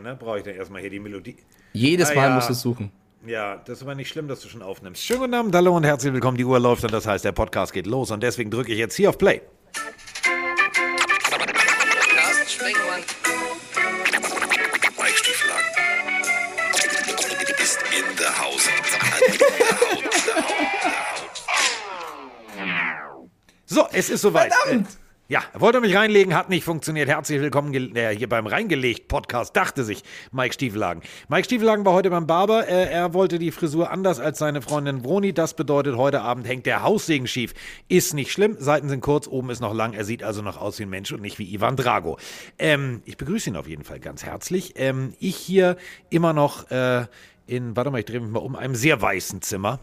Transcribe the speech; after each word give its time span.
Ne? 0.00 0.16
Brauche 0.16 0.38
ich 0.38 0.42
dann 0.44 0.54
erstmal 0.54 0.80
hier 0.80 0.88
die 0.88 0.98
Melodie. 1.00 1.36
Jedes 1.74 2.10
Ah, 2.12 2.14
Mal 2.14 2.28
ja. 2.30 2.34
musst 2.36 2.48
du 2.48 2.54
es 2.54 2.62
suchen. 2.62 2.90
Ja, 3.26 3.56
das 3.58 3.76
ist 3.76 3.82
aber 3.82 3.94
nicht 3.94 4.08
schlimm, 4.08 4.26
dass 4.26 4.40
du 4.40 4.48
schon 4.48 4.62
aufnimmst. 4.62 5.04
Schönen 5.04 5.20
guten 5.20 5.34
Abend, 5.34 5.54
hallo 5.54 5.76
und 5.76 5.84
herzlich 5.84 6.14
willkommen. 6.14 6.38
Die 6.38 6.46
Uhr 6.46 6.58
läuft 6.58 6.82
und 6.84 6.94
das 6.94 7.06
heißt, 7.06 7.26
der 7.26 7.32
Podcast 7.32 7.74
geht 7.74 7.86
los 7.86 8.10
und 8.10 8.22
deswegen 8.22 8.50
drücke 8.50 8.72
ich 8.72 8.78
jetzt 8.78 8.94
hier 8.96 9.10
auf 9.10 9.18
Play. 9.18 9.42
So, 23.66 23.86
es 23.92 24.10
ist 24.10 24.20
soweit. 24.22 24.52
Verdammt! 24.52 24.88
Ja, 25.28 25.40
er 25.54 25.60
wollte 25.60 25.80
mich 25.80 25.94
reinlegen, 25.94 26.34
hat 26.34 26.48
nicht 26.50 26.64
funktioniert. 26.64 27.08
Herzlich 27.08 27.40
willkommen 27.40 27.72
äh, 27.94 28.14
hier 28.14 28.28
beim 28.28 28.48
Reingelegt 28.48 29.06
Podcast, 29.06 29.56
dachte 29.56 29.84
sich 29.84 30.02
Mike 30.32 30.52
Stieflagen. 30.52 31.00
Mike 31.28 31.44
Stieflagen 31.44 31.86
war 31.86 31.92
heute 31.92 32.10
beim 32.10 32.26
Barber. 32.26 32.66
Äh, 32.66 32.90
er 32.90 33.14
wollte 33.14 33.38
die 33.38 33.52
Frisur 33.52 33.92
anders 33.92 34.18
als 34.18 34.40
seine 34.40 34.62
Freundin 34.62 35.04
Vroni. 35.04 35.32
Das 35.32 35.54
bedeutet, 35.54 35.96
heute 35.96 36.22
Abend 36.22 36.48
hängt 36.48 36.66
der 36.66 36.82
Haussegen 36.82 37.28
schief. 37.28 37.54
Ist 37.86 38.14
nicht 38.14 38.32
schlimm, 38.32 38.56
Seiten 38.58 38.88
sind 38.88 39.00
kurz, 39.00 39.28
oben 39.28 39.50
ist 39.50 39.60
noch 39.60 39.72
lang. 39.72 39.92
Er 39.92 40.04
sieht 40.04 40.24
also 40.24 40.42
noch 40.42 40.60
aus 40.60 40.80
wie 40.80 40.82
ein 40.82 40.90
Mensch 40.90 41.12
und 41.12 41.22
nicht 41.22 41.38
wie 41.38 41.54
Ivan 41.54 41.76
Drago. 41.76 42.18
Ähm, 42.58 43.00
ich 43.04 43.16
begrüße 43.16 43.48
ihn 43.48 43.56
auf 43.56 43.68
jeden 43.68 43.84
Fall 43.84 44.00
ganz 44.00 44.24
herzlich. 44.24 44.74
Ähm, 44.76 45.14
ich 45.20 45.36
hier 45.36 45.76
immer 46.10 46.32
noch 46.32 46.68
äh, 46.72 47.06
in, 47.46 47.76
warte 47.76 47.92
mal, 47.92 48.00
ich 48.00 48.06
drehe 48.06 48.20
mich 48.20 48.30
mal 48.30 48.40
um, 48.40 48.56
einem 48.56 48.74
sehr 48.74 49.00
weißen 49.00 49.40
Zimmer. 49.40 49.78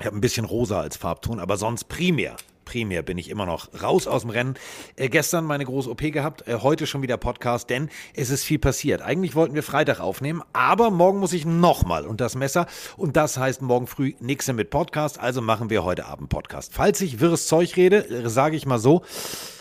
Ich 0.00 0.06
habe 0.06 0.16
ein 0.16 0.22
bisschen 0.22 0.46
rosa 0.46 0.80
als 0.80 0.96
Farbton, 0.96 1.38
aber 1.38 1.58
sonst 1.58 1.84
primär. 1.84 2.36
Primär 2.64 3.02
bin 3.02 3.18
ich 3.18 3.30
immer 3.30 3.46
noch 3.46 3.68
raus 3.82 4.06
aus 4.06 4.22
dem 4.22 4.30
Rennen. 4.30 4.54
Äh, 4.96 5.08
gestern 5.08 5.44
meine 5.44 5.64
große 5.64 5.90
OP 5.90 6.10
gehabt, 6.12 6.46
äh, 6.48 6.58
heute 6.62 6.86
schon 6.86 7.02
wieder 7.02 7.16
Podcast, 7.16 7.70
denn 7.70 7.88
es 8.14 8.30
ist 8.30 8.44
viel 8.44 8.58
passiert. 8.58 9.02
Eigentlich 9.02 9.34
wollten 9.34 9.54
wir 9.54 9.62
Freitag 9.62 10.00
aufnehmen, 10.00 10.42
aber 10.52 10.90
morgen 10.90 11.18
muss 11.18 11.32
ich 11.32 11.44
nochmal 11.44 12.06
und 12.06 12.20
das 12.20 12.34
Messer. 12.34 12.66
Und 12.96 13.16
das 13.16 13.36
heißt 13.36 13.62
morgen 13.62 13.86
früh 13.86 14.14
nichts 14.20 14.52
mit 14.52 14.70
Podcast, 14.70 15.18
also 15.18 15.40
machen 15.40 15.70
wir 15.70 15.84
heute 15.84 16.06
Abend 16.06 16.28
Podcast. 16.28 16.72
Falls 16.74 17.00
ich 17.00 17.20
wirres 17.20 17.46
Zeug 17.46 17.76
rede, 17.76 18.08
äh, 18.08 18.28
sage 18.28 18.56
ich 18.56 18.66
mal 18.66 18.78
so, 18.78 19.02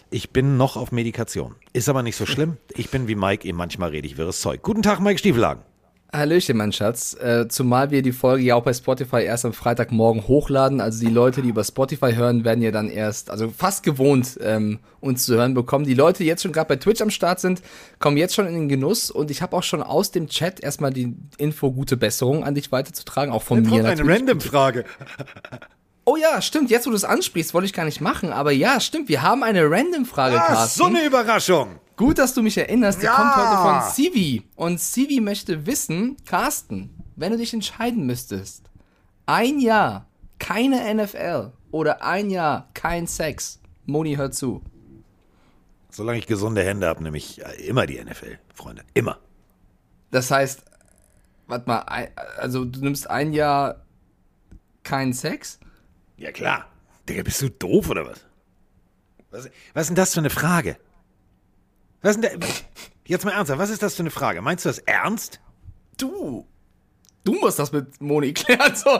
ich 0.10 0.30
bin 0.30 0.58
noch 0.58 0.78
auf 0.78 0.92
Medikation. 0.92 1.56
Ist 1.74 1.90
aber 1.90 2.04
nicht 2.04 2.16
so 2.16 2.28
schlimm. 2.28 2.58
Ich 2.76 2.92
bin 2.92 3.08
wie 3.08 3.16
Mike, 3.16 3.48
eben 3.48 3.58
manchmal 3.58 3.90
rede 3.90 4.08
ich 4.08 4.18
wirres 4.18 4.42
Zeug. 4.42 4.62
Guten 4.62 4.84
Tag, 4.84 5.00
Mike 5.00 5.18
Stiefelagen. 5.18 5.73
Hallöchen, 6.14 6.56
mein 6.58 6.72
Schatz. 6.72 7.16
Äh, 7.16 7.48
zumal 7.48 7.90
wir 7.90 8.04
die 8.04 8.12
Folge 8.12 8.44
ja 8.44 8.56
auch 8.56 8.64
bei 8.64 8.74
Spotify 8.74 9.24
erst 9.24 9.46
am 9.46 9.54
Freitagmorgen 9.54 10.28
hochladen. 10.28 10.80
Also 10.80 11.04
die 11.06 11.12
Leute, 11.12 11.42
die 11.42 11.50
über 11.50 11.64
Spotify 11.64 12.14
hören, 12.14 12.46
werden 12.46 12.62
ja 12.62 12.70
dann 12.72 12.90
erst, 12.90 13.32
also 13.32 13.50
fast 13.50 13.82
gewohnt, 13.84 14.38
ähm, 14.42 14.80
uns 15.00 15.26
zu 15.26 15.36
hören 15.36 15.54
bekommen. 15.56 15.86
Die 15.86 15.96
Leute, 15.96 16.20
die 16.20 16.26
jetzt 16.30 16.44
schon 16.44 16.52
gerade 16.52 16.68
bei 16.68 16.76
Twitch 16.76 17.02
am 17.02 17.10
Start 17.10 17.40
sind, 17.40 17.62
kommen 18.00 18.18
jetzt 18.18 18.36
schon 18.36 18.46
in 18.48 18.54
den 18.54 18.70
Genuss. 18.70 19.10
Und 19.10 19.32
ich 19.32 19.42
habe 19.42 19.58
auch 19.58 19.64
schon 19.64 19.82
aus 19.82 20.12
dem 20.12 20.28
Chat 20.28 20.60
erstmal 20.60 20.92
die 20.94 21.16
Info 21.38 21.72
gute 21.72 21.98
Besserung 21.98 22.44
an 22.44 22.54
dich 22.56 22.72
weiterzutragen, 22.72 23.34
auch 23.34 23.42
von 23.44 23.64
mir 23.64 23.82
natürlich. 23.84 24.12
Random-Frage. 24.12 24.86
Oh 26.06 26.18
ja, 26.18 26.42
stimmt. 26.42 26.70
Jetzt, 26.70 26.86
wo 26.86 26.90
du 26.90 26.98
es 26.98 27.06
ansprichst, 27.06 27.54
wollte 27.54 27.66
ich 27.66 27.72
gar 27.72 27.86
nicht 27.86 28.02
machen. 28.02 28.34
Aber 28.34 28.52
ja, 28.52 28.82
stimmt. 28.82 29.08
Wir 29.08 29.22
haben 29.22 29.42
eine 29.42 29.72
Random-Frage, 29.72 30.36
Ah, 30.38 30.48
Carsten. 30.48 30.78
so 30.78 30.84
eine 30.84 31.06
Überraschung. 31.06 31.80
Gut, 31.96 32.18
dass 32.18 32.34
du 32.34 32.42
mich 32.42 32.58
erinnerst. 32.58 33.02
Die 33.02 33.06
Ja. 33.06 33.16
kommt 33.16 33.36
heute 33.36 33.58
von 33.62 33.92
Sivi. 33.94 34.44
Und 34.56 34.80
Sivi 34.80 35.22
möchte 35.22 35.66
wissen, 35.66 36.18
Carsten, 36.26 36.90
wenn 37.16 37.32
du 37.32 37.38
dich 37.38 37.54
entscheiden 37.54 38.06
müsstest, 38.06 38.70
ein 39.26 39.60
Jahr 39.60 40.08
keine 40.40 40.82
NFL 40.94 41.52
oder 41.72 42.04
ein 42.04 42.30
Jahr 42.30 42.70
kein 42.74 43.08
Sex, 43.08 43.60
Moni 43.86 44.16
hört 44.16 44.34
zu. 44.36 44.62
Solange 45.90 46.18
ich 46.18 46.26
gesunde 46.28 46.64
Hände 46.64 46.88
habe, 46.88 47.04
nehme 47.04 47.18
ich 47.18 47.44
äh, 47.46 47.68
immer 47.68 47.86
die 47.86 48.04
NFL, 48.04 48.40
Freunde. 48.56 48.84
Immer. 48.96 49.20
Das 50.10 50.32
heißt, 50.32 50.64
warte 51.48 51.68
mal, 51.70 51.80
also 52.38 52.66
du 52.66 52.80
nimmst 52.80 53.10
ein 53.10 53.32
Jahr 53.34 53.82
keinen 54.84 55.14
Sex? 55.14 55.60
Ja, 56.18 56.32
klar. 56.32 56.66
Digga, 57.08 57.22
bist 57.24 57.42
du 57.42 57.50
doof 57.50 57.90
oder 57.90 58.08
was? 58.08 58.22
Was, 59.30 59.50
was 59.74 59.82
ist 59.84 59.88
denn 59.90 59.96
das 59.96 60.14
für 60.14 60.20
eine 60.20 60.30
Frage? 60.30 60.78
Was 62.04 62.18
ist 62.18 62.24
denn 62.24 62.40
da, 62.40 62.48
jetzt 63.06 63.26
mal 63.26 63.32
ernsthaft, 63.32 63.60
was 63.60 63.70
ist 63.70 63.82
das 63.82 63.96
für 63.96 64.02
eine 64.04 64.12
Frage? 64.12 64.42
Meinst 64.42 64.66
du 64.66 64.70
das 64.70 64.80
ernst? 64.80 65.40
Du, 65.98 66.46
du 67.24 67.34
musst 67.34 67.58
das 67.58 67.72
mit 67.72 68.00
Moni 68.02 68.34
klären. 68.34 68.76
So. 68.76 69.00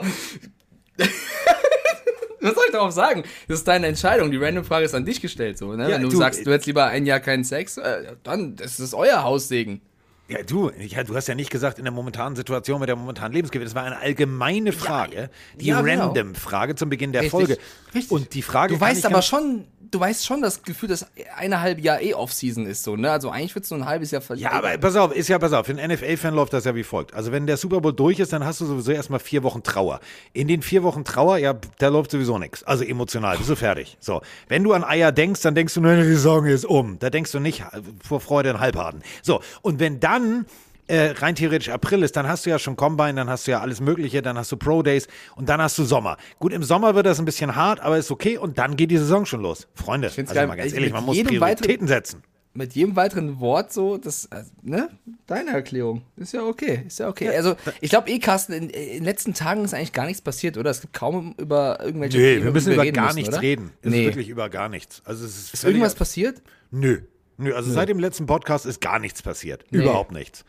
Was 2.40 2.54
soll 2.54 2.64
ich 2.66 2.72
darauf 2.72 2.92
sagen? 2.92 3.22
Das 3.48 3.60
ist 3.60 3.68
deine 3.68 3.86
Entscheidung. 3.86 4.30
Die 4.30 4.36
Random-Frage 4.36 4.84
ist 4.84 4.94
an 4.94 5.06
dich 5.06 5.22
gestellt. 5.22 5.56
So, 5.56 5.72
ne? 5.72 5.84
Ja, 5.88 5.96
Wenn 5.96 6.02
du, 6.02 6.08
du, 6.10 6.18
sagst, 6.18 6.46
du 6.46 6.52
hättest 6.52 6.66
lieber 6.66 6.84
ein 6.84 7.06
Jahr 7.06 7.18
keinen 7.18 7.42
Sex, 7.42 7.78
äh, 7.78 8.16
dann 8.22 8.54
das 8.56 8.78
ist 8.80 8.92
euer 8.92 9.22
Haussegen. 9.22 9.80
Ja, 10.28 10.42
du, 10.42 10.70
ich, 10.78 10.94
du 10.94 11.14
hast 11.16 11.26
ja 11.26 11.34
nicht 11.34 11.50
gesagt 11.50 11.78
in 11.78 11.84
der 11.84 11.92
momentanen 11.92 12.36
Situation 12.36 12.80
mit 12.80 12.88
der 12.88 12.96
momentanen 12.96 13.32
Lebensgewicht. 13.32 13.68
Das 13.68 13.74
war 13.74 13.84
eine 13.84 13.98
allgemeine 13.98 14.72
Frage. 14.72 15.30
die 15.58 15.66
ja, 15.66 15.80
genau. 15.80 16.06
Random-Frage 16.08 16.74
zum 16.74 16.90
Beginn 16.90 17.12
der 17.12 17.22
Richtig, 17.22 17.30
Folge. 17.30 17.58
richtig. 17.94 18.10
Und 18.10 18.34
die 18.34 18.42
Frage 18.42 18.74
Du 18.74 18.80
weißt 18.80 19.06
aber 19.06 19.22
schon, 19.22 19.66
du 19.94 20.00
weißt 20.00 20.26
schon 20.26 20.42
das 20.42 20.62
Gefühl, 20.62 20.88
dass 20.88 21.06
eine 21.36 21.60
halbe 21.60 21.80
Jahr 21.80 22.00
eh 22.00 22.14
Off-Season 22.14 22.66
ist 22.66 22.82
so, 22.82 22.96
ne? 22.96 23.10
Also 23.10 23.30
eigentlich 23.30 23.54
würdest 23.54 23.70
du 23.70 23.76
ein 23.76 23.86
halbes 23.86 24.10
Jahr 24.10 24.20
verlieren. 24.20 24.50
Ja, 24.52 24.58
aber 24.58 24.76
pass 24.78 24.96
auf, 24.96 25.14
ist 25.14 25.28
ja 25.28 25.38
pass 25.38 25.52
auf, 25.52 25.66
für 25.66 25.72
einen 25.72 25.92
NFL-Fan 25.92 26.34
läuft 26.34 26.52
das 26.52 26.64
ja 26.64 26.74
wie 26.74 26.82
folgt. 26.82 27.14
Also 27.14 27.32
wenn 27.32 27.46
der 27.46 27.56
Super 27.56 27.80
Bowl 27.80 27.92
durch 27.92 28.18
ist, 28.18 28.32
dann 28.32 28.44
hast 28.44 28.60
du 28.60 28.66
sowieso 28.66 28.92
erstmal 28.92 29.20
vier 29.20 29.42
Wochen 29.42 29.62
Trauer. 29.62 30.00
In 30.32 30.48
den 30.48 30.62
vier 30.62 30.82
Wochen 30.82 31.04
Trauer, 31.04 31.38
ja, 31.38 31.54
da 31.78 31.88
läuft 31.88 32.10
sowieso 32.10 32.38
nichts. 32.38 32.64
Also 32.64 32.84
emotional, 32.84 33.36
bist 33.36 33.48
du 33.48 33.56
fertig. 33.56 33.96
So. 34.00 34.22
Wenn 34.48 34.64
du 34.64 34.72
an 34.72 34.84
Eier 34.84 35.12
denkst, 35.12 35.42
dann 35.42 35.54
denkst 35.54 35.74
du, 35.74 35.80
nein, 35.80 36.00
die 36.00 36.08
Saison 36.08 36.44
ist 36.46 36.64
um. 36.64 36.98
Da 36.98 37.10
denkst 37.10 37.32
du 37.32 37.38
nicht 37.38 37.62
vor 38.02 38.20
Freude 38.20 38.50
in 38.50 38.60
Halbharten. 38.60 39.02
So. 39.22 39.40
Und 39.62 39.78
wenn 39.78 40.00
dann 40.00 40.46
äh, 40.86 41.10
rein 41.12 41.34
theoretisch 41.34 41.68
April 41.70 42.02
ist, 42.02 42.16
dann 42.16 42.28
hast 42.28 42.44
du 42.46 42.50
ja 42.50 42.58
schon 42.58 42.76
Combine, 42.76 43.14
dann 43.14 43.28
hast 43.30 43.46
du 43.46 43.52
ja 43.52 43.60
alles 43.60 43.80
Mögliche, 43.80 44.20
dann 44.22 44.36
hast 44.36 44.52
du 44.52 44.56
Pro 44.56 44.82
Days 44.82 45.08
und 45.36 45.48
dann 45.48 45.60
hast 45.60 45.78
du 45.78 45.84
Sommer. 45.84 46.16
Gut, 46.38 46.52
im 46.52 46.62
Sommer 46.62 46.94
wird 46.94 47.06
das 47.06 47.18
ein 47.18 47.24
bisschen 47.24 47.56
hart, 47.56 47.80
aber 47.80 47.96
ist 47.98 48.10
okay 48.10 48.36
und 48.38 48.58
dann 48.58 48.76
geht 48.76 48.90
die 48.90 48.98
Saison 48.98 49.24
schon 49.26 49.40
los. 49.40 49.66
Freunde, 49.74 50.10
find's 50.10 50.30
also 50.30 50.40
geil. 50.40 50.46
mal 50.48 50.56
ganz 50.56 50.68
Ich- 50.68 50.74
ehrlich, 50.74 50.92
man 50.92 51.04
muss 51.04 51.22
Prioritäten 51.22 51.86
setzen. 51.88 52.22
Mit 52.56 52.74
jedem 52.74 52.94
weiteren 52.94 53.40
Wort 53.40 53.72
so, 53.72 53.96
das, 53.98 54.26
äh, 54.26 54.44
ne? 54.62 54.88
Deine 55.26 55.50
Erklärung. 55.50 56.02
Ist 56.16 56.34
ja 56.34 56.44
okay, 56.44 56.84
ist 56.86 57.00
ja 57.00 57.08
okay. 57.08 57.30
Also, 57.30 57.56
ich 57.80 57.90
glaube 57.90 58.08
eh, 58.10 58.20
Carsten, 58.20 58.52
in, 58.52 58.70
in 58.70 58.92
den 58.98 59.04
letzten 59.04 59.34
Tagen 59.34 59.64
ist 59.64 59.74
eigentlich 59.74 59.92
gar 59.92 60.06
nichts 60.06 60.22
passiert, 60.22 60.56
oder? 60.56 60.70
Es 60.70 60.80
gibt 60.80 60.92
kaum 60.92 61.34
über 61.36 61.80
irgendwelche 61.82 62.16
Nee, 62.16 62.34
Themen, 62.34 62.44
wir 62.44 62.52
müssen 62.52 62.72
über 62.72 62.86
gar 62.92 63.06
müssen, 63.06 63.16
nichts 63.16 63.30
oder? 63.34 63.42
reden. 63.42 63.72
Es 63.82 63.90
Nee. 63.90 64.00
ist 64.02 64.06
wirklich 64.06 64.28
über 64.28 64.48
gar 64.50 64.68
nichts. 64.68 65.02
Also 65.04 65.24
es 65.24 65.36
ist, 65.36 65.54
Ist 65.54 65.64
irgendwas 65.64 65.96
passiert? 65.96 66.42
Nö. 66.70 67.00
Nö, 67.38 67.52
also 67.56 67.72
seit 67.72 67.88
dem 67.88 67.98
letzten 67.98 68.26
Podcast 68.26 68.66
ist 68.66 68.80
gar 68.80 69.00
nichts 69.00 69.20
passiert. 69.20 69.64
Überhaupt 69.72 70.12
nichts. 70.12 70.44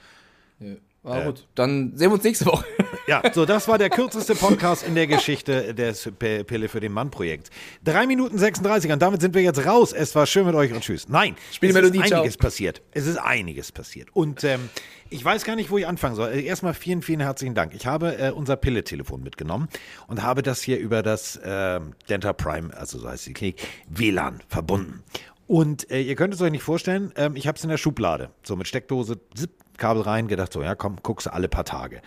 Ah, 1.03 1.23
gut. 1.23 1.47
Dann 1.53 1.95
sehen 1.95 2.09
wir 2.09 2.15
uns 2.15 2.23
nächste 2.23 2.45
Woche. 2.45 2.65
Ja, 3.07 3.21
so, 3.31 3.45
das 3.45 3.67
war 3.67 3.77
der 3.77 3.91
kürzeste 3.91 4.33
Podcast 4.33 4.81
in 4.81 4.95
der 4.95 5.05
Geschichte 5.05 5.75
des 5.75 6.09
Pille 6.17 6.67
für 6.67 6.79
den 6.79 6.91
Mann-Projekts. 6.91 7.51
Drei 7.83 8.07
Minuten 8.07 8.35
36 8.39 8.91
und 8.91 8.99
damit 8.99 9.21
sind 9.21 9.35
wir 9.35 9.43
jetzt 9.43 9.63
raus. 9.63 9.93
Es 9.93 10.15
war 10.15 10.25
schön 10.25 10.47
mit 10.47 10.55
euch 10.55 10.73
und 10.73 10.81
tschüss. 10.81 11.07
Nein, 11.07 11.35
Spiel 11.51 11.69
es 11.69 11.75
Melodie, 11.75 11.99
ist 11.99 12.07
ciao. 12.07 12.21
einiges 12.21 12.37
passiert. 12.37 12.81
Es 12.93 13.05
ist 13.05 13.17
einiges 13.17 13.71
passiert. 13.71 14.09
Und 14.13 14.43
ähm, 14.43 14.69
ich 15.11 15.23
weiß 15.23 15.43
gar 15.43 15.55
nicht, 15.55 15.69
wo 15.69 15.77
ich 15.77 15.85
anfangen 15.85 16.15
soll. 16.15 16.29
Äh, 16.31 16.45
Erstmal 16.45 16.73
vielen, 16.73 17.03
vielen 17.03 17.19
herzlichen 17.19 17.53
Dank. 17.53 17.75
Ich 17.75 17.85
habe 17.85 18.17
äh, 18.17 18.31
unser 18.31 18.55
Pille-Telefon 18.55 19.21
mitgenommen 19.21 19.67
und 20.07 20.23
habe 20.23 20.41
das 20.41 20.63
hier 20.63 20.79
über 20.79 21.03
das 21.03 21.39
ähm, 21.43 21.93
Denta 22.09 22.33
Prime, 22.33 22.75
also 22.75 22.97
so 22.97 23.07
heißt 23.07 23.27
die 23.27 23.33
Klinik, 23.33 23.61
WLAN 23.87 24.41
verbunden. 24.47 25.03
Und 25.47 25.91
äh, 25.91 26.01
ihr 26.01 26.15
könnt 26.15 26.33
es 26.33 26.41
euch 26.41 26.51
nicht 26.51 26.63
vorstellen, 26.63 27.11
ähm, 27.15 27.35
ich 27.35 27.47
habe 27.47 27.57
es 27.57 27.63
in 27.63 27.69
der 27.69 27.77
Schublade. 27.77 28.31
So 28.43 28.55
mit 28.55 28.67
Steckdose, 28.67 29.19
zip, 29.35 29.51
Kabel 29.77 30.01
rein, 30.01 30.27
gedacht 30.27 30.51
so, 30.53 30.63
ja 30.63 30.73
komm, 30.75 30.97
guckst 31.03 31.27
du 31.27 31.33
alle 31.33 31.47
paar 31.47 31.65
Tage. 31.65 32.01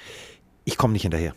Ich 0.64 0.76
komme 0.76 0.92
nicht 0.92 1.02
hinterher. 1.02 1.34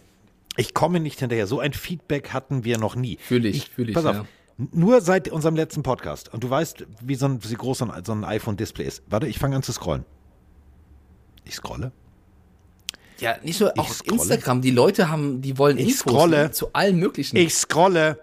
Ich 0.57 0.73
komme 0.73 1.00
nicht 1.00 1.19
hinterher. 1.19 1.47
So 1.47 1.59
ein 1.59 1.73
Feedback 1.73 2.34
hatten 2.34 2.63
wir 2.63 2.78
noch 2.78 2.95
nie. 2.95 3.17
Fühl 3.22 3.45
ich, 3.45 3.69
fühl 3.69 3.89
ich, 3.89 3.95
Pass 3.95 4.06
auf. 4.06 4.16
ja. 4.16 4.25
Nur 4.73 5.01
seit 5.01 5.29
unserem 5.29 5.56
letzten 5.56 5.81
Podcast. 5.84 6.34
Und 6.34 6.44
du 6.44 6.50
weißt, 6.50 6.85
wie, 7.01 7.16
so 7.16 7.25
ein, 7.28 7.39
wie 7.44 7.53
groß 7.53 7.78
so 7.79 7.85
ein, 7.89 8.03
so 8.03 8.12
ein 8.12 8.23
iPhone-Display 8.25 8.85
ist. 8.85 9.01
Warte, 9.09 9.28
ich 9.28 9.39
fange 9.39 9.56
an 9.56 9.63
zu 9.63 9.72
scrollen. 9.72 10.03
Ich 11.45 11.56
scrolle. 11.56 11.91
Ja, 13.19 13.36
nicht 13.44 13.59
nur 13.59 13.77
auf 13.80 13.89
scrolle. 13.94 14.21
Instagram. 14.21 14.62
Die 14.62 14.71
Leute 14.71 15.09
haben, 15.09 15.42
die 15.42 15.57
wollen 15.57 15.77
Ich 15.77 15.86
Infos 15.89 16.00
scrolle. 16.13 16.51
zu 16.51 16.74
allen 16.74 16.97
möglichen. 16.97 17.38
Ich 17.38 17.54
scrolle. 17.56 18.19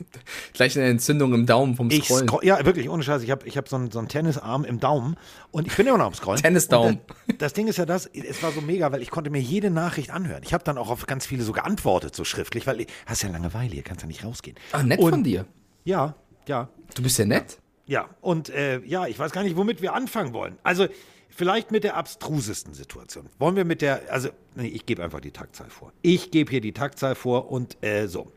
Gleich 0.52 0.76
eine 0.76 0.88
Entzündung 0.88 1.34
im 1.34 1.46
Daumen 1.46 1.76
vom 1.76 1.90
Scrollen. 1.90 2.28
scroll, 2.28 2.44
ja, 2.44 2.64
wirklich, 2.64 2.88
ohne 2.88 3.02
Scheiß. 3.02 3.22
Ich 3.22 3.30
habe 3.30 3.46
ich 3.46 3.56
hab 3.56 3.68
so, 3.68 3.76
einen, 3.76 3.90
so 3.90 3.98
einen 3.98 4.08
Tennisarm 4.08 4.64
im 4.64 4.80
Daumen 4.80 5.16
und 5.50 5.66
ich 5.66 5.76
bin 5.76 5.86
immer 5.86 5.98
noch 5.98 6.06
am 6.06 6.14
Scrollen. 6.14 6.40
Tennisdaumen. 6.40 6.98
Das, 7.26 7.36
das 7.38 7.52
Ding 7.52 7.68
ist 7.68 7.78
ja 7.78 7.86
das, 7.86 8.06
es 8.06 8.42
war 8.42 8.52
so 8.52 8.60
mega, 8.60 8.92
weil 8.92 9.02
ich 9.02 9.10
konnte 9.10 9.30
mir 9.30 9.40
jede 9.40 9.70
Nachricht 9.70 10.10
anhören. 10.10 10.42
Ich 10.44 10.54
habe 10.54 10.64
dann 10.64 10.78
auch 10.78 10.90
auf 10.90 11.06
ganz 11.06 11.26
viele 11.26 11.42
so 11.42 11.52
geantwortet, 11.52 12.14
so 12.14 12.24
schriftlich, 12.24 12.66
weil 12.66 12.82
ich, 12.82 12.88
hast 13.06 13.22
ja 13.22 13.30
Langeweile, 13.30 13.72
hier 13.72 13.82
kannst 13.82 14.02
ja 14.02 14.08
nicht 14.08 14.24
rausgehen. 14.24 14.56
Ah, 14.72 14.82
nett 14.82 14.98
und, 14.98 15.10
von 15.10 15.24
dir. 15.24 15.46
Ja, 15.84 16.14
ja. 16.46 16.68
Du 16.94 17.02
bist 17.02 17.18
ja 17.18 17.24
nett. 17.24 17.58
Ja, 17.86 18.08
und 18.20 18.48
äh, 18.50 18.80
ja, 18.84 19.06
ich 19.06 19.18
weiß 19.18 19.32
gar 19.32 19.42
nicht, 19.42 19.56
womit 19.56 19.82
wir 19.82 19.92
anfangen 19.94 20.32
wollen. 20.32 20.58
Also, 20.62 20.86
vielleicht 21.28 21.70
mit 21.72 21.84
der 21.84 21.96
abstrusesten 21.96 22.74
Situation. 22.74 23.28
Wollen 23.38 23.56
wir 23.56 23.64
mit 23.64 23.82
der, 23.82 24.02
also, 24.10 24.28
nee, 24.54 24.68
ich 24.68 24.86
gebe 24.86 25.02
einfach 25.02 25.20
die 25.20 25.32
Taktzahl 25.32 25.68
vor. 25.68 25.92
Ich 26.02 26.30
gebe 26.30 26.50
hier 26.50 26.60
die 26.60 26.72
Taktzahl 26.72 27.14
vor 27.14 27.50
und 27.50 27.82
äh, 27.82 28.06
so. 28.06 28.30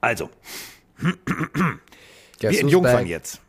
Also, 0.00 0.30
Guess 2.40 2.52
wir 2.52 2.60
entjungfern 2.60 3.06
jetzt. 3.06 3.40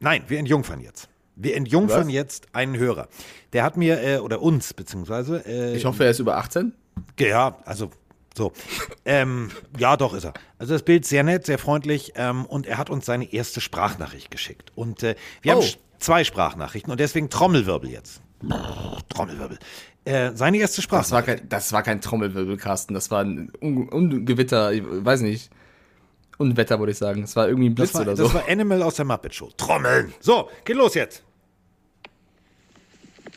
Nein, 0.00 0.22
wir 0.28 0.38
entjungfern 0.38 0.80
jetzt. 0.80 1.08
Wir 1.36 1.56
entjungfern 1.56 2.06
Was? 2.08 2.12
jetzt 2.12 2.48
einen 2.54 2.76
Hörer. 2.76 3.08
Der 3.52 3.62
hat 3.64 3.76
mir, 3.76 4.02
äh, 4.02 4.18
oder 4.18 4.42
uns 4.42 4.74
beziehungsweise, 4.74 5.44
äh, 5.46 5.76
Ich 5.76 5.84
hoffe, 5.84 6.04
er 6.04 6.10
ist 6.10 6.18
über 6.18 6.36
18. 6.36 6.72
ja, 7.18 7.56
also 7.64 7.90
so. 8.36 8.52
ähm, 9.04 9.50
ja, 9.78 9.96
doch 9.96 10.14
ist 10.14 10.24
er. 10.24 10.34
Also 10.58 10.72
das 10.74 10.82
Bild 10.82 11.04
sehr 11.06 11.22
nett, 11.24 11.46
sehr 11.46 11.58
freundlich 11.58 12.12
ähm, 12.16 12.44
und 12.46 12.66
er 12.66 12.78
hat 12.78 12.90
uns 12.90 13.06
seine 13.06 13.32
erste 13.32 13.60
Sprachnachricht 13.60 14.30
geschickt. 14.30 14.70
Und 14.74 15.02
äh, 15.02 15.16
wir 15.42 15.52
haben 15.52 15.58
Oh. 15.60 15.62
sch- 15.62 15.78
zwei 15.98 16.24
Sprachnachrichten 16.24 16.90
und 16.90 17.00
deswegen 17.00 17.28
Trommelwirbel 17.30 17.90
jetzt. 17.90 18.20
Trommelwirbel. 19.08 19.58
Äh, 20.04 20.30
seine 20.34 20.58
erste 20.58 20.80
Das 20.82 20.90
war 20.90 21.02
Sprachnachricht. 21.02 21.40
kein, 21.40 21.48
das 21.48 21.72
war 21.72 21.82
kein 21.82 22.00
Trommelwirbelkasten, 22.00 22.94
das 22.94 23.10
war 23.10 23.22
ein 23.24 23.50
Un 23.60 23.88
Ungewitter, 23.88 24.72
ich 24.72 24.82
weiß 24.86 25.20
nicht. 25.22 25.50
Unwetter, 26.40 26.78
würde 26.78 26.92
ich 26.92 26.98
sagen. 26.98 27.22
Es 27.22 27.36
war 27.36 27.48
irgendwie 27.48 27.68
ein 27.68 27.74
Blitz 27.74 27.92
Das 27.92 27.94
war, 27.96 28.02
oder 28.02 28.14
das 28.16 28.32
so. 28.32 28.34
war 28.34 28.48
Animal 28.48 28.82
aus 28.82 28.94
der 28.94 29.04
Muppet 29.04 29.34
Show. 29.34 29.50
Trommeln. 29.56 30.14
So, 30.20 30.50
geht 30.64 30.76
los 30.76 30.94
jetzt. 30.94 31.22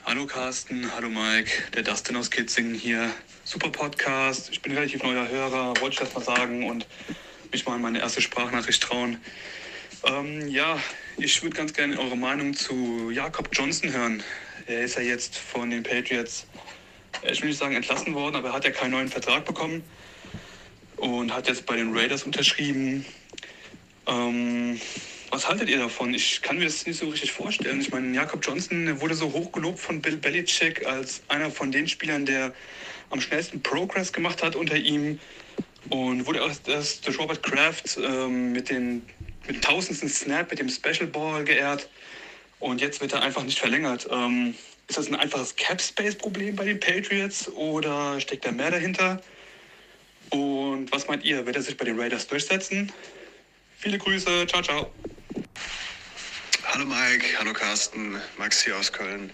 Hallo 0.05 0.25
Carsten, 0.25 0.89
hallo 0.95 1.09
Mike, 1.09 1.51
der 1.75 1.83
Dustin 1.83 2.15
aus 2.17 2.29
Kitzingen 2.29 2.73
hier. 2.73 3.09
Super 3.45 3.69
Podcast, 3.69 4.49
ich 4.51 4.61
bin 4.61 4.73
relativ 4.73 5.01
neuer 5.03 5.27
Hörer, 5.27 5.73
wollte 5.79 5.89
ich 5.91 5.99
das 5.99 6.13
mal 6.13 6.23
sagen 6.23 6.69
und 6.69 6.85
mich 7.51 7.65
mal 7.65 7.75
an 7.75 7.81
meine 7.81 7.99
erste 7.99 8.21
Sprachnachricht 8.21 8.83
trauen. 8.83 9.17
Ähm, 10.05 10.47
ja, 10.49 10.77
ich 11.17 11.41
würde 11.41 11.55
ganz 11.55 11.73
gerne 11.73 11.97
eure 11.99 12.17
Meinung 12.17 12.53
zu 12.53 13.11
Jakob 13.11 13.49
Johnson 13.53 13.93
hören. 13.93 14.23
Er 14.65 14.81
ist 14.81 14.95
ja 14.95 15.01
jetzt 15.03 15.37
von 15.37 15.69
den 15.69 15.83
Patriots, 15.83 16.47
äh, 17.21 17.31
ich 17.31 17.41
will 17.41 17.49
nicht 17.49 17.59
sagen 17.59 17.75
entlassen 17.75 18.13
worden, 18.13 18.35
aber 18.35 18.49
er 18.49 18.53
hat 18.55 18.65
ja 18.65 18.71
keinen 18.71 18.91
neuen 18.91 19.07
Vertrag 19.09 19.45
bekommen 19.45 19.83
und 21.03 21.33
hat 21.33 21.49
jetzt 21.49 21.65
bei 21.65 21.75
den 21.75 21.95
Raiders 21.95 22.23
unterschrieben. 22.23 23.05
Ähm, 24.07 24.79
was 25.31 25.49
haltet 25.49 25.69
ihr 25.69 25.77
davon? 25.77 26.13
Ich 26.13 26.41
kann 26.41 26.57
mir 26.57 26.63
das 26.63 26.85
nicht 26.85 26.97
so 26.97 27.09
richtig 27.09 27.33
vorstellen. 27.33 27.81
Ich 27.81 27.91
meine, 27.91 28.15
Jakob 28.15 28.45
Johnson 28.45 29.01
wurde 29.01 29.13
so 29.13 29.33
hoch 29.33 29.51
gelobt 29.51 29.79
von 29.79 30.01
Bill 30.01 30.15
Belichick 30.15 30.85
als 30.85 31.21
einer 31.27 31.51
von 31.51 31.73
den 31.73 31.89
Spielern, 31.89 32.25
der 32.25 32.53
am 33.09 33.19
schnellsten 33.19 33.61
Progress 33.61 34.13
gemacht 34.13 34.41
hat 34.41 34.55
unter 34.55 34.77
ihm. 34.77 35.19
Und 35.89 36.25
wurde 36.25 36.41
auch 36.41 36.51
erst 36.67 37.05
durch 37.05 37.19
Robert 37.19 37.43
Kraft 37.43 37.99
ähm, 38.01 38.53
mit, 38.53 38.69
den, 38.69 39.03
mit 39.45 39.57
dem 39.57 39.61
tausendsten 39.61 40.07
Snap, 40.07 40.49
mit 40.51 40.59
dem 40.59 40.69
Special 40.69 41.07
Ball 41.07 41.43
geehrt. 41.43 41.89
Und 42.59 42.79
jetzt 42.79 43.01
wird 43.01 43.11
er 43.11 43.23
einfach 43.23 43.43
nicht 43.43 43.59
verlängert. 43.59 44.07
Ähm, 44.09 44.55
ist 44.87 44.97
das 44.97 45.09
ein 45.09 45.15
einfaches 45.15 45.57
Cap-Space-Problem 45.57 46.55
bei 46.55 46.63
den 46.63 46.79
Patriots 46.79 47.49
oder 47.49 48.21
steckt 48.21 48.45
da 48.45 48.53
mehr 48.53 48.71
dahinter? 48.71 49.21
Und 50.73 50.91
was 50.91 51.07
meint 51.07 51.23
ihr? 51.23 51.45
Wird 51.45 51.55
er 51.55 51.61
sich 51.61 51.77
bei 51.77 51.85
den 51.85 51.99
Raiders 51.99 52.25
durchsetzen? 52.25 52.91
Viele 53.77 53.99
Grüße, 53.99 54.47
ciao, 54.47 54.63
ciao. 54.63 54.91
Hallo 56.63 56.85
Mike, 56.85 57.37
hallo 57.37 57.53
Carsten, 57.53 58.19
Max 58.39 58.63
hier 58.63 58.75
aus 58.75 58.91
Köln. 58.91 59.31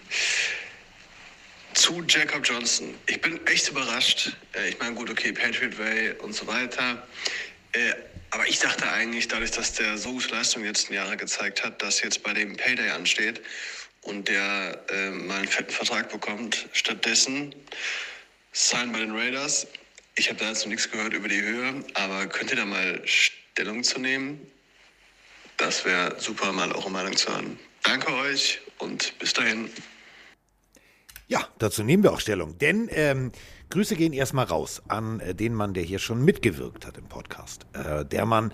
Zu 1.72 2.04
Jacob 2.06 2.46
Johnson. 2.46 2.94
Ich 3.06 3.22
bin 3.22 3.40
echt 3.46 3.70
überrascht. 3.70 4.36
Äh, 4.52 4.68
Ich 4.68 4.78
meine, 4.80 4.94
gut, 4.94 5.08
okay, 5.08 5.32
Patriot 5.32 5.78
Way 5.78 6.12
und 6.18 6.34
so 6.34 6.46
weiter. 6.46 7.06
Äh, 7.72 7.94
Aber 8.32 8.46
ich 8.46 8.58
dachte 8.58 8.90
eigentlich, 8.92 9.26
dadurch, 9.26 9.52
dass 9.52 9.72
der 9.72 9.96
so 9.96 10.12
gute 10.12 10.28
Leistung 10.28 10.60
die 10.62 10.68
letzten 10.68 10.92
Jahre 10.92 11.16
gezeigt 11.16 11.64
hat, 11.64 11.80
dass 11.82 12.02
jetzt 12.02 12.22
bei 12.22 12.34
dem 12.34 12.54
Payday 12.56 12.90
ansteht 12.90 13.40
und 14.02 14.28
der 14.28 14.84
äh, 14.90 15.10
mal 15.10 15.38
einen 15.38 15.48
fetten 15.48 15.72
Vertrag 15.72 16.10
bekommt, 16.10 16.68
stattdessen 16.72 17.54
sign 18.52 18.92
bei 18.92 18.98
den 18.98 19.16
Raiders. 19.16 19.66
Ich 20.20 20.28
habe 20.28 20.38
da 20.38 20.48
jetzt 20.48 20.64
noch 20.66 20.68
nichts 20.68 20.90
gehört 20.90 21.14
über 21.14 21.28
die 21.28 21.40
Höhe, 21.40 21.82
aber 21.94 22.26
könnt 22.26 22.50
ihr 22.50 22.58
da 22.58 22.66
mal 22.66 23.00
Stellung 23.06 23.82
zu 23.82 23.98
nehmen? 23.98 24.38
Das 25.56 25.86
wäre 25.86 26.14
super, 26.20 26.52
mal 26.52 26.70
eure 26.72 26.90
Meinung 26.90 27.16
zu 27.16 27.32
hören. 27.32 27.58
Danke 27.84 28.12
euch 28.12 28.60
und 28.80 29.18
bis 29.18 29.32
dahin. 29.32 29.70
Ja, 31.28 31.48
dazu 31.58 31.82
nehmen 31.82 32.02
wir 32.02 32.12
auch 32.12 32.20
Stellung. 32.20 32.58
Denn 32.58 32.90
ähm, 32.92 33.32
Grüße 33.70 33.96
gehen 33.96 34.12
erstmal 34.12 34.44
raus 34.44 34.82
an 34.88 35.20
äh, 35.20 35.34
den 35.34 35.54
Mann, 35.54 35.72
der 35.72 35.84
hier 35.84 35.98
schon 35.98 36.22
mitgewirkt 36.22 36.84
hat 36.84 36.98
im 36.98 37.08
Podcast. 37.08 37.64
Äh, 37.72 38.04
der 38.04 38.26
Mann, 38.26 38.52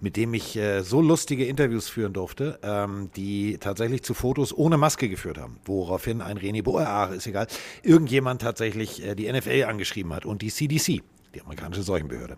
mit 0.00 0.16
dem 0.16 0.34
ich 0.34 0.56
äh, 0.56 0.82
so 0.82 1.00
lustige 1.00 1.44
Interviews 1.44 1.88
führen 1.88 2.12
durfte, 2.12 2.58
ähm, 2.62 3.10
die 3.16 3.58
tatsächlich 3.58 4.02
zu 4.02 4.14
Fotos 4.14 4.56
ohne 4.56 4.76
Maske 4.76 5.08
geführt 5.08 5.38
haben. 5.38 5.58
Woraufhin 5.64 6.20
ein 6.20 6.38
René 6.38 6.62
Boer, 6.62 6.86
ah, 6.86 7.06
ist 7.06 7.26
egal, 7.26 7.46
irgendjemand 7.82 8.42
tatsächlich 8.42 9.04
äh, 9.04 9.14
die 9.14 9.30
NFL 9.30 9.64
angeschrieben 9.64 10.12
hat 10.12 10.24
und 10.24 10.42
die 10.42 10.50
CDC, 10.50 11.02
die 11.34 11.40
amerikanische 11.40 11.82
Seuchenbehörde. 11.82 12.36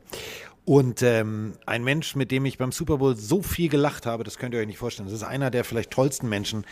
Und 0.65 1.03
ähm, 1.03 1.55
ein 1.67 1.83
Mensch, 1.83 2.15
mit 2.15 2.31
dem 2.31 2.45
ich 2.45 2.59
beim 2.59 2.71
Super 2.71 2.99
Bowl 2.99 3.17
so 3.17 3.43
viel 3.43 3.69
gelacht 3.69 4.07
habe, 4.07 4.25
das 4.25 4.39
könnt 4.39 4.55
ihr 4.55 4.61
euch 4.61 4.67
nicht 4.67 4.79
vorstellen. 4.79 5.09
Das 5.09 5.17
ist 5.17 5.25
einer 5.25 5.51
der 5.51 5.65
vielleicht 5.65 5.91
tollsten 5.91 6.29
Menschen, 6.29 6.65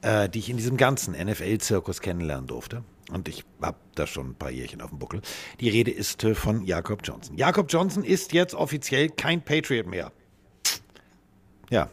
äh, 0.00 0.28
die 0.28 0.38
ich 0.38 0.48
in 0.48 0.56
diesem 0.56 0.76
ganzen 0.76 1.14
NFL-Zirkus 1.14 2.00
kennenlernen 2.00 2.46
durfte. 2.46 2.84
Und 3.10 3.28
ich 3.28 3.44
habe 3.60 3.76
da 3.94 4.06
schon 4.06 4.30
ein 4.30 4.34
paar 4.36 4.50
Jährchen 4.50 4.80
auf 4.80 4.90
dem 4.90 4.98
Buckel. 4.98 5.20
Die 5.60 5.68
Rede 5.68 5.90
ist 5.90 6.24
äh, 6.24 6.34
von 6.34 6.64
Jakob 6.64 7.00
Johnson. 7.04 7.36
Jakob 7.36 7.66
Johnson 7.68 8.04
ist 8.04 8.32
jetzt 8.32 8.54
offiziell 8.54 9.10
kein 9.10 9.44
Patriot 9.44 9.86
mehr. 9.86 10.12
Ja, 11.72 11.88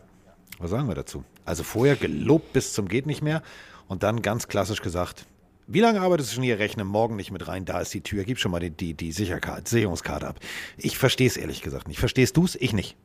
was 0.59 0.71
sagen 0.71 0.89
wir 0.89 0.95
dazu? 0.95 1.23
Also 1.45 1.63
vorher 1.63 1.95
gelobt 1.95 2.51
bis 2.51 2.73
zum 2.73 2.89
geht 2.89 3.05
nicht 3.05 3.21
mehr 3.21 3.41
und 3.87 4.03
dann 4.03 4.21
ganz 4.21 4.49
klassisch 4.49 4.81
gesagt, 4.81 5.25
wie 5.67 5.79
lange 5.79 6.01
arbeitest 6.01 6.31
du 6.31 6.35
schon 6.35 6.43
hier? 6.43 6.59
Rechne 6.59 6.83
morgen 6.83 7.15
nicht 7.15 7.31
mit 7.31 7.47
rein, 7.47 7.63
da 7.63 7.79
ist 7.79 7.93
die 7.93 8.01
Tür, 8.01 8.25
gib 8.25 8.39
schon 8.39 8.51
mal 8.51 8.59
die, 8.59 8.71
die, 8.71 8.93
die 8.93 9.13
Sicherkarte, 9.13 9.69
Sicherungskarte 9.69 10.27
ab. 10.27 10.39
Ich 10.77 10.97
verstehe 10.97 11.27
es 11.27 11.37
ehrlich 11.37 11.61
gesagt 11.61 11.87
nicht. 11.87 11.97
Verstehst 11.97 12.35
du 12.35 12.43
es? 12.43 12.55
Ich 12.55 12.73
nicht. 12.73 12.97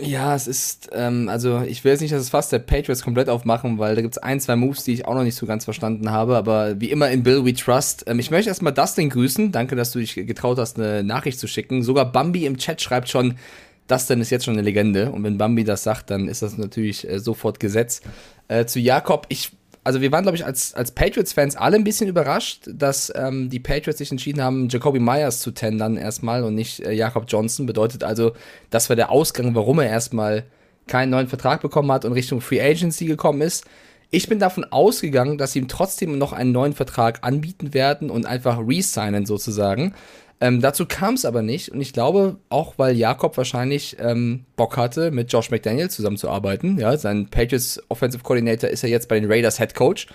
Ja, 0.00 0.36
es 0.36 0.46
ist, 0.46 0.90
ähm, 0.92 1.28
also 1.28 1.62
ich 1.62 1.82
will 1.82 1.90
jetzt 1.90 2.00
nicht, 2.00 2.12
dass 2.12 2.22
es 2.22 2.30
fast 2.30 2.52
der 2.52 2.60
Patriots 2.60 3.02
komplett 3.02 3.28
aufmachen, 3.28 3.78
weil 3.78 3.96
da 3.96 4.02
gibt's 4.02 4.18
ein, 4.18 4.38
zwei 4.38 4.54
Moves, 4.54 4.84
die 4.84 4.92
ich 4.92 5.06
auch 5.06 5.14
noch 5.14 5.24
nicht 5.24 5.34
so 5.34 5.46
ganz 5.46 5.64
verstanden 5.64 6.12
habe, 6.12 6.36
aber 6.36 6.80
wie 6.80 6.92
immer 6.92 7.10
in 7.10 7.24
Bill 7.24 7.44
We 7.44 7.54
Trust. 7.54 8.04
Ähm, 8.06 8.20
ich 8.20 8.30
möchte 8.30 8.50
erstmal 8.50 8.72
Dustin 8.72 9.10
grüßen. 9.10 9.50
Danke, 9.50 9.74
dass 9.74 9.90
du 9.90 9.98
dich 9.98 10.14
getraut 10.14 10.58
hast, 10.58 10.78
eine 10.78 11.02
Nachricht 11.02 11.40
zu 11.40 11.48
schicken. 11.48 11.82
Sogar 11.82 12.04
Bambi 12.12 12.46
im 12.46 12.58
Chat 12.58 12.80
schreibt 12.80 13.08
schon, 13.08 13.34
Dustin 13.88 14.20
ist 14.20 14.30
jetzt 14.30 14.44
schon 14.44 14.54
eine 14.54 14.62
Legende 14.62 15.10
und 15.10 15.24
wenn 15.24 15.38
Bambi 15.38 15.64
das 15.64 15.82
sagt, 15.82 16.10
dann 16.10 16.28
ist 16.28 16.42
das 16.42 16.56
natürlich 16.56 17.08
äh, 17.08 17.18
sofort 17.18 17.60
Gesetz. 17.60 18.00
Äh, 18.48 18.66
zu 18.66 18.80
Jakob, 18.80 19.26
ich 19.28 19.52
also 19.84 20.00
wir 20.00 20.12
waren, 20.12 20.22
glaube 20.22 20.36
ich, 20.36 20.46
als, 20.46 20.74
als 20.74 20.92
Patriots-Fans 20.92 21.56
alle 21.56 21.76
ein 21.76 21.84
bisschen 21.84 22.08
überrascht, 22.08 22.68
dass 22.72 23.12
ähm, 23.16 23.50
die 23.50 23.58
Patriots 23.58 23.98
sich 23.98 24.12
entschieden 24.12 24.40
haben, 24.40 24.68
Jacoby 24.68 25.00
Myers 25.00 25.40
zu 25.40 25.50
tendern 25.50 25.96
erstmal 25.96 26.44
und 26.44 26.54
nicht 26.54 26.80
äh, 26.80 26.92
Jakob 26.92 27.24
Johnson. 27.26 27.66
Bedeutet 27.66 28.04
also, 28.04 28.32
das 28.70 28.88
war 28.88 28.96
der 28.96 29.10
Ausgang, 29.10 29.54
warum 29.56 29.80
er 29.80 29.88
erstmal 29.88 30.44
keinen 30.86 31.10
neuen 31.10 31.28
Vertrag 31.28 31.62
bekommen 31.62 31.90
hat 31.90 32.04
und 32.04 32.12
Richtung 32.12 32.40
Free 32.40 32.60
Agency 32.60 33.06
gekommen 33.06 33.40
ist. 33.40 33.64
Ich 34.10 34.28
bin 34.28 34.38
davon 34.38 34.64
ausgegangen, 34.64 35.38
dass 35.38 35.52
sie 35.52 35.60
ihm 35.60 35.68
trotzdem 35.68 36.18
noch 36.18 36.32
einen 36.32 36.52
neuen 36.52 36.74
Vertrag 36.74 37.20
anbieten 37.22 37.72
werden 37.72 38.10
und 38.10 38.26
einfach 38.26 38.58
resignen 38.58 39.24
sozusagen. 39.26 39.94
Ähm, 40.42 40.60
dazu 40.60 40.86
kam 40.86 41.14
es 41.14 41.24
aber 41.24 41.40
nicht 41.40 41.68
und 41.68 41.80
ich 41.80 41.92
glaube 41.92 42.36
auch, 42.48 42.74
weil 42.76 42.96
Jakob 42.96 43.36
wahrscheinlich 43.36 43.96
ähm, 44.00 44.44
Bock 44.56 44.76
hatte, 44.76 45.12
mit 45.12 45.32
Josh 45.32 45.52
McDaniel 45.52 45.88
zusammenzuarbeiten. 45.88 46.80
Ja, 46.80 46.96
sein 46.96 47.28
Patriots 47.28 47.80
Offensive 47.88 48.24
Coordinator 48.24 48.68
ist 48.68 48.82
ja 48.82 48.88
jetzt 48.88 49.08
bei 49.08 49.20
den 49.20 49.30
Raiders 49.30 49.58
Head 49.58 49.76
Coach. 49.76 50.08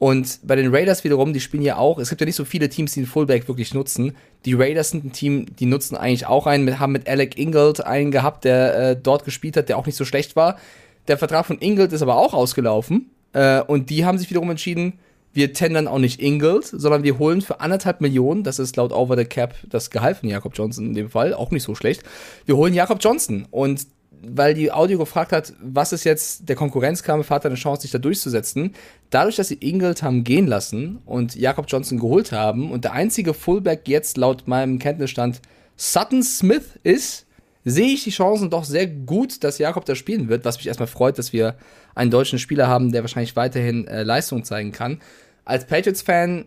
Und 0.00 0.40
bei 0.42 0.56
den 0.56 0.74
Raiders 0.74 1.04
wiederum, 1.04 1.32
die 1.32 1.38
spielen 1.38 1.62
ja 1.62 1.76
auch, 1.76 2.00
es 2.00 2.08
gibt 2.08 2.20
ja 2.20 2.24
nicht 2.24 2.34
so 2.34 2.44
viele 2.44 2.68
Teams, 2.68 2.92
die 2.92 3.02
den 3.02 3.06
Fullback 3.06 3.46
wirklich 3.46 3.72
nutzen. 3.72 4.16
Die 4.46 4.54
Raiders 4.54 4.90
sind 4.90 5.04
ein 5.04 5.12
Team, 5.12 5.46
die 5.60 5.66
nutzen 5.66 5.96
eigentlich 5.96 6.26
auch 6.26 6.48
einen, 6.48 6.80
haben 6.80 6.90
mit 6.90 7.08
Alec 7.08 7.38
Ingold 7.38 7.86
einen 7.86 8.10
gehabt, 8.10 8.44
der 8.44 8.74
äh, 8.76 8.96
dort 9.00 9.24
gespielt 9.24 9.56
hat, 9.56 9.68
der 9.68 9.78
auch 9.78 9.86
nicht 9.86 9.96
so 9.96 10.04
schlecht 10.04 10.34
war. 10.34 10.58
Der 11.06 11.18
Vertrag 11.18 11.46
von 11.46 11.58
Ingold 11.58 11.92
ist 11.92 12.02
aber 12.02 12.16
auch 12.16 12.34
ausgelaufen. 12.34 13.10
Äh, 13.32 13.60
und 13.60 13.90
die 13.90 14.04
haben 14.04 14.18
sich 14.18 14.28
wiederum 14.28 14.50
entschieden, 14.50 14.94
wir 15.38 15.52
tendern 15.52 15.86
auch 15.86 16.00
nicht 16.00 16.20
Ingold, 16.20 16.64
sondern 16.64 17.04
wir 17.04 17.20
holen 17.20 17.42
für 17.42 17.60
anderthalb 17.60 18.00
Millionen, 18.00 18.42
das 18.42 18.58
ist 18.58 18.76
laut 18.76 18.90
Over 18.90 19.16
the 19.16 19.24
Cap 19.24 19.54
das 19.68 19.90
Gehalt 19.90 20.16
von 20.16 20.28
Jakob 20.28 20.52
Johnson 20.56 20.86
in 20.86 20.94
dem 20.94 21.10
Fall, 21.10 21.32
auch 21.32 21.52
nicht 21.52 21.62
so 21.62 21.76
schlecht. 21.76 22.02
Wir 22.44 22.56
holen 22.56 22.74
Jakob 22.74 22.98
Johnson 23.00 23.46
und 23.52 23.86
weil 24.20 24.54
die 24.54 24.72
Audio 24.72 24.98
gefragt 24.98 25.30
hat, 25.30 25.52
was 25.62 25.92
ist 25.92 26.02
jetzt 26.02 26.48
der 26.48 26.56
Konkurrenzkampf, 26.56 27.30
hat 27.30 27.44
er 27.44 27.50
eine 27.50 27.56
Chance, 27.56 27.82
sich 27.82 27.92
da 27.92 27.98
durchzusetzen. 27.98 28.74
Dadurch, 29.10 29.36
dass 29.36 29.46
sie 29.46 29.58
Ingold 29.60 30.02
haben 30.02 30.24
gehen 30.24 30.48
lassen 30.48 30.98
und 31.06 31.36
Jakob 31.36 31.66
Johnson 31.68 32.00
geholt 32.00 32.32
haben 32.32 32.72
und 32.72 32.82
der 32.82 32.94
einzige 32.94 33.32
Fullback 33.32 33.86
jetzt 33.86 34.16
laut 34.16 34.48
meinem 34.48 34.80
Kenntnisstand 34.80 35.40
Sutton 35.76 36.24
Smith 36.24 36.80
ist, 36.82 37.26
sehe 37.64 37.92
ich 37.94 38.02
die 38.02 38.10
Chancen 38.10 38.50
doch 38.50 38.64
sehr 38.64 38.88
gut, 38.88 39.44
dass 39.44 39.58
Jakob 39.58 39.84
da 39.84 39.94
spielen 39.94 40.28
wird, 40.28 40.44
was 40.44 40.56
mich 40.56 40.66
erstmal 40.66 40.88
freut, 40.88 41.16
dass 41.16 41.32
wir 41.32 41.54
einen 41.94 42.10
deutschen 42.10 42.40
Spieler 42.40 42.66
haben, 42.66 42.90
der 42.90 43.02
wahrscheinlich 43.02 43.36
weiterhin 43.36 43.86
äh, 43.86 44.02
Leistung 44.02 44.42
zeigen 44.42 44.72
kann. 44.72 45.00
Als 45.48 45.64
Patriots-Fan 45.66 46.44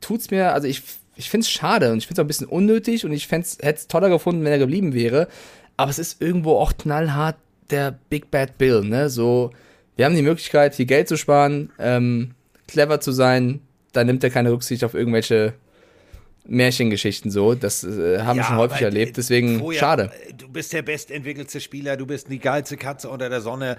tut's 0.00 0.30
mir, 0.30 0.54
also 0.54 0.66
ich, 0.66 0.82
ich 1.16 1.28
finde 1.28 1.44
es 1.44 1.50
schade 1.50 1.92
und 1.92 1.98
ich 1.98 2.06
finde 2.06 2.20
es 2.20 2.22
auch 2.22 2.24
ein 2.24 2.28
bisschen 2.28 2.46
unnötig 2.46 3.04
und 3.04 3.12
ich 3.12 3.30
hätte 3.30 3.58
es 3.60 3.88
toller 3.88 4.08
gefunden, 4.08 4.42
wenn 4.42 4.52
er 4.52 4.58
geblieben 4.58 4.94
wäre. 4.94 5.28
Aber 5.76 5.90
es 5.90 5.98
ist 5.98 6.22
irgendwo 6.22 6.56
auch 6.56 6.72
knallhart 6.78 7.36
der 7.68 7.98
Big 8.08 8.30
Bad 8.30 8.56
Bill, 8.56 8.82
ne? 8.82 9.10
So, 9.10 9.52
wir 9.96 10.06
haben 10.06 10.14
die 10.14 10.22
Möglichkeit, 10.22 10.74
viel 10.74 10.86
Geld 10.86 11.08
zu 11.08 11.18
sparen, 11.18 11.70
ähm, 11.78 12.34
clever 12.66 13.00
zu 13.00 13.12
sein, 13.12 13.60
da 13.92 14.02
nimmt 14.02 14.24
er 14.24 14.30
keine 14.30 14.50
Rücksicht 14.50 14.82
auf 14.82 14.94
irgendwelche 14.94 15.52
Märchengeschichten 16.46 17.30
so. 17.30 17.54
Das 17.54 17.84
äh, 17.84 18.20
haben 18.20 18.38
wir 18.38 18.44
schon 18.44 18.56
häufig 18.56 18.78
aber, 18.78 18.86
erlebt, 18.86 19.10
äh, 19.10 19.14
deswegen 19.16 19.58
vorher, 19.58 19.78
schade. 19.80 20.10
äh, 20.26 20.32
Du 20.32 20.48
bist 20.48 20.72
der 20.72 20.82
bestentwickelste 20.82 21.60
Spieler, 21.60 21.98
du 21.98 22.06
bist 22.06 22.30
die 22.30 22.38
geilste 22.38 22.78
Katze 22.78 23.10
unter 23.10 23.28
der 23.28 23.42
Sonne. 23.42 23.76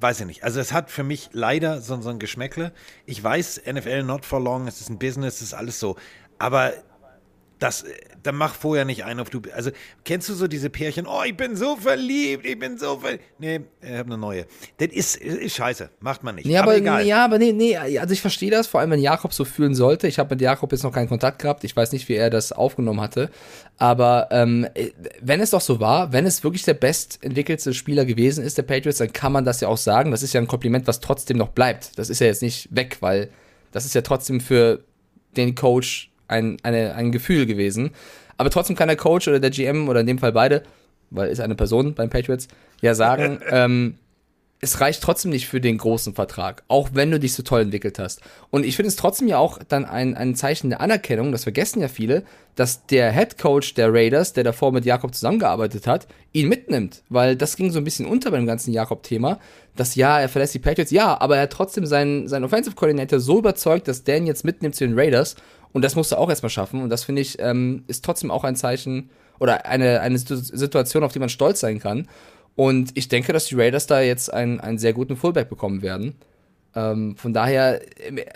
Weiß 0.00 0.20
ich 0.20 0.26
nicht. 0.26 0.44
Also 0.44 0.60
es 0.60 0.72
hat 0.72 0.90
für 0.90 1.02
mich 1.02 1.28
leider 1.32 1.82
so, 1.82 2.00
so 2.00 2.08
ein 2.08 2.18
Geschmäckle. 2.18 2.72
Ich 3.04 3.22
weiß, 3.22 3.62
NFL 3.70 4.02
not 4.02 4.24
for 4.24 4.40
long, 4.40 4.66
es 4.66 4.80
ist 4.80 4.88
ein 4.88 4.98
Business, 4.98 5.36
es 5.36 5.42
ist 5.42 5.54
alles 5.54 5.78
so. 5.78 5.96
Aber 6.38 6.72
das, 7.60 7.84
dann 8.22 8.36
mach 8.36 8.54
vorher 8.54 8.84
nicht 8.84 9.04
einen 9.04 9.20
auf 9.20 9.30
du. 9.30 9.42
Also, 9.54 9.70
kennst 10.04 10.28
du 10.30 10.34
so 10.34 10.48
diese 10.48 10.70
Pärchen? 10.70 11.06
Oh, 11.06 11.22
ich 11.24 11.36
bin 11.36 11.56
so 11.56 11.76
verliebt, 11.76 12.44
ich 12.46 12.58
bin 12.58 12.78
so 12.78 12.98
verliebt. 12.98 13.22
Nee, 13.38 13.60
ich 13.82 13.90
habe 13.90 14.06
eine 14.06 14.18
neue. 14.18 14.46
Das 14.78 14.88
ist, 14.88 15.16
ist 15.16 15.54
scheiße, 15.56 15.90
macht 16.00 16.24
man 16.24 16.36
nicht. 16.36 16.46
Nee, 16.46 16.56
aber, 16.56 16.70
aber, 16.70 16.78
egal. 16.78 17.06
ja, 17.06 17.24
aber 17.24 17.38
nee, 17.38 17.52
nee, 17.52 17.76
also 17.76 18.12
ich 18.12 18.20
verstehe 18.20 18.50
das, 18.50 18.66
vor 18.66 18.80
allem 18.80 18.90
wenn 18.90 19.00
Jakob 19.00 19.34
so 19.34 19.44
fühlen 19.44 19.74
sollte. 19.74 20.08
Ich 20.08 20.18
habe 20.18 20.34
mit 20.34 20.40
Jakob 20.40 20.72
jetzt 20.72 20.82
noch 20.82 20.92
keinen 20.92 21.08
Kontakt 21.08 21.40
gehabt. 21.40 21.62
Ich 21.64 21.76
weiß 21.76 21.92
nicht, 21.92 22.08
wie 22.08 22.14
er 22.14 22.30
das 22.30 22.52
aufgenommen 22.52 23.00
hatte. 23.00 23.30
Aber 23.76 24.28
ähm, 24.30 24.66
wenn 25.20 25.40
es 25.40 25.50
doch 25.50 25.60
so 25.60 25.80
war, 25.80 26.12
wenn 26.12 26.24
es 26.24 26.42
wirklich 26.42 26.64
der 26.64 26.74
bestentwickelte 26.74 27.74
Spieler 27.74 28.06
gewesen 28.06 28.42
ist, 28.42 28.56
der 28.56 28.62
Patriots, 28.62 28.98
dann 28.98 29.12
kann 29.12 29.32
man 29.32 29.44
das 29.44 29.60
ja 29.60 29.68
auch 29.68 29.76
sagen. 29.76 30.10
Das 30.10 30.22
ist 30.22 30.32
ja 30.32 30.40
ein 30.40 30.46
Kompliment, 30.46 30.86
was 30.86 31.00
trotzdem 31.00 31.36
noch 31.36 31.50
bleibt. 31.50 31.98
Das 31.98 32.08
ist 32.08 32.20
ja 32.20 32.26
jetzt 32.26 32.42
nicht 32.42 32.74
weg, 32.74 32.98
weil 33.00 33.30
das 33.70 33.84
ist 33.84 33.94
ja 33.94 34.00
trotzdem 34.00 34.40
für 34.40 34.82
den 35.36 35.54
Coach 35.54 36.09
ein, 36.30 36.56
eine, 36.62 36.94
ein 36.94 37.12
Gefühl 37.12 37.46
gewesen. 37.46 37.90
Aber 38.36 38.50
trotzdem 38.50 38.76
kann 38.76 38.88
der 38.88 38.96
Coach 38.96 39.28
oder 39.28 39.40
der 39.40 39.50
GM 39.50 39.88
oder 39.88 40.00
in 40.00 40.06
dem 40.06 40.18
Fall 40.18 40.32
beide, 40.32 40.62
weil 41.10 41.28
ist 41.28 41.40
eine 41.40 41.54
Person 41.54 41.94
beim 41.94 42.08
Patriots, 42.08 42.48
ja 42.80 42.94
sagen, 42.94 43.40
ähm, 43.50 43.96
es 44.62 44.80
reicht 44.80 45.02
trotzdem 45.02 45.30
nicht 45.30 45.48
für 45.48 45.60
den 45.60 45.78
großen 45.78 46.14
Vertrag, 46.14 46.62
auch 46.68 46.90
wenn 46.92 47.10
du 47.10 47.18
dich 47.18 47.32
so 47.32 47.42
toll 47.42 47.62
entwickelt 47.62 47.98
hast. 47.98 48.20
Und 48.50 48.66
ich 48.66 48.76
finde 48.76 48.88
es 48.88 48.96
trotzdem 48.96 49.26
ja 49.26 49.38
auch 49.38 49.58
dann 49.66 49.86
ein, 49.86 50.14
ein 50.14 50.34
Zeichen 50.34 50.68
der 50.68 50.82
Anerkennung, 50.82 51.32
das 51.32 51.44
vergessen 51.44 51.80
ja 51.80 51.88
viele, 51.88 52.24
dass 52.56 52.84
der 52.86 53.10
Head 53.10 53.38
Coach 53.38 53.72
der 53.74 53.92
Raiders, 53.92 54.34
der 54.34 54.44
davor 54.44 54.70
mit 54.72 54.84
Jakob 54.84 55.14
zusammengearbeitet 55.14 55.86
hat, 55.86 56.08
ihn 56.32 56.48
mitnimmt. 56.48 57.02
Weil 57.08 57.36
das 57.36 57.56
ging 57.56 57.70
so 57.70 57.78
ein 57.78 57.84
bisschen 57.84 58.04
unter 58.04 58.30
beim 58.30 58.46
ganzen 58.46 58.72
Jakob-Thema, 58.72 59.40
dass 59.76 59.94
ja, 59.94 60.20
er 60.20 60.28
verlässt 60.28 60.54
die 60.54 60.58
Patriots, 60.58 60.90
ja, 60.90 61.18
aber 61.18 61.36
er 61.36 61.42
hat 61.42 61.52
trotzdem 61.52 61.86
seinen, 61.86 62.28
seinen 62.28 62.44
Offensive 62.44 62.76
Coordinator 62.76 63.18
so 63.18 63.38
überzeugt, 63.38 63.88
dass 63.88 64.04
Dan 64.04 64.26
jetzt 64.26 64.44
mitnimmt 64.44 64.74
zu 64.74 64.86
den 64.86 64.98
Raiders. 64.98 65.36
Und 65.72 65.82
das 65.82 65.96
musst 65.96 66.12
du 66.12 66.16
auch 66.16 66.28
erstmal 66.28 66.50
schaffen. 66.50 66.82
Und 66.82 66.90
das 66.90 67.04
finde 67.04 67.22
ich, 67.22 67.38
ähm, 67.38 67.84
ist 67.86 68.04
trotzdem 68.04 68.30
auch 68.30 68.44
ein 68.44 68.56
Zeichen 68.56 69.10
oder 69.38 69.66
eine, 69.66 70.00
eine 70.00 70.18
Situation, 70.18 71.04
auf 71.04 71.12
die 71.12 71.18
man 71.18 71.28
stolz 71.28 71.60
sein 71.60 71.78
kann. 71.78 72.08
Und 72.56 72.90
ich 72.94 73.08
denke, 73.08 73.32
dass 73.32 73.46
die 73.46 73.54
Raiders 73.54 73.86
da 73.86 74.00
jetzt 74.00 74.32
einen, 74.32 74.60
einen 74.60 74.78
sehr 74.78 74.92
guten 74.92 75.16
Fullback 75.16 75.48
bekommen 75.48 75.82
werden. 75.82 76.16
Ähm, 76.74 77.16
von 77.16 77.32
daher, 77.32 77.80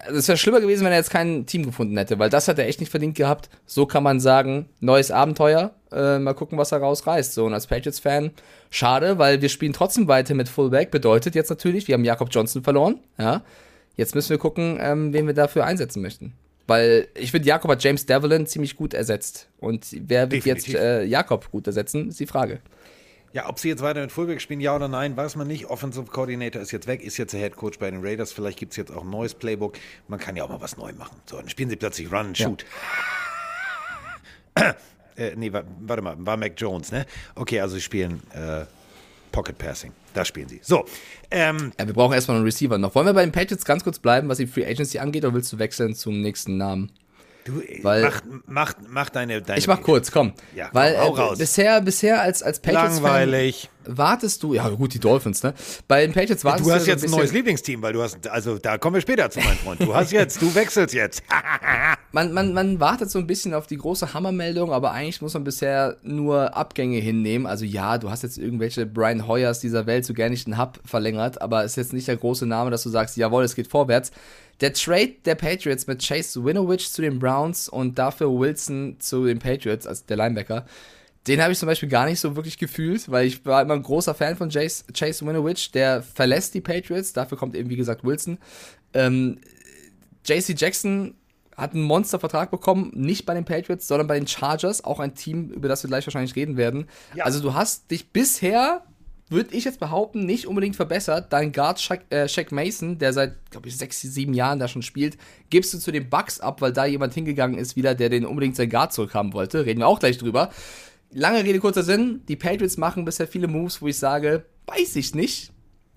also 0.07 0.19
es 0.19 0.27
wäre 0.27 0.39
schlimmer 0.39 0.61
gewesen, 0.61 0.85
wenn 0.85 0.93
er 0.93 0.99
jetzt 0.99 1.11
kein 1.11 1.47
Team 1.47 1.65
gefunden 1.65 1.97
hätte, 1.97 2.19
weil 2.19 2.31
das 2.31 2.49
hat 2.49 2.59
er 2.59 2.67
echt 2.67 2.81
nicht 2.81 2.91
verdient 2.91 3.17
gehabt. 3.17 3.49
So 3.67 3.87
kann 3.87 4.03
man 4.03 4.19
sagen, 4.19 4.67
neues 4.81 5.11
Abenteuer, 5.11 5.73
äh, 5.93 6.19
mal 6.19 6.35
gucken, 6.35 6.59
was 6.59 6.73
er 6.73 6.79
rausreißt. 6.79 7.35
So, 7.35 7.45
und 7.45 7.55
als 7.55 7.67
Patriots-Fan, 7.69 8.33
schade, 8.71 9.19
weil 9.19 9.41
wir 9.41 9.49
spielen 9.49 9.73
trotzdem 9.73 10.09
weiter 10.09 10.35
mit 10.35 10.49
Fullback. 10.49 10.91
Bedeutet 10.91 11.35
jetzt 11.35 11.51
natürlich, 11.51 11.87
wir 11.87 11.95
haben 11.95 12.05
Jakob 12.05 12.29
Johnson 12.31 12.63
verloren, 12.63 12.99
ja. 13.19 13.43
Jetzt 13.97 14.17
müssen 14.17 14.31
wir 14.31 14.39
gucken, 14.39 14.79
ähm, 14.81 15.13
wen 15.13 15.29
wir 15.29 15.35
dafür 15.35 15.65
einsetzen 15.65 16.03
möchten. 16.03 16.33
Weil 16.67 17.09
ich 17.15 17.31
finde, 17.31 17.47
Jakob 17.49 17.71
hat 17.71 17.83
James 17.85 18.07
Devlin 18.07 18.47
ziemlich 18.47 18.75
gut 18.77 18.95
ersetzt. 18.95 19.49
Und 19.59 19.87
wer 19.93 20.31
wird 20.31 20.45
Definitiv. 20.45 20.73
jetzt 20.75 20.83
äh, 20.83 21.05
Jakob 21.05 21.51
gut 21.51 21.67
ersetzen, 21.67 22.09
ist 22.09 22.21
die 22.21 22.27
Frage. 22.27 22.61
Ja, 23.35 23.49
ob 23.49 23.59
sie 23.59 23.69
jetzt 23.69 23.83
weiter 23.83 24.01
mit 24.01 24.13
Fullback 24.13 24.41
spielen, 24.41 24.61
ja 24.61 24.75
oder 24.77 24.87
nein, 24.89 25.17
weiß 25.17 25.35
man 25.37 25.49
nicht. 25.49 25.67
Offensive 25.67 26.07
Coordinator 26.07 26.63
ist 26.63 26.71
jetzt 26.71 26.87
weg, 26.87 27.03
ist 27.03 27.17
jetzt 27.17 27.33
der 27.33 27.41
Head 27.41 27.57
Coach 27.57 27.79
bei 27.81 27.91
den 27.91 28.01
Raiders. 28.01 28.33
Vielleicht 28.33 28.59
gibt 28.59 28.73
es 28.73 28.77
jetzt 28.77 28.93
auch 28.93 29.03
ein 29.03 29.11
neues 29.11 29.35
Playbook. 29.35 29.75
Man 30.09 30.21
kann 30.21 30.37
ja 30.37 30.45
auch 30.45 30.49
mal 30.49 30.61
was 30.61 30.77
neu 30.77 30.93
machen. 30.93 31.17
So, 31.27 31.37
dann 31.37 31.49
spielen 31.49 31.69
sie 31.69 31.77
plötzlich 31.77 32.11
Run 32.13 32.19
and 32.29 32.39
Ja. 32.39 32.47
Shoot. 32.47 32.65
äh, 35.17 35.35
nee, 35.37 35.53
wa- 35.53 35.65
warte 35.81 36.03
mal, 36.03 36.15
war 36.19 36.37
Mac 36.37 36.53
Jones, 36.57 36.93
ne? 36.93 37.07
Okay, 37.35 37.61
also 37.61 37.75
sie 37.75 37.81
spielen 37.83 38.23
äh, 38.33 38.65
Pocket 39.33 39.59
Passing. 39.59 39.93
Da 40.15 40.25
spielen 40.25 40.49
sie. 40.49 40.61
So, 40.63 40.87
ähm, 41.31 41.73
Ja, 41.79 41.87
wir 41.87 41.93
brauchen 41.93 42.15
erstmal 42.15 42.37
einen 42.39 42.47
Receiver 42.47 42.79
noch. 42.79 42.95
Wollen 42.95 43.07
wir 43.07 43.13
bei 43.13 43.25
den 43.25 43.33
Patriots 43.33 43.65
ganz 43.65 43.85
kurz 43.85 43.99
bleiben, 43.99 44.29
was 44.29 44.39
die 44.39 44.47
Free 44.47 44.65
Agency 44.65 44.99
angeht, 44.99 45.25
oder 45.25 45.35
willst 45.35 45.53
du 45.53 45.59
wechseln 45.59 45.95
zum 45.95 46.21
nächsten 46.23 46.57
Namen? 46.57 46.91
Du, 47.45 47.63
Weil- 47.83 48.03
mach, 48.03 48.23
mach, 48.47 48.75
mach 48.89 49.11
deine, 49.11 49.43
deine. 49.43 49.59
Ich 49.59 49.67
mach 49.67 49.83
kurz, 49.83 50.11
komm. 50.11 50.33
Ja, 50.55 50.69
Weil 50.73 50.99
hau 50.99 51.15
äh, 51.17 51.21
raus. 51.21 51.39
bisher, 51.39 51.81
bisher 51.81 52.21
als, 52.21 52.43
als 52.43 52.61
Patriots 52.61 53.01
Langweilig. 53.01 53.71
wartest 53.85 54.43
du, 54.43 54.55
ja 54.55 54.69
gut, 54.71 54.95
die 54.95 54.99
Dolphins, 55.01 55.43
ne? 55.43 55.55
Bei 55.89 56.01
den 56.07 56.13
Patriots 56.13 56.45
wartest 56.45 56.69
Du 56.69 56.73
hast 56.73 56.85
so 56.85 56.91
jetzt 56.91 57.05
ein 57.05 57.11
neues 57.11 57.33
Lieblingsteam, 57.33 57.83
weil 57.83 57.93
du 57.93 58.03
hast, 58.03 58.27
also 58.29 58.59
da 58.59 58.79
kommen 58.79 58.95
wir 58.95 59.01
später 59.01 59.31
zu, 59.31 59.41
mein 59.41 59.57
Freund. 59.57 59.81
Du 59.83 59.95
hast 59.95 60.13
jetzt, 60.13 60.41
du 60.41 60.55
wechselst 60.55 60.95
jetzt. 60.95 61.23
man, 62.13 62.33
man, 62.33 62.53
man 62.55 62.81
wartet 62.81 63.11
so 63.11 63.19
ein 63.19 63.27
bisschen 63.27 63.55
auf 63.55 63.67
die 63.67 63.77
große 63.77 64.15
Hammermeldung, 64.15 64.73
aber 64.73 64.93
eigentlich 64.93 65.21
muss 65.21 65.35
man 65.35 65.45
bisher 65.45 65.97
nur 66.03 66.57
Abgänge 66.57 66.99
hinnehmen. 66.99 67.47
Also 67.47 67.65
ja, 67.65 67.99
du 67.99 68.11
hast 68.11 68.23
jetzt 68.23 68.39
irgendwelche 68.39 68.87
Brian 68.87 69.27
Hoyers 69.29 69.61
dieser 69.61 69.87
Welt 69.87 70.05
so 70.07 70.15
gerne 70.15 70.31
nicht 70.31 70.47
einen 70.47 70.59
Hub 70.59 70.79
verlängert, 70.85 71.43
aber 71.43 71.65
ist 71.65 71.77
jetzt 71.77 71.93
nicht 71.93 72.09
der 72.09 72.17
große 72.17 72.47
Name, 72.47 72.71
dass 72.71 72.83
du 72.83 72.89
sagst, 72.89 73.17
jawohl, 73.17 73.45
es 73.45 73.55
geht 73.55 73.69
vorwärts. 73.69 74.13
Der 74.61 74.73
Trade 74.73 75.15
der 75.25 75.35
Patriots 75.35 75.87
mit 75.87 76.07
Chase 76.07 76.45
Winovich 76.45 76.91
zu 76.91 77.03
den 77.03 77.19
Browns 77.19 77.69
und 77.69 77.99
dafür 77.99 78.29
Wilson 78.29 78.97
zu 79.01 79.27
den 79.27 79.39
Patriots, 79.39 79.87
als 79.87 80.07
der 80.07 80.17
Linebacker, 80.17 80.67
den 81.27 81.41
habe 81.41 81.53
ich 81.53 81.59
zum 81.59 81.67
Beispiel 81.67 81.89
gar 81.89 82.07
nicht 82.07 82.21
so 82.21 82.37
wirklich 82.37 82.59
gefühlt, 82.59 83.11
weil 83.11 83.27
ich 83.27 83.45
war 83.47 83.63
immer 83.63 83.75
ein 83.75 83.83
großer 83.83 84.15
Fan 84.15 84.37
von 84.37 84.51
Chase, 84.51 84.85
Chase 84.93 85.27
Winovich. 85.27 85.71
Der 85.73 86.03
verlässt 86.03 86.53
die 86.55 86.61
Patriots, 86.61 87.13
dafür 87.13 87.39
kommt 87.39 87.57
eben, 87.57 87.71
wie 87.71 87.77
gesagt, 87.77 88.05
Wilson. 88.05 88.39
Ähm, 88.93 89.39
JC 90.27 90.55
Jackson 90.59 91.15
hat 91.57 91.73
einen 91.73 91.85
Monstervertrag 91.85 92.51
bekommen, 92.51 92.91
nicht 92.95 93.27
bei 93.27 93.35
den 93.35 93.45
Patriots, 93.45 93.87
sondern 93.87 94.07
bei 94.07 94.19
den 94.19 94.27
Chargers, 94.27 94.85
auch 94.85 95.01
ein 95.01 95.15
Team, 95.15 95.51
über 95.51 95.69
das 95.69 95.83
wir 95.83 95.89
gleich 95.89 96.07
wahrscheinlich 96.07 96.37
reden 96.37 96.57
werden. 96.57 96.89
Ja. 97.15 97.25
Also 97.25 97.41
du 97.41 97.55
hast 97.55 97.91
dich 97.91 98.11
bisher, 98.11 98.83
würde 99.29 99.55
ich 99.55 99.65
jetzt 99.65 99.81
behaupten, 99.81 100.27
nicht 100.27 100.47
unbedingt 100.47 100.77
verbessert. 100.77 101.33
Dein 101.33 101.53
Guard 101.53 101.81
Shaq, 101.81 102.05
äh, 102.11 102.29
Shaq 102.29 102.53
Mason, 102.53 102.99
der 102.99 103.13
seit, 103.13 103.51
glaube 103.51 103.69
ich, 103.69 103.77
sechs, 103.77 104.01
sieben 104.01 104.35
Jahren 104.35 104.59
da 104.59 104.69
schon 104.69 104.83
spielt, 104.83 105.17
gibst 105.51 105.73
du 105.73 105.79
zu 105.79 105.93
den 105.93 106.11
Bucks 106.11 106.41
ab, 106.41 106.61
weil 106.61 106.73
da 106.73 106.85
jemand 106.85 107.15
hingegangen 107.15 107.59
ist 107.59 107.77
wieder, 107.77 107.95
der 107.95 108.11
den 108.11 108.27
unbedingt 108.27 108.57
sein 108.57 108.69
Guard 108.69 108.93
zurückhaben 108.93 109.33
wollte. 109.33 109.65
Reden 109.67 109.81
wir 109.81 109.87
auch 109.89 109.99
gleich 110.01 110.19
drüber. 110.19 110.51
Lange 111.11 111.43
Rede, 111.45 111.61
kurzer 111.61 111.83
Sinn. 111.83 112.23
Die 112.29 112.37
Patriots 112.37 112.77
machen 112.77 113.05
bisher 113.05 113.27
viele 113.27 113.49
Moves, 113.49 113.81
wo 113.81 113.87
ich 113.89 113.99
sage, 113.99 114.45
weiß 114.67 114.97
ich 114.97 115.15
nicht. 115.15 115.53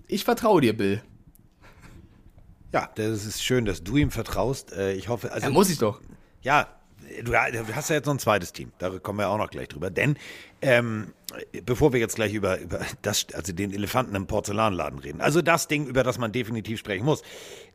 Ich 0.06 0.24
vertraue 0.24 0.60
dir, 0.60 0.76
Bill. 0.76 1.02
Ja, 2.72 2.90
das 2.94 3.24
ist 3.24 3.42
schön, 3.42 3.64
dass 3.64 3.82
du 3.82 3.96
ihm 3.96 4.10
vertraust. 4.10 4.72
Äh, 4.72 4.94
Ich 4.94 5.08
hoffe, 5.08 5.32
also 5.32 5.46
Ja, 5.46 5.52
muss 5.52 5.70
ich 5.70 5.78
doch. 5.78 6.00
Ja, 6.42 6.68
du, 7.24 7.34
hast 7.74 7.90
ja 7.90 7.96
jetzt 7.96 8.06
noch 8.06 8.14
ein 8.14 8.18
zweites 8.18 8.52
Team. 8.52 8.72
Da 8.78 8.90
kommen 8.98 9.18
wir 9.18 9.28
auch 9.28 9.38
noch 9.38 9.50
gleich 9.50 9.68
drüber. 9.68 9.90
Denn 9.90 10.16
ähm, 10.62 11.12
bevor 11.64 11.92
wir 11.92 12.00
jetzt 12.00 12.16
gleich 12.16 12.34
über, 12.34 12.58
über 12.60 12.80
das, 13.02 13.26
also 13.34 13.52
den 13.52 13.72
Elefanten 13.72 14.14
im 14.14 14.26
Porzellanladen 14.26 14.98
reden, 14.98 15.20
also 15.20 15.42
das 15.42 15.68
Ding, 15.68 15.86
über 15.86 16.02
das 16.02 16.18
man 16.18 16.32
definitiv 16.32 16.78
sprechen 16.78 17.04
muss, 17.04 17.22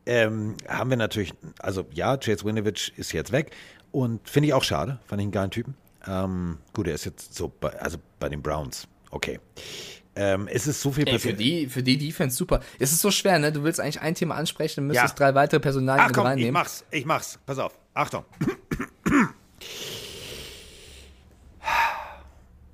ähm, 0.06 0.56
haben 0.68 0.90
wir 0.90 0.96
natürlich, 0.96 1.32
also 1.60 1.86
ja, 1.92 2.16
Chase 2.16 2.44
Winovich 2.44 2.92
ist 2.96 3.12
jetzt 3.12 3.32
weg 3.32 3.52
und 3.92 4.28
finde 4.28 4.48
ich 4.48 4.54
auch 4.54 4.64
schade, 4.64 4.98
fand 5.06 5.20
ich 5.20 5.24
einen 5.24 5.32
geilen 5.32 5.50
Typen. 5.50 5.74
Ähm, 6.06 6.58
gut, 6.74 6.86
er 6.86 6.94
ist 6.94 7.04
jetzt 7.06 7.34
so, 7.34 7.50
bei, 7.60 7.70
also 7.80 7.98
bei 8.18 8.28
den 8.28 8.42
Browns, 8.42 8.86
okay. 9.10 9.40
Ähm, 10.16 10.46
es 10.46 10.68
ist 10.68 10.80
so 10.80 10.92
viel 10.92 11.08
Ey, 11.08 11.18
für 11.18 11.32
die, 11.32 11.66
für 11.66 11.82
die 11.82 11.98
Defense 11.98 12.36
super. 12.36 12.60
Es 12.78 12.92
ist 12.92 13.00
so 13.00 13.10
schwer, 13.10 13.38
ne? 13.40 13.50
Du 13.50 13.64
willst 13.64 13.80
eigentlich 13.80 14.00
ein 14.00 14.14
Thema 14.14 14.36
ansprechen 14.36 14.80
und 14.80 14.86
müsstest 14.86 15.18
Ja. 15.18 15.26
drei 15.26 15.34
weitere 15.34 15.58
Personalien 15.58 16.02
Ach 16.04 16.08
mit 16.08 16.14
komm, 16.14 16.26
ich 16.26 16.30
reinnehmen. 16.30 16.52
mach's, 16.52 16.84
ich 16.92 17.04
mach's. 17.04 17.40
Pass 17.44 17.58
auf, 17.58 17.76
Achtung. 17.94 18.24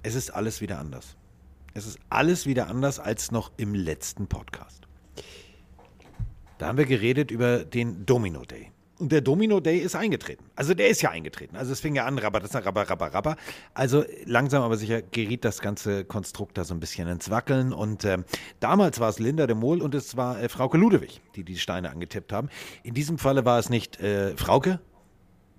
Es 0.02 0.14
ist 0.14 0.30
alles 0.30 0.60
wieder 0.60 0.78
anders. 0.78 1.16
Es 1.74 1.86
ist 1.86 1.98
alles 2.08 2.46
wieder 2.46 2.68
anders 2.68 2.98
als 2.98 3.30
noch 3.30 3.52
im 3.56 3.74
letzten 3.74 4.26
Podcast. 4.26 4.88
Da 6.58 6.66
haben 6.66 6.78
wir 6.78 6.86
geredet 6.86 7.30
über 7.30 7.64
den 7.64 8.04
Domino 8.06 8.44
Day. 8.44 8.72
Und 8.98 9.12
der 9.12 9.22
Domino 9.22 9.60
Day 9.60 9.78
ist 9.78 9.96
eingetreten. 9.96 10.44
Also 10.56 10.74
der 10.74 10.88
ist 10.88 11.00
ja 11.00 11.10
eingetreten. 11.10 11.56
Also 11.56 11.72
es 11.72 11.80
fing 11.80 11.94
ja 11.94 12.04
an, 12.04 12.18
rabba, 12.18 12.38
das 12.38 12.54
rabba, 12.54 12.82
rabba, 12.82 13.06
rabba. 13.06 13.36
Also 13.72 14.04
langsam 14.26 14.62
aber 14.62 14.76
sicher 14.76 15.00
geriet 15.00 15.44
das 15.44 15.60
ganze 15.60 16.04
Konstrukt 16.04 16.58
da 16.58 16.64
so 16.64 16.74
ein 16.74 16.80
bisschen 16.80 17.08
ins 17.08 17.30
Wackeln. 17.30 17.72
Und 17.72 18.04
ähm, 18.04 18.24
damals 18.58 19.00
war 19.00 19.08
es 19.08 19.18
Linda 19.18 19.46
de 19.46 19.56
Mol 19.56 19.80
und 19.80 19.94
es 19.94 20.18
war 20.18 20.42
äh, 20.42 20.50
Frauke 20.50 20.76
Ludewig, 20.76 21.22
die 21.34 21.44
die 21.44 21.56
Steine 21.56 21.90
angetippt 21.90 22.30
haben. 22.30 22.50
In 22.82 22.92
diesem 22.92 23.16
Falle 23.16 23.46
war 23.46 23.58
es 23.58 23.70
nicht 23.70 24.00
äh, 24.00 24.36
Frauke 24.36 24.80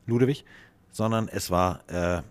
Ludewig, 0.05 0.45
sondern 0.91 1.27
es 1.27 1.50
war 1.51 1.81
äh, 1.88 2.21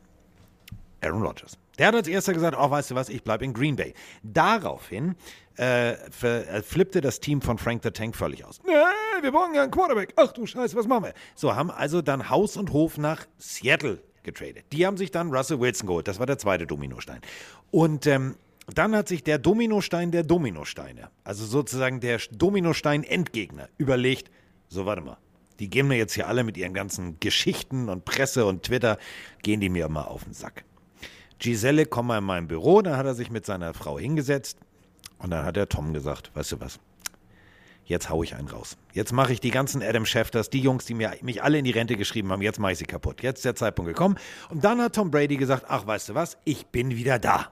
Aaron 1.03 1.23
Rodgers. 1.23 1.59
Der 1.79 1.89
hat 1.89 1.95
als 1.95 2.09
erster 2.09 2.35
gesagt, 2.35 2.57
oh, 2.61 2.71
weißt 2.71 2.91
du 2.91 2.95
was, 2.95 3.09
ich 3.09 3.23
bleibe 3.23 3.45
in 3.45 3.55
Green 3.55 3.75
Bay. 3.75 3.95
Daraufhin 4.23 5.17
äh, 5.59 5.93
äh, 5.93 6.63
flippte 6.63 7.01
das 7.01 7.21
Team 7.21 7.41
von 7.41 7.59
Frank 7.59 7.83
the 7.83 7.91
Tank 7.91 8.17
völlig 8.17 8.45
aus. 8.45 8.61
Nee, 8.67 8.73
wir 9.23 9.33
brauchen 9.33 9.55
ja 9.55 9.63
einen 9.63 9.71
Quarterback. 9.71 10.13
Ach 10.17 10.33
du 10.33 10.47
Scheiße, 10.47 10.77
was 10.77 10.87
machen 10.87 11.05
wir? 11.05 11.15
So, 11.35 11.55
haben 11.55 11.71
also 11.71 12.03
dann 12.03 12.29
Haus 12.29 12.57
und 12.57 12.73
Hof 12.73 12.99
nach 12.99 13.27
Seattle 13.39 14.03
getradet. 14.23 14.65
Die 14.73 14.87
haben 14.87 14.97
sich 14.97 15.11
dann 15.11 15.35
Russell 15.35 15.61
Wilson 15.61 15.87
geholt. 15.87 16.09
Das 16.09 16.19
war 16.19 16.27
der 16.27 16.39
zweite 16.39 16.67
Dominostein. 16.67 17.21
Und 17.71 18.07
ähm, 18.07 18.37
dann 18.75 18.95
hat 18.95 19.09
sich 19.09 19.25
der 19.25 19.39
Dominostein 19.39 20.11
der 20.11 20.23
Dominosteine, 20.23 21.11
also 21.25 21.45
sozusagen 21.45 22.01
der 22.01 22.19
Dominostein-Endgegner, 22.31 23.69
überlegt, 23.79 24.31
so 24.69 24.87
warte 24.87 25.03
mal, 25.03 25.17
die 25.61 25.71
gehen 25.71 25.87
mir 25.87 25.97
jetzt 25.97 26.15
hier 26.15 26.27
alle 26.27 26.43
mit 26.43 26.57
ihren 26.57 26.75
ganzen 26.75 27.21
Geschichten 27.21 27.89
und 27.89 28.05
Presse 28.05 28.47
und 28.47 28.65
Twitter, 28.65 28.99
gehen 29.43 29.61
die 29.61 29.69
mir 29.69 29.89
mal 29.89 30.05
auf 30.05 30.25
den 30.25 30.33
Sack. 30.33 30.65
Giselle, 31.39 31.87
komm 31.87 32.09
mal 32.09 32.19
in 32.19 32.25
mein 32.25 32.49
Büro. 32.49 32.83
Dann 32.83 32.97
hat 32.97 33.07
er 33.07 33.15
sich 33.15 33.31
mit 33.31 33.47
seiner 33.47 33.73
Frau 33.75 33.99
hingesetzt 33.99 34.59
und 35.19 35.31
dann 35.31 35.45
hat 35.45 35.57
der 35.57 35.69
Tom 35.69 35.93
gesagt, 35.93 36.31
weißt 36.35 36.53
du 36.53 36.61
was, 36.61 36.81
Jetzt 37.91 38.09
hau 38.09 38.23
ich 38.23 38.37
einen 38.37 38.47
raus. 38.47 38.77
Jetzt 38.93 39.13
mache 39.13 39.33
ich 39.33 39.41
die 39.41 39.51
ganzen 39.51 39.83
Adam 39.83 40.07
Schefters, 40.07 40.49
die 40.49 40.61
Jungs, 40.61 40.85
die 40.85 40.95
mir, 40.95 41.13
mich 41.23 41.43
alle 41.43 41.59
in 41.59 41.65
die 41.65 41.73
Rente 41.73 41.97
geschrieben 41.97 42.31
haben, 42.31 42.41
jetzt 42.41 42.61
mache 42.61 42.71
ich 42.71 42.79
sie 42.79 42.85
kaputt. 42.85 43.21
Jetzt 43.21 43.39
ist 43.39 43.45
der 43.47 43.57
Zeitpunkt 43.57 43.89
gekommen. 43.89 44.17
Und 44.49 44.63
dann 44.63 44.81
hat 44.81 44.95
Tom 44.95 45.11
Brady 45.11 45.37
gesagt, 45.37 45.65
ach, 45.67 45.89
weißt 45.89 46.11
du 46.11 46.15
was, 46.15 46.39
ich 46.45 46.69
bin 46.69 46.91
wieder 46.91 47.19
da. 47.19 47.51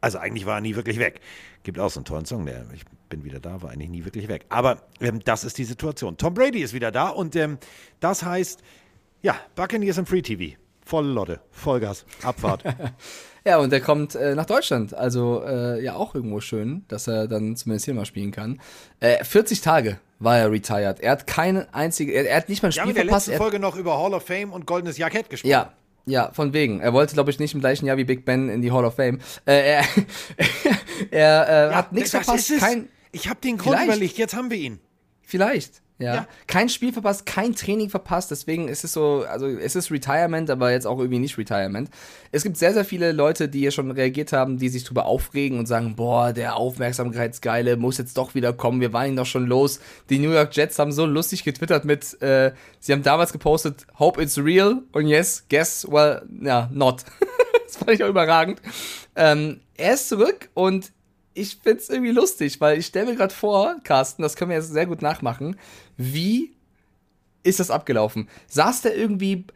Also 0.00 0.18
eigentlich 0.18 0.46
war 0.46 0.58
er 0.58 0.60
nie 0.60 0.76
wirklich 0.76 1.00
weg. 1.00 1.20
Gibt 1.64 1.80
auch 1.80 1.90
so 1.90 1.98
einen 1.98 2.04
tollen 2.04 2.26
Song, 2.26 2.46
der 2.46 2.64
ich 2.72 2.84
bin 3.10 3.24
wieder 3.24 3.40
da, 3.40 3.60
war 3.60 3.70
eigentlich 3.70 3.90
nie 3.90 4.04
wirklich 4.06 4.28
weg. 4.28 4.46
Aber 4.48 4.78
ähm, 5.00 5.20
das 5.24 5.44
ist 5.44 5.58
die 5.58 5.64
Situation. 5.64 6.16
Tom 6.16 6.32
Brady 6.32 6.60
ist 6.62 6.72
wieder 6.72 6.90
da 6.90 7.08
und 7.10 7.36
ähm, 7.36 7.58
das 8.00 8.22
heißt, 8.22 8.62
ja, 9.20 9.36
Buccaneers 9.54 9.98
im 9.98 10.06
Free 10.06 10.22
TV. 10.22 10.56
Volle 10.82 11.12
Lotte, 11.12 11.40
Vollgas, 11.50 12.06
Abfahrt. 12.22 12.64
Ja, 13.42 13.56
und 13.56 13.72
er 13.72 13.80
kommt 13.80 14.14
äh, 14.14 14.34
nach 14.34 14.44
Deutschland. 14.44 14.92
Also 14.92 15.42
äh, 15.42 15.82
ja 15.82 15.94
auch 15.94 16.14
irgendwo 16.14 16.40
schön, 16.42 16.84
dass 16.88 17.06
er 17.06 17.26
dann 17.26 17.56
zumindest 17.56 17.86
hier 17.86 17.94
mal 17.94 18.04
spielen 18.04 18.32
kann. 18.32 18.60
Äh, 19.00 19.24
40 19.24 19.62
Tage 19.62 19.98
war 20.18 20.36
er 20.36 20.50
retired. 20.52 21.00
Er 21.00 21.12
hat 21.12 21.26
keine 21.26 21.72
einzige, 21.72 22.12
er, 22.12 22.28
er 22.28 22.36
hat 22.36 22.50
nicht 22.50 22.62
mal 22.62 22.68
ein 22.68 22.72
Spiel 22.72 22.82
haben 22.82 22.88
in 22.90 22.96
der 22.96 23.04
verpasst. 23.04 23.28
letzten 23.28 23.40
Er, 23.40 23.42
Folge 23.42 23.58
noch 23.58 23.76
über 23.76 23.96
Hall 23.98 24.12
of 24.12 24.26
Fame 24.26 24.52
und 24.52 24.66
goldenes 24.66 24.98
Jackett 24.98 25.30
gesprochen. 25.30 25.50
ja, 25.52 25.72
ja, 26.04 26.30
von 26.34 26.52
wegen. 26.52 26.80
Er 26.80 26.92
wollte, 26.92 27.14
glaube 27.14 27.30
ich, 27.30 27.38
nicht 27.38 27.54
im 27.54 27.60
gleichen 27.60 27.86
Jahr 27.86 27.96
wie 27.96 28.04
Big 28.04 28.26
Ben 28.26 28.50
in 28.50 28.60
die 28.60 28.72
Hall 28.72 28.84
of 28.84 28.96
Fame. 28.96 29.20
Äh, 29.46 29.76
er 29.76 29.84
er 31.10 31.48
äh, 31.48 31.70
Ja, 31.70 31.74
hat 31.76 31.92
nichts 31.92 32.10
verpasst. 32.10 32.52
Kein, 32.58 32.88
ich 33.12 33.28
habe 33.28 33.40
den 33.40 33.56
Grund 33.56 33.76
Vielleicht. 33.76 33.88
überlegt, 33.88 34.18
jetzt 34.18 34.34
haben 34.34 34.50
wir 34.50 34.58
ihn. 34.58 34.80
Vielleicht. 35.22 35.82
Ja. 36.00 36.14
Ja. 36.14 36.28
Kein 36.46 36.70
Spiel 36.70 36.94
verpasst, 36.94 37.26
kein 37.26 37.54
Training 37.54 37.90
verpasst, 37.90 38.30
deswegen 38.30 38.68
ist 38.68 38.84
es 38.84 38.94
so, 38.94 39.26
also 39.28 39.46
es 39.46 39.76
ist 39.76 39.90
Retirement, 39.90 40.48
aber 40.48 40.72
jetzt 40.72 40.86
auch 40.86 40.98
irgendwie 40.98 41.18
nicht 41.18 41.36
Retirement. 41.36 41.90
Es 42.32 42.42
gibt 42.42 42.56
sehr, 42.56 42.72
sehr 42.72 42.86
viele 42.86 43.12
Leute, 43.12 43.50
die 43.50 43.58
hier 43.60 43.70
schon 43.70 43.90
reagiert 43.90 44.32
haben, 44.32 44.56
die 44.56 44.70
sich 44.70 44.82
drüber 44.84 45.04
aufregen 45.04 45.58
und 45.58 45.66
sagen, 45.66 45.96
boah, 45.96 46.32
der 46.32 46.56
Aufmerksamkeitsgeile 46.56 47.76
muss 47.76 47.98
jetzt 47.98 48.16
doch 48.16 48.34
wieder 48.34 48.54
kommen, 48.54 48.80
wir 48.80 48.94
waren 48.94 49.08
ihn 49.08 49.16
doch 49.16 49.26
schon 49.26 49.46
los. 49.46 49.78
Die 50.08 50.18
New 50.18 50.32
York 50.32 50.56
Jets 50.56 50.78
haben 50.78 50.90
so 50.90 51.04
lustig 51.04 51.44
getwittert 51.44 51.84
mit, 51.84 52.20
äh, 52.22 52.52
sie 52.78 52.92
haben 52.94 53.02
damals 53.02 53.32
gepostet, 53.32 53.86
hope 53.98 54.22
it's 54.22 54.38
real 54.38 54.82
und 54.92 55.06
yes, 55.06 55.44
guess, 55.50 55.86
well, 55.86 56.22
ja, 56.40 56.70
not. 56.72 57.04
das 57.66 57.76
fand 57.76 57.90
ich 57.90 58.02
auch 58.02 58.08
überragend. 58.08 58.62
Ähm, 59.16 59.60
er 59.76 59.94
ist 59.94 60.08
zurück 60.08 60.48
und 60.54 60.92
ich 61.40 61.58
find's 61.62 61.88
irgendwie 61.88 62.12
lustig, 62.12 62.60
weil 62.60 62.78
ich 62.78 62.86
stelle 62.86 63.06
mir 63.10 63.16
gerade 63.16 63.34
vor, 63.34 63.76
Carsten, 63.84 64.22
das 64.22 64.36
können 64.36 64.50
wir 64.50 64.56
jetzt 64.58 64.72
sehr 64.72 64.86
gut 64.86 65.02
nachmachen, 65.02 65.56
wie 65.96 66.52
ist 67.42 67.60
das 67.60 67.70
abgelaufen? 67.70 68.28
Saß 68.48 68.82
der 68.82 68.96
irgendwie, 68.96 69.46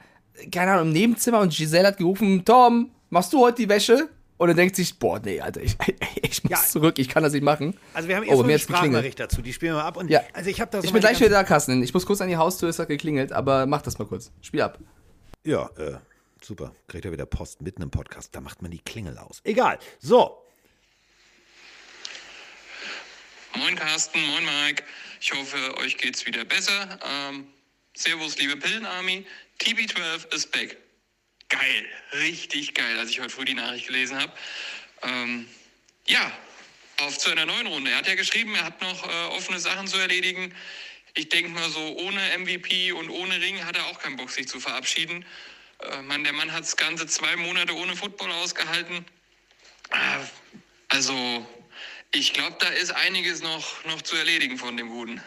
keine 0.50 0.72
Ahnung, 0.72 0.88
im 0.88 0.92
Nebenzimmer 0.92 1.40
und 1.40 1.54
Giselle 1.54 1.88
hat 1.88 1.98
gerufen, 1.98 2.44
Tom, 2.44 2.90
machst 3.10 3.32
du 3.32 3.40
heute 3.40 3.62
die 3.62 3.68
Wäsche? 3.68 4.08
Und 4.36 4.48
er 4.48 4.54
denkt 4.54 4.74
sich, 4.74 4.98
boah, 4.98 5.20
nee, 5.24 5.40
Alter, 5.40 5.60
ich, 5.62 5.76
ich 6.22 6.42
muss 6.42 6.50
Ja. 6.50 6.58
zurück, 6.58 6.98
ich 6.98 7.08
kann 7.08 7.22
das 7.22 7.32
nicht 7.32 7.44
machen. 7.44 7.76
Also 7.94 8.08
wir 8.08 8.16
haben 8.16 8.24
Oh, 8.24 8.30
erst 8.30 8.36
bei 8.38 8.42
mal 8.42 8.46
mir 8.48 8.52
eine. 8.54 8.58
Sprachnachricht 8.58 9.20
dazu, 9.20 9.42
die 9.42 9.52
spielen 9.52 9.74
wir 9.74 9.84
ab. 9.84 9.96
Und 9.96 10.10
Ja. 10.10 10.22
also 10.32 10.50
ich 10.50 10.60
habe 10.60 10.70
da 10.72 10.80
so 10.80 10.86
Ich 10.86 10.92
bin 10.92 11.00
gleich 11.00 11.20
wieder 11.20 11.30
da, 11.30 11.44
Carsten. 11.44 11.82
Ich 11.84 11.94
muss 11.94 12.04
kurz 12.04 12.20
an 12.20 12.28
die 12.28 12.36
Haustür, 12.36 12.68
es 12.68 12.78
hat 12.80 12.88
geklingelt, 12.88 13.32
aber 13.32 13.66
mach 13.66 13.82
das 13.82 13.98
mal 13.98 14.06
kurz. 14.06 14.32
Spiel 14.40 14.62
ab. 14.62 14.78
Ja, 15.44 15.70
äh, 15.76 15.98
super. 16.42 16.72
Kriegt 16.88 17.04
er 17.04 17.12
wieder 17.12 17.26
Post 17.26 17.62
mitten 17.62 17.82
im 17.82 17.90
Podcast. 17.90 18.34
Da 18.34 18.40
macht 18.40 18.60
man 18.60 18.70
die 18.72 18.80
Klingel 18.80 19.18
aus. 19.18 19.40
Egal. 19.44 19.78
So. 20.00 20.38
Moin 23.56 23.76
Carsten, 23.76 24.20
moin 24.26 24.44
Mike. 24.44 24.82
Ich 25.20 25.32
hoffe, 25.32 25.76
euch 25.78 25.96
geht's 25.96 26.26
wieder 26.26 26.44
besser. 26.44 26.98
Ähm, 27.04 27.46
servus, 27.94 28.36
liebe 28.36 28.56
Pillenarmy. 28.56 29.24
TB12 29.60 30.34
ist 30.34 30.50
back. 30.50 30.76
Geil, 31.48 31.86
richtig 32.14 32.74
geil, 32.74 32.98
als 32.98 33.10
ich 33.10 33.20
heute 33.20 33.30
früh 33.30 33.44
die 33.44 33.54
Nachricht 33.54 33.86
gelesen 33.86 34.20
habe. 34.20 34.32
Ähm, 35.02 35.48
ja, 36.06 36.32
auf 37.00 37.16
zu 37.16 37.30
einer 37.30 37.46
neuen 37.46 37.68
Runde. 37.68 37.92
Er 37.92 37.98
hat 37.98 38.08
ja 38.08 38.16
geschrieben, 38.16 38.56
er 38.56 38.64
hat 38.64 38.80
noch 38.80 39.08
äh, 39.08 39.26
offene 39.36 39.60
Sachen 39.60 39.86
zu 39.86 39.98
erledigen. 39.98 40.52
Ich 41.14 41.28
denke 41.28 41.50
mal 41.50 41.70
so, 41.70 41.96
ohne 41.98 42.20
MVP 42.38 42.90
und 42.90 43.08
ohne 43.08 43.40
Ring 43.40 43.64
hat 43.64 43.76
er 43.76 43.86
auch 43.86 44.00
keinen 44.00 44.16
Bock, 44.16 44.30
sich 44.30 44.48
zu 44.48 44.58
verabschieden. 44.58 45.24
Äh, 45.78 46.02
Mann, 46.02 46.24
der 46.24 46.32
Mann 46.32 46.50
hat 46.50 46.76
ganze 46.76 47.06
zwei 47.06 47.36
Monate 47.36 47.72
ohne 47.76 47.94
Football 47.94 48.32
ausgehalten. 48.32 49.04
Ah, 49.90 50.18
Also, 50.88 51.46
ich 52.14 52.32
glaube, 52.32 52.56
da 52.60 52.68
ist 52.68 52.92
einiges 52.92 53.42
noch, 53.42 53.84
noch 53.86 54.00
zu 54.02 54.16
erledigen 54.16 54.56
von 54.56 54.76
dem 54.76 54.88
Guten. 54.88 55.20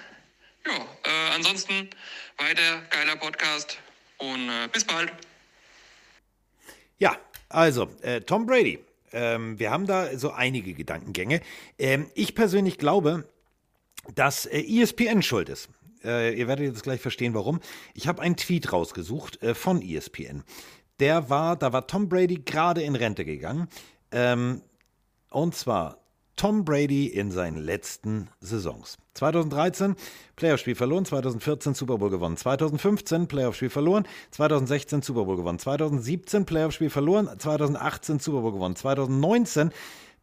Ja, 0.66 0.74
äh, 0.74 1.36
ansonsten 1.36 1.90
weiter 2.38 2.82
geiler 2.90 3.16
Podcast 3.18 3.78
und 4.18 4.50
äh, 4.50 4.68
bis 4.72 4.86
bald. 4.86 5.12
Ja, 6.98 7.18
also, 7.50 7.92
äh, 8.02 8.22
Tom 8.22 8.46
Brady. 8.46 8.80
Ähm, 9.12 9.60
wir 9.60 9.72
haben 9.72 9.86
da 9.86 10.18
so 10.18 10.32
einige 10.32 10.74
Gedankengänge. 10.74 11.42
Ähm, 11.78 12.10
ich 12.16 12.36
persönlich 12.36 12.78
glaube, 12.78 13.28
dass 14.16 14.46
äh, 14.46 14.62
ESPN 14.62 15.22
schuld 15.22 15.50
ist. 15.50 15.70
Äh, 16.04 16.38
ihr 16.38 16.48
werdet 16.48 16.66
jetzt 16.66 16.84
gleich 16.84 17.02
verstehen, 17.02 17.34
warum. 17.34 17.60
Ich 17.94 18.08
habe 18.08 18.22
einen 18.22 18.38
Tweet 18.38 18.72
rausgesucht 18.72 19.42
äh, 19.42 19.56
von 19.56 19.82
ESPN. 19.82 20.44
Der 21.00 21.30
war, 21.30 21.56
da 21.56 21.74
war 21.74 21.88
Tom 21.88 22.10
Brady 22.10 22.42
gerade 22.46 22.82
in 22.82 22.96
Rente 22.96 23.26
gegangen. 23.26 23.68
Ähm, 24.12 24.62
und 25.30 25.56
zwar 25.56 26.00
Tom 26.38 26.64
Brady 26.64 27.08
in 27.08 27.32
seinen 27.32 27.58
letzten 27.58 28.30
Saisons. 28.40 29.00
2013 29.16 29.96
Playoff-Spiel 30.36 30.76
verloren, 30.76 31.04
2014 31.04 31.74
Super 31.74 31.98
Bowl 31.98 32.12
gewonnen, 32.12 32.38
2015 32.38 33.28
Playoff-Spiel 33.28 33.72
verloren, 33.72 34.08
2016 34.32 35.02
Super 35.02 35.26
Bowl 35.26 35.36
gewonnen, 35.36 35.58
2017 35.58 36.46
Playoff-Spiel 36.46 36.92
verloren, 36.92 37.28
2018 37.40 38.20
Super 38.20 38.42
Bowl 38.42 38.52
gewonnen, 38.52 38.76
2019 38.76 39.72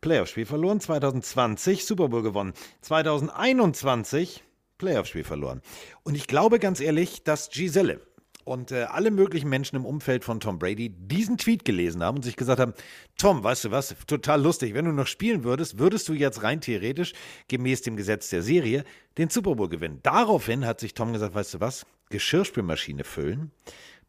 Playoff-Spiel 0.01 0.47
verloren, 0.47 0.81
2020 0.81 1.85
Super 1.85 2.09
Bowl 2.09 2.23
gewonnen, 2.23 2.55
2021 2.83 4.45
Playoff-Spiel 4.79 5.25
verloren. 5.25 5.63
Und 6.05 6.15
ich 6.15 6.29
glaube 6.29 6.61
ganz 6.61 6.81
ehrlich, 6.81 7.25
dass 7.25 7.51
Giselle 7.51 8.01
und 8.45 8.73
äh, 8.73 8.85
alle 8.85 9.11
möglichen 9.11 9.49
Menschen 9.49 9.77
im 9.77 9.85
Umfeld 9.85 10.25
von 10.25 10.41
Tom 10.41 10.59
Brady 10.59 10.91
diesen 10.91 11.39
Tweet 11.39 11.65
gelesen 11.65 12.03
haben 12.03 12.17
und 12.17 12.23
sich 12.23 12.37
gesagt 12.37 12.61
haben, 12.61 12.75
Tom, 13.17 13.43
weißt 13.43 13.65
du 13.65 13.71
was, 13.71 13.95
total 14.07 14.43
lustig, 14.43 14.75
wenn 14.75 14.85
du 14.85 14.93
noch 14.93 15.07
spielen 15.07 15.45
würdest, 15.45 15.79
würdest 15.79 16.09
du 16.09 16.15
jetzt 16.15 16.43
rein 16.43 16.61
theoretisch, 16.61 17.15
gemäß 17.49 17.83
dem 17.83 17.97
Gesetz 17.97 18.31
der 18.31 18.43
Serie, 18.43 18.85
den 19.19 19.31
Super 19.31 19.55
Bowl 19.55 19.69
gewinnen. 19.69 20.01
Daraufhin 20.03 20.67
hat 20.67 20.81
sich 20.81 20.95
Tom 20.95 21.13
gesagt, 21.13 21.35
weißt 21.35 21.55
du 21.55 21.61
was, 21.61 21.87
Geschirrspülmaschine 22.11 23.05
füllen, 23.05 23.51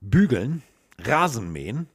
bügeln, 0.01 0.61
Rasen 0.99 1.51
mähen 1.51 1.87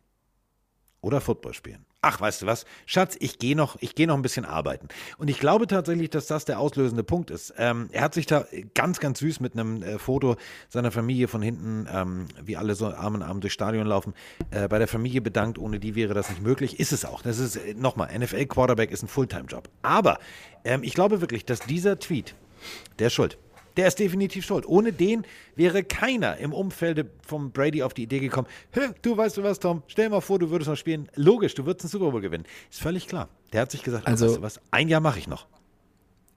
oder 1.00 1.20
Football 1.20 1.54
spielen. 1.54 1.86
Ach, 2.02 2.18
weißt 2.18 2.42
du 2.42 2.46
was, 2.46 2.64
Schatz, 2.86 3.14
ich 3.20 3.38
gehe 3.38 3.54
noch, 3.54 3.76
ich 3.80 3.94
gehe 3.94 4.06
noch 4.06 4.14
ein 4.14 4.22
bisschen 4.22 4.46
arbeiten. 4.46 4.88
Und 5.18 5.28
ich 5.28 5.38
glaube 5.38 5.66
tatsächlich, 5.66 6.08
dass 6.08 6.26
das 6.26 6.46
der 6.46 6.58
auslösende 6.58 7.04
Punkt 7.04 7.30
ist. 7.30 7.52
Ähm, 7.58 7.90
er 7.92 8.00
hat 8.00 8.14
sich 8.14 8.24
da 8.24 8.46
ganz, 8.74 9.00
ganz 9.00 9.18
süß 9.18 9.40
mit 9.40 9.52
einem 9.52 9.82
äh, 9.82 9.98
Foto 9.98 10.36
seiner 10.70 10.92
Familie 10.92 11.28
von 11.28 11.42
hinten, 11.42 11.86
ähm, 11.92 12.28
wie 12.42 12.56
alle 12.56 12.74
so 12.74 12.86
Arm 12.86 13.16
in 13.16 13.22
Arm 13.22 13.40
durchs 13.40 13.52
Stadion 13.52 13.86
laufen, 13.86 14.14
äh, 14.50 14.66
bei 14.66 14.78
der 14.78 14.88
Familie 14.88 15.20
bedankt. 15.20 15.58
Ohne 15.58 15.78
die 15.78 15.94
wäre 15.94 16.14
das 16.14 16.30
nicht 16.30 16.42
möglich. 16.42 16.80
Ist 16.80 16.92
es 16.92 17.04
auch. 17.04 17.20
Das 17.20 17.38
ist 17.38 17.56
äh, 17.56 17.74
nochmal, 17.74 18.18
NFL 18.18 18.46
Quarterback 18.46 18.90
ist 18.92 19.02
ein 19.02 19.08
Fulltime-Job. 19.08 19.68
Aber 19.82 20.18
ähm, 20.64 20.82
ich 20.82 20.94
glaube 20.94 21.20
wirklich, 21.20 21.44
dass 21.44 21.60
dieser 21.60 21.98
Tweet, 21.98 22.34
der 22.98 23.08
ist 23.08 23.12
schuld. 23.12 23.36
Der 23.80 23.88
ist 23.88 23.98
definitiv 23.98 24.44
schuld. 24.44 24.66
Ohne 24.68 24.92
den 24.92 25.24
wäre 25.56 25.82
keiner 25.82 26.36
im 26.36 26.52
Umfeld 26.52 27.06
vom 27.26 27.50
Brady 27.50 27.82
auf 27.82 27.94
die 27.94 28.02
Idee 28.02 28.18
gekommen, 28.20 28.46
du 29.00 29.16
weißt 29.16 29.38
du 29.38 29.42
was, 29.42 29.58
Tom, 29.58 29.82
stell 29.86 30.04
dir 30.04 30.10
mal 30.10 30.20
vor, 30.20 30.38
du 30.38 30.50
würdest 30.50 30.68
noch 30.68 30.76
spielen. 30.76 31.08
Logisch, 31.14 31.54
du 31.54 31.64
würdest 31.64 31.86
einen 31.86 31.90
Super 31.90 32.10
Bowl 32.10 32.20
gewinnen. 32.20 32.44
Ist 32.70 32.82
völlig 32.82 33.08
klar. 33.08 33.30
Der 33.54 33.62
hat 33.62 33.70
sich 33.70 33.82
gesagt, 33.82 34.06
Also- 34.06 34.26
weißt 34.26 34.36
du 34.36 34.42
was, 34.42 34.60
ein 34.70 34.88
Jahr 34.90 35.00
mache 35.00 35.18
ich 35.18 35.28
noch. 35.28 35.46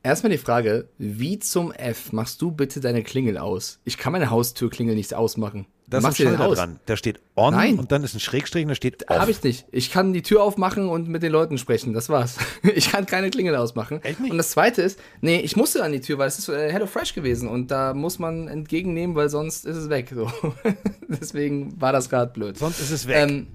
Erstmal 0.04 0.32
die 0.32 0.38
Frage, 0.38 0.88
wie 0.98 1.38
zum 1.38 1.74
F 1.74 2.14
machst 2.14 2.42
du 2.42 2.50
bitte 2.52 2.80
deine 2.80 3.04
Klingel 3.04 3.38
aus? 3.38 3.82
Ich 3.84 3.98
kann 3.98 4.14
meine 4.14 4.30
Haustürklingel 4.30 4.96
nicht 4.96 5.14
ausmachen. 5.14 5.66
Da 5.94 6.00
ist 6.00 6.06
ein 6.06 6.16
Schalter 6.16 6.50
dran. 6.50 6.80
Da 6.88 6.98
steht 6.98 7.20
on 7.36 7.54
Nein. 7.54 7.78
und 7.78 7.92
dann 7.92 8.04
ist 8.04 8.16
ein 8.16 8.20
Schrägstrich 8.20 8.64
und 8.64 8.70
da 8.70 8.76
steht 8.76 9.10
off. 9.10 9.20
Habe 9.20 9.32
ich 9.32 9.44
nicht. 9.44 9.66
Ich 9.72 9.92
kann 9.92 10.12
die 10.12 10.24
Tür 10.24 10.42
aufmachen 10.42 10.90
und 10.90 11.08
mit 11.08 11.22
den 11.22 11.32
Leuten 11.32 11.58
sprechen. 11.58 11.94
Das 11.94 12.10
war's. 12.10 12.38
Ich 12.76 12.92
kann 12.92 13.06
keine 13.06 13.30
Klingel 13.30 13.56
ausmachen. 13.56 14.02
Echt 14.04 14.20
nicht? 14.20 14.32
Und 14.32 14.38
das 14.38 14.50
zweite 14.52 14.82
ist, 14.82 15.00
nee, 15.22 15.40
ich 15.40 15.56
musste 15.56 15.84
an 15.84 15.92
die 15.92 16.02
Tür, 16.02 16.18
weil 16.18 16.28
es 16.28 16.40
ist 16.40 16.50
äh, 16.50 16.72
Hello 16.72 16.88
Fresh 16.88 17.14
gewesen 17.14 17.48
und 17.48 17.70
da 17.70 17.94
muss 17.94 18.18
man 18.18 18.48
entgegennehmen, 18.48 19.16
weil 19.16 19.30
sonst 19.30 19.66
ist 19.66 19.78
es 19.78 19.90
weg. 19.90 20.12
So. 20.14 20.32
Deswegen 21.08 21.80
war 21.80 21.92
das 21.92 22.10
gerade 22.10 22.32
blöd. 22.34 22.58
Sonst 22.58 22.80
ist 22.80 22.90
es 22.90 23.08
weg. 23.08 23.18
Ähm, 23.18 23.48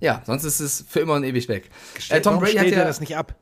ja, 0.00 0.22
sonst 0.24 0.44
ist 0.44 0.60
es 0.60 0.84
für 0.88 1.00
immer 1.00 1.14
und 1.14 1.24
ewig 1.24 1.48
weg. 1.48 1.70
Äh, 2.08 2.20
Tom 2.20 2.34
warum 2.34 2.44
Brady 2.44 2.58
hat 2.58 2.66
ja, 2.68 2.84
das 2.84 3.00
nicht 3.00 3.16
ab? 3.16 3.34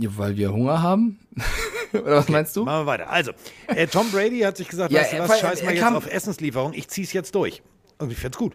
Ja, 0.00 0.10
weil 0.16 0.36
wir 0.36 0.52
Hunger 0.52 0.82
haben. 0.82 1.18
Oder 1.92 2.16
was 2.16 2.28
meinst 2.28 2.54
du? 2.56 2.64
Machen 2.64 2.82
wir 2.82 2.86
weiter. 2.86 3.10
Also, 3.10 3.32
äh, 3.66 3.86
Tom 3.86 4.10
Brady 4.10 4.40
hat 4.40 4.56
sich 4.56 4.68
gesagt, 4.68 4.92
Ja, 4.92 5.00
weißt 5.00 5.12
du 5.14 5.18
was, 5.20 5.40
scheiß 5.40 5.62
mal 5.64 5.72
jetzt 5.74 5.80
kam- 5.82 5.96
auf 5.96 6.06
Essenslieferung, 6.06 6.72
ich 6.74 6.88
zieh's 6.88 7.12
jetzt 7.12 7.34
durch. 7.34 7.62
Und 7.98 8.12
ich 8.12 8.18
find's 8.18 8.36
gut. 8.38 8.54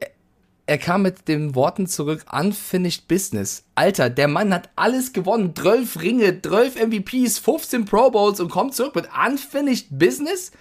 Er 0.66 0.78
kam 0.78 1.02
mit 1.02 1.28
den 1.28 1.56
Worten 1.56 1.88
zurück, 1.88 2.26
unfinished 2.32 3.10
business. 3.10 3.66
Alter, 3.76 4.10
der 4.10 4.30
Mann 4.30 4.54
hat 4.54 4.70
alles 4.78 5.12
gewonnen. 5.12 5.54
12 5.54 6.00
Ringe, 6.02 6.42
12 6.42 6.76
MVPs, 6.86 7.40
15 7.40 7.84
Pro 7.84 8.10
Bowls 8.12 8.40
und 8.40 8.50
kommt 8.50 8.74
zurück 8.74 8.96
mit 8.96 9.10
unfinished 9.28 9.88
business? 9.90 10.52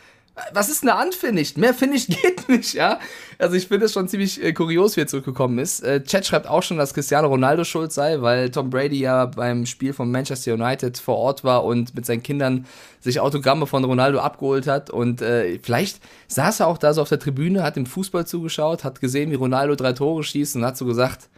Was 0.54 0.70
ist 0.70 0.82
eine 0.82 0.94
unfinished? 1.04 1.58
Mehr 1.58 1.74
finished 1.74 2.08
geht 2.22 2.48
nicht, 2.48 2.72
ja? 2.72 2.98
Also 3.38 3.54
ich 3.54 3.68
finde 3.68 3.84
es 3.84 3.92
schon 3.92 4.08
ziemlich 4.08 4.42
äh, 4.42 4.54
kurios, 4.54 4.96
wie 4.96 5.02
er 5.02 5.06
zurückgekommen 5.06 5.58
ist. 5.58 5.80
Äh, 5.82 6.02
Chat 6.04 6.24
schreibt 6.26 6.46
auch 6.46 6.62
schon, 6.62 6.78
dass 6.78 6.94
Cristiano 6.94 7.28
Ronaldo 7.28 7.64
schuld 7.64 7.92
sei, 7.92 8.22
weil 8.22 8.50
Tom 8.50 8.70
Brady 8.70 8.98
ja 8.98 9.26
beim 9.26 9.66
Spiel 9.66 9.92
von 9.92 10.10
Manchester 10.10 10.54
United 10.54 10.96
vor 10.96 11.18
Ort 11.18 11.44
war 11.44 11.64
und 11.64 11.94
mit 11.94 12.06
seinen 12.06 12.22
Kindern 12.22 12.66
sich 13.00 13.20
Autogramme 13.20 13.66
von 13.66 13.84
Ronaldo 13.84 14.20
abgeholt 14.20 14.66
hat. 14.66 14.88
Und 14.88 15.20
äh, 15.20 15.58
vielleicht 15.62 16.00
saß 16.28 16.60
er 16.60 16.68
auch 16.68 16.78
da 16.78 16.94
so 16.94 17.02
auf 17.02 17.10
der 17.10 17.18
Tribüne, 17.18 17.62
hat 17.62 17.76
dem 17.76 17.84
Fußball 17.84 18.26
zugeschaut, 18.26 18.84
hat 18.84 19.00
gesehen, 19.00 19.30
wie 19.32 19.36
Ronaldo 19.36 19.74
drei 19.74 19.92
Tore 19.92 20.24
schießt 20.24 20.56
und 20.56 20.64
hat 20.64 20.78
so 20.78 20.86
gesagt, 20.86 21.28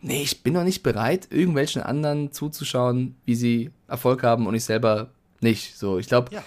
nee, 0.00 0.22
ich 0.22 0.42
bin 0.42 0.54
noch 0.54 0.64
nicht 0.64 0.82
bereit, 0.82 1.28
irgendwelchen 1.30 1.80
anderen 1.80 2.32
zuzuschauen, 2.32 3.14
wie 3.24 3.36
sie 3.36 3.70
Erfolg 3.86 4.24
haben 4.24 4.48
und 4.48 4.56
ich 4.56 4.64
selber 4.64 5.10
nicht. 5.40 5.78
So, 5.78 5.98
ich 5.98 6.08
glaube. 6.08 6.34
Ja. 6.34 6.42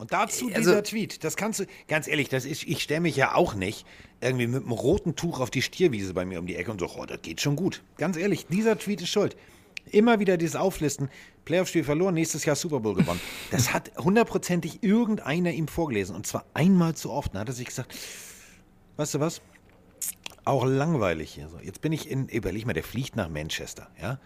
Und 0.00 0.14
dazu 0.14 0.46
Also- 0.46 0.56
dieser 0.56 0.82
Tweet, 0.82 1.24
das 1.24 1.36
kannst 1.36 1.60
du, 1.60 1.66
ganz 1.86 2.08
ehrlich, 2.08 2.30
das 2.30 2.46
ist, 2.46 2.62
ich 2.62 2.82
stelle 2.82 3.02
mich 3.02 3.16
ja 3.16 3.34
auch 3.34 3.54
nicht 3.54 3.84
irgendwie 4.22 4.46
mit 4.46 4.62
einem 4.62 4.72
roten 4.72 5.14
Tuch 5.14 5.40
auf 5.40 5.50
die 5.50 5.60
Stierwiese 5.60 6.14
bei 6.14 6.24
mir 6.24 6.38
um 6.38 6.46
die 6.46 6.56
Ecke 6.56 6.70
und 6.70 6.80
so, 6.80 6.88
oh, 6.96 7.04
das 7.04 7.20
geht 7.20 7.42
schon 7.42 7.54
gut. 7.54 7.82
Ganz 7.98 8.16
ehrlich, 8.16 8.46
dieser 8.46 8.78
Tweet 8.78 9.02
ist 9.02 9.10
schuld. 9.10 9.36
Immer 9.90 10.18
wieder 10.18 10.38
dieses 10.38 10.56
Auflisten, 10.56 11.10
Playoff-Spiel 11.44 11.84
verloren, 11.84 12.14
nächstes 12.14 12.46
Jahr 12.46 12.56
Super 12.56 12.80
Bowl 12.80 12.94
gewonnen. 12.94 13.20
Das 13.50 13.74
hat 13.74 13.90
hundertprozentig 13.98 14.82
irgendeiner 14.82 15.52
ihm 15.52 15.68
vorgelesen 15.68 16.16
und 16.16 16.26
zwar 16.26 16.46
einmal 16.54 16.94
zu 16.94 17.10
oft. 17.10 17.34
Dann 17.34 17.42
hat 17.42 17.48
er 17.48 17.54
sich 17.54 17.66
gesagt, 17.66 17.94
weißt 18.96 19.14
du 19.14 19.20
was? 19.20 19.42
Auch 20.46 20.64
langweilig 20.64 21.34
hier 21.34 21.48
so. 21.50 21.58
Jetzt 21.58 21.82
bin 21.82 21.92
ich 21.92 22.10
in, 22.10 22.26
überleg 22.28 22.64
mal, 22.64 22.72
der 22.72 22.84
fliegt 22.84 23.16
nach 23.16 23.28
Manchester, 23.28 23.90
ja? 24.00 24.18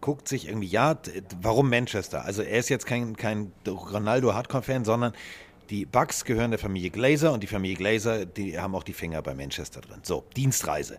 Guckt 0.00 0.28
sich 0.28 0.46
irgendwie, 0.46 0.68
ja, 0.68 0.96
warum 1.40 1.68
Manchester? 1.70 2.24
Also 2.24 2.42
er 2.42 2.58
ist 2.58 2.68
jetzt 2.68 2.86
kein, 2.86 3.16
kein 3.16 3.52
Ronaldo 3.66 4.32
Hardcore-Fan, 4.32 4.84
sondern 4.84 5.12
die 5.70 5.84
Bucks 5.84 6.24
gehören 6.24 6.50
der 6.50 6.58
Familie 6.60 6.90
Glazer 6.90 7.32
und 7.32 7.42
die 7.42 7.46
Familie 7.48 7.76
Glazer, 7.76 8.24
die 8.24 8.58
haben 8.58 8.74
auch 8.74 8.84
die 8.84 8.92
Finger 8.92 9.20
bei 9.22 9.34
Manchester 9.34 9.80
drin. 9.80 10.00
So, 10.02 10.24
Dienstreise. 10.36 10.98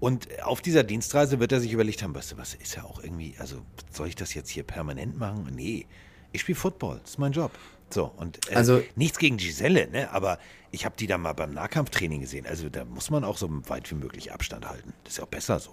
Und 0.00 0.28
auf 0.42 0.60
dieser 0.60 0.82
Dienstreise 0.82 1.40
wird 1.40 1.52
er 1.52 1.60
sich 1.60 1.72
überlegt 1.72 2.02
haben, 2.02 2.14
weißt 2.14 2.32
du 2.32 2.38
was, 2.38 2.54
ist 2.54 2.76
ja 2.76 2.84
auch 2.84 3.02
irgendwie, 3.02 3.34
also 3.38 3.60
soll 3.90 4.08
ich 4.08 4.14
das 4.16 4.32
jetzt 4.34 4.48
hier 4.50 4.62
permanent 4.62 5.18
machen? 5.18 5.46
Nee, 5.54 5.86
ich 6.32 6.40
spiele 6.42 6.56
Football, 6.56 7.00
das 7.02 7.10
ist 7.10 7.18
mein 7.18 7.32
Job. 7.32 7.50
So, 7.90 8.12
und 8.16 8.50
äh, 8.50 8.54
Also- 8.54 8.82
nichts 8.96 9.18
gegen 9.18 9.36
Giselle, 9.38 9.88
ne? 9.88 10.10
aber 10.12 10.38
ich 10.70 10.84
habe 10.84 10.94
die 10.98 11.06
da 11.06 11.18
mal 11.18 11.32
beim 11.32 11.52
Nahkampftraining 11.52 12.20
gesehen. 12.20 12.46
Also 12.46 12.68
da 12.68 12.84
muss 12.84 13.10
man 13.10 13.24
auch 13.24 13.38
so 13.38 13.48
weit 13.68 13.90
wie 13.90 13.94
möglich 13.96 14.32
Abstand 14.32 14.68
halten. 14.68 14.92
Das 15.04 15.14
ist 15.14 15.18
ja 15.18 15.24
auch 15.24 15.28
besser 15.28 15.58
so. 15.58 15.70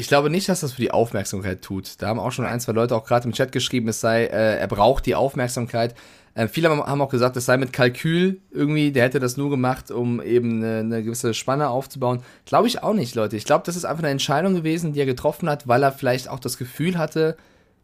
Ich 0.00 0.08
glaube 0.08 0.30
nicht, 0.30 0.48
dass 0.48 0.60
das 0.60 0.72
für 0.72 0.80
die 0.80 0.92
Aufmerksamkeit 0.92 1.60
tut. 1.60 2.00
Da 2.00 2.08
haben 2.08 2.18
auch 2.18 2.32
schon 2.32 2.46
ein, 2.46 2.58
zwei 2.58 2.72
Leute 2.72 2.96
auch 2.96 3.04
gerade 3.04 3.28
im 3.28 3.34
Chat 3.34 3.52
geschrieben, 3.52 3.86
es 3.88 4.00
sei, 4.00 4.24
äh, 4.24 4.56
er 4.56 4.66
braucht 4.66 5.04
die 5.04 5.14
Aufmerksamkeit. 5.14 5.94
Äh, 6.32 6.48
viele 6.48 6.70
haben 6.70 7.02
auch 7.02 7.10
gesagt, 7.10 7.36
es 7.36 7.44
sei 7.44 7.58
mit 7.58 7.74
Kalkül 7.74 8.40
irgendwie, 8.50 8.92
der 8.92 9.04
hätte 9.04 9.20
das 9.20 9.36
nur 9.36 9.50
gemacht, 9.50 9.90
um 9.90 10.22
eben 10.22 10.64
eine, 10.64 10.78
eine 10.78 11.02
gewisse 11.02 11.34
Spanne 11.34 11.68
aufzubauen. 11.68 12.22
Glaube 12.46 12.66
ich 12.66 12.82
auch 12.82 12.94
nicht, 12.94 13.14
Leute. 13.14 13.36
Ich 13.36 13.44
glaube, 13.44 13.64
das 13.66 13.76
ist 13.76 13.84
einfach 13.84 14.02
eine 14.02 14.10
Entscheidung 14.10 14.54
gewesen, 14.54 14.94
die 14.94 15.00
er 15.00 15.06
getroffen 15.06 15.50
hat, 15.50 15.68
weil 15.68 15.82
er 15.82 15.92
vielleicht 15.92 16.30
auch 16.30 16.40
das 16.40 16.56
Gefühl 16.56 16.96
hatte, 16.96 17.36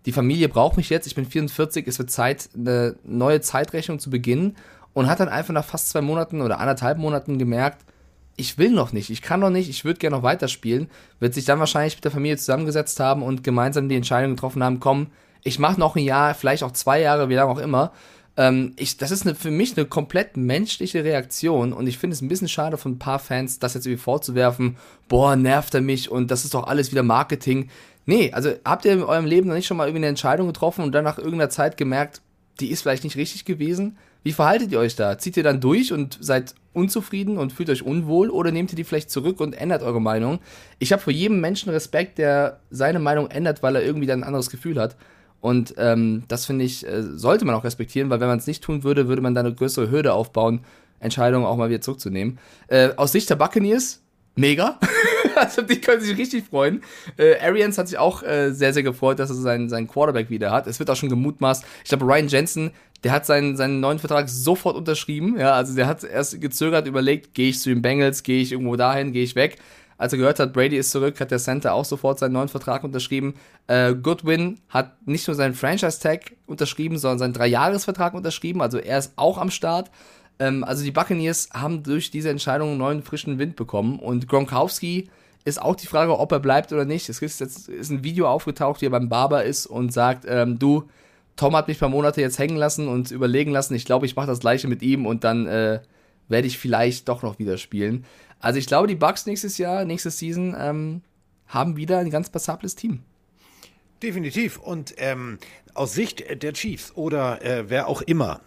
die 0.07 0.13
Familie 0.13 0.49
braucht 0.49 0.79
mich 0.79 0.89
jetzt, 0.89 1.07
ich 1.07 1.17
bin 1.17 1.27
44, 1.27 1.87
es 1.87 1.99
wird 1.99 2.11
Zeit, 2.11 2.49
eine 2.57 2.97
neue 3.05 3.43
Zeitrechnung 3.43 3.99
zu 3.99 4.09
beginnen 4.09 4.57
und 4.95 5.07
hat 5.07 5.21
dann 5.21 5.29
einfach 5.29 5.53
nach 5.53 5.67
fast 5.67 5.91
zwei 5.91 6.01
Monaten 6.01 6.41
oder 6.41 6.61
anderthalb 6.61 6.97
Monaten 6.97 7.37
gemerkt, 7.37 7.85
ich 8.37 8.59
will 8.59 8.71
noch 8.71 8.93
nicht, 8.93 9.11
ich 9.11 9.23
kann 9.23 9.41
noch 9.41 9.51
nicht, 9.51 9.69
ich 9.69 9.85
würde 9.85 9.99
gerne 9.99 10.17
noch 10.17 10.23
weiterspielen, 10.23 10.89
wird 11.21 11.35
sich 11.35 11.47
dann 11.47 11.59
wahrscheinlich 11.59 11.97
mit 11.97 12.05
der 12.05 12.13
Familie 12.13 12.37
zusammengesetzt 12.37 13.01
haben 13.01 13.23
und 13.23 13.43
gemeinsam 13.43 13.89
die 13.89 13.97
Entscheidung 13.97 14.33
getroffen 14.33 14.63
haben, 14.63 14.81
komm, 14.81 15.09
ich 15.43 15.59
mache 15.59 15.81
noch 15.81 15.97
ein 15.97 16.05
Jahr, 16.05 16.35
vielleicht 16.35 16.63
auch 16.63 16.73
zwei 16.73 17.01
Jahre, 17.01 17.29
wie 17.29 17.35
lange 17.35 17.51
auch 17.51 17.59
immer. 17.59 17.93
Ähm, 18.37 18.75
ich, 18.77 18.99
das 18.99 19.11
ist 19.11 19.27
eine, 19.27 19.35
für 19.35 19.51
mich 19.51 19.77
eine 19.77 19.87
komplett 19.87 20.37
menschliche 20.37 21.05
Reaktion 21.05 21.73
und 21.73 21.87
ich 21.87 21.99
finde 21.99 22.15
es 22.15 22.21
ein 22.21 22.29
bisschen 22.29 22.49
schade 22.49 22.77
von 22.77 22.93
ein 22.93 22.99
paar 22.99 23.19
Fans, 23.19 23.59
das 23.59 23.75
jetzt 23.75 23.87
irgendwie 23.87 24.03
vorzuwerfen, 24.03 24.77
boah, 25.09 25.37
nervt 25.37 25.75
er 25.75 25.81
mich 25.81 26.11
und 26.11 26.31
das 26.31 26.45
ist 26.45 26.53
doch 26.53 26.67
alles 26.67 26.91
wieder 26.91 27.03
Marketing. 27.03 27.71
Nee, 28.05 28.33
also 28.33 28.53
habt 28.65 28.85
ihr 28.85 28.93
in 28.93 29.03
eurem 29.03 29.25
Leben 29.25 29.49
noch 29.49 29.55
nicht 29.55 29.67
schon 29.67 29.79
mal 29.79 29.87
irgendwie 29.87 30.01
eine 30.01 30.09
Entscheidung 30.09 30.47
getroffen 30.49 30.85
und 30.85 30.93
dann 30.93 31.05
nach 31.05 31.19
irgendeiner 31.19 31.51
Zeit 31.51 31.77
gemerkt, 31.77 32.21
die 32.61 32.71
ist 32.71 32.83
vielleicht 32.83 33.05
nicht 33.05 33.17
richtig 33.17 33.45
gewesen? 33.45 33.97
Wie 34.27 34.33
verhaltet 34.33 34.73
ihr 34.73 34.81
euch 34.81 34.97
da? 34.97 35.19
Zieht 35.19 35.37
ihr 35.37 35.45
dann 35.45 35.61
durch 35.61 35.93
und 35.93 36.19
seid 36.21 36.57
unzufrieden 36.73 37.39
und 37.39 37.53
fühlt 37.53 37.71
euch 37.71 37.85
unwohl 37.85 38.29
oder 38.29 38.51
nehmt 38.51 38.73
ihr 38.73 38.77
die 38.77 38.83
vielleicht 38.83 39.09
zurück 39.09 39.39
und 39.39 39.53
ändert 39.53 39.85
eure 39.85 40.01
Meinung? 40.01 40.41
Ich 40.81 40.91
habe 40.91 41.01
vor 41.01 41.13
jedem 41.13 41.41
Menschen 41.41 41.71
Respekt, 41.71 42.19
der 42.19 42.59
seine 42.69 42.99
Meinung 42.99 43.31
ändert, 43.31 43.63
weil 43.63 43.77
er 43.77 43.85
irgendwie 43.85 44.09
dann 44.09 44.23
ein 44.23 44.27
anderes 44.27 44.51
Gefühl 44.51 44.81
hat. 44.81 44.97
Und 45.41 45.77
ähm, 45.79 46.25
das 46.27 46.45
finde 46.45 46.65
ich, 46.65 46.85
äh, 46.85 47.05
sollte 47.05 47.45
man 47.45 47.55
auch 47.55 47.63
respektieren, 47.63 48.11
weil 48.11 48.19
wenn 48.19 48.27
man 48.27 48.41
es 48.41 48.49
nicht 48.49 48.65
tun 48.65 48.83
würde, 48.83 49.07
würde 49.07 49.23
man 49.23 49.33
da 49.33 49.43
eine 49.43 49.55
größere 49.55 49.93
Hürde 49.93 50.13
aufbauen, 50.13 50.65
Entscheidungen 50.99 51.47
auch 51.47 51.57
mal 51.57 51.69
wieder 51.69 51.81
zurückzunehmen. 51.81 52.41
Äh, 52.67 52.95
aus 52.97 53.13
Sicht 53.13 53.31
der 53.31 53.37
Buccaneers, 53.37 54.03
mega. 54.35 54.81
also 55.41 55.63
die 55.63 55.81
können 55.81 56.01
sich 56.01 56.17
richtig 56.17 56.47
freuen. 56.47 56.83
Äh, 57.19 57.39
Arians 57.41 57.77
hat 57.79 57.89
sich 57.89 57.99
auch 57.99 58.23
äh, 58.23 58.53
sehr, 58.53 58.73
sehr 58.73 58.83
gefreut, 58.83 59.19
dass 59.19 59.31
er 59.31 59.37
seinen, 59.37 59.69
seinen 59.69 59.87
Quarterback 59.87 60.31
wieder 60.31 60.51
hat. 60.51 60.67
Es 60.67 60.79
wird 60.79 60.91
auch 60.91 60.97
schon 60.97 61.11
gemutmaßt. 61.11 61.65
Ich 61.85 61.89
glaube, 61.91 62.07
Ryan 62.07 62.29
Jensen, 62.29 62.71
der 63.05 63.13
hat 63.13 63.27
seinen, 63.27 63.57
seinen 63.57 63.81
neuen 63.81 63.99
Vertrag 63.99 64.29
sofort 64.29 64.77
unterschrieben. 64.77 65.39
Ja, 65.39 65.53
also 65.53 65.75
der 65.75 65.87
hat 65.87 66.05
erst 66.05 66.41
gezögert, 66.41 66.87
überlegt, 66.87 67.35
gehe 67.35 67.51
ich 67.51 67.61
zu 67.61 67.69
den 67.69 67.83
Bengals, 67.83 68.23
gehe 68.23 68.41
ich 68.41 68.53
irgendwo 68.53 68.77
dahin, 68.77 69.13
gehe 69.13 69.25
ich 69.25 69.37
weg. 69.37 69.59
Als 69.99 70.13
er 70.13 70.19
gehört 70.19 70.39
hat, 70.41 70.53
Brady 70.53 70.77
ist 70.77 70.91
zurück, 70.91 71.21
hat 71.21 71.31
der 71.31 71.39
Center 71.39 71.73
auch 71.73 71.85
sofort 71.85 72.19
seinen 72.19 72.33
neuen 72.33 72.49
Vertrag 72.49 72.85
unterschrieben. 72.85 73.35
Äh, 73.67 73.95
Goodwin 73.95 74.59
hat 74.69 75.07
nicht 75.07 75.27
nur 75.27 75.35
seinen 75.35 75.55
Franchise-Tag 75.55 76.33
unterschrieben, 76.47 76.99
sondern 76.99 77.19
seinen 77.19 77.33
Dreijahresvertrag 77.33 78.13
unterschrieben. 78.15 78.61
Also 78.61 78.79
er 78.79 78.99
ist 78.99 79.13
auch 79.17 79.39
am 79.39 79.51
Start. 79.51 79.91
Ähm, 80.39 80.65
also 80.65 80.85
die 80.85 80.91
Buccaneers 80.91 81.49
haben 81.53 81.83
durch 81.83 82.11
diese 82.11 82.29
Entscheidung 82.29 82.71
einen 82.71 82.79
neuen 82.79 83.03
frischen 83.03 83.39
Wind 83.39 83.57
bekommen. 83.57 83.99
Und 83.99 84.29
Gronkowski 84.29 85.09
ist 85.47 85.63
auch 85.63 85.77
die 85.77 85.87
Frage, 85.87 86.19
ob 86.19 86.33
er 86.33 86.41
bleibt 86.41 86.73
oder 86.73 86.85
nicht. 86.85 87.09
Es 87.09 87.23
ist 87.23 87.41
jetzt 87.41 87.69
ist 87.69 87.91
ein 87.91 88.03
Video 88.03 88.29
aufgetaucht, 88.29 88.81
wie 88.81 88.87
er 88.87 88.91
beim 88.91 89.09
Barber 89.09 89.45
ist 89.45 89.67
und 89.67 89.93
sagt, 89.93 90.25
ähm, 90.29 90.59
du, 90.59 90.89
Tom 91.37 91.55
hat 91.55 91.69
mich 91.69 91.79
paar 91.79 91.89
Monate 91.89 92.21
jetzt 92.21 92.41
hängen 92.41 92.57
lassen 92.57 92.89
und 92.89 93.13
überlegen 93.13 93.53
lassen. 93.53 93.75
Ich 93.75 93.85
glaube, 93.85 94.07
ich 94.07 94.17
mache 94.17 94.27
das 94.27 94.41
gleiche 94.41 94.67
mit 94.67 94.83
ihm 94.83 95.07
und 95.07 95.23
dann 95.23 95.47
äh, 95.47 95.81
werde 96.29 96.49
ich 96.49 96.59
vielleicht 96.59 97.09
doch 97.09 97.23
noch 97.23 97.39
wieder 97.39 97.59
spielen. 97.59 98.05
Also 98.41 98.59
ich 98.59 98.67
glaube, 98.67 98.89
die 98.89 98.97
Bucks 98.97 99.25
nächstes 99.27 99.57
Jahr, 99.57 99.85
nächste 99.85 100.11
Season, 100.11 100.57
ähm, 100.59 101.03
haben 101.47 101.77
wieder 101.77 101.99
ein 101.99 102.11
ganz 102.11 102.29
passables 102.29 102.75
Team. 102.75 103.03
Definitiv. 104.03 104.59
Und 104.59 104.95
ähm, 104.97 105.39
aus 105.75 105.95
Sicht 105.95 106.43
der 106.43 106.53
Chiefs 106.55 106.93
oder 106.97 107.41
äh, 107.43 107.71
wer 107.71 107.87
auch 107.87 108.03
immer, 108.03 108.41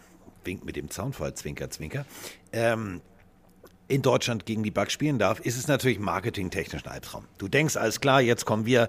winkt 0.43 0.65
mit 0.65 0.75
dem 0.75 0.89
Zaunfall, 0.89 1.33
Zwinker, 1.33 1.69
Zwinker, 1.69 2.05
ähm, 2.51 2.99
in 3.89 4.01
Deutschland 4.01 4.45
gegen 4.45 4.63
die 4.63 4.71
Bucks 4.71 4.93
spielen 4.93 5.19
darf, 5.19 5.39
ist 5.41 5.57
es 5.57 5.67
natürlich 5.67 5.99
marketingtechnisch 5.99 6.85
ein 6.85 6.91
Albtraum. 6.91 7.25
Du 7.37 7.47
denkst, 7.47 7.75
alles 7.75 7.99
klar, 7.99 8.21
jetzt 8.21 8.45
kommen 8.45 8.65
wir, 8.65 8.87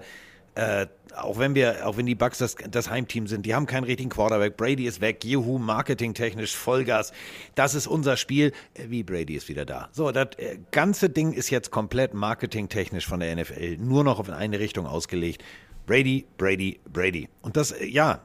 äh, 0.53 0.85
auch 1.15 1.39
wenn 1.39 1.55
wir, 1.55 1.87
auch 1.87 1.97
wenn 1.97 2.05
die 2.05 2.15
Bucks 2.15 2.37
das, 2.37 2.55
das 2.69 2.89
Heimteam 2.89 3.25
sind, 3.25 3.45
die 3.45 3.55
haben 3.55 3.65
keinen 3.65 3.83
richtigen 3.83 4.11
Quarterback, 4.11 4.57
Brady 4.57 4.85
ist 4.85 5.01
weg, 5.01 5.25
juhu, 5.25 5.57
marketingtechnisch 5.57 6.55
Vollgas, 6.55 7.13
das 7.55 7.73
ist 7.73 7.87
unser 7.87 8.15
Spiel, 8.15 8.53
äh, 8.75 8.83
wie 8.89 9.01
Brady 9.01 9.35
ist 9.35 9.49
wieder 9.49 9.65
da. 9.65 9.89
So, 9.91 10.11
das 10.11 10.27
äh, 10.37 10.59
ganze 10.69 11.09
Ding 11.09 11.33
ist 11.33 11.49
jetzt 11.49 11.71
komplett 11.71 12.13
marketingtechnisch 12.13 13.07
von 13.07 13.19
der 13.19 13.35
NFL 13.35 13.77
nur 13.77 14.03
noch 14.03 14.19
auf 14.19 14.29
eine 14.29 14.59
Richtung 14.59 14.85
ausgelegt. 14.85 15.43
Brady, 15.87 16.27
Brady, 16.37 16.79
Brady. 16.87 17.27
Und 17.41 17.57
das, 17.57 17.71
äh, 17.71 17.85
ja, 17.85 18.21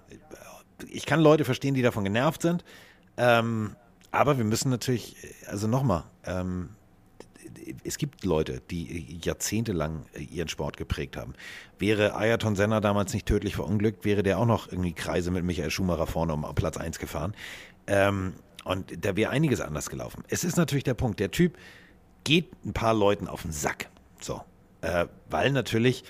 ich 0.90 1.06
kann 1.06 1.20
Leute 1.20 1.46
verstehen, 1.46 1.74
die 1.74 1.82
davon 1.82 2.04
genervt 2.04 2.42
sind. 2.42 2.64
Ähm, 3.16 3.76
aber 4.10 4.38
wir 4.38 4.44
müssen 4.44 4.70
natürlich, 4.70 5.16
äh, 5.24 5.46
also 5.46 5.68
nochmal, 5.68 6.04
ähm, 6.26 6.70
es 7.84 7.98
gibt 7.98 8.24
Leute, 8.24 8.60
die 8.70 9.18
jahrzehntelang 9.22 10.06
ihren 10.30 10.48
Sport 10.48 10.76
geprägt 10.76 11.16
haben. 11.16 11.34
Wäre 11.78 12.14
Ayrton 12.14 12.56
Senna 12.56 12.80
damals 12.80 13.14
nicht 13.14 13.26
tödlich 13.26 13.56
verunglückt, 13.56 14.04
wäre 14.04 14.22
der 14.22 14.38
auch 14.38 14.46
noch 14.46 14.70
irgendwie 14.70 14.92
Kreise 14.92 15.30
mit 15.30 15.44
Michael 15.44 15.70
Schumacher 15.70 16.06
vorne 16.06 16.32
um 16.32 16.46
Platz 16.54 16.76
1 16.76 16.98
gefahren. 16.98 17.34
Ähm, 17.86 18.34
und 18.64 19.04
da 19.04 19.16
wäre 19.16 19.30
einiges 19.30 19.60
anders 19.60 19.90
gelaufen. 19.90 20.24
Es 20.28 20.42
ist 20.42 20.56
natürlich 20.56 20.84
der 20.84 20.94
Punkt, 20.94 21.20
der 21.20 21.30
Typ 21.30 21.56
geht 22.24 22.50
ein 22.64 22.72
paar 22.72 22.94
Leuten 22.94 23.28
auf 23.28 23.42
den 23.42 23.52
Sack. 23.52 23.88
So. 24.20 24.42
Äh, 24.80 25.06
weil 25.30 25.52
natürlich, 25.52 26.04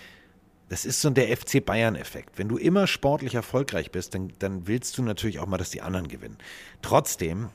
das 0.70 0.87
ist 0.87 1.02
so 1.02 1.11
der 1.11 1.37
FC 1.37 1.64
Bayern-Effekt. 1.64 2.38
Wenn 2.38 2.48
du 2.48 2.57
immer 2.57 2.87
sportlich 2.87 3.35
erfolgreich 3.35 3.90
bist, 3.90 4.14
dann, 4.14 4.33
dann 4.38 4.66
willst 4.66 4.96
du 4.96 5.02
natürlich 5.02 5.38
auch 5.38 5.46
mal, 5.46 5.59
dass 5.59 5.70
die 5.70 5.83
anderen 5.83 6.09
gewinnen. 6.09 6.38
Trotzdem, 6.81 7.50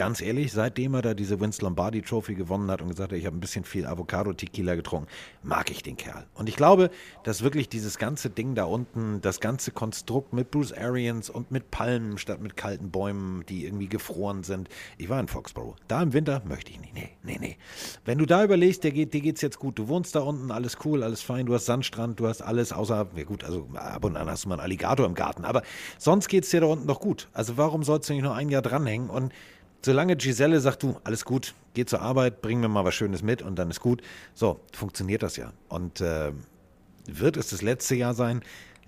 ganz 0.00 0.22
ehrlich, 0.22 0.50
seitdem 0.50 0.94
er 0.94 1.02
da 1.02 1.12
diese 1.12 1.40
Vince 1.40 1.60
Lombardi 1.60 2.00
Trophy 2.00 2.34
gewonnen 2.34 2.70
hat 2.70 2.80
und 2.80 2.88
gesagt 2.88 3.12
hat, 3.12 3.18
ich 3.18 3.26
habe 3.26 3.36
ein 3.36 3.40
bisschen 3.40 3.64
viel 3.64 3.84
Avocado 3.84 4.32
Tequila 4.32 4.74
getrunken, 4.74 5.08
mag 5.42 5.70
ich 5.70 5.82
den 5.82 5.98
Kerl. 5.98 6.24
Und 6.32 6.48
ich 6.48 6.56
glaube, 6.56 6.88
dass 7.22 7.42
wirklich 7.42 7.68
dieses 7.68 7.98
ganze 7.98 8.30
Ding 8.30 8.54
da 8.54 8.64
unten, 8.64 9.20
das 9.20 9.40
ganze 9.40 9.72
Konstrukt 9.72 10.32
mit 10.32 10.50
Bruce 10.50 10.72
Arians 10.72 11.28
und 11.28 11.50
mit 11.50 11.70
Palmen 11.70 12.16
statt 12.16 12.40
mit 12.40 12.56
kalten 12.56 12.90
Bäumen, 12.90 13.44
die 13.50 13.66
irgendwie 13.66 13.88
gefroren 13.88 14.42
sind. 14.42 14.70
Ich 14.96 15.10
war 15.10 15.20
in 15.20 15.28
Foxborough. 15.28 15.76
Da 15.86 16.02
im 16.02 16.14
Winter 16.14 16.40
möchte 16.46 16.70
ich 16.70 16.80
nicht. 16.80 16.94
Nee, 16.94 17.10
nee, 17.22 17.36
nee. 17.38 17.58
Wenn 18.06 18.16
du 18.16 18.24
da 18.24 18.42
überlegst, 18.42 18.82
dir, 18.82 18.92
geht, 18.92 19.12
dir 19.12 19.20
geht's 19.20 19.42
jetzt 19.42 19.58
gut. 19.58 19.78
Du 19.78 19.88
wohnst 19.88 20.14
da 20.14 20.20
unten, 20.20 20.50
alles 20.50 20.78
cool, 20.86 21.02
alles 21.02 21.20
fein. 21.20 21.44
Du 21.44 21.52
hast 21.52 21.66
Sandstrand, 21.66 22.18
du 22.18 22.26
hast 22.26 22.40
alles, 22.40 22.72
außer, 22.72 23.08
ja 23.14 23.24
gut, 23.24 23.44
also 23.44 23.68
ab 23.74 24.02
und 24.06 24.16
an 24.16 24.30
hast 24.30 24.46
du 24.46 24.48
mal 24.48 24.54
einen 24.54 24.62
Alligator 24.62 25.04
im 25.04 25.14
Garten. 25.14 25.44
Aber 25.44 25.60
sonst 25.98 26.28
geht's 26.28 26.48
dir 26.48 26.62
da 26.62 26.68
unten 26.68 26.86
doch 26.86 27.00
gut. 27.00 27.28
Also 27.34 27.58
warum 27.58 27.82
sollst 27.82 28.08
du 28.08 28.14
nicht 28.14 28.22
nur 28.22 28.34
ein 28.34 28.48
Jahr 28.48 28.62
dranhängen 28.62 29.10
und 29.10 29.30
Solange 29.82 30.16
Giselle 30.16 30.60
sagt, 30.60 30.82
du, 30.82 31.00
alles 31.04 31.24
gut, 31.24 31.54
geh 31.74 31.86
zur 31.86 32.02
Arbeit, 32.02 32.42
bring 32.42 32.60
mir 32.60 32.68
mal 32.68 32.84
was 32.84 32.94
Schönes 32.94 33.22
mit 33.22 33.40
und 33.40 33.58
dann 33.58 33.70
ist 33.70 33.80
gut. 33.80 34.02
So, 34.34 34.60
funktioniert 34.72 35.22
das 35.22 35.36
ja. 35.36 35.52
Und 35.68 36.00
äh, 36.00 36.32
wird 37.06 37.36
es 37.36 37.50
das 37.50 37.62
letzte 37.62 37.94
Jahr 37.94 38.14
sein? 38.14 38.42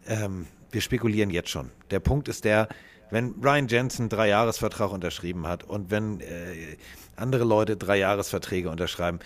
Ähm, 0.07 0.47
wir 0.71 0.81
spekulieren 0.81 1.31
jetzt 1.31 1.51
schon. 1.51 1.71
Der 1.91 2.01
Punkt 2.01 2.29
ist 2.29 2.45
der, 2.45 2.69
wenn 3.11 3.35
Ryan 3.43 3.69
Jensen 3.69 4.09
drei 4.09 4.29
Jahresvertrag 4.29 4.91
unterschrieben 4.91 5.47
hat 5.47 5.65
und 5.65 5.91
wenn 5.91 6.21
äh, 6.21 6.77
andere 7.17 7.45
Leute 7.45 7.77
drei 7.77 7.99
Jahresverträge 7.99 8.71
unterschreiben, 8.71 9.19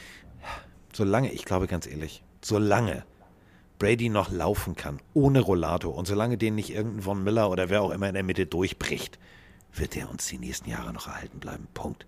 solange, 0.93 1.33
ich 1.33 1.45
glaube 1.45 1.67
ganz 1.67 1.87
ehrlich, 1.87 2.23
solange 2.43 3.05
Brady 3.79 4.09
noch 4.09 4.31
laufen 4.31 4.75
kann, 4.75 5.01
ohne 5.15 5.41
Rollator 5.41 5.95
und 5.95 6.07
solange 6.07 6.39
den 6.39 6.55
nicht 6.55 6.71
irgendein 6.71 7.03
Von 7.03 7.25
Miller 7.25 7.51
oder 7.51 7.71
wer 7.71 7.83
auch 7.83 7.91
immer 7.91 8.09
in 8.09 8.15
der 8.15 8.23
Mitte 8.23 8.47
durchbricht, 8.47 9.19
wird 9.79 9.97
er 9.97 10.11
uns 10.11 10.27
die 10.27 10.39
nächsten 10.39 10.71
Jahre 10.71 10.93
noch 10.93 11.07
erhalten 11.07 11.39
bleiben. 11.39 11.67
Punkt. 11.75 12.07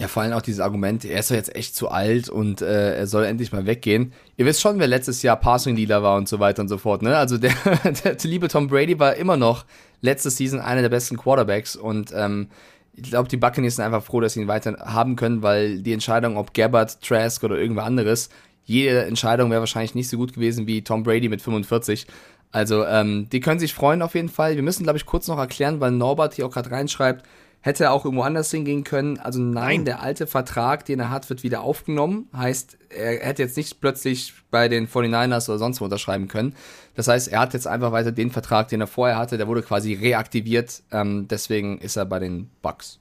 Ja, 0.00 0.08
vor 0.08 0.24
allem 0.24 0.32
auch 0.32 0.42
dieses 0.42 0.58
Argument, 0.58 1.04
er 1.04 1.20
ist 1.20 1.30
doch 1.30 1.36
jetzt 1.36 1.54
echt 1.54 1.76
zu 1.76 1.88
alt 1.88 2.28
und 2.28 2.62
äh, 2.62 2.96
er 2.96 3.06
soll 3.06 3.24
endlich 3.24 3.52
mal 3.52 3.64
weggehen. 3.64 4.12
Ihr 4.36 4.44
wisst 4.44 4.60
schon, 4.60 4.80
wer 4.80 4.88
letztes 4.88 5.22
Jahr 5.22 5.36
Passing 5.36 5.76
Leader 5.76 6.02
war 6.02 6.16
und 6.16 6.28
so 6.28 6.40
weiter 6.40 6.62
und 6.62 6.68
so 6.68 6.78
fort, 6.78 7.02
ne? 7.02 7.16
Also 7.16 7.38
der, 7.38 7.54
der 8.04 8.16
liebe 8.24 8.48
Tom 8.48 8.66
Brady 8.66 8.98
war 8.98 9.14
immer 9.14 9.36
noch 9.36 9.64
letzte 10.00 10.30
Season 10.30 10.58
einer 10.58 10.82
der 10.82 10.88
besten 10.88 11.16
Quarterbacks 11.16 11.76
und 11.76 12.12
ähm, 12.12 12.48
ich 12.96 13.10
glaube, 13.10 13.28
die 13.28 13.36
Buccaneers 13.36 13.76
sind 13.76 13.84
einfach 13.84 14.02
froh, 14.02 14.20
dass 14.20 14.34
sie 14.34 14.40
ihn 14.40 14.48
weiter 14.48 14.76
haben 14.80 15.14
können, 15.14 15.42
weil 15.42 15.80
die 15.80 15.92
Entscheidung, 15.92 16.36
ob 16.36 16.54
Gabbard, 16.54 17.00
Trask 17.00 17.42
oder 17.44 17.56
irgendwer 17.56 17.84
anderes, 17.84 18.30
jede 18.64 19.04
Entscheidung 19.04 19.50
wäre 19.50 19.60
wahrscheinlich 19.60 19.94
nicht 19.94 20.08
so 20.08 20.16
gut 20.16 20.32
gewesen 20.32 20.66
wie 20.66 20.82
Tom 20.82 21.02
Brady 21.02 21.28
mit 21.28 21.42
45. 21.42 22.06
Also, 22.54 22.84
ähm, 22.86 23.28
die 23.30 23.40
können 23.40 23.60
sich 23.60 23.74
freuen 23.74 24.00
auf 24.00 24.14
jeden 24.14 24.28
Fall. 24.28 24.54
Wir 24.56 24.62
müssen, 24.62 24.84
glaube 24.84 24.96
ich, 24.96 25.06
kurz 25.06 25.28
noch 25.28 25.38
erklären, 25.38 25.80
weil 25.80 25.90
Norbert 25.90 26.34
hier 26.34 26.46
auch 26.46 26.52
gerade 26.52 26.70
reinschreibt, 26.70 27.24
Hätte 27.64 27.84
er 27.84 27.92
auch 27.94 28.04
irgendwo 28.04 28.24
anders 28.24 28.50
hingehen 28.50 28.84
können. 28.84 29.18
Also 29.18 29.40
nein, 29.40 29.54
nein, 29.54 29.84
der 29.86 30.02
alte 30.02 30.26
Vertrag, 30.26 30.84
den 30.84 31.00
er 31.00 31.08
hat, 31.08 31.30
wird 31.30 31.42
wieder 31.42 31.62
aufgenommen. 31.62 32.28
Heißt, 32.36 32.76
er 32.90 33.26
hätte 33.26 33.40
jetzt 33.40 33.56
nicht 33.56 33.80
plötzlich 33.80 34.34
bei 34.50 34.68
den 34.68 34.86
49ers 34.86 35.48
oder 35.48 35.56
sonst 35.56 35.80
wo 35.80 35.84
unterschreiben 35.84 36.28
können. 36.28 36.54
Das 36.94 37.08
heißt, 37.08 37.28
er 37.28 37.40
hat 37.40 37.54
jetzt 37.54 37.66
einfach 37.66 37.90
weiter 37.90 38.12
den 38.12 38.30
Vertrag, 38.30 38.68
den 38.68 38.82
er 38.82 38.86
vorher 38.86 39.16
hatte, 39.16 39.38
der 39.38 39.48
wurde 39.48 39.62
quasi 39.62 39.94
reaktiviert. 39.94 40.82
Ähm, 40.92 41.26
deswegen 41.26 41.78
ist 41.78 41.96
er 41.96 42.04
bei 42.04 42.18
den 42.18 42.50
Bucks. 42.60 43.00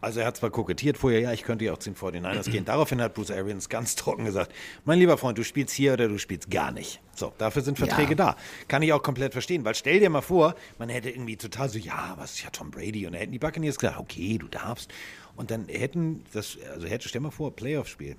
Also 0.00 0.20
er 0.20 0.26
hat 0.26 0.36
zwar 0.36 0.50
kokettiert 0.50 0.96
vorher, 0.96 1.20
ja, 1.20 1.32
ich 1.32 1.42
könnte 1.42 1.64
ja 1.64 1.72
auch 1.72 1.78
zu 1.78 1.90
den 1.90 1.96
49ers 1.96 2.50
gehen. 2.50 2.64
Daraufhin 2.64 3.02
hat 3.02 3.14
Bruce 3.14 3.30
Arians 3.30 3.68
ganz 3.68 3.96
trocken 3.96 4.24
gesagt, 4.24 4.52
mein 4.84 4.98
lieber 4.98 5.18
Freund, 5.18 5.36
du 5.36 5.44
spielst 5.44 5.74
hier 5.74 5.92
oder 5.92 6.08
du 6.08 6.18
spielst 6.18 6.50
gar 6.50 6.72
nicht. 6.72 7.00
So, 7.14 7.32
dafür 7.36 7.62
sind 7.62 7.78
Verträge 7.78 8.10
ja. 8.10 8.14
da. 8.14 8.36
Kann 8.66 8.82
ich 8.82 8.92
auch 8.92 9.02
komplett 9.02 9.32
verstehen, 9.32 9.64
weil 9.64 9.74
stell 9.74 10.00
dir 10.00 10.08
mal 10.08 10.22
vor, 10.22 10.54
man 10.78 10.88
hätte 10.88 11.10
irgendwie 11.10 11.36
total 11.36 11.68
so, 11.68 11.78
ja, 11.78 12.14
was 12.16 12.32
ist 12.32 12.42
ja 12.44 12.50
Tom 12.50 12.70
Brady? 12.70 13.06
Und 13.06 13.12
dann 13.12 13.20
hätten 13.20 13.32
die 13.32 13.38
Buccaneers 13.38 13.78
gesagt, 13.78 13.98
okay, 13.98 14.38
du 14.38 14.48
darfst. 14.48 14.90
Und 15.36 15.50
dann 15.50 15.68
hätten 15.68 16.24
das, 16.32 16.58
also 16.72 16.86
hätte, 16.86 17.08
stell 17.08 17.20
mal 17.20 17.30
vor, 17.30 17.54
Playoff-Spiel, 17.54 18.16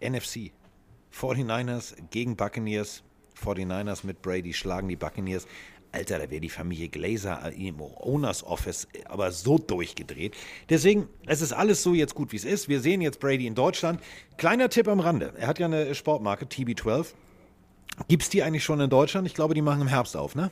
NFC, 0.00 0.50
49ers 1.12 1.94
gegen 2.10 2.36
Buccaneers, 2.36 3.04
49ers 3.42 4.04
mit 4.06 4.22
Brady 4.22 4.52
schlagen 4.52 4.88
die 4.88 4.96
Buccaneers. 4.96 5.46
Alter, 5.92 6.18
da 6.18 6.30
wäre 6.30 6.40
die 6.40 6.48
Familie 6.48 6.88
Glazer 6.88 7.52
im 7.52 7.80
Owners 7.80 8.44
Office 8.44 8.88
aber 9.04 9.30
so 9.30 9.58
durchgedreht. 9.58 10.34
Deswegen, 10.70 11.06
es 11.26 11.42
ist 11.42 11.52
alles 11.52 11.82
so 11.82 11.92
jetzt 11.92 12.14
gut, 12.14 12.32
wie 12.32 12.36
es 12.36 12.44
ist. 12.44 12.68
Wir 12.68 12.80
sehen 12.80 13.02
jetzt 13.02 13.20
Brady 13.20 13.46
in 13.46 13.54
Deutschland. 13.54 14.00
Kleiner 14.38 14.70
Tipp 14.70 14.88
am 14.88 15.00
Rande. 15.00 15.34
Er 15.36 15.46
hat 15.46 15.58
ja 15.58 15.66
eine 15.66 15.94
Sportmarke, 15.94 16.46
TB12. 16.46 17.08
Gibt 18.08 18.22
es 18.22 18.30
die 18.30 18.42
eigentlich 18.42 18.64
schon 18.64 18.80
in 18.80 18.88
Deutschland? 18.88 19.26
Ich 19.26 19.34
glaube, 19.34 19.52
die 19.52 19.60
machen 19.60 19.82
im 19.82 19.88
Herbst 19.88 20.16
auf, 20.16 20.34
ne? 20.34 20.50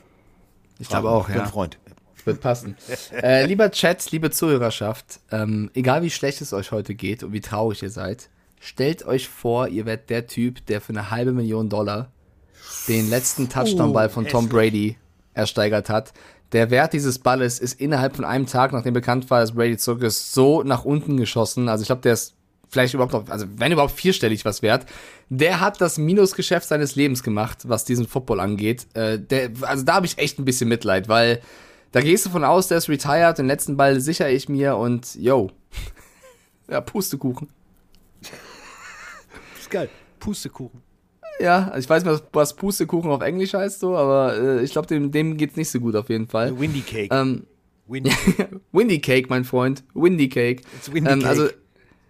Ich 0.79 0.89
glaube 0.89 1.09
auch, 1.09 1.27
ja. 1.27 1.45
Freund. 1.45 1.79
Wird 2.23 2.39
passen. 2.39 2.77
äh, 3.11 3.47
lieber 3.47 3.71
Chat, 3.71 4.11
liebe 4.11 4.29
Zuhörerschaft, 4.29 5.21
ähm, 5.31 5.71
egal 5.73 6.03
wie 6.03 6.11
schlecht 6.11 6.41
es 6.41 6.53
euch 6.53 6.71
heute 6.71 6.93
geht 6.93 7.23
und 7.23 7.33
wie 7.33 7.41
traurig 7.41 7.81
ihr 7.81 7.89
seid, 7.89 8.29
stellt 8.59 9.05
euch 9.07 9.27
vor, 9.27 9.67
ihr 9.69 9.87
werdet 9.87 10.11
der 10.11 10.27
Typ, 10.27 10.63
der 10.67 10.81
für 10.81 10.93
eine 10.93 11.09
halbe 11.09 11.31
Million 11.31 11.67
Dollar 11.67 12.11
den 12.87 13.09
letzten 13.09 13.49
Touchdown-Ball 13.49 14.09
von 14.09 14.27
Tom 14.27 14.49
Brady 14.49 14.97
ersteigert 15.33 15.89
hat. 15.89 16.13
Der 16.51 16.69
Wert 16.69 16.93
dieses 16.93 17.19
Balles 17.19 17.59
ist 17.59 17.79
innerhalb 17.79 18.15
von 18.15 18.25
einem 18.25 18.45
Tag, 18.45 18.73
nachdem 18.73 18.93
bekannt 18.93 19.29
war, 19.29 19.39
dass 19.39 19.53
Brady 19.53 19.77
zurück 19.77 20.03
ist, 20.03 20.33
so 20.33 20.63
nach 20.63 20.83
unten 20.83 21.17
geschossen. 21.17 21.69
Also 21.69 21.83
ich 21.83 21.87
glaube, 21.87 22.01
der 22.01 22.13
ist 22.13 22.35
vielleicht 22.71 22.93
überhaupt 22.93 23.13
noch, 23.13 23.29
also 23.29 23.45
wenn 23.57 23.71
überhaupt 23.71 23.93
vierstellig 23.93 24.45
was 24.45 24.61
wert. 24.61 24.85
Der 25.29 25.59
hat 25.59 25.79
das 25.79 25.97
Minusgeschäft 25.97 26.67
seines 26.67 26.95
Lebens 26.95 27.23
gemacht, 27.23 27.69
was 27.69 27.85
diesen 27.85 28.07
Football 28.07 28.39
angeht. 28.39 28.87
Äh, 28.93 29.19
der, 29.19 29.51
also 29.61 29.83
da 29.83 29.95
habe 29.95 30.05
ich 30.05 30.17
echt 30.17 30.39
ein 30.39 30.45
bisschen 30.45 30.69
Mitleid, 30.69 31.07
weil 31.07 31.41
da 31.91 32.01
gehst 32.01 32.25
du 32.25 32.29
von 32.29 32.43
aus, 32.43 32.69
der 32.69 32.77
ist 32.77 32.89
retired, 32.89 33.37
den 33.37 33.47
letzten 33.47 33.77
Ball 33.77 33.99
sichere 33.99 34.31
ich 34.31 34.47
mir 34.49 34.77
und 34.77 35.15
yo. 35.15 35.51
ja, 36.69 36.81
Pustekuchen. 36.81 37.49
Ist 39.59 39.69
geil. 39.69 39.89
Pustekuchen. 40.19 40.81
Ja, 41.39 41.73
ich 41.77 41.89
weiß 41.89 42.03
nicht, 42.05 42.23
was 42.33 42.55
Pustekuchen 42.55 43.09
auf 43.09 43.21
Englisch 43.21 43.53
heißt 43.53 43.79
so, 43.79 43.95
aber 43.95 44.37
äh, 44.37 44.63
ich 44.63 44.71
glaube, 44.71 44.87
dem, 44.87 45.11
dem 45.11 45.37
geht's 45.37 45.55
nicht 45.55 45.69
so 45.69 45.79
gut 45.79 45.95
auf 45.95 46.09
jeden 46.09 46.27
Fall. 46.27 46.59
Windy 46.59 46.81
Cake. 46.81 47.09
Ähm, 47.11 47.45
Windy. 47.87 48.11
Windy 48.71 48.99
Cake, 48.99 49.27
mein 49.29 49.43
Freund. 49.43 49.83
Windy 49.93 50.29
Cake. 50.29 50.63
Windy 50.91 51.09
ähm, 51.09 51.19
Cake. 51.19 51.29
Also, 51.29 51.47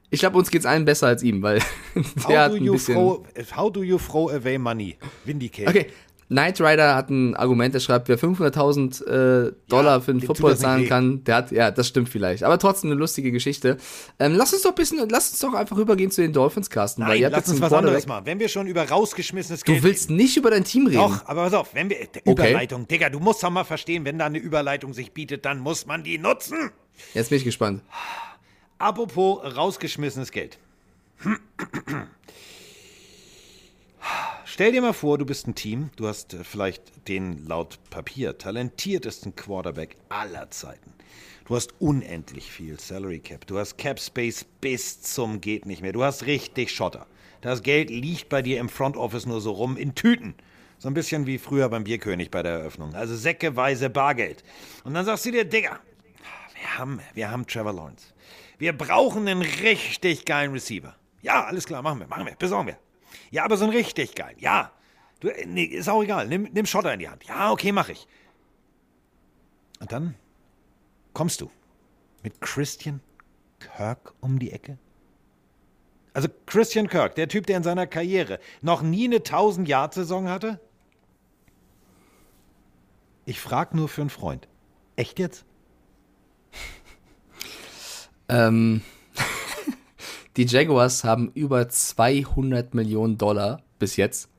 ich 0.09 0.19
glaube, 0.19 0.37
uns 0.37 0.51
geht's 0.51 0.65
allen 0.65 0.83
besser 0.83 1.07
als 1.07 1.23
ihm, 1.23 1.41
weil 1.41 1.59
der 1.95 2.03
how 2.23 2.35
hat 2.35 2.53
ein 2.53 2.65
bisschen... 2.65 2.95
Throw, 2.95 3.23
how 3.55 3.71
do 3.71 3.83
you 3.83 3.97
throw 3.97 4.31
away 4.31 4.57
money? 4.57 4.97
Windy 5.23 5.47
Cake. 5.47 5.69
Okay, 5.69 5.87
Knight 6.31 6.61
Rider 6.61 6.95
hat 6.95 7.09
ein 7.09 7.35
Argument, 7.35 7.73
der 7.73 7.81
schreibt, 7.81 8.07
wer 8.07 8.17
500.000 8.17 9.05
äh, 9.05 9.51
Dollar 9.67 9.97
ja, 9.97 9.99
für 9.99 10.11
einen 10.11 10.21
Football 10.21 10.55
zahlen 10.55 10.87
kann, 10.87 11.25
der 11.25 11.35
hat, 11.35 11.51
ja, 11.51 11.71
das 11.71 11.89
stimmt 11.89 12.07
vielleicht. 12.07 12.43
Aber 12.43 12.57
trotzdem 12.57 12.89
eine 12.89 12.97
lustige 12.97 13.33
Geschichte. 13.33 13.75
Ähm, 14.17 14.35
lass 14.35 14.53
uns 14.53 14.61
doch 14.61 14.69
ein 14.69 14.75
bisschen, 14.75 15.09
lass 15.09 15.29
uns 15.31 15.39
doch 15.39 15.53
einfach 15.53 15.75
rübergehen 15.75 16.09
zu 16.09 16.21
den 16.21 16.31
Dolphins, 16.31 16.69
Carsten. 16.69 17.01
Nein, 17.01 17.11
weil 17.11 17.19
ihr 17.19 17.29
lass 17.29 17.49
uns 17.49 17.59
was 17.59 17.73
anderes 17.73 18.07
machen. 18.07 18.25
Wenn 18.25 18.39
wir 18.39 18.47
schon 18.47 18.67
über 18.67 18.87
rausgeschmissenes 18.87 19.65
Geld... 19.65 19.79
Du 19.79 19.83
willst 19.83 20.09
nicht 20.09 20.37
über 20.37 20.51
dein 20.51 20.63
Team 20.63 20.87
reden. 20.87 20.99
Doch, 20.99 21.25
aber 21.25 21.43
pass 21.43 21.53
auf, 21.53 21.75
wenn 21.75 21.89
wir, 21.89 21.97
okay. 21.99 22.21
Überleitung, 22.31 22.87
Digga, 22.87 23.09
du 23.09 23.19
musst 23.19 23.43
doch 23.43 23.49
mal 23.49 23.65
verstehen, 23.65 24.05
wenn 24.05 24.17
da 24.17 24.27
eine 24.27 24.37
Überleitung 24.37 24.93
sich 24.93 25.11
bietet, 25.11 25.43
dann 25.43 25.59
muss 25.59 25.85
man 25.85 26.01
die 26.01 26.17
nutzen. 26.17 26.71
Jetzt 27.13 27.29
bin 27.29 27.39
ich 27.39 27.43
gespannt. 27.43 27.81
Apropos 28.77 29.43
rausgeschmissenes 29.57 30.31
Geld. 30.31 30.59
Stell 34.53 34.73
dir 34.73 34.81
mal 34.81 34.91
vor, 34.91 35.17
du 35.17 35.25
bist 35.25 35.47
ein 35.47 35.55
Team, 35.55 35.91
du 35.95 36.09
hast 36.09 36.33
äh, 36.33 36.43
vielleicht 36.43 37.07
den 37.07 37.47
laut 37.47 37.79
Papier 37.89 38.37
talentiertesten 38.37 39.33
Quarterback 39.33 39.95
aller 40.09 40.51
Zeiten. 40.51 40.91
Du 41.45 41.55
hast 41.55 41.73
unendlich 41.79 42.51
viel 42.51 42.77
Salary 42.77 43.19
Cap. 43.19 43.47
Du 43.47 43.57
hast 43.57 43.77
Cap 43.77 43.97
Space 43.97 44.43
bis 44.59 45.01
zum 45.03 45.39
geht 45.39 45.65
nicht 45.65 45.81
mehr. 45.81 45.93
Du 45.93 46.03
hast 46.03 46.25
richtig 46.25 46.69
Schotter. 46.69 47.07
Das 47.39 47.63
Geld 47.63 47.89
liegt 47.89 48.27
bei 48.27 48.41
dir 48.41 48.59
im 48.59 48.67
Front 48.67 48.97
Office 48.97 49.25
nur 49.25 49.39
so 49.39 49.51
rum 49.51 49.77
in 49.77 49.95
Tüten. 49.95 50.35
So 50.79 50.89
ein 50.89 50.95
bisschen 50.95 51.27
wie 51.27 51.37
früher 51.37 51.69
beim 51.69 51.85
Bierkönig 51.85 52.29
bei 52.29 52.43
der 52.43 52.51
Eröffnung. 52.51 52.93
Also 52.93 53.15
säckeweise 53.15 53.89
Bargeld. 53.89 54.43
Und 54.83 54.95
dann 54.95 55.05
sagst 55.05 55.25
du 55.25 55.31
dir, 55.31 55.45
Digga, 55.45 55.79
wir 56.59 56.77
haben, 56.77 56.99
wir 57.13 57.31
haben 57.31 57.47
Trevor 57.47 57.71
Lawrence. 57.71 58.07
Wir 58.57 58.77
brauchen 58.77 59.29
einen 59.29 59.43
richtig 59.43 60.25
geilen 60.25 60.51
Receiver. 60.51 60.93
Ja, 61.21 61.45
alles 61.45 61.65
klar, 61.65 61.81
machen 61.81 62.01
wir, 62.01 62.07
machen 62.07 62.25
wir, 62.25 62.35
besorgen 62.35 62.67
wir. 62.67 62.90
Ja, 63.31 63.45
aber 63.45 63.57
so 63.57 63.65
ein 63.65 63.71
richtig 63.71 64.15
geil. 64.15 64.35
Ja. 64.37 64.71
Du, 65.21 65.29
äh, 65.29 65.45
nee, 65.45 65.63
ist 65.63 65.89
auch 65.89 66.03
egal. 66.03 66.27
Nimm, 66.27 66.49
nimm 66.51 66.65
Schotter 66.65 66.93
in 66.93 66.99
die 66.99 67.09
Hand. 67.09 67.23
Ja, 67.23 67.51
okay, 67.51 67.71
mach 67.71 67.89
ich. 67.89 68.07
Und 69.79 69.91
dann 69.91 70.15
kommst 71.13 71.41
du 71.41 71.49
mit 72.23 72.39
Christian 72.41 73.01
Kirk 73.59 74.13
um 74.19 74.37
die 74.37 74.51
Ecke. 74.51 74.77
Also 76.13 76.27
Christian 76.45 76.87
Kirk, 76.87 77.15
der 77.15 77.29
Typ, 77.29 77.47
der 77.47 77.57
in 77.57 77.63
seiner 77.63 77.87
Karriere 77.87 78.39
noch 78.61 78.81
nie 78.81 79.05
eine 79.05 79.17
1000-Yard-Saison 79.17 80.27
hatte. 80.29 80.59
Ich 83.25 83.39
frag 83.39 83.73
nur 83.73 83.87
für 83.87 84.01
einen 84.01 84.09
Freund. 84.09 84.47
Echt 84.97 85.19
jetzt? 85.19 85.45
ähm, 88.29 88.81
die 90.37 90.45
Jaguars 90.45 91.03
haben 91.03 91.31
über 91.33 91.67
200 91.67 92.73
Millionen 92.73 93.17
Dollar 93.17 93.63
bis 93.79 93.97
jetzt 93.97 94.29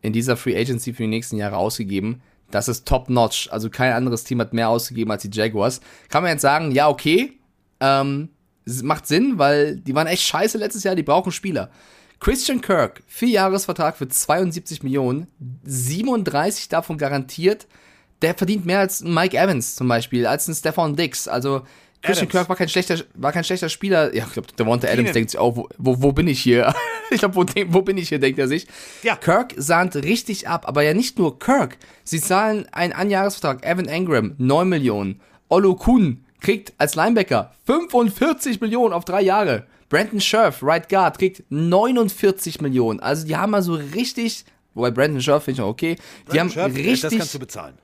in 0.00 0.12
dieser 0.12 0.36
Free 0.36 0.56
Agency 0.56 0.92
für 0.92 1.02
die 1.02 1.08
nächsten 1.08 1.36
Jahre 1.36 1.56
ausgegeben. 1.56 2.22
Das 2.50 2.68
ist 2.68 2.86
top 2.86 3.08
notch. 3.08 3.48
Also 3.50 3.70
kein 3.70 3.92
anderes 3.92 4.24
Team 4.24 4.40
hat 4.40 4.52
mehr 4.52 4.68
ausgegeben 4.68 5.10
als 5.10 5.22
die 5.22 5.30
Jaguars. 5.32 5.80
Kann 6.08 6.22
man 6.22 6.32
jetzt 6.32 6.42
sagen, 6.42 6.72
ja, 6.72 6.88
okay, 6.88 7.38
ähm, 7.80 8.30
macht 8.82 9.06
Sinn, 9.06 9.38
weil 9.38 9.76
die 9.76 9.94
waren 9.94 10.06
echt 10.06 10.22
scheiße 10.22 10.58
letztes 10.58 10.84
Jahr, 10.84 10.94
die 10.94 11.02
brauchen 11.02 11.32
Spieler. 11.32 11.70
Christian 12.20 12.60
Kirk, 12.60 13.02
vier 13.06 13.30
Jahresvertrag 13.30 13.96
für 13.96 14.06
72 14.06 14.82
Millionen, 14.84 15.26
37 15.64 16.68
davon 16.68 16.96
garantiert. 16.96 17.66
Der 18.20 18.34
verdient 18.34 18.64
mehr 18.64 18.78
als 18.78 19.02
Mike 19.02 19.36
Evans 19.36 19.74
zum 19.74 19.88
Beispiel, 19.88 20.26
als 20.26 20.46
ein 20.46 20.54
Stefan 20.54 20.94
Dix. 20.94 21.26
Also 21.26 21.62
Christian 22.02 22.26
Adams. 22.26 22.32
Kirk 22.32 22.48
war 22.48 22.56
kein 22.56 22.68
schlechter, 22.68 22.98
war 23.14 23.32
kein 23.32 23.44
schlechter 23.44 23.68
Spieler. 23.68 24.14
Ja, 24.14 24.24
ich 24.26 24.32
glaube, 24.32 24.48
Devonta 24.58 24.88
Adams 24.88 25.12
denkt 25.12 25.30
sich 25.30 25.38
auch, 25.38 25.56
wo, 25.56 25.68
wo, 25.78 26.02
wo 26.02 26.12
bin 26.12 26.26
ich 26.26 26.40
hier? 26.40 26.74
ich 27.10 27.20
glaube, 27.20 27.36
wo, 27.36 27.46
wo 27.68 27.82
bin 27.82 27.96
ich 27.96 28.08
hier, 28.08 28.18
denkt 28.18 28.38
er 28.38 28.48
sich. 28.48 28.66
Ja. 29.02 29.16
Kirk 29.16 29.54
sahnt 29.56 29.94
richtig 29.96 30.48
ab, 30.48 30.66
aber 30.66 30.82
ja 30.82 30.94
nicht 30.94 31.18
nur 31.18 31.38
Kirk. 31.38 31.78
Sie 32.04 32.20
zahlen 32.20 32.66
einen 32.72 32.92
Anjahresvertrag, 32.92 33.64
Evan 33.64 33.86
Engram, 33.86 34.34
9 34.38 34.68
Millionen. 34.68 35.20
Olu 35.48 35.76
Kuhn 35.76 36.24
kriegt 36.40 36.72
als 36.78 36.94
Linebacker 36.94 37.52
45 37.66 38.60
Millionen 38.60 38.92
auf 38.92 39.04
drei 39.04 39.22
Jahre. 39.22 39.66
Brandon 39.88 40.20
Scherf, 40.20 40.62
Right 40.62 40.88
Guard, 40.88 41.18
kriegt 41.18 41.44
49 41.50 42.60
Millionen. 42.62 42.98
Also 43.00 43.26
die 43.26 43.36
haben 43.36 43.50
mal 43.50 43.62
so 43.62 43.74
richtig, 43.74 44.44
wobei 44.74 44.90
Brandon 44.90 45.20
Scherf 45.20 45.44
finde 45.44 45.56
ich 45.56 45.58
noch 45.60 45.68
okay, 45.68 45.96
die 46.32 46.40
haben 46.40 46.50
Scherf, 46.50 46.74
richtig, 46.74 47.02
Das 47.02 47.12
kannst 47.12 47.34
du 47.34 47.38
bezahlen. 47.38 47.74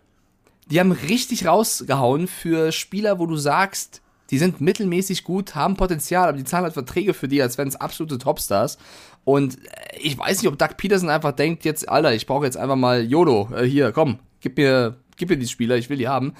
die 0.70 0.80
haben 0.80 0.90
richtig 0.92 1.46
rausgehauen 1.46 2.26
für 2.26 2.72
Spieler, 2.72 3.18
wo 3.18 3.26
du 3.26 3.36
sagst, 3.36 4.00
die 4.30 4.38
sind 4.38 4.60
mittelmäßig 4.60 5.24
gut, 5.24 5.54
haben 5.54 5.76
Potenzial, 5.76 6.28
aber 6.28 6.36
die 6.36 6.44
zahlen 6.44 6.64
halt 6.64 6.74
Verträge 6.74 7.14
für 7.14 7.28
die, 7.28 7.40
als 7.40 7.56
wären 7.56 7.68
es 7.68 7.76
absolute 7.76 8.18
Topstars. 8.18 8.78
Und 9.24 9.58
äh, 9.58 9.98
ich 10.00 10.18
weiß 10.18 10.42
nicht, 10.42 10.50
ob 10.50 10.58
Doug 10.58 10.76
Peterson 10.76 11.08
einfach 11.08 11.32
denkt, 11.32 11.64
jetzt, 11.64 11.88
Alter, 11.88 12.14
ich 12.14 12.26
brauche 12.26 12.44
jetzt 12.44 12.56
einfach 12.56 12.76
mal 12.76 13.04
YOLO, 13.04 13.50
äh, 13.54 13.64
hier, 13.64 13.92
komm, 13.92 14.18
gib 14.40 14.56
mir, 14.56 14.96
gib 15.16 15.30
mir 15.30 15.38
die 15.38 15.46
Spieler, 15.46 15.76
ich 15.76 15.88
will 15.90 15.96
die 15.96 16.08
haben. 16.08 16.34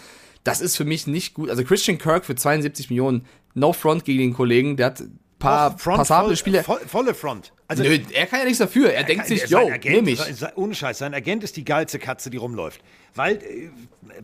Das 0.44 0.60
ist 0.60 0.76
für 0.76 0.84
mich 0.84 1.06
nicht 1.06 1.34
gut. 1.34 1.50
Also 1.50 1.64
Christian 1.64 1.98
Kirk 1.98 2.24
für 2.24 2.34
72 2.34 2.90
Millionen, 2.90 3.26
no 3.54 3.72
front 3.72 4.04
gegen 4.04 4.20
den 4.20 4.34
Kollegen, 4.34 4.76
der 4.76 4.86
hat 4.86 5.00
ein 5.00 5.18
paar 5.38 5.70
Doch, 5.70 5.80
Front, 5.80 5.98
passable 5.98 6.28
voll, 6.28 6.36
Spiele. 6.36 6.62
Voll, 6.62 6.80
volle 6.86 7.14
Front. 7.14 7.52
Also, 7.66 7.82
Nö, 7.82 7.98
er 8.12 8.26
kann 8.26 8.40
ja 8.40 8.44
nichts 8.46 8.58
dafür. 8.58 8.92
Er 8.92 9.04
denkt 9.04 9.26
sich, 9.26 9.42
yo, 9.42 9.58
sein 9.64 9.72
Agent, 9.72 9.94
nehm 9.94 10.08
ich. 10.08 10.20
Ohne 10.56 10.74
Scheiß, 10.74 10.98
sein 10.98 11.12
Agent 11.14 11.44
ist 11.44 11.56
die 11.56 11.64
geilste 11.64 11.98
Katze, 11.98 12.30
die 12.30 12.38
rumläuft. 12.38 12.80
Weil, 13.14 13.36
äh, 13.36 13.70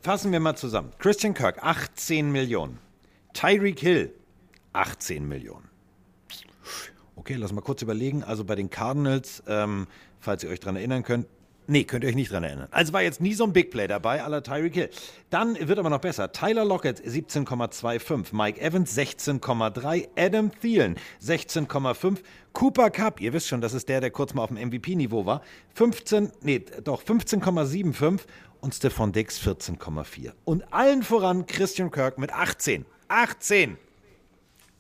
fassen 0.01 0.33
wir 0.33 0.41
mal 0.41 0.57
zusammen. 0.57 0.93
Christian 0.99 1.35
Kirk, 1.35 1.63
18 1.63 2.33
Millionen. 2.33 2.79
Tyreek 3.35 3.81
Hill, 3.81 4.15
18 4.73 5.29
Millionen. 5.29 5.69
Okay, 7.17 7.35
lass 7.35 7.53
mal 7.53 7.61
kurz 7.61 7.83
überlegen. 7.83 8.25
Also 8.25 8.45
bei 8.45 8.55
den 8.55 8.71
Cardinals, 8.71 9.43
ähm, 9.47 9.87
falls 10.21 10.43
ihr 10.43 10.51
euch 10.51 10.61
dran 10.61 10.77
erinnern 10.77 11.03
könnt, 11.03 11.27
Nee, 11.67 11.85
könnt 11.85 12.05
ihr 12.05 12.11
euch 12.11 12.15
nicht 12.15 12.31
dran 12.31 12.45
erinnern. 12.45 12.69
Also 12.73 12.93
war 12.93 13.01
jetzt 13.01 13.23
nie 13.23 13.33
so 13.33 13.45
ein 13.45 13.55
Big 13.55 13.71
Play 13.71 13.87
dabei, 13.87 14.23
aller 14.23 14.43
Tyreek 14.43 14.75
Hill. 14.75 14.91
Dann 15.31 15.57
wird 15.59 15.79
aber 15.79 15.89
noch 15.89 16.01
besser. 16.01 16.31
Tyler 16.31 16.65
Lockett 16.65 17.01
17,25, 17.01 18.35
Mike 18.35 18.61
Evans 18.61 18.97
16,3, 18.97 20.09
Adam 20.15 20.51
Thielen 20.61 20.97
16,5, 21.23 22.19
Cooper 22.53 22.91
Cup, 22.91 23.19
ihr 23.21 23.33
wisst 23.33 23.49
schon, 23.49 23.63
das 23.63 23.73
ist 23.73 23.89
der, 23.89 24.03
der 24.03 24.11
kurz 24.11 24.35
mal 24.35 24.43
auf 24.43 24.51
dem 24.51 24.59
MVP-Niveau 24.59 25.25
war, 25.25 25.41
15, 25.75 26.33
nee, 26.43 26.63
doch 26.85 27.03
15,75 27.03 28.21
und 28.61 28.75
Stephon 28.75 29.13
Diggs 29.13 29.41
14,4. 29.41 30.33
Und 30.45 30.71
allen 30.71 31.03
voran 31.03 31.47
Christian 31.47 31.91
Kirk 31.91 32.19
mit 32.19 32.31
18. 32.31 32.85
18! 33.15 33.77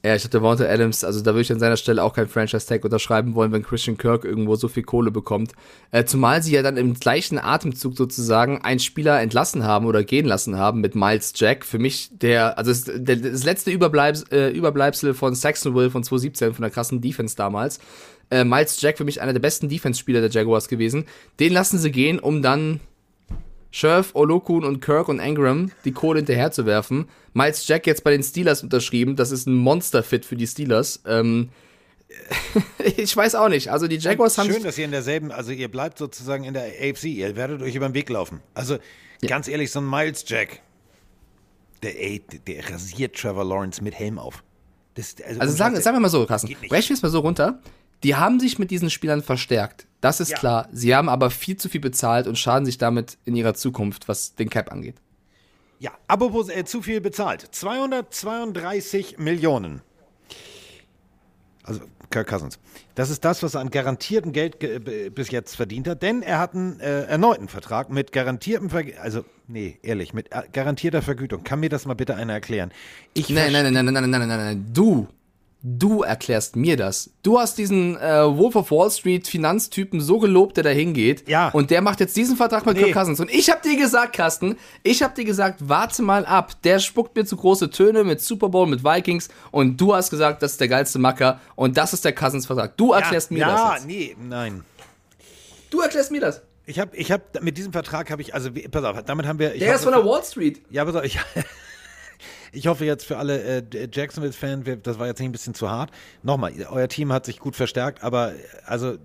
Ja, 0.04 0.14
ich 0.14 0.22
hatte 0.22 0.38
Devonta 0.38 0.64
Adams, 0.64 1.02
also 1.02 1.22
da 1.22 1.30
würde 1.30 1.40
ich 1.40 1.52
an 1.52 1.58
seiner 1.58 1.78
Stelle 1.78 2.02
auch 2.02 2.12
kein 2.12 2.28
Franchise-Tag 2.28 2.84
unterschreiben 2.84 3.34
wollen, 3.34 3.52
wenn 3.52 3.62
Christian 3.62 3.96
Kirk 3.96 4.26
irgendwo 4.26 4.54
so 4.54 4.68
viel 4.68 4.82
Kohle 4.82 5.10
bekommt. 5.10 5.52
Äh, 5.92 6.04
zumal 6.04 6.42
sie 6.42 6.52
ja 6.52 6.60
dann 6.60 6.76
im 6.76 6.92
gleichen 6.92 7.38
Atemzug 7.38 7.96
sozusagen 7.96 8.60
einen 8.60 8.80
Spieler 8.80 9.22
entlassen 9.22 9.64
haben 9.64 9.86
oder 9.86 10.04
gehen 10.04 10.26
lassen 10.26 10.58
haben 10.58 10.82
mit 10.82 10.94
Miles 10.94 11.32
Jack. 11.36 11.64
Für 11.64 11.78
mich 11.78 12.10
der, 12.12 12.58
also 12.58 12.70
das, 12.70 12.84
das 13.02 13.44
letzte 13.44 13.70
Überbleibs, 13.70 14.24
äh, 14.30 14.50
Überbleibsel 14.50 15.14
von 15.14 15.34
Saxonville 15.34 15.90
von 15.90 16.04
2017, 16.04 16.52
von 16.52 16.62
der 16.62 16.70
krassen 16.70 17.00
Defense 17.00 17.34
damals. 17.34 17.78
Äh, 18.30 18.44
Miles 18.44 18.78
Jack 18.82 18.98
für 18.98 19.04
mich 19.04 19.22
einer 19.22 19.32
der 19.32 19.40
besten 19.40 19.70
Defense-Spieler 19.70 20.20
der 20.20 20.30
Jaguars 20.30 20.68
gewesen. 20.68 21.06
Den 21.40 21.54
lassen 21.54 21.78
sie 21.78 21.90
gehen, 21.90 22.18
um 22.18 22.42
dann 22.42 22.80
Scherf, 23.74 24.12
Olokun 24.14 24.62
und 24.62 24.80
Kirk 24.80 25.08
und 25.08 25.18
Ingram 25.18 25.72
die 25.84 25.90
Kohle 25.90 26.20
hinterherzuwerfen. 26.20 27.08
Miles 27.32 27.66
Jack 27.66 27.88
jetzt 27.88 28.04
bei 28.04 28.12
den 28.12 28.22
Steelers 28.22 28.62
unterschrieben. 28.62 29.16
Das 29.16 29.32
ist 29.32 29.48
ein 29.48 29.54
Monster-Fit 29.54 30.24
für 30.24 30.36
die 30.36 30.46
Steelers. 30.46 31.02
Ähm, 31.08 31.48
ich 32.96 33.16
weiß 33.16 33.34
auch 33.34 33.48
nicht. 33.48 33.72
Also 33.72 33.88
die 33.88 33.96
Jaguars 33.96 34.38
haben 34.38 34.48
Schön, 34.48 34.62
dass 34.62 34.78
ihr 34.78 34.84
in 34.84 34.92
derselben, 34.92 35.32
also 35.32 35.50
ihr 35.50 35.66
bleibt 35.66 35.98
sozusagen 35.98 36.44
in 36.44 36.54
der 36.54 36.66
AFC, 36.66 37.06
ihr 37.06 37.34
werdet 37.34 37.62
euch 37.62 37.74
über 37.74 37.88
den 37.88 37.94
Weg 37.94 38.08
laufen. 38.10 38.42
Also 38.54 38.78
ganz 39.26 39.48
ehrlich, 39.48 39.72
so 39.72 39.80
ein 39.80 39.90
Miles 39.90 40.24
Jack, 40.24 40.60
der, 41.82 42.00
ey, 42.00 42.22
der 42.46 42.70
rasiert 42.70 43.16
Trevor 43.16 43.44
Lawrence 43.44 43.82
mit 43.82 43.96
Helm 43.96 44.20
auf. 44.20 44.44
Das, 44.94 45.16
Also 45.40 45.52
sagen, 45.52 45.74
sagen 45.80 45.96
wir 45.96 46.00
mal 46.00 46.08
so, 46.10 46.24
Carsten, 46.26 46.54
brechen 46.68 46.90
wir 46.90 46.94
es 46.94 47.02
mal 47.02 47.10
so 47.10 47.18
runter. 47.18 47.60
Die 48.04 48.14
haben 48.14 48.38
sich 48.38 48.60
mit 48.60 48.70
diesen 48.70 48.88
Spielern 48.88 49.20
verstärkt. 49.20 49.88
Das 50.04 50.20
ist 50.20 50.30
Ja. 50.32 50.38
klar. 50.38 50.68
Sie 50.70 50.94
haben 50.94 51.08
aber 51.08 51.30
viel 51.30 51.56
zu 51.56 51.70
viel 51.70 51.80
bezahlt 51.80 52.26
und 52.26 52.38
schaden 52.38 52.66
sich 52.66 52.76
damit 52.76 53.16
in 53.24 53.34
ihrer 53.36 53.54
Zukunft, 53.54 54.06
was 54.06 54.34
den 54.34 54.50
Cap 54.50 54.70
angeht. 54.70 54.96
Ja, 55.78 55.92
apropos 56.08 56.50
äh, 56.50 56.64
zu 56.66 56.82
viel 56.82 57.00
bezahlt. 57.00 57.48
232 57.50 59.16
Millionen. 59.18 59.80
Also 61.62 61.80
Kirk 62.10 62.28
Cousins. 62.28 62.58
Das 62.94 63.08
ist 63.08 63.24
das, 63.24 63.42
was 63.42 63.54
er 63.54 63.62
an 63.62 63.70
garantiertem 63.70 64.32
Geld 64.32 64.60
ge 64.60 65.08
bis 65.08 65.30
jetzt 65.30 65.56
verdient 65.56 65.88
hat, 65.88 66.02
denn 66.02 66.22
er 66.22 66.38
hat 66.38 66.54
einen 66.54 66.78
äh, 66.80 67.04
erneuten 67.04 67.48
Vertrag 67.48 67.88
mit 67.88 68.12
garantiertem 68.12 68.68
Verg 68.68 68.98
also 69.00 69.24
nee, 69.48 69.78
ehrlich, 69.82 70.12
mit 70.12 70.30
äh, 70.32 70.42
garantierter 70.52 71.00
Vergütung. 71.00 71.44
Kann 71.44 71.60
mir 71.60 71.70
das 71.70 71.86
mal 71.86 71.94
bitte 71.94 72.14
einer 72.14 72.34
erklären? 72.34 72.72
Ich 73.14 73.30
Nein, 73.30 73.52
nein, 73.52 73.72
nein, 73.72 73.72
nein, 73.72 73.86
nein, 73.86 73.94
nein, 73.94 74.10
nein, 74.10 74.28
nein, 74.28 74.38
nein. 74.38 74.66
Du, 74.72 75.08
du 75.66 76.02
erklärst 76.02 76.56
mir 76.56 76.76
das. 76.76 77.10
Du 77.22 77.38
hast 77.38 77.56
diesen 77.56 77.96
äh, 77.96 78.36
Wolf 78.36 78.54
of 78.54 78.70
Wall 78.70 78.90
Street 78.90 79.26
Finanztypen 79.26 79.98
so 79.98 80.18
gelobt, 80.18 80.58
der 80.58 80.64
da 80.64 80.70
hingeht. 80.70 81.26
Ja. 81.26 81.48
Und 81.48 81.70
der 81.70 81.80
macht 81.80 82.00
jetzt 82.00 82.14
diesen 82.16 82.36
Vertrag 82.36 82.66
mit 82.66 82.76
Nee. 82.76 82.82
Kirk 82.84 82.94
Cousins. 82.94 83.18
Und 83.18 83.32
ich 83.32 83.50
hab 83.50 83.62
dir 83.62 83.76
gesagt, 83.76 84.14
Carsten, 84.14 84.56
ich 84.82 85.02
hab 85.02 85.14
dir 85.14 85.24
gesagt, 85.24 85.60
warte 85.66 86.02
mal 86.02 86.26
ab. 86.26 86.52
Der 86.64 86.78
spuckt 86.80 87.16
mir 87.16 87.24
zu 87.24 87.36
große 87.36 87.70
Töne 87.70 88.04
mit 88.04 88.20
Super 88.20 88.50
Bowl, 88.50 88.66
mit 88.66 88.84
Vikings. 88.84 89.30
Und 89.50 89.80
du 89.80 89.94
hast 89.94 90.10
gesagt, 90.10 90.42
das 90.42 90.52
ist 90.52 90.60
der 90.60 90.68
geilste 90.68 90.98
Macker. 90.98 91.40
Und 91.56 91.78
das 91.78 91.94
ist 91.94 92.04
der 92.04 92.14
Cousins 92.14 92.44
Vertrag. 92.44 92.76
Du 92.76 92.92
erklärst 92.92 93.30
mir 93.30 93.38
ja, 93.38 93.72
das 93.72 93.80
Ja, 93.82 93.86
nee, 93.86 94.16
nein. 94.20 94.64
Du 95.70 95.80
erklärst 95.80 96.12
mir 96.12 96.20
das. 96.20 96.42
Ich 96.66 96.78
habe, 96.78 96.94
ich 96.94 97.10
habe 97.10 97.22
mit 97.40 97.56
diesem 97.56 97.72
Vertrag 97.72 98.10
habe 98.10 98.20
ich, 98.22 98.34
also 98.34 98.50
pass 98.70 98.84
auf, 98.84 99.02
damit 99.04 99.26
haben 99.26 99.38
wir. 99.38 99.50
Der 99.50 99.74
ist 99.74 99.84
von 99.84 99.92
der 99.92 100.04
Wall 100.04 100.22
Street. 100.22 100.60
Ja, 100.70 100.84
pass 100.84 100.94
auf, 100.94 101.04
ich, 101.04 101.18
ich 102.54 102.66
hoffe 102.66 102.84
jetzt 102.84 103.04
für 103.04 103.18
alle 103.18 103.42
äh, 103.42 103.88
Jacksonville-Fans, 103.92 104.82
das 104.82 104.98
war 104.98 105.06
jetzt 105.06 105.18
nicht 105.18 105.28
ein 105.28 105.32
bisschen 105.32 105.54
zu 105.54 105.70
hart. 105.70 105.90
Nochmal, 106.22 106.52
euer 106.70 106.88
Team 106.88 107.12
hat 107.12 107.26
sich 107.26 107.38
gut 107.38 107.56
verstärkt, 107.56 108.02
aber 108.02 108.32
äh, 108.32 108.38
also 108.64 108.96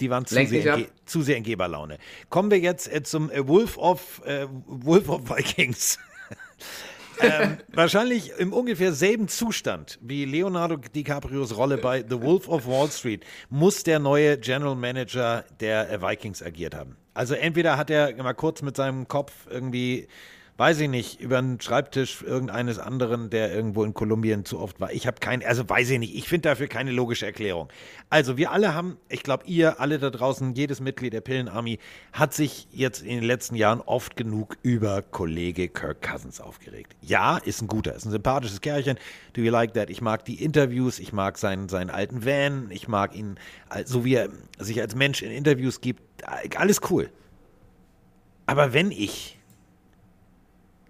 die 0.00 0.10
waren 0.10 0.26
zu 0.26 0.34
Lenk 0.34 0.48
sehr, 0.48 0.76
in 0.76 0.86
zu 1.06 1.22
sehr 1.22 1.36
in 1.36 1.42
Geberlaune. 1.42 1.98
Kommen 2.30 2.50
wir 2.50 2.58
jetzt 2.58 2.92
äh, 2.92 3.02
zum 3.02 3.30
äh, 3.30 3.46
Wolf 3.46 3.76
of 3.78 4.22
äh, 4.24 4.46
Wolf 4.66 5.08
of 5.08 5.28
Vikings. 5.28 5.98
ähm, 7.20 7.58
wahrscheinlich 7.68 8.32
im 8.38 8.52
ungefähr 8.52 8.92
selben 8.92 9.28
Zustand 9.28 9.98
wie 10.02 10.24
Leonardo 10.24 10.76
DiCaprios 10.76 11.56
Rolle 11.56 11.78
bei 11.78 12.04
The 12.08 12.20
Wolf 12.22 12.48
of 12.48 12.66
Wall 12.66 12.88
Street 12.90 13.24
muss 13.50 13.82
der 13.82 13.98
neue 13.98 14.38
General 14.38 14.76
Manager 14.76 15.44
der 15.60 15.90
äh, 15.90 16.02
Vikings 16.02 16.42
agiert 16.42 16.74
haben. 16.74 16.96
Also 17.14 17.34
entweder 17.34 17.76
hat 17.76 17.90
er 17.90 18.14
mal 18.22 18.34
kurz 18.34 18.62
mit 18.62 18.76
seinem 18.76 19.08
Kopf 19.08 19.32
irgendwie, 19.50 20.06
weiß 20.58 20.80
ich 20.80 20.88
nicht, 20.88 21.20
über 21.20 21.40
den 21.40 21.60
Schreibtisch 21.60 22.22
irgendeines 22.22 22.80
anderen, 22.80 23.30
der 23.30 23.54
irgendwo 23.54 23.84
in 23.84 23.94
Kolumbien 23.94 24.44
zu 24.44 24.58
oft 24.58 24.80
war. 24.80 24.92
Ich 24.92 25.06
habe 25.06 25.20
kein, 25.20 25.44
also 25.44 25.68
weiß 25.68 25.88
ich 25.90 26.00
nicht, 26.00 26.16
ich 26.16 26.28
finde 26.28 26.48
dafür 26.48 26.66
keine 26.66 26.90
logische 26.90 27.26
Erklärung. 27.26 27.68
Also 28.10 28.36
wir 28.36 28.50
alle 28.50 28.74
haben, 28.74 28.96
ich 29.08 29.22
glaube 29.22 29.44
ihr 29.46 29.80
alle 29.80 30.00
da 30.00 30.10
draußen, 30.10 30.54
jedes 30.54 30.80
Mitglied 30.80 31.12
der 31.12 31.20
Pillenarmee 31.20 31.78
hat 32.12 32.34
sich 32.34 32.66
jetzt 32.72 33.02
in 33.02 33.20
den 33.20 33.22
letzten 33.22 33.54
Jahren 33.54 33.80
oft 33.80 34.16
genug 34.16 34.56
über 34.62 35.00
Kollege 35.00 35.68
Kirk 35.68 36.02
Cousins 36.02 36.40
aufgeregt. 36.40 36.96
Ja, 37.02 37.38
ist 37.38 37.62
ein 37.62 37.68
guter, 37.68 37.94
ist 37.94 38.06
ein 38.06 38.10
sympathisches 38.10 38.60
Kerlchen. 38.60 38.98
Do 39.34 39.42
you 39.42 39.52
like 39.52 39.74
that? 39.74 39.90
Ich 39.90 40.00
mag 40.00 40.24
die 40.24 40.42
Interviews, 40.42 40.98
ich 40.98 41.12
mag 41.12 41.38
seinen, 41.38 41.68
seinen 41.68 41.90
alten 41.90 42.24
Van, 42.24 42.72
ich 42.72 42.88
mag 42.88 43.14
ihn, 43.14 43.38
so 43.84 44.04
wie 44.04 44.14
er 44.14 44.28
sich 44.58 44.80
als 44.80 44.96
Mensch 44.96 45.22
in 45.22 45.30
Interviews 45.30 45.80
gibt, 45.80 46.02
alles 46.56 46.80
cool. 46.90 47.10
Aber 48.46 48.72
wenn 48.72 48.90
ich 48.90 49.37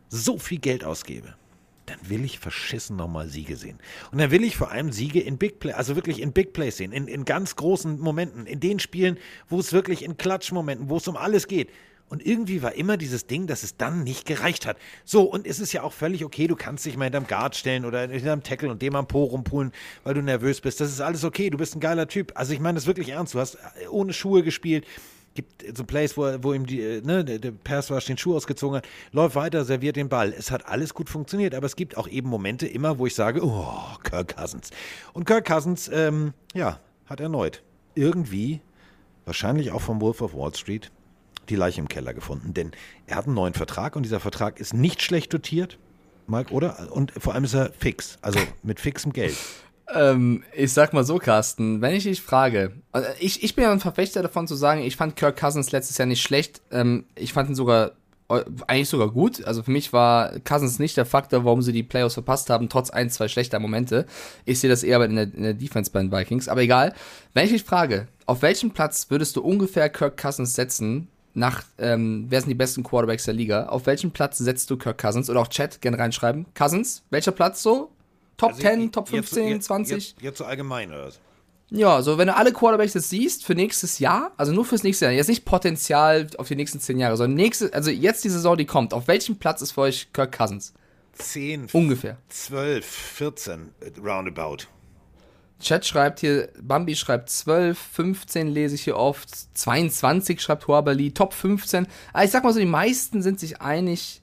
so 0.09 0.39
viel 0.39 0.59
Geld 0.59 0.85
ausgebe, 0.85 1.35
dann 1.87 1.99
will 2.03 2.25
ich 2.25 2.39
verschissen 2.39 2.97
nochmal 2.97 3.29
Siege 3.29 3.57
sehen. 3.57 3.79
Und 4.13 4.19
dann 4.19 4.31
will 4.31 4.45
ich 4.45 4.57
vor 4.57 4.71
allem 4.71 4.93
Siege 4.93 5.21
in 5.21 5.39
Big 5.39 5.59
Play, 5.59 5.73
also 5.73 5.97
wirklich 5.97 6.21
in 6.21 6.33
Big 6.33 6.53
Plays 6.53 6.77
sehen, 6.77 6.93
in, 6.93 7.09
in 7.09 7.25
ganz 7.25 7.57
großen 7.57 7.99
Momenten, 7.99 8.47
in 8.47 8.61
den 8.61 8.79
Spielen, 8.79 9.19
wo 9.49 9.59
es 9.59 9.73
wirklich 9.73 10.05
in 10.05 10.17
Klatschmomenten, 10.17 10.89
wo 10.89 10.99
es 10.99 11.09
um 11.09 11.17
alles 11.17 11.47
geht. 11.47 11.71
Und 12.11 12.25
irgendwie 12.25 12.63
war 12.63 12.75
immer 12.75 12.97
dieses 12.97 13.27
Ding, 13.27 13.47
dass 13.47 13.63
es 13.63 13.77
dann 13.77 14.03
nicht 14.03 14.27
gereicht 14.27 14.65
hat. 14.65 14.79
So, 15.05 15.25
und 15.25 15.47
es 15.47 15.61
ist 15.61 15.73
ja 15.73 15.83
auch 15.83 15.93
völlig 15.93 16.25
okay, 16.25 16.47
du 16.47 16.57
kannst 16.57 16.87
dich 16.87 16.97
mal 16.97 17.05
hinterm 17.05 17.27
Guard 17.27 17.55
stellen 17.55 17.85
oder 17.85 18.09
hinterm 18.09 18.43
Tackle 18.43 18.71
und 18.71 18.81
dem 18.81 18.97
am 18.97 19.07
Po 19.07 19.25
rumpulen, 19.25 19.73
weil 20.05 20.15
du 20.15 20.23
nervös 20.23 20.63
bist. 20.63 20.81
Das 20.81 20.89
ist 20.91 21.01
alles 21.01 21.25
okay, 21.25 21.51
du 21.51 21.59
bist 21.59 21.77
ein 21.77 21.81
geiler 21.81 22.09
Typ. 22.09 22.33
Also 22.35 22.55
ich 22.55 22.61
meine 22.61 22.77
das 22.77 22.87
wirklich 22.87 23.11
ernst. 23.11 23.35
Du 23.35 23.41
hast 23.41 23.59
ohne 23.91 24.15
Schuhe 24.15 24.43
gespielt, 24.43 24.87
gibt 25.39 25.77
so 25.77 25.85
Plays, 25.85 26.17
wo, 26.17 26.25
wo 26.43 26.53
ihm 26.53 26.67
die, 26.67 26.81
äh, 26.81 27.01
ne, 27.01 27.25
der, 27.25 27.39
der 27.39 27.53
Rush 27.91 28.07
den 28.07 28.19
Schuh 28.19 28.35
ausgezogen 28.35 28.79
hat, 28.79 28.89
läuft 29.13 29.37
weiter, 29.37 29.65
serviert 29.65 29.95
den 29.95 30.09
Ball. 30.09 30.35
Es 30.37 30.51
hat 30.51 30.67
alles 30.67 30.95
gut 30.95 31.09
funktioniert, 31.09 31.55
aber 31.55 31.67
es 31.67 31.77
gibt 31.77 31.97
auch 31.97 32.09
eben 32.09 32.29
Momente 32.29 32.67
immer, 32.67 32.99
wo 32.99 33.07
ich 33.07 33.15
sage, 33.15 33.45
oh, 33.45 33.73
Kirk 34.03 34.37
Cousins. 34.37 34.71
Und 35.13 35.27
Kirk 35.27 35.47
Cousins, 35.47 35.89
ähm, 35.93 36.35
ja, 36.55 36.81
hat 37.07 37.21
erneut 37.21 37.63
irgendwie, 37.95 38.61
wahrscheinlich 39.25 39.71
auch 39.71 39.81
vom 39.81 40.01
Wolf 40.01 40.23
of 40.23 40.35
Wall 40.35 40.53
Street, 40.55 40.91
die 41.49 41.57
Leiche 41.57 41.81
im 41.81 41.89
Keller 41.89 42.15
gefunden. 42.15 42.53
Denn 42.53 42.73
er 43.07 43.17
hat 43.17 43.27
einen 43.27 43.35
neuen 43.35 43.55
Vertrag 43.55 43.95
und 43.95 44.03
dieser 44.03 44.21
Vertrag 44.21 44.59
ist 44.59 44.75
nicht 44.75 45.03
schlecht 45.03 45.33
dotiert, 45.33 45.79
Mike, 46.27 46.53
oder? 46.53 46.93
Und 46.93 47.13
vor 47.17 47.35
allem 47.35 47.45
ist 47.45 47.55
er 47.55 47.73
fix, 47.73 48.19
also 48.23 48.41
mit 48.63 48.81
fixem 48.81 49.13
Geld. 49.13 49.37
Ähm, 49.95 50.43
ich 50.55 50.73
sag 50.73 50.93
mal 50.93 51.05
so, 51.05 51.19
Carsten, 51.19 51.81
wenn 51.81 51.95
ich 51.95 52.05
dich 52.05 52.21
frage, 52.21 52.73
also 52.93 53.09
ich, 53.21 53.43
ich 53.43 53.55
bin 53.55 53.65
ja 53.65 53.73
ein 53.73 53.81
Verfechter 53.81 54.23
davon 54.23 54.47
zu 54.47 54.55
sagen, 54.55 54.83
ich 54.83 54.97
fand 54.97 55.17
Kirk 55.17 55.39
Cousins 55.39 55.73
letztes 55.73 55.97
Jahr 55.99 56.07
nicht 56.07 56.23
schlecht. 56.23 56.61
Ähm, 56.71 57.05
ich 57.15 57.33
fand 57.33 57.49
ihn 57.49 57.55
sogar 57.55 57.93
äh, 58.29 58.45
eigentlich 58.67 58.89
sogar 58.89 59.11
gut. 59.11 59.45
Also 59.45 59.63
für 59.63 59.71
mich 59.71 59.93
war 59.93 60.39
Cousins 60.41 60.79
nicht 60.79 60.97
der 60.97 61.07
Faktor, 61.07 61.45
warum 61.45 61.63
sie 61.63 61.73
die 61.73 61.83
Playoffs 61.83 62.15
verpasst 62.15 62.51
haben, 62.51 62.69
trotz 62.69 62.91
ein, 62.91 63.11
zwei 63.11 63.29
schlechter 63.29 63.59
Momente. 63.59 64.07
Ich 64.45 64.61
sehe 64.61 64.71
das 64.71 64.83
eher 64.83 65.03
in 65.03 65.17
der, 65.17 65.25
in 65.25 65.43
der 65.43 65.55
Defense 65.55 65.91
bei 65.91 66.01
den 66.01 66.13
Vikings. 66.13 66.49
Aber 66.49 66.61
egal. 66.61 66.93
Wenn 67.33 67.47
ich 67.47 67.53
dich 67.53 67.65
frage, 67.65 68.09
auf 68.27 68.43
welchem 68.43 68.73
Platz 68.73 69.07
würdest 69.09 69.37
du 69.37 69.43
ungefähr 69.43 69.89
Kirk 69.89 70.21
Cousins 70.21 70.55
setzen, 70.55 71.09
nach, 71.35 71.63
ähm, 71.79 72.27
wer 72.29 72.41
sind 72.41 72.51
die 72.51 72.55
besten 72.55 72.83
Quarterbacks 72.83 73.25
der 73.25 73.35
Liga? 73.35 73.67
Auf 73.67 73.87
welchem 73.87 74.11
Platz 74.11 74.39
setzt 74.39 74.71
du 74.71 74.77
Kirk 74.77 74.99
Cousins? 74.99 75.31
Oder 75.31 75.41
auch 75.41 75.49
Chat, 75.49 75.81
gerne 75.81 75.99
reinschreiben. 75.99 76.47
Cousins, 76.55 77.05
welcher 77.11 77.33
Platz 77.33 77.63
so? 77.63 77.91
Top 78.39 78.51
Also 78.53 78.63
10, 78.63 78.81
jetzt- 78.83 78.95
Top 78.95 79.09
15, 79.11 79.49
jetzt, 79.49 79.65
20? 79.67 80.11
Jetzt, 80.13 80.23
jetzt 80.23 80.39
so 80.39 80.45
allgemein, 80.47 80.91
oder 80.91 81.07
was? 81.09 81.21
Ja, 81.71 82.01
so 82.01 82.17
wenn 82.17 82.29
du 82.29 82.35
alle 82.35 82.51
Quarterbacks 82.53 82.95
jetzt 82.95 83.11
siehst 83.11 83.45
für 83.45 83.55
nächstes 83.55 83.99
Jahr, 83.99 84.33
also 84.39 84.53
nur 84.53 84.65
fürs 84.65 84.85
nächste 84.85 85.05
Jahr, 85.05 85.13
jetzt 85.13 85.29
nicht 85.29 85.45
Potenzial 85.45 86.27
auf 86.39 86.49
die 86.49 86.57
nächsten 86.57 86.81
zehn 86.81 86.99
Jahre, 86.99 87.19
sondern 87.19 87.37
nächste, 87.37 87.75
also 87.75 87.91
jetzt 87.91 88.25
die 88.25 88.31
Saison, 88.31 88.57
die 88.57 88.65
kommt, 88.65 88.95
auf 88.95 89.07
welchem 89.07 89.37
Platz 89.37 89.61
ist 89.61 89.73
für 89.73 89.83
euch 89.83 90.11
Kirk 90.15 90.33
Cousins? 90.39 90.73
10, 91.19 91.69
Ungefähr. 91.73 92.17
12, 92.31 92.87
14, 92.87 93.73
äh, 93.81 93.91
roundabout. 94.01 94.65
Chat 95.61 95.85
schreibt 95.85 96.21
hier, 96.21 96.49
Bambi 96.63 96.95
schreibt 96.95 97.29
12, 97.31 97.77
15 97.77 98.47
lese 98.49 98.77
ich 98.77 98.85
hier 98.85 98.97
oft, 98.97 99.29
22 99.59 100.41
schreibt 100.41 100.69
Huabali, 100.69 101.11
Top 101.13 101.35
15. 101.35 101.87
Aber 102.13 102.25
ich 102.25 102.31
sag 102.31 102.45
mal 102.45 102.53
so, 102.53 102.61
die 102.61 102.65
meisten 102.67 103.21
sind 103.23 103.41
sich 103.41 103.61
einig 103.61 104.23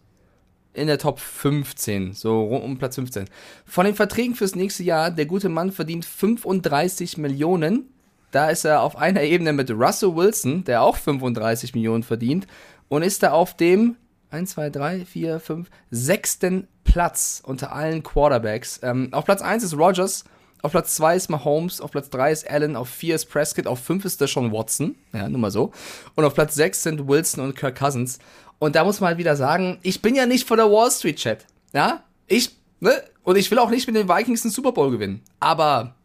in 0.75 0.87
der 0.87 0.97
Top 0.97 1.19
15, 1.19 2.13
so 2.13 2.43
rund 2.43 2.63
um 2.63 2.77
Platz 2.77 2.95
15. 2.95 3.25
Von 3.65 3.85
den 3.85 3.95
Verträgen 3.95 4.35
fürs 4.35 4.55
nächste 4.55 4.83
Jahr, 4.83 5.11
der 5.11 5.25
gute 5.25 5.49
Mann 5.49 5.71
verdient 5.71 6.05
35 6.05 7.17
Millionen. 7.17 7.89
Da 8.31 8.49
ist 8.49 8.65
er 8.65 8.81
auf 8.81 8.97
einer 8.97 9.21
Ebene 9.21 9.53
mit 9.53 9.71
Russell 9.71 10.15
Wilson, 10.15 10.63
der 10.65 10.81
auch 10.81 10.97
35 10.97 11.73
Millionen 11.73 12.03
verdient 12.03 12.47
und 12.89 13.03
ist 13.03 13.23
da 13.23 13.31
auf 13.31 13.55
dem 13.55 13.95
1, 14.31 14.51
2, 14.51 14.69
3, 14.69 15.05
4, 15.05 15.39
5, 15.39 15.69
sechsten 15.91 16.67
Platz 16.83 17.41
unter 17.45 17.71
allen 17.71 18.03
Quarterbacks. 18.03 18.79
Ähm, 18.83 19.09
auf 19.11 19.25
Platz 19.25 19.41
1 19.41 19.63
ist 19.63 19.77
Rogers, 19.77 20.25
auf 20.61 20.71
Platz 20.71 20.95
2 20.95 21.15
ist 21.15 21.29
Mahomes, 21.29 21.79
auf 21.79 21.91
Platz 21.91 22.09
3 22.09 22.31
ist 22.31 22.49
Allen, 22.49 22.75
auf 22.75 22.89
4 22.89 23.15
ist 23.15 23.25
Prescott, 23.27 23.67
auf 23.67 23.79
5 23.79 24.03
ist 24.03 24.19
der 24.19 24.27
schon 24.27 24.51
Watson, 24.51 24.95
ja, 25.13 25.29
nur 25.29 25.39
mal 25.39 25.51
so. 25.51 25.71
Und 26.15 26.25
auf 26.25 26.33
Platz 26.33 26.55
6 26.55 26.81
sind 26.81 27.07
Wilson 27.07 27.43
und 27.43 27.55
Kirk 27.55 27.77
Cousins. 27.77 28.17
Und 28.59 28.75
da 28.75 28.83
muss 28.83 28.99
man 28.99 29.09
halt 29.09 29.17
wieder 29.17 29.35
sagen, 29.35 29.79
ich 29.83 30.01
bin 30.01 30.15
ja 30.15 30.25
nicht 30.25 30.47
von 30.47 30.57
der 30.57 30.71
Wall 30.71 30.89
Street 30.91 31.17
Chat, 31.17 31.45
ja? 31.73 32.03
Ich, 32.27 32.55
ne? 32.79 33.03
Und 33.23 33.37
ich 33.37 33.49
will 33.51 33.59
auch 33.59 33.69
nicht 33.69 33.87
mit 33.87 33.95
den 33.95 34.07
Vikings 34.07 34.43
den 34.43 34.51
Super 34.51 34.71
Bowl 34.71 34.91
gewinnen. 34.91 35.21
Aber 35.39 35.95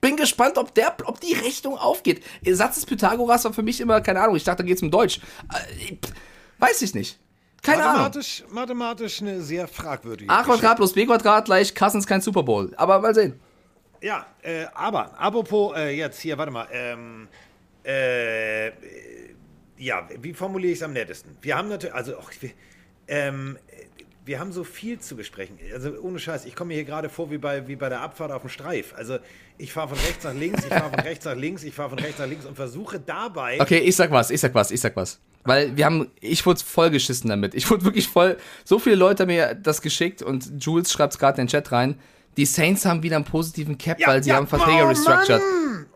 bin 0.00 0.16
gespannt, 0.16 0.58
ob, 0.58 0.74
der, 0.74 0.94
ob 1.04 1.20
die 1.20 1.32
Rechnung 1.32 1.78
aufgeht. 1.78 2.22
Der 2.44 2.54
Satz 2.56 2.74
des 2.74 2.86
Pythagoras 2.86 3.44
war 3.44 3.54
für 3.54 3.62
mich 3.62 3.80
immer, 3.80 4.00
keine 4.00 4.20
Ahnung, 4.20 4.36
ich 4.36 4.44
dachte, 4.44 4.62
da 4.62 4.66
geht's 4.66 4.82
um 4.82 4.90
Deutsch. 4.90 5.18
Äh, 5.52 5.96
weiß 6.58 6.82
ich 6.82 6.94
nicht. 6.94 7.18
Keine 7.62 7.84
Ahnung. 7.84 8.02
Mathematisch, 8.02 8.44
mathematisch 8.50 9.22
eine 9.22 9.40
sehr 9.40 9.66
fragwürdige 9.66 10.30
A. 10.30 10.42
Quadrat 10.42 10.76
plus 10.76 10.92
B 10.92 11.06
Quadrat 11.06 11.46
gleich 11.46 11.74
Cousins 11.74 12.06
kein 12.06 12.20
Super 12.20 12.42
Bowl. 12.42 12.70
Aber 12.76 13.00
mal 13.00 13.14
sehen. 13.14 13.40
Ja, 14.02 14.26
äh, 14.42 14.66
aber, 14.74 15.18
apropos, 15.18 15.74
äh, 15.74 15.96
jetzt 15.96 16.20
hier, 16.20 16.36
warte 16.36 16.52
mal, 16.52 16.68
ähm, 16.70 17.26
äh, 17.82 18.68
ja, 19.78 20.08
wie 20.20 20.34
formuliere 20.34 20.72
ich 20.72 20.78
es 20.78 20.82
am 20.82 20.92
nettesten? 20.92 21.36
Wir 21.42 21.56
haben 21.56 21.68
natürlich, 21.68 21.94
also, 21.94 22.18
och, 22.18 22.30
wir, 22.40 22.50
ähm, 23.08 23.58
wir 24.24 24.40
haben 24.40 24.52
so 24.52 24.64
viel 24.64 24.98
zu 24.98 25.16
besprechen. 25.16 25.58
Also, 25.72 25.98
ohne 26.00 26.18
Scheiß, 26.18 26.46
ich 26.46 26.54
komme 26.54 26.68
mir 26.68 26.74
hier 26.74 26.84
gerade 26.84 27.08
vor 27.08 27.30
wie 27.30 27.38
bei, 27.38 27.66
wie 27.68 27.76
bei 27.76 27.88
der 27.88 28.00
Abfahrt 28.00 28.32
auf 28.32 28.42
dem 28.42 28.50
Streif. 28.50 28.94
Also, 28.96 29.18
ich 29.58 29.72
fahre 29.72 29.88
von 29.88 29.98
rechts 29.98 30.24
nach 30.24 30.34
links, 30.34 30.64
ich 30.64 30.72
fahre 30.72 30.90
von 30.90 31.00
rechts 31.00 31.24
nach 31.24 31.36
links, 31.36 31.62
ich 31.62 31.74
fahre 31.74 31.90
von 31.90 31.98
rechts 31.98 32.18
nach 32.18 32.26
links 32.26 32.46
und 32.46 32.56
versuche 32.56 33.00
dabei. 33.00 33.60
Okay, 33.60 33.78
ich 33.78 33.96
sag 33.96 34.10
was, 34.10 34.30
ich 34.30 34.40
sag 34.40 34.54
was, 34.54 34.70
ich 34.70 34.80
sag 34.80 34.96
was. 34.96 35.20
Weil 35.44 35.76
wir 35.76 35.84
haben, 35.84 36.10
ich 36.20 36.44
wurde 36.46 36.60
voll 36.60 36.90
geschissen 36.90 37.28
damit. 37.28 37.54
Ich 37.54 37.70
wurde 37.70 37.84
wirklich 37.84 38.08
voll, 38.08 38.38
so 38.64 38.78
viele 38.78 38.96
Leute 38.96 39.24
haben 39.24 39.28
mir 39.28 39.54
das 39.54 39.82
geschickt 39.82 40.22
und 40.22 40.64
Jules 40.64 40.90
schreibt 40.90 41.12
es 41.12 41.18
gerade 41.18 41.40
in 41.40 41.46
den 41.46 41.50
Chat 41.50 41.70
rein. 41.70 42.00
Die 42.36 42.46
Saints 42.46 42.84
haben 42.84 43.02
wieder 43.02 43.16
einen 43.16 43.24
positiven 43.24 43.78
Cap, 43.78 44.00
Ja, 44.00 44.08
weil 44.08 44.22
sie 44.22 44.30
ja, 44.30 44.36
haben 44.36 44.46
Verträge 44.46 44.84
oh, 44.84 44.88
restructured. 44.88 45.40
Mann! 45.40 45.86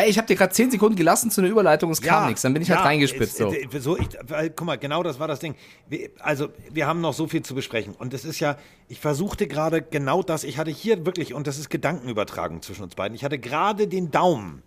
Hey, 0.00 0.08
ich 0.08 0.16
habe 0.16 0.26
dir 0.26 0.34
gerade 0.34 0.50
10 0.52 0.70
Sekunden 0.70 0.96
gelassen 0.96 1.30
zu 1.30 1.42
einer 1.42 1.50
Überleitung, 1.50 1.90
es 1.90 2.00
kam 2.00 2.26
nichts. 2.28 2.40
Dann 2.40 2.54
bin 2.54 2.62
ich 2.62 2.70
halt 2.70 2.80
reingespitzt. 2.80 3.36
So. 3.36 3.52
es- 3.52 3.74
äh, 3.74 3.80
so 3.80 3.98
ich, 3.98 4.08
weil, 4.22 4.48
guck 4.48 4.66
mal, 4.66 4.78
genau 4.78 5.02
das 5.02 5.18
war 5.20 5.28
das 5.28 5.40
Ding. 5.40 5.54
Wir, 5.88 6.08
also, 6.20 6.48
wir 6.70 6.86
haben 6.86 7.02
noch 7.02 7.12
so 7.12 7.26
viel 7.26 7.42
zu 7.42 7.54
besprechen. 7.54 7.94
Und 7.94 8.14
es 8.14 8.24
ist 8.24 8.40
ja, 8.40 8.56
ich 8.88 8.98
versuchte 8.98 9.46
gerade 9.46 9.82
genau 9.82 10.22
das, 10.22 10.44
ich 10.44 10.56
hatte 10.56 10.70
hier 10.70 11.04
wirklich, 11.04 11.34
und 11.34 11.46
das 11.46 11.58
ist 11.58 11.68
Gedankenübertragung 11.68 12.62
zwischen 12.62 12.82
uns 12.82 12.94
beiden, 12.94 13.14
ich 13.14 13.24
hatte 13.24 13.38
gerade 13.38 13.88
den 13.88 14.10
Daumen 14.10 14.62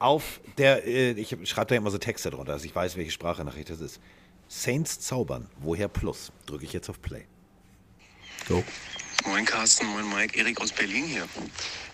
auf 0.00 0.40
der, 0.58 0.84
äh, 0.84 1.12
ich 1.12 1.36
schreibe 1.44 1.68
da 1.68 1.74
immer 1.76 1.92
so 1.92 1.98
Texte 1.98 2.30
drunter, 2.30 2.52
dass 2.54 2.64
ich 2.64 2.74
weiß, 2.74 2.96
welche 2.96 3.12
Sprachnachricht 3.12 3.70
das 3.70 3.80
ist. 3.80 4.00
Saints 4.48 4.98
zaubern, 4.98 5.48
woher 5.60 5.86
plus? 5.86 6.32
Drücke 6.46 6.64
ich 6.64 6.72
jetzt 6.72 6.90
auf 6.90 7.00
Play. 7.00 7.22
So. 8.48 8.64
Moin 9.26 9.44
Carsten, 9.44 9.86
moin 9.86 10.08
Mike, 10.08 10.38
Erik 10.38 10.60
aus 10.60 10.72
Berlin 10.72 11.04
hier. 11.04 11.28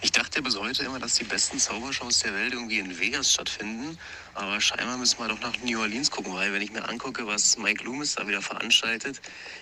Ich 0.00 0.12
dachte 0.12 0.40
bis 0.42 0.56
heute 0.56 0.84
immer, 0.84 1.00
dass 1.00 1.14
die 1.14 1.24
besten 1.24 1.58
Zaubershows 1.58 2.20
der 2.20 2.32
Welt 2.32 2.52
irgendwie 2.52 2.78
in 2.78 2.98
Vegas 3.00 3.32
stattfinden. 3.32 3.98
Aber 4.34 4.60
scheinbar 4.60 4.96
müssen 4.96 5.18
wir 5.18 5.28
doch 5.28 5.40
nach 5.40 5.56
New 5.64 5.80
Orleans 5.80 6.10
gucken, 6.10 6.32
weil 6.34 6.52
wenn 6.52 6.62
ich 6.62 6.70
mir 6.70 6.88
angucke, 6.88 7.26
was 7.26 7.58
Mike 7.58 7.82
Loomis 7.82 8.14
da 8.14 8.28
wieder 8.28 8.42
veranstaltet, 8.42 9.20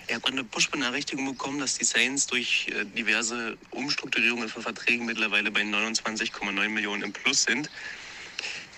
er 0.08 0.16
hat 0.16 0.26
eine 0.26 0.44
Push-Benachrichtigung 0.44 1.24
bekommen, 1.24 1.58
dass 1.58 1.78
die 1.78 1.84
Saints 1.84 2.26
durch 2.26 2.68
äh, 2.68 2.84
diverse 2.84 3.56
Umstrukturierungen 3.70 4.48
von 4.48 4.62
Verträgen 4.62 5.06
mittlerweile 5.06 5.50
bei 5.50 5.62
29,9 5.62 6.68
Millionen 6.68 7.02
im 7.02 7.12
Plus 7.12 7.44
sind. 7.44 7.70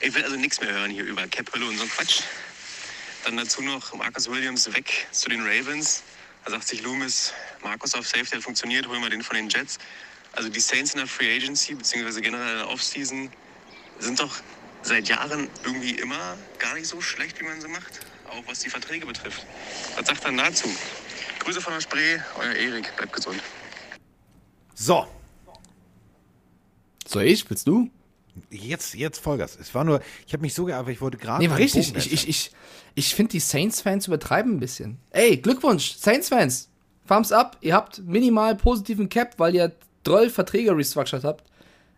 Ich 0.01 0.15
will 0.15 0.23
also 0.23 0.37
nichts 0.37 0.61
mehr 0.61 0.73
hören 0.73 0.93
hier 0.93 1.05
über 1.05 1.27
Cap-Hölle 1.27 1.67
und 1.67 1.77
so 1.77 1.87
Quatsch. 1.87 2.21
Dann 3.25 3.37
dazu 3.37 3.63
noch 3.63 3.93
Marcus 3.95 4.31
Williams 4.31 4.73
weg 4.73 5.09
zu 5.11 5.29
den 5.29 5.43
Ravens. 5.45 6.05
Da 6.47 6.53
sagt 6.53 6.69
sich 6.69 6.83
Loomis, 6.83 7.33
Markus 7.61 7.93
auf 7.97 8.07
Safety 8.07 8.37
hat 8.37 8.43
funktioniert, 8.43 8.87
holen 8.87 9.03
wir 9.03 9.11
den 9.11 9.23
von 9.23 9.35
den 9.35 9.49
Jets. 9.49 9.79
Also 10.31 10.49
die 10.49 10.61
Saints 10.61 10.93
in 10.93 10.99
der 10.99 11.09
Free 11.09 11.35
Agency, 11.37 11.75
beziehungsweise 11.75 12.21
generell 12.21 12.53
in 12.53 12.59
der 12.59 12.69
Offseason, 12.69 13.31
sind 13.99 14.21
doch 14.21 14.33
seit 14.83 15.09
Jahren 15.09 15.51
irgendwie 15.65 15.97
immer 15.97 16.39
gar 16.61 16.75
nicht 16.75 16.87
so 16.87 17.01
schlecht, 17.01 17.41
wie 17.41 17.45
man 17.45 17.61
sie 17.61 17.67
macht. 17.67 18.07
Auch 18.29 18.45
was 18.47 18.61
die 18.61 18.71
Verträge 18.71 19.07
betrifft. 19.07 19.45
Was 19.97 20.07
sagt 20.07 20.25
er 20.25 20.33
dazu? 20.33 20.69
Grüße 21.41 21.61
von 21.61 21.73
der 21.73 21.81
Spree, 21.81 22.21
euer 22.39 22.55
Erik, 22.55 22.95
bleibt 22.97 23.13
gesund. 23.13 23.43
So, 24.77 25.09
So, 27.09 27.21
ich? 27.21 27.49
Willst 27.51 27.67
du? 27.67 27.91
Jetzt, 28.51 28.95
jetzt 28.95 29.19
Vollgas. 29.19 29.59
Es 29.61 29.75
war 29.75 29.85
nur, 29.85 30.01
ich 30.27 30.33
habe 30.33 30.43
mich 30.43 30.55
so 30.55 30.65
geärgert, 30.65 30.93
ich 30.93 31.01
wollte 31.01 31.19
gerade. 31.19 31.43
Nee, 31.43 31.51
war 31.51 31.59
richtig. 31.59 31.95
Ich, 31.97 32.13
ich, 32.13 32.29
ich, 32.29 32.51
ich 32.95 33.15
finde, 33.15 33.33
die 33.33 33.41
Saints-Fans 33.41 34.07
übertreiben 34.07 34.57
ein 34.57 34.61
bisschen. 34.61 34.99
Ey, 35.11 35.37
Glückwunsch, 35.37 35.97
Saints-Fans. 35.97 36.71
Thumbs 37.07 37.33
up. 37.33 37.57
Ihr 37.61 37.75
habt 37.75 38.03
minimal 38.05 38.57
positiven 38.57 39.09
Cap, 39.09 39.35
weil 39.39 39.55
ihr 39.55 39.73
12 40.05 40.35
Verträge 40.35 40.77
restructured 40.77 41.25
habt. 41.25 41.45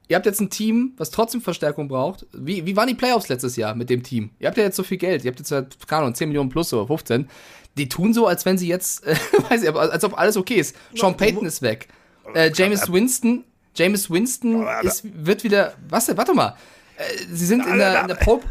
Ihr 0.08 0.16
habt 0.16 0.24
jetzt 0.24 0.40
ein 0.40 0.48
Team, 0.48 0.94
was 0.96 1.10
trotzdem 1.10 1.42
Verstärkung 1.42 1.86
braucht. 1.88 2.26
Wie, 2.32 2.64
wie 2.64 2.76
waren 2.76 2.88
die 2.88 2.94
Playoffs 2.94 3.28
letztes 3.28 3.56
Jahr 3.56 3.74
mit 3.74 3.90
dem 3.90 4.02
Team? 4.02 4.30
Ihr 4.38 4.48
habt 4.48 4.56
ja 4.56 4.64
jetzt 4.64 4.76
so 4.76 4.82
viel 4.82 4.96
Geld. 4.96 5.24
Ihr 5.24 5.30
habt 5.30 5.38
jetzt, 5.38 5.52
halt, 5.52 5.76
keine 5.86 6.02
Ahnung, 6.02 6.14
10 6.14 6.28
Millionen 6.28 6.48
plus 6.48 6.72
oder 6.72 6.86
15. 6.86 7.28
Die 7.76 7.88
tun 7.88 8.14
so, 8.14 8.26
als 8.26 8.46
wenn 8.46 8.56
sie 8.56 8.68
jetzt, 8.68 9.06
äh, 9.06 9.14
weiß 9.50 9.62
ich, 9.62 9.68
aber 9.68 9.92
als 9.92 10.04
ob 10.04 10.18
alles 10.18 10.38
okay 10.38 10.56
ist. 10.56 10.74
Sean 10.94 11.16
Payton 11.16 11.46
ist 11.46 11.60
weg. 11.60 11.88
Äh, 12.34 12.50
James 12.54 12.90
Winston, 12.90 13.44
James 13.78 14.10
Winston 14.10 14.66
ist, 14.82 15.04
wird 15.04 15.44
wieder, 15.44 15.74
was 15.88 16.14
warte 16.16 16.34
mal. 16.34 16.56
Äh, 16.96 17.04
sie 17.32 17.46
sind 17.46 17.64
in 17.64 17.78
der, 17.78 18.00
in 18.02 18.08
der 18.08 18.16
Pole, 18.16 18.42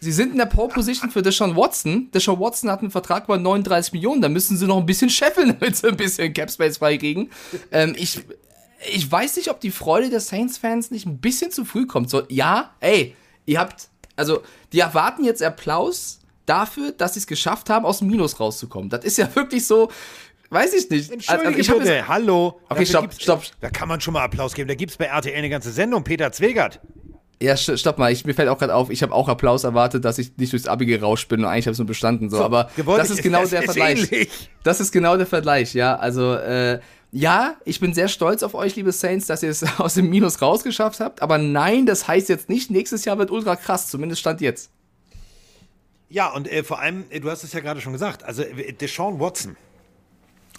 sie 0.00 0.12
sind 0.12 0.32
in 0.32 0.38
der 0.38 0.46
Pole 0.46 0.72
Position 0.72 1.10
für 1.10 1.20
Deshaun 1.20 1.54
Watson. 1.54 2.10
Deshaun 2.12 2.40
Watson 2.40 2.70
hat 2.70 2.80
einen 2.80 2.90
Vertrag 2.90 3.24
über 3.24 3.36
39 3.36 3.92
Millionen. 3.92 4.22
Da 4.22 4.28
müssen 4.30 4.56
sie 4.56 4.66
noch 4.66 4.78
ein 4.78 4.86
bisschen 4.86 5.10
scheffeln, 5.10 5.48
damit 5.60 5.76
sie 5.76 5.88
ein 5.88 5.96
bisschen 5.96 6.32
Cap 6.32 6.50
Space 6.50 6.78
freikriegen. 6.78 7.30
Ähm, 7.70 7.94
ich, 7.98 8.20
ich 8.90 9.10
weiß 9.10 9.36
nicht, 9.36 9.50
ob 9.50 9.60
die 9.60 9.70
Freude 9.70 10.08
der 10.08 10.20
Saints-Fans 10.20 10.90
nicht 10.90 11.06
ein 11.06 11.18
bisschen 11.18 11.50
zu 11.50 11.66
früh 11.66 11.86
kommt. 11.86 12.08
So, 12.08 12.22
ja, 12.28 12.70
ey, 12.80 13.14
ihr 13.44 13.60
habt, 13.60 13.88
also, 14.16 14.42
die 14.72 14.80
erwarten 14.80 15.24
jetzt 15.24 15.42
Applaus 15.42 16.20
dafür, 16.46 16.92
dass 16.92 17.14
sie 17.14 17.20
es 17.20 17.26
geschafft 17.26 17.70
haben, 17.70 17.84
aus 17.84 17.98
dem 17.98 18.08
Minus 18.08 18.40
rauszukommen. 18.40 18.88
Das 18.88 19.04
ist 19.04 19.18
ja 19.18 19.28
wirklich 19.34 19.66
so, 19.66 19.90
weiß 20.50 20.74
ich 20.74 20.90
nicht. 20.90 21.10
Entschuldige 21.10 21.48
Also, 21.48 21.58
ich 21.58 21.78
bitte, 21.78 22.08
hallo. 22.08 22.60
Okay, 22.68 22.84
stopp, 22.86 23.12
stopp. 23.18 23.42
Da 23.60 23.70
kann 23.70 23.88
man 23.88 24.00
schon 24.00 24.14
mal 24.14 24.22
Applaus 24.24 24.54
geben. 24.54 24.68
Da 24.68 24.74
gibt 24.74 24.90
es 24.92 24.96
bei 24.98 25.06
RTL 25.06 25.34
eine 25.36 25.48
ganze 25.48 25.70
Sendung. 25.72 26.04
Peter 26.04 26.30
Zwegert. 26.32 26.80
Ja, 27.42 27.54
st- 27.54 27.78
stopp 27.78 27.96
mal, 27.96 28.12
ich, 28.12 28.26
mir 28.26 28.34
fällt 28.34 28.50
auch 28.50 28.58
gerade 28.58 28.74
auf, 28.74 28.90
ich 28.90 29.02
habe 29.02 29.14
auch 29.14 29.26
Applaus 29.26 29.64
erwartet, 29.64 30.04
dass 30.04 30.18
ich 30.18 30.36
nicht 30.36 30.52
durchs 30.52 30.66
Abi 30.66 30.84
gerauscht 30.84 31.26
bin 31.28 31.40
und 31.40 31.46
eigentlich 31.46 31.64
habe 31.64 31.72
ich 31.72 31.76
es 31.76 31.78
nur 31.78 31.86
bestanden. 31.86 32.28
So, 32.28 32.44
aber 32.44 32.70
gewollt 32.76 33.00
das 33.00 33.08
ist 33.08 33.16
ist- 33.18 33.22
genau 33.22 33.40
das 33.40 33.50
der 33.50 33.60
ist 33.60 33.64
Vergleich. 33.64 33.98
ähnlich. 34.12 34.50
Das 34.62 34.78
ist 34.80 34.92
genau 34.92 35.16
der 35.16 35.24
Vergleich, 35.26 35.72
ja. 35.72 35.96
Also, 35.96 36.34
äh, 36.34 36.80
ja, 37.12 37.54
ich 37.64 37.80
bin 37.80 37.94
sehr 37.94 38.08
stolz 38.08 38.42
auf 38.42 38.54
euch, 38.54 38.76
liebe 38.76 38.92
Saints, 38.92 39.26
dass 39.26 39.42
ihr 39.42 39.48
es 39.48 39.64
aus 39.80 39.94
dem 39.94 40.10
Minus 40.10 40.42
rausgeschafft 40.42 41.00
habt. 41.00 41.22
Aber 41.22 41.38
nein, 41.38 41.86
das 41.86 42.06
heißt 42.06 42.28
jetzt 42.28 42.50
nicht, 42.50 42.70
nächstes 42.70 43.06
Jahr 43.06 43.16
wird 43.16 43.30
ultra 43.30 43.56
krass, 43.56 43.88
zumindest 43.88 44.20
stand 44.20 44.42
jetzt. 44.42 44.70
Ja, 46.10 46.28
und 46.32 46.46
äh, 46.50 46.62
vor 46.62 46.80
allem, 46.80 47.04
äh, 47.08 47.20
du 47.20 47.30
hast 47.30 47.42
es 47.44 47.52
ja 47.54 47.60
gerade 47.60 47.80
schon 47.80 47.92
gesagt, 47.94 48.22
also 48.24 48.42
äh, 48.42 48.72
Deshaun 48.74 49.18
Watson, 49.18 49.56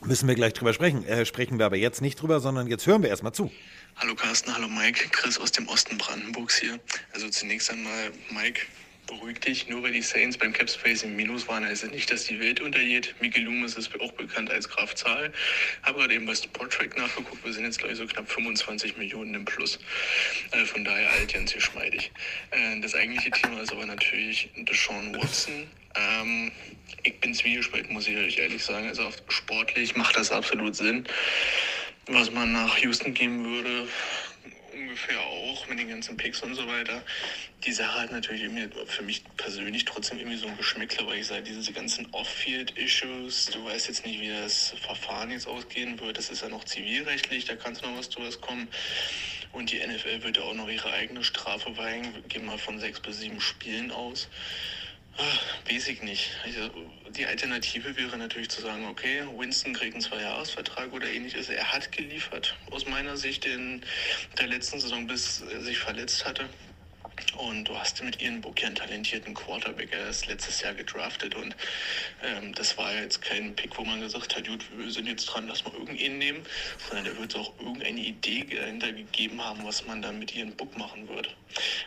müssen 0.05 0.27
wir 0.27 0.35
gleich 0.35 0.53
drüber 0.53 0.73
sprechen. 0.73 1.05
Äh, 1.05 1.25
sprechen 1.25 1.59
wir 1.59 1.65
aber 1.65 1.77
jetzt 1.77 2.01
nicht 2.01 2.21
drüber, 2.21 2.39
sondern 2.39 2.67
jetzt 2.67 2.85
hören 2.87 3.01
wir 3.03 3.09
erstmal 3.09 3.33
zu. 3.33 3.51
Hallo 3.97 4.15
Carsten, 4.15 4.53
hallo 4.53 4.67
Mike, 4.67 5.09
Chris 5.11 5.37
aus 5.37 5.51
dem 5.51 5.67
Osten 5.67 5.97
Brandenburgs 5.97 6.57
hier. 6.57 6.79
Also 7.13 7.29
zunächst 7.29 7.69
einmal, 7.69 8.11
Mike, 8.31 8.61
beruhig 9.11 9.39
dich, 9.39 9.67
nur 9.67 9.83
weil 9.83 9.91
die 9.91 10.01
Saints 10.01 10.37
beim 10.37 10.53
Cap 10.53 10.69
Space 10.69 11.03
im 11.03 11.15
Minus 11.15 11.47
waren, 11.47 11.65
heißt 11.65 11.83
es 11.83 11.91
nicht, 11.91 12.09
dass 12.11 12.23
die 12.23 12.39
Welt 12.39 12.61
untergeht. 12.61 13.13
Mickey 13.19 13.41
Loomis 13.41 13.75
ist 13.75 13.91
auch 13.99 14.11
bekannt 14.13 14.49
als 14.49 14.69
Graf 14.69 14.95
Zahl. 14.95 15.31
Habe 15.83 15.99
gerade 15.99 16.13
eben 16.13 16.25
bei 16.25 16.33
Sportrack 16.33 16.97
nachgeguckt, 16.97 17.43
wir 17.43 17.51
sind 17.51 17.65
jetzt 17.65 17.79
glaube 17.79 17.93
ich 17.93 17.99
so 17.99 18.05
knapp 18.05 18.29
25 18.29 18.97
Millionen 18.97 19.35
im 19.35 19.45
Plus. 19.45 19.79
Äh, 20.51 20.65
von 20.65 20.85
daher 20.85 21.09
alt 21.11 21.33
ganz 21.33 21.53
geschmeidig. 21.53 22.11
Äh, 22.51 22.79
das 22.79 22.95
eigentliche 22.95 23.31
Thema 23.31 23.61
ist 23.61 23.71
aber 23.71 23.85
natürlich 23.85 24.49
Deshaun 24.55 25.13
Watson. 25.15 25.67
Ähm, 25.95 26.51
ich 27.03 27.19
bin 27.19 27.33
zwiegespalten, 27.33 27.93
muss 27.93 28.07
ich 28.07 28.15
euch 28.15 28.37
ehrlich 28.37 28.63
sagen. 28.63 28.87
Also 28.87 29.11
sportlich 29.27 29.95
macht 29.95 30.15
das 30.15 30.31
absolut 30.31 30.75
Sinn. 30.75 31.05
Was 32.07 32.31
man 32.31 32.51
nach 32.53 32.77
Houston 32.77 33.13
geben 33.13 33.43
würde, 33.45 33.87
ungefähr 34.73 35.19
auch 35.19 35.67
mit 35.67 35.79
den 35.79 35.89
ganzen 35.89 36.17
Picks 36.17 36.41
und 36.41 36.55
so 36.55 36.67
weiter. 36.67 37.03
Die 37.65 37.71
Sache 37.71 38.01
hat 38.01 38.11
natürlich 38.11 38.43
für 38.87 39.03
mich 39.03 39.23
persönlich 39.37 39.85
trotzdem 39.85 40.17
irgendwie 40.17 40.37
so 40.37 40.47
ein 40.47 40.57
Geschmäckler, 40.57 41.07
weil 41.07 41.19
ich 41.19 41.27
sage, 41.27 41.43
diese 41.43 41.71
ganzen 41.73 42.07
Off-Field-Issues, 42.11 43.47
du 43.47 43.65
weißt 43.65 43.87
jetzt 43.87 44.05
nicht, 44.05 44.19
wie 44.19 44.29
das 44.29 44.73
Verfahren 44.81 45.31
jetzt 45.31 45.47
ausgehen 45.47 45.99
wird. 45.99 46.17
Das 46.17 46.29
ist 46.29 46.41
ja 46.41 46.49
noch 46.49 46.63
zivilrechtlich, 46.63 47.45
da 47.45 47.55
kann 47.55 47.73
es 47.73 47.81
noch 47.81 47.95
was 47.97 48.09
zu 48.09 48.21
was 48.21 48.41
kommen. 48.41 48.67
Und 49.51 49.71
die 49.71 49.85
NFL 49.85 50.23
wird 50.23 50.37
ja 50.37 50.43
auch 50.43 50.53
noch 50.53 50.69
ihre 50.69 50.91
eigene 50.93 51.23
Strafe 51.23 51.75
weigen. 51.77 52.23
Gehen 52.29 52.45
mal 52.45 52.57
von 52.57 52.79
sechs 52.79 52.99
bis 52.99 53.19
sieben 53.19 53.41
Spielen 53.41 53.91
aus. 53.91 54.29
Weiß 55.69 55.87
ich 55.87 56.01
nicht. 56.03 56.31
Also, 56.43 56.69
die 57.09 57.25
Alternative 57.25 57.95
wäre 57.95 58.17
natürlich 58.17 58.49
zu 58.49 58.61
sagen, 58.61 58.85
okay, 58.87 59.23
Winston 59.37 59.73
kriegt 59.73 59.93
einen 59.93 60.01
Zweijahresvertrag 60.03 60.91
oder 60.93 61.07
ähnliches. 61.09 61.49
Er 61.49 61.71
hat 61.71 61.91
geliefert, 61.91 62.57
aus 62.71 62.85
meiner 62.87 63.17
Sicht 63.17 63.45
in 63.45 63.81
der 64.39 64.47
letzten 64.47 64.79
Saison, 64.79 65.07
bis 65.07 65.41
er 65.41 65.61
sich 65.61 65.77
verletzt 65.77 66.25
hatte. 66.25 66.49
Und 67.37 67.65
du 67.65 67.77
hast 67.77 68.03
mit 68.03 68.21
Ian 68.21 68.41
Book 68.41 68.61
ja 68.61 68.67
einen 68.67 68.75
talentierten 68.75 69.33
Quarterback. 69.33 69.91
Er 69.91 70.09
ist 70.09 70.27
letztes 70.27 70.61
Jahr 70.61 70.73
gedraftet 70.73 71.35
und 71.35 71.55
ähm, 72.23 72.53
das 72.53 72.77
war 72.77 72.93
jetzt 72.93 73.21
kein 73.21 73.55
Pick, 73.55 73.77
wo 73.77 73.83
man 73.83 74.01
gesagt 74.01 74.35
hat, 74.35 74.47
gut, 74.47 74.65
wir 74.75 74.91
sind 74.91 75.07
jetzt 75.07 75.25
dran, 75.25 75.47
lass 75.47 75.63
mal 75.63 75.73
irgendeinen 75.73 76.17
nehmen, 76.17 76.43
sondern 76.87 77.05
da 77.05 77.19
wird 77.19 77.33
es 77.33 77.39
auch 77.39 77.53
irgendeine 77.59 77.99
Idee 77.99 78.43
dahinter 78.43 78.91
gegeben 78.91 79.43
haben, 79.43 79.65
was 79.65 79.85
man 79.85 80.01
dann 80.01 80.19
mit 80.19 80.35
Ian 80.35 80.51
Book 80.55 80.77
machen 80.77 81.07
wird. 81.07 81.35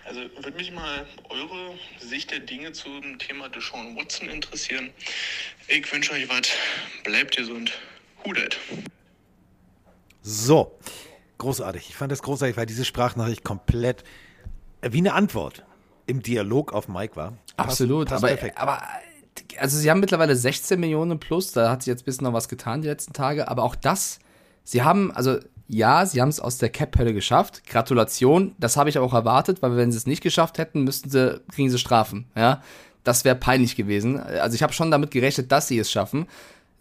Also 0.04 0.20
würde 0.20 0.56
mich 0.56 0.72
mal 0.72 1.06
eure 1.28 1.78
Sicht 1.98 2.30
der 2.30 2.40
Dinge 2.40 2.72
zum 2.72 3.18
Thema 3.18 3.48
Deshaun 3.48 3.96
Watson 3.96 4.28
interessieren. 4.28 4.90
Ich 5.68 5.90
wünsche 5.92 6.12
euch 6.12 6.28
was. 6.28 6.48
Bleibt 7.04 7.36
gesund. 7.36 7.72
Hudet. 8.24 8.58
So, 10.22 10.78
großartig. 11.38 11.90
Ich 11.90 11.94
fand 11.94 12.10
das 12.10 12.22
großartig, 12.22 12.56
weil 12.56 12.66
diese 12.66 12.84
Sprachnachricht 12.84 13.44
komplett 13.44 14.04
wie 14.90 14.98
eine 14.98 15.14
Antwort 15.14 15.64
im 16.06 16.22
Dialog 16.22 16.72
auf 16.72 16.88
Mike 16.88 17.16
war. 17.16 17.32
Passt- 17.56 17.70
Absolut, 17.70 18.08
passt 18.08 18.22
aber, 18.24 18.32
perfekt. 18.34 18.58
aber 18.58 18.82
also 19.58 19.78
sie 19.78 19.90
haben 19.90 20.00
mittlerweile 20.00 20.36
16 20.36 20.78
Millionen 20.78 21.18
plus, 21.18 21.52
da 21.52 21.70
hat 21.70 21.82
sich 21.82 21.90
jetzt 21.90 22.02
ein 22.02 22.04
bisschen 22.06 22.24
noch 22.24 22.32
was 22.32 22.48
getan 22.48 22.82
die 22.82 22.88
letzten 22.88 23.12
Tage, 23.12 23.48
aber 23.48 23.62
auch 23.62 23.74
das, 23.74 24.18
sie 24.64 24.82
haben, 24.82 25.10
also 25.12 25.38
ja, 25.66 26.04
sie 26.04 26.20
haben 26.20 26.28
es 26.28 26.40
aus 26.40 26.58
der 26.58 26.68
Cap-Hölle 26.68 27.14
geschafft, 27.14 27.62
Gratulation, 27.66 28.54
das 28.58 28.76
habe 28.76 28.90
ich 28.90 28.98
auch 28.98 29.14
erwartet, 29.14 29.62
weil 29.62 29.76
wenn 29.76 29.90
sie 29.92 29.98
es 29.98 30.06
nicht 30.06 30.22
geschafft 30.22 30.58
hätten, 30.58 30.84
müssten 30.84 31.08
sie, 31.10 31.40
kriegen 31.52 31.70
sie 31.70 31.78
Strafen, 31.78 32.26
ja, 32.36 32.62
das 33.02 33.24
wäre 33.24 33.34
peinlich 33.36 33.76
gewesen, 33.76 34.20
also 34.20 34.54
ich 34.54 34.62
habe 34.62 34.72
schon 34.72 34.90
damit 34.90 35.10
gerechnet, 35.10 35.50
dass 35.52 35.68
sie 35.68 35.78
es 35.78 35.90
schaffen, 35.90 36.26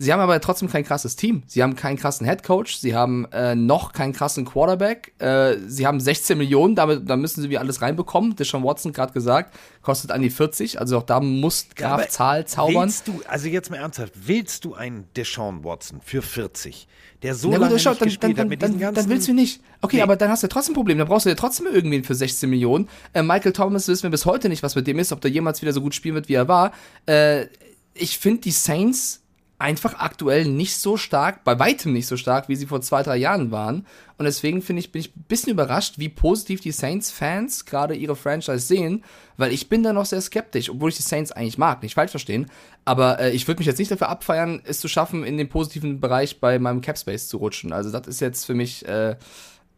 Sie 0.04 0.12
haben 0.12 0.20
aber 0.20 0.40
trotzdem 0.42 0.70
kein 0.70 0.84
krasses 0.84 1.16
Team. 1.16 1.44
Sie 1.48 1.64
haben 1.64 1.76
keinen 1.76 1.98
krassen 1.98 2.26
Headcoach, 2.26 2.78
sie 2.78 2.94
haben 2.94 3.26
äh, 3.32 3.56
noch 3.56 3.94
keinen 3.94 4.12
krassen 4.14 4.46
Quarterback, 4.46 5.14
äh, 5.20 5.56
sie 5.66 5.88
haben 5.88 6.00
16 6.00 6.38
Millionen, 6.38 6.76
damit, 6.76 7.10
da 7.10 7.16
müssen 7.16 7.42
sie 7.42 7.50
wie 7.50 7.58
alles 7.58 7.82
reinbekommen. 7.82 8.36
Deshaun 8.36 8.64
Watson 8.64 8.92
gerade 8.92 9.14
gesagt, 9.14 9.56
kostet 9.82 10.12
an 10.12 10.22
die 10.22 10.30
40, 10.30 10.80
also 10.80 10.98
auch 10.98 11.04
da 11.04 11.20
muss 11.20 11.68
Ja, 11.78 11.88
Graf 11.88 11.94
aber 11.94 12.10
Zahl 12.10 12.46
zaubern. 12.46 12.84
Willst 12.88 13.08
du, 13.08 13.22
also 13.28 13.48
jetzt 13.48 13.72
mal 13.72 13.78
ernsthaft, 13.78 14.14
willst 14.16 14.66
du 14.66 14.74
einen 14.74 15.06
Deshaun 15.16 15.64
Watson 15.64 16.02
für 16.04 16.22
40, 16.22 16.88
der 17.22 17.34
so 17.34 17.50
Na 17.50 17.58
lange 17.58 17.68
gut, 17.68 17.76
nicht 17.76 17.86
dann, 17.86 17.98
gespielt 18.00 18.38
dann, 18.38 18.42
hat 18.42 18.50
mit 18.50 18.62
dann, 18.62 18.78
dann 18.80 19.10
willst 19.10 19.28
du 19.30 19.34
nicht. 19.34 19.62
Okay, 19.82 19.98
Nee. 19.98 20.02
aber 20.02 20.18
dann 20.18 20.30
hast 20.30 20.44
du 20.44 20.48
ja 20.48 20.50
trotzdem 20.50 20.74
ein 20.74 20.76
Problem. 20.76 20.98
Dann 20.98 21.08
brauchst 21.08 21.26
du 21.26 21.30
ja 21.30 21.36
trotzdem 21.36 21.66
irgendwen 21.68 22.04
für 22.04 22.16
16 22.16 22.50
Millionen. 22.50 22.90
Äh, 23.14 23.24
Michael 23.24 23.54
Thomas 23.54 23.88
wissen 23.88 24.04
wir 24.04 24.10
bis 24.10 24.26
heute 24.26 24.50
nicht, 24.50 24.64
was 24.64 24.76
mit 24.76 24.86
dem 24.86 25.00
ist, 25.00 25.12
ob 25.14 25.22
der 25.22 25.32
jemals 25.32 25.62
wieder 25.62 25.72
so 25.72 25.82
gut 25.82 25.96
spielen 25.96 26.16
wird, 26.16 26.28
wie 26.28 26.34
er 26.34 26.50
war. 26.50 26.74
Äh, 27.06 27.46
ich 27.94 28.18
finde 28.18 28.42
die 28.42 28.52
Saints 28.52 29.23
einfach 29.64 29.96
aktuell 30.00 30.44
nicht 30.44 30.76
so 30.76 30.98
stark, 30.98 31.46
bei 31.46 31.58
weitem 31.58 31.94
nicht 31.94 32.08
so 32.08 32.18
stark, 32.18 32.50
wie 32.50 32.56
sie 32.58 32.66
vor 32.66 32.82
zwei, 32.82 33.02
drei 33.02 33.16
Jahren 33.16 33.50
waren. 33.50 33.88
Und 34.18 34.26
deswegen 34.26 34.62
finde 34.62 34.82
ich, 34.82 34.92
bin 34.92 35.00
ich 35.00 35.16
ein 35.16 35.24
bisschen 35.30 35.54
überrascht, 35.54 36.00
wie 36.00 36.10
positiv 36.10 36.60
die 36.60 36.74
Saints-Fans 36.74 37.64
gerade 37.64 37.96
ihre 37.96 38.18
Franchise 38.18 38.60
sehen, 38.60 39.06
weil 39.38 39.54
ich 39.54 39.70
bin 39.70 39.82
da 39.82 39.94
noch 39.94 40.06
sehr 40.06 40.20
skeptisch, 40.20 40.70
obwohl 40.70 40.90
ich 40.90 40.98
die 40.98 41.02
Saints 41.02 41.32
eigentlich 41.32 41.58
mag, 41.58 41.82
nicht 41.82 41.94
falsch 41.94 42.12
verstehen. 42.12 42.52
Aber 42.84 43.22
äh, 43.22 43.32
ich 43.32 43.48
würde 43.48 43.60
mich 43.60 43.68
jetzt 43.68 43.80
nicht 43.80 43.90
dafür 43.90 44.10
abfeiern, 44.10 44.62
es 44.66 44.82
zu 44.82 44.90
schaffen, 44.90 45.24
in 45.24 45.38
den 45.38 45.48
positiven 45.48 46.02
Bereich 46.02 46.42
bei 46.42 46.60
meinem 46.60 46.82
Capspace 46.82 47.30
zu 47.30 47.38
rutschen. 47.38 47.72
Also 47.72 47.90
das 47.90 48.06
ist 48.08 48.20
jetzt 48.20 48.44
für 48.46 48.56
mich, 48.56 48.86
äh, 48.86 49.16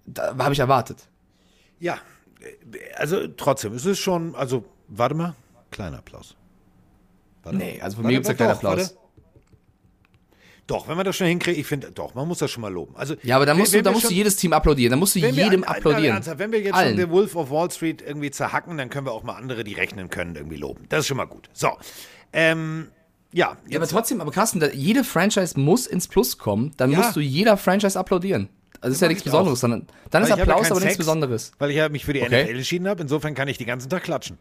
da 0.07 0.35
habe 0.39 0.53
ich 0.53 0.59
erwartet. 0.59 1.07
Ja, 1.79 1.99
also 2.95 3.27
trotzdem, 3.27 3.73
es 3.73 3.85
ist 3.85 3.99
schon, 3.99 4.35
also, 4.35 4.65
warte 4.87 5.13
mal, 5.13 5.35
kleiner 5.69 5.99
Applaus. 5.99 6.35
Warte. 7.43 7.59
Nee, 7.59 7.79
also 7.81 7.97
von 7.97 8.07
mir 8.07 8.13
gibt's 8.13 8.29
ja 8.29 8.33
doch, 8.33 8.59
keinen 8.59 8.63
warte. 8.63 9.04
Doch, 10.67 10.87
wenn 10.87 10.97
man 10.97 11.05
das 11.05 11.15
schon 11.15 11.27
hinkriegt, 11.27 11.59
ich 11.59 11.67
finde, 11.67 11.91
doch, 11.91 12.15
man 12.15 12.27
muss 12.27 12.39
das 12.39 12.49
schon 12.49 12.61
mal 12.61 12.73
loben. 12.73 12.95
Also, 12.95 13.15
Ja, 13.21 13.35
aber 13.35 13.45
da 13.45 13.51
wenn- 13.51 13.59
musst 13.59 13.73
du, 13.73 13.77
wenn 13.77 13.83
da 13.83 13.91
wir 13.91 13.93
musst 13.93 14.05
du 14.05 14.09
schon- 14.09 14.17
jedes 14.17 14.35
Team 14.35 14.51
applaudieren. 14.51 14.91
Da 14.91 14.97
musst 14.97 15.15
du 15.15 15.21
wir- 15.21 15.29
jedem 15.29 15.59
nein, 15.61 15.69
applaudieren. 15.69 16.15
ernsthaft, 16.15 16.39
wenn 16.39 16.51
wir 16.51 16.59
jetzt 16.61 16.73
Allen. 16.73 16.97
schon 16.97 17.05
The 17.05 17.11
Wolf 17.11 17.35
of 17.35 17.51
Wall 17.51 17.69
Street 17.69 18.01
irgendwie 18.01 18.31
zerhacken, 18.31 18.75
dann 18.77 18.89
können 18.89 19.05
wir 19.05 19.11
auch 19.11 19.21
mal 19.23 19.33
andere, 19.35 19.63
die 19.63 19.73
rechnen 19.73 20.09
können, 20.09 20.35
irgendwie 20.35 20.57
loben. 20.57 20.85
Das 20.89 21.01
ist 21.01 21.07
schon 21.07 21.17
mal 21.17 21.25
gut. 21.25 21.49
So, 21.53 21.69
ähm, 22.33 22.87
ja, 23.31 23.57
Ja, 23.69 23.79
aber 23.79 23.87
trotzdem, 23.87 24.21
aber 24.21 24.31
Carsten, 24.31 24.59
da, 24.59 24.67
jede 24.71 25.03
Franchise 25.03 25.59
muss 25.59 25.85
ins 25.85 26.07
Plus 26.07 26.37
kommen, 26.39 26.71
dann 26.77 26.89
Ja. 26.91 26.97
musst 26.99 27.15
du 27.15 27.19
jeder 27.19 27.57
Franchise 27.57 27.99
applaudieren. 27.99 28.49
Also 28.81 28.89
das 28.89 28.93
ist 28.97 29.01
ja 29.01 29.07
nichts 29.07 29.21
ich 29.21 29.25
Besonderes, 29.31 29.59
sondern 29.59 29.87
dann 30.09 30.23
ist 30.23 30.29
Weil 30.31 30.37
ja 30.37 30.43
Applaus 30.43 30.61
keinen 30.63 30.71
aber 30.71 30.79
nichts 30.79 30.93
Sex, 30.95 30.97
Besonderes. 30.97 31.51
Weil 31.59 31.69
ich 31.71 31.77
ja 31.77 31.89
mich 31.89 32.05
für 32.05 32.13
die 32.13 32.21
Okay. 32.21 32.43
NFL 32.43 32.57
entschieden 32.57 32.87
habe. 32.87 33.01
Insofern 33.01 33.33
kann 33.35 33.47
ich 33.47 33.57
die 33.57 33.65
ganzen 33.65 33.89
Tag 33.89 34.03
klatschen. 34.03 34.37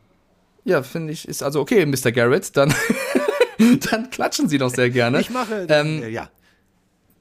Ja, 0.64 0.83
finde 0.83 1.12
ich, 1.12 1.29
ist 1.29 1.43
also 1.43 1.61
okay, 1.61 1.85
Mr. 1.87 2.12
Garrett, 2.12 2.57
dann, 2.57 2.70
dann 3.91 4.11
klatschen 4.11 4.49
sie 4.49 4.59
doch 4.59 4.71
sehr 4.71 4.91
gerne. 4.91 5.21
Ich 5.21 5.31
mache, 5.31 5.67
Ähm, 5.69 6.03
äh, 6.03 6.09
ja. 6.09 6.31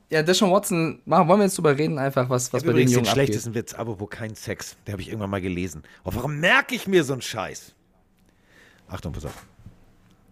ja, 0.09 0.23
Deshaun 0.23 0.51
Watson, 0.51 1.01
machen, 1.05 1.27
wollen 1.27 1.39
wir 1.39 1.45
jetzt 1.45 1.57
drüber 1.57 1.77
reden, 1.77 1.97
einfach, 1.99 2.29
was, 2.29 2.53
was 2.53 2.63
bei 2.63 2.67
den 2.67 2.71
übrigens 2.71 2.91
den 2.91 2.95
Jungen 2.99 3.07
abgeht. 3.07 3.25
schlechtesten 3.25 3.53
Witz, 3.55 3.73
apropos 3.73 4.09
kein 4.09 4.35
Sex. 4.35 4.75
Der 4.85 4.93
habe 4.93 5.01
ich 5.01 5.09
irgendwann 5.09 5.29
mal 5.29 5.41
gelesen. 5.41 5.83
Oh, 6.03 6.11
warum 6.13 6.39
merke 6.39 6.75
ich 6.75 6.87
mir 6.87 7.03
so 7.03 7.13
einen 7.13 7.21
Scheiß? 7.21 7.73
Achtung, 8.87 9.13
pass 9.13 9.25
auf. 9.25 9.45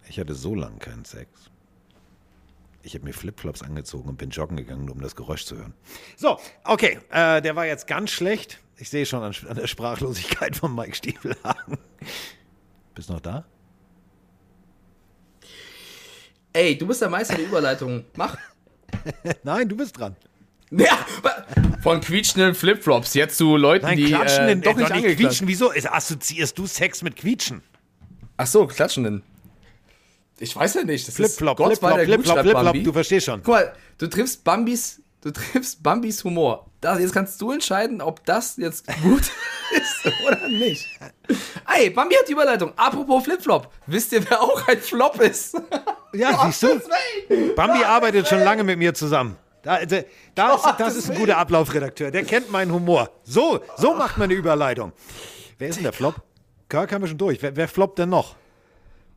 Ich 0.08 0.18
hatte 0.18 0.34
so 0.34 0.54
lange 0.54 0.78
keinen 0.78 1.04
Sex. 1.04 1.28
Ich 2.84 2.94
habe 2.94 3.04
mir 3.04 3.12
Flipflops 3.12 3.62
angezogen 3.62 4.08
und 4.08 4.18
bin 4.18 4.30
joggen 4.30 4.56
gegangen, 4.56 4.84
nur 4.86 4.94
um 4.96 5.00
das 5.00 5.14
Geräusch 5.14 5.44
zu 5.44 5.56
hören. 5.56 5.72
So, 6.16 6.38
okay, 6.64 6.98
äh, 7.10 7.40
der 7.40 7.54
war 7.54 7.64
jetzt 7.66 7.86
ganz 7.86 8.10
schlecht. 8.10 8.58
Ich 8.76 8.90
sehe 8.90 9.06
schon 9.06 9.22
an, 9.22 9.32
an 9.48 9.56
der 9.56 9.68
Sprachlosigkeit 9.68 10.56
von 10.56 10.74
Mike 10.74 10.96
Stiefelhagen. 10.96 11.78
Bist 12.94 13.08
du 13.08 13.12
noch 13.14 13.20
da? 13.20 13.44
Ey, 16.52 16.76
du 16.76 16.86
bist 16.86 17.00
der 17.00 17.08
Meister 17.08 17.34
der 17.36 17.46
Überleitung. 17.46 18.04
Mach. 18.16 18.36
Nein, 19.42 19.68
du 19.68 19.76
bist 19.76 19.98
dran. 19.98 20.16
Ja, 20.70 20.98
von 21.82 22.00
quietschenden 22.00 22.54
Flipflops 22.54 23.12
jetzt 23.12 23.36
zu 23.36 23.56
Leuten, 23.56 23.84
Nein, 23.84 23.98
die 23.98 24.06
klatschen, 24.06 24.48
äh, 24.48 24.56
doch 24.56 24.74
nicht 24.74 24.78
nicht 24.78 24.92
angeklatscht. 24.92 25.18
quietschen. 25.18 25.48
Wieso 25.48 25.70
assoziierst 25.70 26.56
du 26.56 26.66
Sex 26.66 27.02
mit 27.02 27.16
quietschen? 27.16 27.62
Ach 28.38 28.46
so, 28.46 28.66
klatschenden. 28.66 29.22
Ich 30.38 30.56
weiß 30.56 30.74
ja 30.74 30.84
nicht. 30.84 31.06
Das 31.06 31.14
Flipflop, 31.14 31.58
Flipflop, 31.58 32.00
Flipflop, 32.00 32.38
Flipflop, 32.40 32.84
du 32.84 32.92
verstehst 32.92 33.26
schon. 33.26 33.42
Guck 33.42 33.54
mal, 33.54 33.72
du 33.98 34.06
triffst 34.08 34.44
Bambis, 34.44 35.02
du 35.20 35.30
triffst 35.30 35.82
Bambis 35.82 36.24
Humor. 36.24 36.66
Da, 36.80 36.98
jetzt 36.98 37.12
kannst 37.12 37.40
du 37.40 37.52
entscheiden, 37.52 38.00
ob 38.00 38.24
das 38.24 38.56
jetzt 38.56 38.86
gut 39.02 39.20
ist 39.70 40.12
oder 40.26 40.48
nicht. 40.48 40.88
Ey, 41.78 41.90
Bambi 41.90 42.14
hat 42.14 42.26
die 42.28 42.32
Überleitung. 42.32 42.72
Apropos 42.76 43.24
Flipflop. 43.24 43.70
Wisst 43.86 44.12
ihr, 44.12 44.28
wer 44.28 44.40
auch 44.40 44.66
ein 44.66 44.78
Flop 44.80 45.20
ist? 45.20 45.54
Ja, 46.12 46.46
siehst 46.46 46.62
du? 46.62 46.80
Bambi 47.56 47.84
arbeitet 47.84 48.28
schon 48.28 48.40
lange 48.40 48.64
mit 48.64 48.78
mir 48.78 48.94
zusammen. 48.94 49.36
Da, 49.62 49.84
da, 49.84 50.00
da 50.34 50.54
ist, 50.54 50.66
das 50.78 50.96
ist 50.96 51.10
ein 51.10 51.16
guter 51.16 51.38
Ablaufredakteur. 51.38 52.10
Der 52.10 52.24
kennt 52.24 52.50
meinen 52.50 52.72
Humor. 52.72 53.10
So, 53.22 53.60
so 53.76 53.94
macht 53.94 54.18
man 54.18 54.24
eine 54.24 54.34
Überleitung. 54.34 54.92
Wer 55.58 55.68
ist 55.68 55.76
denn 55.76 55.84
der 55.84 55.92
Flop? 55.92 56.16
Kirk 56.68 56.92
haben 56.92 57.02
wir 57.02 57.08
schon 57.08 57.18
durch. 57.18 57.40
Wer, 57.42 57.54
wer 57.54 57.68
floppt 57.68 57.98
denn 57.98 58.08
noch? 58.08 58.34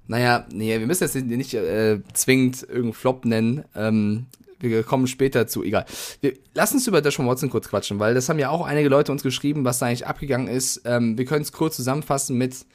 Naja, 0.08 0.46
nee, 0.52 0.78
wir 0.78 0.86
müssen 0.86 1.04
jetzt 1.04 1.16
nicht 1.16 1.54
äh, 1.56 2.00
zwingend 2.14 2.62
irgendeinen 2.62 2.94
Flop 2.94 3.26
nennen. 3.26 3.66
Ähm, 3.76 4.28
wir 4.60 4.84
kommen 4.84 5.08
später 5.08 5.48
zu, 5.48 5.64
egal. 5.64 5.86
Wir, 6.22 6.34
lass 6.54 6.74
uns 6.74 6.88
über 6.88 7.02
Deshaun 7.02 7.28
Watson 7.28 7.50
kurz 7.50 7.68
quatschen, 7.70 8.00
weil 8.00 8.14
das 8.14 8.30
haben 8.30 8.40
ja 8.40 8.50
auch 8.50 8.66
einige 8.66 8.90
Leute 8.90 9.12
uns 9.12 9.24
geschrieben, 9.24 9.66
was 9.66 9.80
da 9.80 9.88
eigentlich 9.88 10.06
abgegangen 10.06 10.48
ist. 10.48 10.82
Ähm, 10.86 11.18
wir 11.18 11.26
können 11.26 11.42
es 11.42 11.52
kurz 11.52 11.76
zusammenfassen 11.76 12.38
mit, 12.38 12.66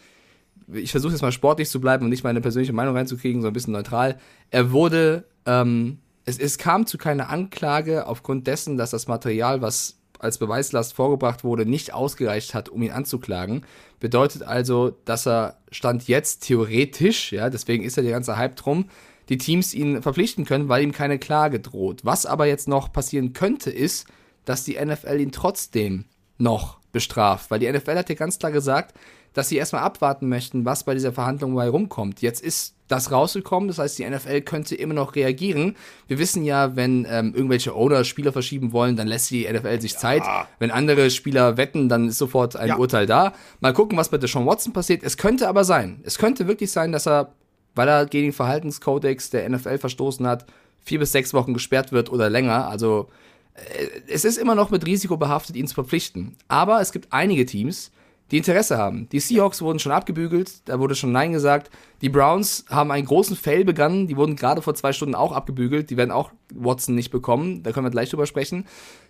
ich 0.75 0.91
versuche 0.91 1.13
jetzt 1.13 1.23
mal 1.23 1.33
sportlich 1.33 1.69
zu 1.69 1.81
bleiben 1.81 2.05
und 2.05 2.11
nicht 2.11 2.25
meine 2.25 2.41
persönliche 2.41 2.73
Meinung 2.73 2.97
reinzukriegen, 2.97 3.43
so 3.43 3.49
ein 3.49 3.53
bisschen 3.53 3.73
neutral. 3.73 4.19
Er 4.51 4.73
wurde, 4.73 5.25
ähm, 5.47 5.99
es, 6.25 6.39
es 6.39 6.59
kam 6.59 6.87
zu 6.87 6.99
keiner 6.99 7.31
Anklage 7.31 8.07
aufgrund 8.07 8.47
dessen, 8.47 8.77
dass 8.77 8.91
das 8.91 9.09
Material, 9.09 9.63
was 9.63 9.99
als 10.19 10.39
Beweislast 10.39 10.95
vorgebracht 10.95 11.45
wurde, 11.45 11.67
nicht 11.67 11.95
ausgereicht 11.95 12.55
hat, 12.55 12.69
um 12.69 12.83
ihn 12.83 12.91
anzuklagen. 12.91 13.65
Bedeutet 14.01 14.43
also, 14.43 14.97
dass 15.05 15.27
er 15.27 15.57
Stand 15.71 16.09
jetzt 16.09 16.47
theoretisch, 16.47 17.33
ja, 17.33 17.51
deswegen 17.51 17.85
ist 17.85 17.97
ja 17.97 18.03
der 18.03 18.13
ganze 18.13 18.37
Hype 18.37 18.57
drum, 18.57 18.87
die 19.31 19.39
Teams 19.39 19.75
ihn 19.75 20.03
verpflichten 20.03 20.45
können, 20.45 20.69
weil 20.69 20.83
ihm 20.83 20.93
keine 20.93 21.19
Klage 21.19 21.61
droht. 21.61 22.05
Was 22.05 22.27
aber 22.27 22.47
jetzt 22.47 22.69
noch 22.69 22.93
passieren 22.93 23.33
könnte, 23.33 23.71
ist, 23.71 24.07
dass 24.45 24.65
die 24.65 24.79
NFL 24.85 25.21
ihn 25.21 25.33
trotzdem 25.33 26.05
noch 26.37 26.81
bestraft, 26.93 27.51
weil 27.51 27.61
die 27.61 27.71
NFL 27.71 27.97
hat 27.97 28.09
ja 28.09 28.15
ganz 28.15 28.39
klar 28.39 28.51
gesagt, 28.51 28.95
dass 29.35 29.49
sie 29.49 29.57
erstmal 29.57 29.83
abwarten 29.83 30.29
möchten, 30.29 30.65
was 30.65 30.85
bei 30.85 30.95
dieser 30.95 31.13
Verhandlung 31.13 31.55
bei 31.55 31.69
rumkommt. 31.69 32.21
Jetzt 32.23 32.43
ist 32.43 32.75
das 32.89 33.13
rausgekommen, 33.13 33.69
das 33.69 33.79
heißt, 33.79 33.99
die 33.99 34.09
NFL 34.09 34.41
könnte 34.41 34.75
immer 34.75 34.95
noch 34.95 35.15
reagieren. 35.15 35.77
Wir 36.09 36.19
wissen 36.19 36.45
ja, 36.45 36.75
wenn 36.75 37.07
ähm, 37.09 37.33
irgendwelche 37.35 37.75
Owner 37.75 38.05
Spieler 38.05 38.33
verschieben 38.33 38.73
wollen, 38.73 38.97
dann 38.97 39.07
lässt 39.07 39.31
die 39.31 39.49
NFL 39.51 39.81
sich 39.81 39.93
ja. 39.93 39.99
Zeit. 39.99 40.23
Wenn 40.59 40.73
andere 40.73 41.11
Spieler 41.11 41.57
wetten, 41.57 41.89
dann 41.89 42.09
ist 42.09 42.19
sofort 42.19 42.57
ein 42.57 42.69
ja. 42.69 42.77
Urteil 42.77 43.07
da. 43.07 43.33
Mal 43.61 43.73
gucken, 43.73 43.97
was 43.97 44.09
bei 44.09 44.19
Deshaun 44.19 44.47
Watson 44.47 44.73
passiert. 44.73 45.05
Es 45.05 45.17
könnte 45.17 45.49
aber 45.49 45.63
sein, 45.65 46.01
es 46.05 46.19
könnte 46.19 46.49
wirklich 46.49 46.73
sein, 46.73 46.91
dass 46.91 47.07
er, 47.07 47.33
weil 47.77 47.89
er 47.89 48.07
gegen 48.07 48.29
den 48.29 48.33
Verhaltenskodex 48.33 49.31
der 49.31 49.49
NFL 49.49 49.79
verstoßen 49.79 50.27
hat, 50.27 50.47
vier 50.81 50.99
bis 50.99 51.13
sechs 51.13 51.33
Wochen 51.33 51.55
gesperrt 51.55 51.93
wird 51.93 52.11
oder 52.11 52.29
länger. 52.29 52.69
Also 52.69 53.09
äh, 53.55 53.87
es 54.09 54.25
ist 54.25 54.37
immer 54.37 54.57
noch 54.57 54.71
mit 54.71 54.85
Risiko 54.85 55.17
behaftet, 55.17 55.55
ihn 55.55 55.69
zu 55.69 55.75
verpflichten. 55.75 56.37
Aber 56.49 56.81
es 56.81 56.91
gibt 56.91 57.13
einige 57.13 57.47
Teams, 57.47 57.93
die 58.31 58.39
Interesse 58.39 58.79
haben. 58.79 59.09
Die 59.11 59.21
Seahawks 59.21 59.61
wurden 59.61 59.79
schon 59.79 59.93
abgebügelt, 59.93 60.69
da 60.69 60.79
wurde 60.79 60.95
schon 60.95 61.13
Nein 61.13 61.33
gesagt. 61.33 61.71
Die 62.01 62.09
Browns 62.09 62.65
haben 62.69 62.91
einen 62.91 63.07
großen 63.07 63.37
Fail 63.37 63.65
begangen, 63.65 64.07
die 64.07 64.17
wurden 64.17 64.37
gerade 64.37 64.63
vor 64.63 64.75
zwei 64.75 64.93
Stunden 64.93 65.15
auch 65.15 65.33
abgebügelt, 65.33 65.91
die 65.91 65.97
werden 65.97 66.13
auch 66.13 66.31
Watson 66.55 66.95
nicht 66.95 67.11
bekommen, 67.11 67.63
da 67.63 67.73
können 67.73 67.87
wir 67.87 67.91
gleich 67.91 68.11
drüber 68.11 68.27
sprechen. 68.27 68.67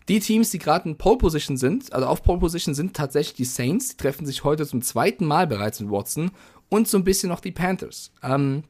Die 0.09 0.21
Teams, 0.21 0.51
die 0.51 0.59
gerade 0.59 0.89
in 0.89 0.97
Pole 0.97 1.19
Position 1.19 1.57
sind, 1.57 1.93
also 1.93 2.07
auf 2.07 2.23
Pole 2.23 2.41
Position 2.41 2.75
sind 2.75 2.95
tatsächlich 2.95 3.37
die 3.37 3.45
Saints, 3.45 3.91
die 3.91 3.97
treffen 3.97 4.27
sich 4.27 4.43
heute 4.45 4.67
zum 4.67 4.83
zweiten 4.83 5.27
Mal 5.27 5.47
bereits 5.47 5.81
mit 5.81 5.91
Watson 5.91 6.31
und 6.69 6.89
so 6.89 6.97
ein 6.97 7.05
bisschen 7.05 7.29
noch 7.29 7.41
die 7.41 7.53
Panthers. 7.53 8.13
Ähm, 8.23 8.65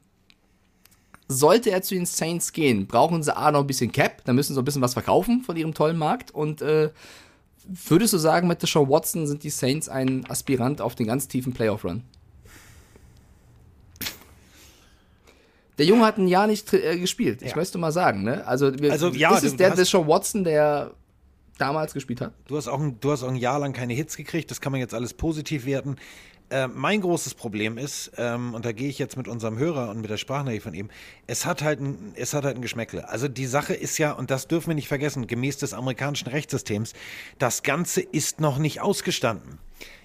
sollte 1.29 1.71
er 1.71 1.81
zu 1.81 1.95
den 1.95 2.05
Saints 2.05 2.51
gehen, 2.51 2.87
brauchen 2.87 3.23
sie 3.23 3.35
A 3.35 3.51
noch 3.51 3.61
ein 3.61 3.67
bisschen 3.67 3.91
Cap, 3.91 4.23
dann 4.25 4.35
müssen 4.35 4.53
sie 4.53 4.61
ein 4.61 4.65
bisschen 4.65 4.81
was 4.81 4.93
verkaufen 4.93 5.43
von 5.43 5.55
ihrem 5.55 5.73
tollen 5.73 5.97
Markt 5.97 6.31
und 6.31 6.61
äh, 6.61 6.89
Würdest 7.87 8.13
du 8.13 8.17
sagen, 8.17 8.47
mit 8.47 8.61
Deshaun 8.61 8.89
Watson 8.89 9.27
sind 9.27 9.43
die 9.43 9.49
Saints 9.49 9.87
ein 9.87 10.25
Aspirant 10.29 10.81
auf 10.81 10.95
den 10.95 11.07
ganz 11.07 11.27
tiefen 11.27 11.53
Playoff-Run? 11.53 12.03
Der 15.77 15.85
Junge 15.85 16.05
hat 16.05 16.17
ein 16.17 16.27
Jahr 16.27 16.47
nicht 16.47 16.73
äh, 16.73 16.99
gespielt. 16.99 17.41
Ich 17.41 17.51
ja. 17.51 17.55
möchte 17.55 17.77
mal 17.77 17.91
sagen, 17.91 18.23
ne? 18.23 18.45
Also, 18.45 18.77
wir, 18.79 18.91
also 18.91 19.09
ja, 19.09 19.35
ist 19.35 19.43
es 19.43 19.55
der 19.55 19.73
Deshaun 19.73 20.07
Watson, 20.07 20.43
der 20.43 20.91
damals 21.61 21.93
gespielt 21.93 22.21
hat? 22.21 22.33
Du 22.47 22.57
hast, 22.57 22.67
auch 22.67 22.79
ein, 22.79 22.99
du 22.99 23.11
hast 23.11 23.23
auch 23.23 23.29
ein 23.29 23.35
Jahr 23.35 23.59
lang 23.59 23.73
keine 23.73 23.93
Hits 23.93 24.17
gekriegt. 24.17 24.49
Das 24.51 24.61
kann 24.61 24.71
man 24.71 24.81
jetzt 24.81 24.93
alles 24.93 25.13
positiv 25.13 25.65
werten. 25.65 25.97
Äh, 26.51 26.67
mein 26.67 26.99
großes 26.99 27.35
Problem 27.35 27.77
ist, 27.77 28.11
ähm, 28.17 28.53
und 28.53 28.65
da 28.65 28.73
gehe 28.73 28.89
ich 28.89 28.99
jetzt 28.99 29.15
mit 29.15 29.29
unserem 29.29 29.57
Hörer 29.57 29.89
und 29.89 30.01
mit 30.01 30.09
der 30.09 30.17
Sprachnachricht 30.17 30.63
von 30.63 30.73
ihm, 30.73 30.89
es 31.25 31.45
hat 31.45 31.61
halt 31.61 31.79
ein, 31.79 32.11
es 32.15 32.33
hat 32.33 32.43
halt 32.43 32.57
ein 32.57 32.61
Geschmäckle. 32.61 33.07
Also 33.07 33.29
die 33.29 33.45
Sache 33.45 33.73
ist 33.73 33.97
ja, 33.97 34.11
und 34.11 34.31
das 34.31 34.49
dürfen 34.49 34.67
wir 34.67 34.75
nicht 34.75 34.89
vergessen, 34.89 35.27
gemäß 35.27 35.59
des 35.59 35.73
amerikanischen 35.73 36.27
Rechtssystems, 36.27 36.91
das 37.39 37.63
Ganze 37.63 38.01
ist 38.01 38.41
noch 38.41 38.57
nicht 38.57 38.81
ausgestanden. 38.81 39.59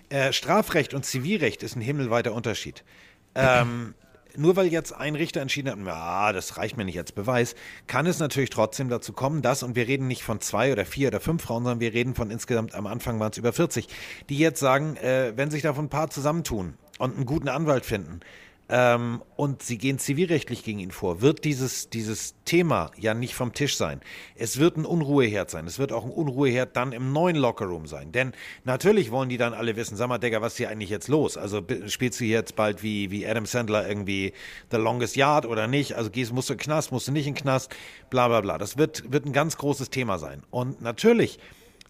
Äh, 0.09 0.32
Strafrecht 0.32 0.94
und 0.94 1.04
Zivilrecht 1.04 1.64
ist 1.64 1.74
ein 1.74 1.80
himmelweiter 1.80 2.32
Unterschied. 2.32 2.84
Ähm, 3.34 3.94
nur 4.39 4.57
weil 4.57 4.66
jetzt 4.66 4.93
ein 4.93 5.14
Richter 5.14 5.41
entschieden 5.41 5.70
hat, 5.70 5.78
ja, 5.87 6.32
das 6.32 6.57
reicht 6.57 6.76
mir 6.76 6.84
nicht 6.84 6.99
als 6.99 7.12
Beweis, 7.12 7.55
kann 7.87 8.07
es 8.07 8.18
natürlich 8.18 8.51
trotzdem 8.51 8.89
dazu 8.89 9.12
kommen, 9.12 9.43
dass, 9.43 9.62
und 9.62 9.76
wir 9.76 9.87
reden 9.87 10.07
nicht 10.07 10.22
von 10.22 10.41
zwei 10.41 10.72
oder 10.72 10.84
vier 10.84 11.09
oder 11.09 11.20
fünf 11.20 11.43
Frauen, 11.43 11.64
sondern 11.64 11.80
wir 11.80 11.93
reden 11.93 12.14
von 12.14 12.30
insgesamt, 12.30 12.74
am 12.74 12.87
Anfang 12.87 13.20
waren 13.20 13.32
es 13.32 13.39
über 13.39 13.53
40, 13.53 13.89
die 14.28 14.39
jetzt 14.39 14.61
sagen, 14.61 14.97
äh, 14.97 15.32
wenn 15.37 15.51
sich 15.51 15.62
davon 15.62 15.87
ein 15.87 15.91
paar 15.91 16.11
zusammentun 16.11 16.74
und 16.99 17.16
einen 17.16 17.26
guten 17.26 17.49
Anwalt 17.49 17.84
finden, 17.84 18.20
ähm, 18.68 19.22
und 19.36 19.62
sie 19.62 19.78
gehen 19.78 19.98
zivilrechtlich 20.00 20.64
gegen 20.64 20.80
ihn 20.80 20.90
vor, 20.90 21.20
wird 21.20 21.44
dieses, 21.44 21.88
dieses 21.88 22.34
Thema 22.44 22.90
ja 22.98 23.14
nicht 23.14 23.34
vom 23.34 23.52
Tisch 23.52 23.76
sein. 23.76 24.00
Es 24.34 24.58
wird 24.58 24.76
ein 24.76 24.84
Unruheherd 24.84 25.50
sein. 25.50 25.66
Es 25.66 25.78
wird 25.78 25.92
auch 25.92 26.04
ein 26.04 26.10
Unruheherd 26.10 26.76
dann 26.76 26.90
im 26.90 27.12
neuen 27.12 27.36
Lockerroom 27.36 27.86
sein. 27.86 28.10
Denn 28.10 28.32
natürlich 28.64 29.12
wollen 29.12 29.28
die 29.28 29.36
dann 29.36 29.54
alle 29.54 29.76
wissen, 29.76 29.96
sag 29.96 30.08
mal, 30.08 30.18
Digga, 30.18 30.42
was 30.42 30.54
ist 30.54 30.58
hier 30.58 30.70
eigentlich 30.70 30.90
jetzt 30.90 31.06
los? 31.06 31.36
Also 31.36 31.62
spielst 31.86 32.20
du 32.20 32.24
jetzt 32.24 32.56
bald 32.56 32.82
wie, 32.82 33.12
wie 33.12 33.24
Adam 33.26 33.46
Sandler 33.46 33.88
irgendwie 33.88 34.32
The 34.72 34.78
Longest 34.78 35.14
Yard 35.14 35.46
oder 35.46 35.68
nicht? 35.68 35.94
Also 35.94 36.10
gehst, 36.10 36.32
musst 36.32 36.48
du 36.48 36.54
in 36.54 36.58
den 36.58 36.64
Knast, 36.64 36.90
musst 36.90 37.06
du 37.06 37.12
nicht 37.12 37.28
in 37.28 37.34
den 37.34 37.40
Knast, 37.40 37.74
bla 38.10 38.26
bla 38.26 38.40
bla. 38.40 38.58
Das 38.58 38.76
wird, 38.76 39.12
wird 39.12 39.26
ein 39.26 39.32
ganz 39.32 39.58
großes 39.58 39.90
Thema 39.90 40.18
sein. 40.18 40.42
Und 40.50 40.82
natürlich, 40.82 41.38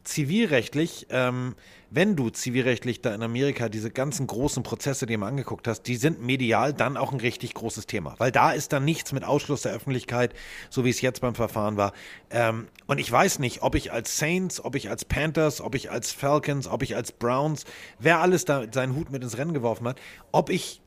zivilrechtlich, 0.04 1.06
ähm, 1.10 1.54
wenn 1.90 2.16
du 2.16 2.30
zivilrechtlich 2.30 3.00
da 3.00 3.14
in 3.14 3.22
Amerika 3.22 3.68
diese 3.68 3.90
ganzen 3.90 4.26
großen 4.26 4.62
Prozesse, 4.62 5.06
die 5.06 5.16
mal 5.16 5.28
angeguckt 5.28 5.68
hast, 5.68 5.82
die 5.82 5.96
sind 5.96 6.22
medial 6.22 6.72
dann 6.72 6.96
auch 6.96 7.12
ein 7.12 7.20
richtig 7.20 7.54
großes 7.54 7.86
Thema. 7.86 8.14
Weil 8.18 8.32
da 8.32 8.52
ist 8.52 8.72
dann 8.72 8.84
nichts 8.84 9.12
mit 9.12 9.24
Ausschluss 9.24 9.62
der 9.62 9.72
Öffentlichkeit, 9.72 10.34
so 10.68 10.84
wie 10.84 10.90
es 10.90 11.00
jetzt 11.00 11.20
beim 11.20 11.34
Verfahren 11.34 11.76
war. 11.76 11.92
Ähm, 12.30 12.68
und 12.86 12.98
ich 12.98 13.10
weiß 13.10 13.38
nicht, 13.38 13.62
ob 13.62 13.74
ich 13.74 13.92
als 13.92 14.18
Saints, 14.18 14.64
ob 14.64 14.74
ich 14.74 14.90
als 14.90 15.04
Panthers, 15.04 15.60
ob 15.60 15.74
ich 15.74 15.90
als 15.90 16.12
Falcons, 16.12 16.66
ob 16.66 16.82
ich 16.82 16.96
als 16.96 17.12
Browns, 17.12 17.64
wer 17.98 18.20
alles 18.20 18.44
da 18.44 18.64
seinen 18.70 18.96
Hut 18.96 19.10
mit 19.10 19.22
ins 19.22 19.38
Rennen 19.38 19.54
geworfen 19.54 19.86
hat, 19.86 20.00
ob 20.32 20.50
ich 20.50 20.80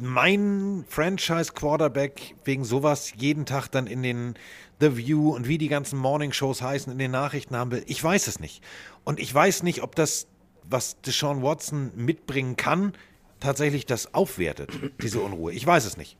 meinen 0.00 0.84
Franchise-Quarterback 0.88 2.34
wegen 2.44 2.64
sowas 2.64 3.12
jeden 3.16 3.46
Tag 3.46 3.68
dann 3.68 3.86
in 3.86 4.02
den 4.02 4.34
The 4.82 4.96
View 4.96 5.30
und 5.34 5.46
wie 5.46 5.58
die 5.58 5.68
ganzen 5.68 5.98
Morning-Shows 5.98 6.60
heißen, 6.60 6.92
in 6.92 6.98
den 6.98 7.12
Nachrichten 7.12 7.56
haben 7.56 7.70
will. 7.70 7.84
Ich 7.86 8.02
weiß 8.02 8.26
es 8.26 8.40
nicht. 8.40 8.62
Und 9.04 9.20
ich 9.20 9.32
weiß 9.32 9.62
nicht, 9.62 9.82
ob 9.82 9.94
das, 9.94 10.26
was 10.68 11.00
Deshaun 11.00 11.42
Watson 11.42 11.92
mitbringen 11.94 12.56
kann, 12.56 12.92
tatsächlich 13.40 13.86
das 13.86 14.12
aufwertet, 14.14 14.70
diese 15.00 15.20
Unruhe. 15.20 15.52
Ich 15.52 15.66
weiß 15.66 15.84
es 15.84 15.96
nicht. 15.96 16.16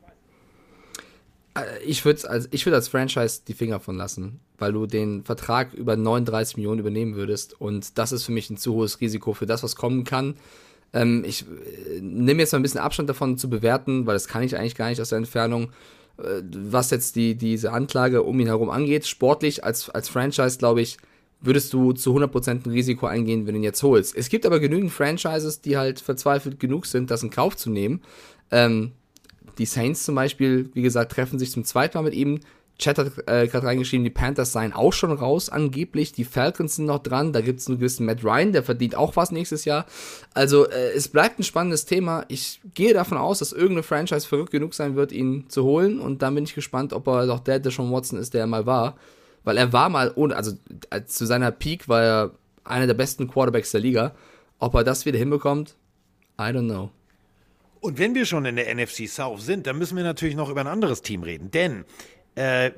Äh, 1.57 1.83
ich 1.85 2.05
würde 2.05 2.29
als, 2.29 2.49
würd 2.53 2.75
als 2.75 2.89
Franchise 2.89 3.43
die 3.47 3.55
Finger 3.55 3.81
von 3.81 3.97
lassen, 3.97 4.41
weil 4.59 4.73
du 4.73 4.87
den 4.87 5.25
Vertrag 5.25 5.75
über 5.75 5.97
39 5.97 6.57
Millionen 6.57 6.81
übernehmen 6.81 7.15
würdest. 7.17 7.61
Und 7.61 7.99
das 7.99 8.13
ist 8.13 8.25
für 8.25 8.33
mich 8.33 8.49
ein 8.51 8.57
zu 8.57 8.75
hohes 8.75 9.01
Risiko 9.01 9.35
für 9.35 9.47
das, 9.47 9.63
was 9.63 9.77
kommen 9.77 10.05
kann. 10.05 10.37
Ähm, 10.93 11.25
ich 11.27 11.43
äh, 11.43 12.01
nehme 12.01 12.41
jetzt 12.41 12.53
mal 12.53 12.59
ein 12.59 12.63
bisschen 12.63 12.81
Abstand 12.81 13.09
davon 13.09 13.39
zu 13.39 13.49
bewerten, 13.51 14.07
weil 14.07 14.15
das 14.15 14.29
kann 14.29 14.43
ich 14.43 14.57
eigentlich 14.57 14.75
gar 14.77 14.89
nicht 14.89 15.01
aus 15.01 15.09
der 15.09 15.19
Entfernung 15.19 15.73
was 16.17 16.91
jetzt 16.91 17.17
die, 17.17 17.35
diese 17.35 17.73
Anklage 17.73 18.23
um 18.23 18.39
ihn 18.39 18.47
herum 18.47 18.71
angeht. 18.71 19.07
Sportlich 19.07 19.65
als, 19.65 19.91
als 19.91 20.09
Franchise, 20.09 20.59
glaube 20.59 20.81
ich, 20.81 20.99
würdest 21.41 21.73
du 21.73 21.93
zu 21.93 22.17
100% 22.17 22.67
ein 22.67 22.71
Risiko 22.71 23.07
eingehen, 23.07 23.47
wenn 23.47 23.55
du 23.55 23.61
ihn 23.61 23.65
jetzt 23.65 23.83
holst. 23.83 24.17
Es 24.17 24.29
gibt 24.29 24.47
aber 24.47 24.61
genügend 24.61 24.93
Franchises, 24.93 25.61
die 25.61 25.77
halt 25.77 26.01
verzweifelt 26.01 26.61
genug 26.61 26.87
sind, 26.87 27.11
das 27.11 27.23
in 27.23 27.31
Kauf 27.31 27.57
zu 27.57 27.71
nehmen. 27.71 28.01
Ähm, 28.51 28.93
die 29.59 29.67
Saints 29.67 30.05
zum 30.05 30.15
Beispiel, 30.15 30.71
wie 30.75 30.83
gesagt, 30.83 31.13
treffen 31.13 31.39
sich 31.39 31.51
zum 31.51 31.65
zweiten 31.65 31.97
Mal 31.99 32.05
mit 32.05 32.15
ihm. 32.15 32.41
Chat 32.79 32.99
hat 32.99 33.13
äh, 33.27 33.47
gerade 33.47 33.67
reingeschrieben, 33.67 34.05
die 34.05 34.11
Panthers 34.11 34.53
seien 34.53 34.73
auch 34.73 34.93
schon 34.93 35.13
raus, 35.13 35.49
angeblich. 35.49 36.13
Die 36.13 36.25
Falcons 36.25 36.77
sind 36.77 36.87
noch 36.87 37.03
dran. 37.03 37.33
Da 37.33 37.41
gibt 37.41 37.61
es 37.61 37.69
einen 37.69 37.79
gewissen 37.79 38.07
Matt 38.07 38.25
Ryan, 38.25 38.53
der 38.53 38.63
verdient 38.63 38.97
auch 38.97 39.15
was 39.17 39.31
nächstes 39.31 39.65
Jahr. 39.65 39.87
Also, 40.35 40.69
äh, 40.69 40.93
es 40.93 41.09
bleibt 41.09 41.39
ein 41.39 41.45
spannendes 41.45 41.85
Thema. 41.85 42.25
Ich 42.29 42.61
gehe 42.75 42.95
davon 42.95 43.19
aus, 43.19 43.39
dass 43.39 43.53
irgendeine 43.53 43.83
Franchise 43.83 44.27
verrückt 44.27 44.51
genug 44.51 44.75
sein 44.75 44.97
wird, 44.97 45.13
ihn 45.13 45.49
zu 45.49 45.65
holen. 45.65 46.01
Und 46.01 46.23
dann 46.23 46.35
bin 46.35 46.45
ich 46.45 46.55
gespannt, 46.55 46.93
ob 46.93 47.07
er 47.07 47.27
doch 47.27 47.41
der 47.41 47.61
Deshaun 47.61 47.93
Watson 47.93 48.19
ist, 48.19 48.35
der 48.35 48.43
er 48.43 48.47
mal 48.47 48.67
war. 48.67 48.97
Weil 49.45 49.59
er 49.59 49.73
war 49.73 49.89
mal 49.89 50.13
ohne, 50.15 50.37
also 50.37 50.53
äh, 50.91 51.05
zu 51.05 51.27
seiner 51.27 51.51
Peak 51.51 51.89
war 51.89 52.03
er 52.03 52.31
einer 52.65 52.87
der 52.87 52.95
besten 52.95 53.29
Quarterbacks 53.29 53.71
der 53.71 53.81
Liga. 53.81 54.15
Ob 54.59 54.75
er 54.75 54.85
das 54.85 55.07
wieder 55.07 55.19
hinbekommt, 55.19 55.77
I 56.39 56.45
don't 56.45 56.67
know. 56.67 56.91
Und 57.81 57.99
wenn 57.99 58.15
wir 58.15 58.27
schon 58.27 58.45
in 58.45 58.55
der 58.55 58.73
NFC 58.73 59.09
South 59.09 59.43
sind, 59.43 59.67
dann 59.67 59.77
müssen 59.77 59.97
wir 59.97 60.05
natürlich 60.05 60.37
noch 60.37 60.49
über 60.49 60.61
ein 60.61 60.69
anderes 60.69 61.03
Team 61.03 61.25
reden. 61.25 61.51
Denn 61.51 61.85
äh, 62.35 62.73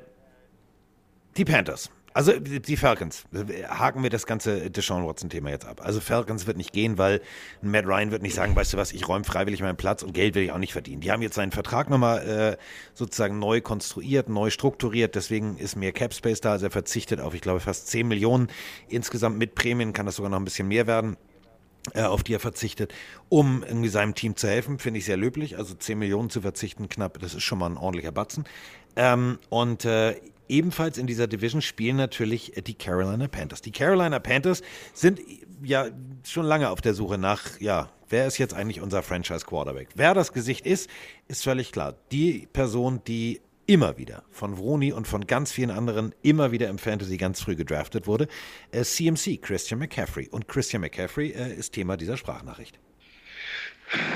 die 1.37 1.45
Panthers. 1.45 1.89
Also 2.15 2.31
die 2.39 2.77
Falcons. 2.77 3.25
Haken 3.67 4.01
wir 4.01 4.09
das 4.09 4.25
ganze 4.25 4.71
Deshaun 4.71 5.05
Watson-Thema 5.05 5.49
jetzt 5.49 5.65
ab. 5.65 5.81
Also 5.83 5.99
Falcons 5.99 6.47
wird 6.47 6.55
nicht 6.55 6.71
gehen, 6.71 6.97
weil 6.97 7.19
Matt 7.61 7.85
Ryan 7.85 8.09
wird 8.09 8.21
nicht 8.21 8.35
sagen, 8.35 8.55
weißt 8.55 8.71
du 8.71 8.77
was, 8.77 8.93
ich 8.93 9.05
räume 9.09 9.25
freiwillig 9.25 9.61
meinen 9.61 9.75
Platz 9.75 10.01
und 10.01 10.13
Geld 10.13 10.33
will 10.33 10.43
ich 10.43 10.53
auch 10.53 10.57
nicht 10.57 10.71
verdienen. 10.71 11.01
Die 11.01 11.11
haben 11.11 11.21
jetzt 11.21 11.35
seinen 11.35 11.51
Vertrag 11.51 11.89
nochmal 11.89 12.25
äh, 12.25 12.57
sozusagen 12.93 13.37
neu 13.37 13.59
konstruiert, 13.59 14.29
neu 14.29 14.49
strukturiert. 14.49 15.15
Deswegen 15.15 15.57
ist 15.57 15.75
mehr 15.75 15.91
Cap 15.91 16.13
Space 16.13 16.39
da. 16.39 16.53
Also 16.53 16.67
er 16.67 16.71
verzichtet 16.71 17.19
auf, 17.19 17.33
ich 17.33 17.41
glaube, 17.41 17.59
fast 17.59 17.89
10 17.89 18.07
Millionen. 18.07 18.47
Insgesamt 18.87 19.37
mit 19.37 19.53
Prämien 19.53 19.91
kann 19.91 20.05
das 20.05 20.15
sogar 20.15 20.29
noch 20.29 20.39
ein 20.39 20.45
bisschen 20.45 20.69
mehr 20.69 20.87
werden 20.87 21.17
äh, 21.93 22.03
auf 22.03 22.23
die 22.23 22.33
er 22.33 22.39
verzichtet, 22.39 22.93
um 23.29 23.63
irgendwie 23.63 23.89
seinem 23.89 24.15
Team 24.15 24.35
zu 24.35 24.47
helfen, 24.47 24.79
finde 24.79 24.99
ich 24.99 25.05
sehr 25.05 25.17
löblich. 25.17 25.57
Also 25.57 25.73
10 25.75 25.99
Millionen 25.99 26.29
zu 26.29 26.41
verzichten, 26.41 26.89
knapp, 26.89 27.19
das 27.19 27.33
ist 27.33 27.43
schon 27.43 27.59
mal 27.59 27.69
ein 27.69 27.77
ordentlicher 27.77 28.11
Batzen. 28.11 28.45
Ähm, 28.95 29.39
und 29.49 29.85
äh, 29.85 30.15
ebenfalls 30.47 30.97
in 30.97 31.07
dieser 31.07 31.27
Division 31.27 31.61
spielen 31.61 31.97
natürlich 31.97 32.53
die 32.65 32.73
Carolina 32.73 33.27
Panthers. 33.27 33.61
Die 33.61 33.71
Carolina 33.71 34.19
Panthers 34.19 34.61
sind 34.93 35.19
ja 35.63 35.87
schon 36.27 36.45
lange 36.45 36.69
auf 36.69 36.81
der 36.81 36.93
Suche 36.93 37.17
nach, 37.17 37.59
ja, 37.59 37.91
wer 38.09 38.27
ist 38.27 38.37
jetzt 38.37 38.53
eigentlich 38.53 38.81
unser 38.81 39.01
Franchise 39.03 39.45
Quarterback? 39.45 39.89
Wer 39.95 40.13
das 40.13 40.33
Gesicht 40.33 40.65
ist, 40.65 40.89
ist 41.27 41.43
völlig 41.43 41.71
klar. 41.71 41.95
Die 42.11 42.47
Person, 42.51 43.01
die 43.07 43.41
immer 43.67 43.97
wieder 43.97 44.23
von 44.31 44.57
Vroni 44.57 44.91
und 44.91 45.07
von 45.07 45.25
ganz 45.25 45.51
vielen 45.51 45.71
anderen 45.71 46.13
immer 46.21 46.51
wieder 46.51 46.69
im 46.69 46.77
Fantasy 46.77 47.17
ganz 47.17 47.41
früh 47.41 47.55
gedraftet 47.55 48.05
wurde. 48.05 48.27
Äh, 48.71 48.83
CMC, 48.83 49.41
Christian 49.41 49.79
McCaffrey. 49.79 50.27
Und 50.29 50.47
Christian 50.47 50.81
McCaffrey 50.81 51.31
äh, 51.31 51.55
ist 51.55 51.73
Thema 51.73 51.97
dieser 51.97 52.17
Sprachnachricht. 52.17 52.79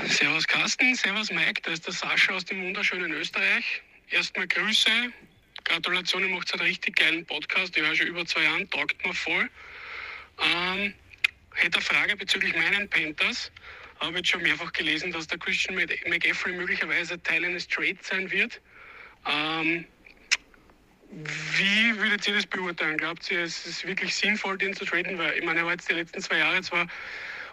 Servus 0.06 0.46
Carsten, 0.46 0.94
Servus 0.94 1.30
Mike, 1.30 1.62
da 1.62 1.72
ist 1.72 1.86
der 1.86 1.94
Sascha 1.94 2.34
aus 2.34 2.44
dem 2.44 2.62
wunderschönen 2.62 3.12
Österreich. 3.12 3.82
Erstmal 4.10 4.48
Grüße, 4.48 4.90
Gratulation, 5.62 6.22
ihr 6.24 6.34
macht 6.34 6.52
einen 6.52 6.62
richtig 6.62 6.96
geilen 6.96 7.24
Podcast, 7.26 7.76
ich 7.76 7.82
höre 7.82 7.94
schon 7.94 8.08
über 8.08 8.26
zwei 8.26 8.42
Jahren, 8.42 8.68
taugt 8.68 9.06
mir 9.06 9.14
voll. 9.14 9.48
Ähm, 10.42 10.94
hätte 11.54 11.78
eine 11.78 11.84
Frage 11.84 12.16
bezüglich 12.16 12.52
meinen 12.56 12.88
Panthers. 12.88 13.52
Habe 14.00 14.16
jetzt 14.16 14.30
schon 14.30 14.42
mehrfach 14.42 14.72
gelesen, 14.72 15.12
dass 15.12 15.28
der 15.28 15.38
Christian 15.38 15.76
McCaffrey 15.76 16.52
möglicherweise 16.54 17.22
Teil 17.22 17.44
eines 17.44 17.68
Trades 17.68 18.08
sein 18.08 18.28
wird. 18.32 18.60
Ähm, 19.30 19.84
wie 21.10 21.96
würdet 21.96 22.26
ihr 22.26 22.34
das 22.34 22.46
beurteilen? 22.46 22.96
Glaubt 22.96 23.30
ihr, 23.30 23.40
es 23.44 23.64
ist 23.64 23.86
wirklich 23.86 24.12
sinnvoll, 24.12 24.58
den 24.58 24.74
zu 24.74 24.84
traden? 24.84 25.18
Weil 25.18 25.38
ich 25.38 25.44
meine, 25.44 25.60
er 25.60 25.66
war 25.66 25.72
jetzt 25.72 25.88
die 25.88 25.94
letzten 25.94 26.20
zwei 26.20 26.38
Jahre 26.38 26.60
zwar 26.62 26.88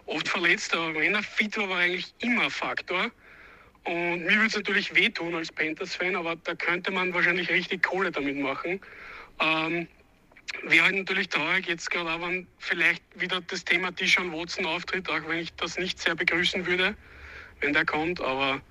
oft 0.08 0.28
verletzt, 0.28 0.74
aber 0.74 0.96
wenn 0.96 1.14
er 1.14 1.22
fit 1.22 1.56
war, 1.58 1.70
war 1.70 1.82
er 1.82 1.86
eigentlich 1.86 2.14
immer 2.20 2.50
Faktor. 2.50 3.12
Und 3.88 4.26
mir 4.26 4.36
würde 4.36 4.48
es 4.48 4.56
natürlich 4.56 4.94
wehtun 4.94 5.34
als 5.34 5.50
Panthers-Fan, 5.50 6.18
aber 6.18 6.36
da 6.36 6.56
könnte 6.56 6.92
man 6.92 7.14
wahrscheinlich 7.14 7.50
richtig 7.50 7.84
Kohle 7.84 8.12
damit 8.12 8.38
machen. 8.38 8.82
Ähm, 9.40 9.88
Wäre 10.64 10.86
halt 10.86 10.96
natürlich 10.96 11.30
traurig, 11.30 11.68
jetzt 11.68 11.90
gerade 11.90 12.10
auch, 12.10 12.22
wenn 12.22 12.48
vielleicht 12.58 13.04
wieder 13.16 13.42
das 13.42 13.64
Thema 13.64 13.92
Dishon 13.92 14.32
Watson 14.34 14.66
auftritt, 14.66 15.10
auch 15.10 15.28
wenn 15.28 15.40
ich 15.40 15.54
das 15.56 15.78
nicht 15.78 16.00
sehr 16.00 16.16
begrüßen 16.16 16.66
würde, 16.66 16.96
wenn 17.62 17.74
der 17.74 17.86
kommt. 17.86 18.20
Aber 18.20 18.62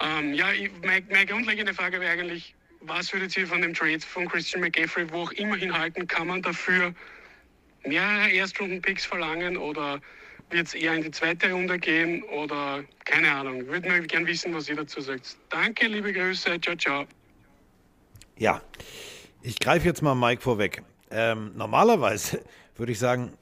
ähm, 0.00 0.32
ja, 0.32 0.52
ich, 0.52 0.70
meine, 0.82 1.04
meine 1.10 1.26
grundlegende 1.26 1.74
Frage 1.74 2.00
wäre 2.00 2.12
eigentlich, 2.12 2.54
was 2.80 3.12
würdet 3.12 3.36
ihr 3.36 3.46
von 3.46 3.60
dem 3.60 3.74
Trade 3.74 4.00
von 4.00 4.28
Christian 4.28 4.62
McCaffrey, 4.62 5.10
wo 5.10 5.22
auch 5.22 5.32
immer 5.32 5.56
hinhalten, 5.56 6.06
kann 6.06 6.26
man 6.26 6.40
dafür 6.40 6.94
mehrere 7.84 8.30
Erstrunden-Picks 8.30 9.04
verlangen 9.04 9.56
oder 9.56 10.00
wird 10.50 10.66
es 10.66 10.74
eher 10.74 10.94
in 10.94 11.02
die 11.02 11.10
zweite 11.10 11.50
Runde 11.52 11.78
gehen 11.78 12.22
oder 12.24 12.84
keine 13.04 13.30
Ahnung. 13.30 13.66
Würde 13.66 13.88
mir 13.88 14.00
gerne 14.02 14.26
wissen, 14.26 14.54
was 14.54 14.68
ihr 14.68 14.76
dazu 14.76 15.00
sagt. 15.00 15.36
Danke, 15.50 15.86
liebe 15.86 16.12
Grüße, 16.12 16.60
ciao, 16.60 16.76
ciao. 16.76 17.06
Ja, 18.36 18.62
ich 19.42 19.58
greife 19.58 19.86
jetzt 19.86 20.02
mal 20.02 20.14
Mike 20.14 20.42
vorweg. 20.42 20.82
Ähm, 21.10 21.52
normalerweise 21.56 22.42
würde 22.76 22.92
ich 22.92 22.98
sagen, 22.98 23.32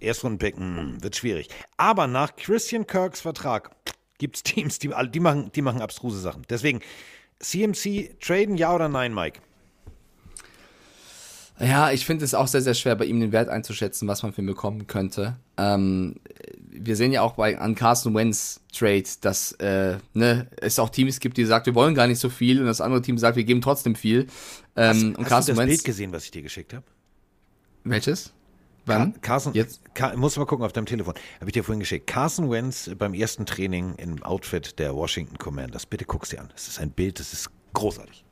Erstrundenpick 0.00 0.56
hm, 0.56 1.02
wird 1.02 1.16
schwierig. 1.16 1.48
Aber 1.76 2.06
nach 2.06 2.36
Christian 2.36 2.86
Kirks 2.86 3.20
Vertrag 3.20 3.70
gibt 4.18 4.36
es 4.36 4.42
Teams, 4.42 4.78
die, 4.78 4.90
die, 5.10 5.20
machen, 5.20 5.50
die 5.52 5.62
machen 5.62 5.80
abstruse 5.80 6.20
Sachen. 6.20 6.42
Deswegen, 6.48 6.80
CMC 7.38 8.20
traden, 8.20 8.56
ja 8.56 8.74
oder 8.74 8.88
nein, 8.88 9.14
Mike? 9.14 9.40
Ja, 11.58 11.92
ich 11.92 12.06
finde 12.06 12.24
es 12.24 12.34
auch 12.34 12.48
sehr, 12.48 12.62
sehr 12.62 12.74
schwer, 12.74 12.96
bei 12.96 13.04
ihm 13.04 13.20
den 13.20 13.32
Wert 13.32 13.48
einzuschätzen, 13.48 14.08
was 14.08 14.22
man 14.22 14.32
für 14.32 14.42
ihn 14.42 14.46
bekommen 14.46 14.86
könnte. 14.86 15.36
Ähm, 15.56 16.16
wir 16.70 16.96
sehen 16.96 17.12
ja 17.12 17.22
auch 17.22 17.34
bei 17.34 17.58
an 17.58 17.74
Carson 17.74 18.14
Wentz 18.14 18.60
Trade, 18.72 19.04
dass 19.20 19.52
äh, 19.52 19.98
ne, 20.14 20.48
es 20.56 20.78
auch 20.78 20.90
Teams 20.90 21.20
gibt, 21.20 21.36
die 21.36 21.44
sagen, 21.44 21.66
wir 21.66 21.74
wollen 21.74 21.94
gar 21.94 22.06
nicht 22.06 22.18
so 22.18 22.30
viel, 22.30 22.60
und 22.60 22.66
das 22.66 22.80
andere 22.80 23.02
Team 23.02 23.18
sagt, 23.18 23.36
wir 23.36 23.44
geben 23.44 23.60
trotzdem 23.60 23.94
viel. 23.94 24.26
Ähm, 24.74 24.88
hast, 24.88 25.02
und 25.02 25.18
hast 25.18 25.28
Carson 25.28 25.54
du 25.54 25.60
das 25.60 25.68
Wentz, 25.68 25.68
Bild 25.68 25.84
gesehen, 25.84 26.12
was 26.12 26.24
ich 26.24 26.30
dir 26.30 26.42
geschickt 26.42 26.72
habe? 26.72 26.84
Welches? 27.84 28.32
Wann? 28.86 29.20
Carson, 29.20 29.54
Jetzt? 29.54 29.94
Car 29.94 30.16
musst 30.16 30.36
du 30.36 30.40
mal 30.40 30.46
gucken 30.46 30.64
auf 30.64 30.72
deinem 30.72 30.86
Telefon. 30.86 31.14
Habe 31.40 31.50
ich 31.50 31.52
dir 31.52 31.62
vorhin 31.62 31.80
geschickt. 31.80 32.06
Carson 32.08 32.50
Wentz 32.50 32.90
beim 32.98 33.14
ersten 33.14 33.46
Training 33.46 33.94
im 33.96 34.22
Outfit 34.24 34.78
der 34.78 34.94
Washington 34.94 35.38
Commanders. 35.38 35.86
Bitte 35.86 36.04
guck's 36.04 36.30
dir 36.30 36.40
an. 36.40 36.52
Es 36.56 36.66
ist 36.66 36.80
ein 36.80 36.90
Bild, 36.90 37.20
das 37.20 37.32
ist 37.32 37.50
großartig. 37.74 38.24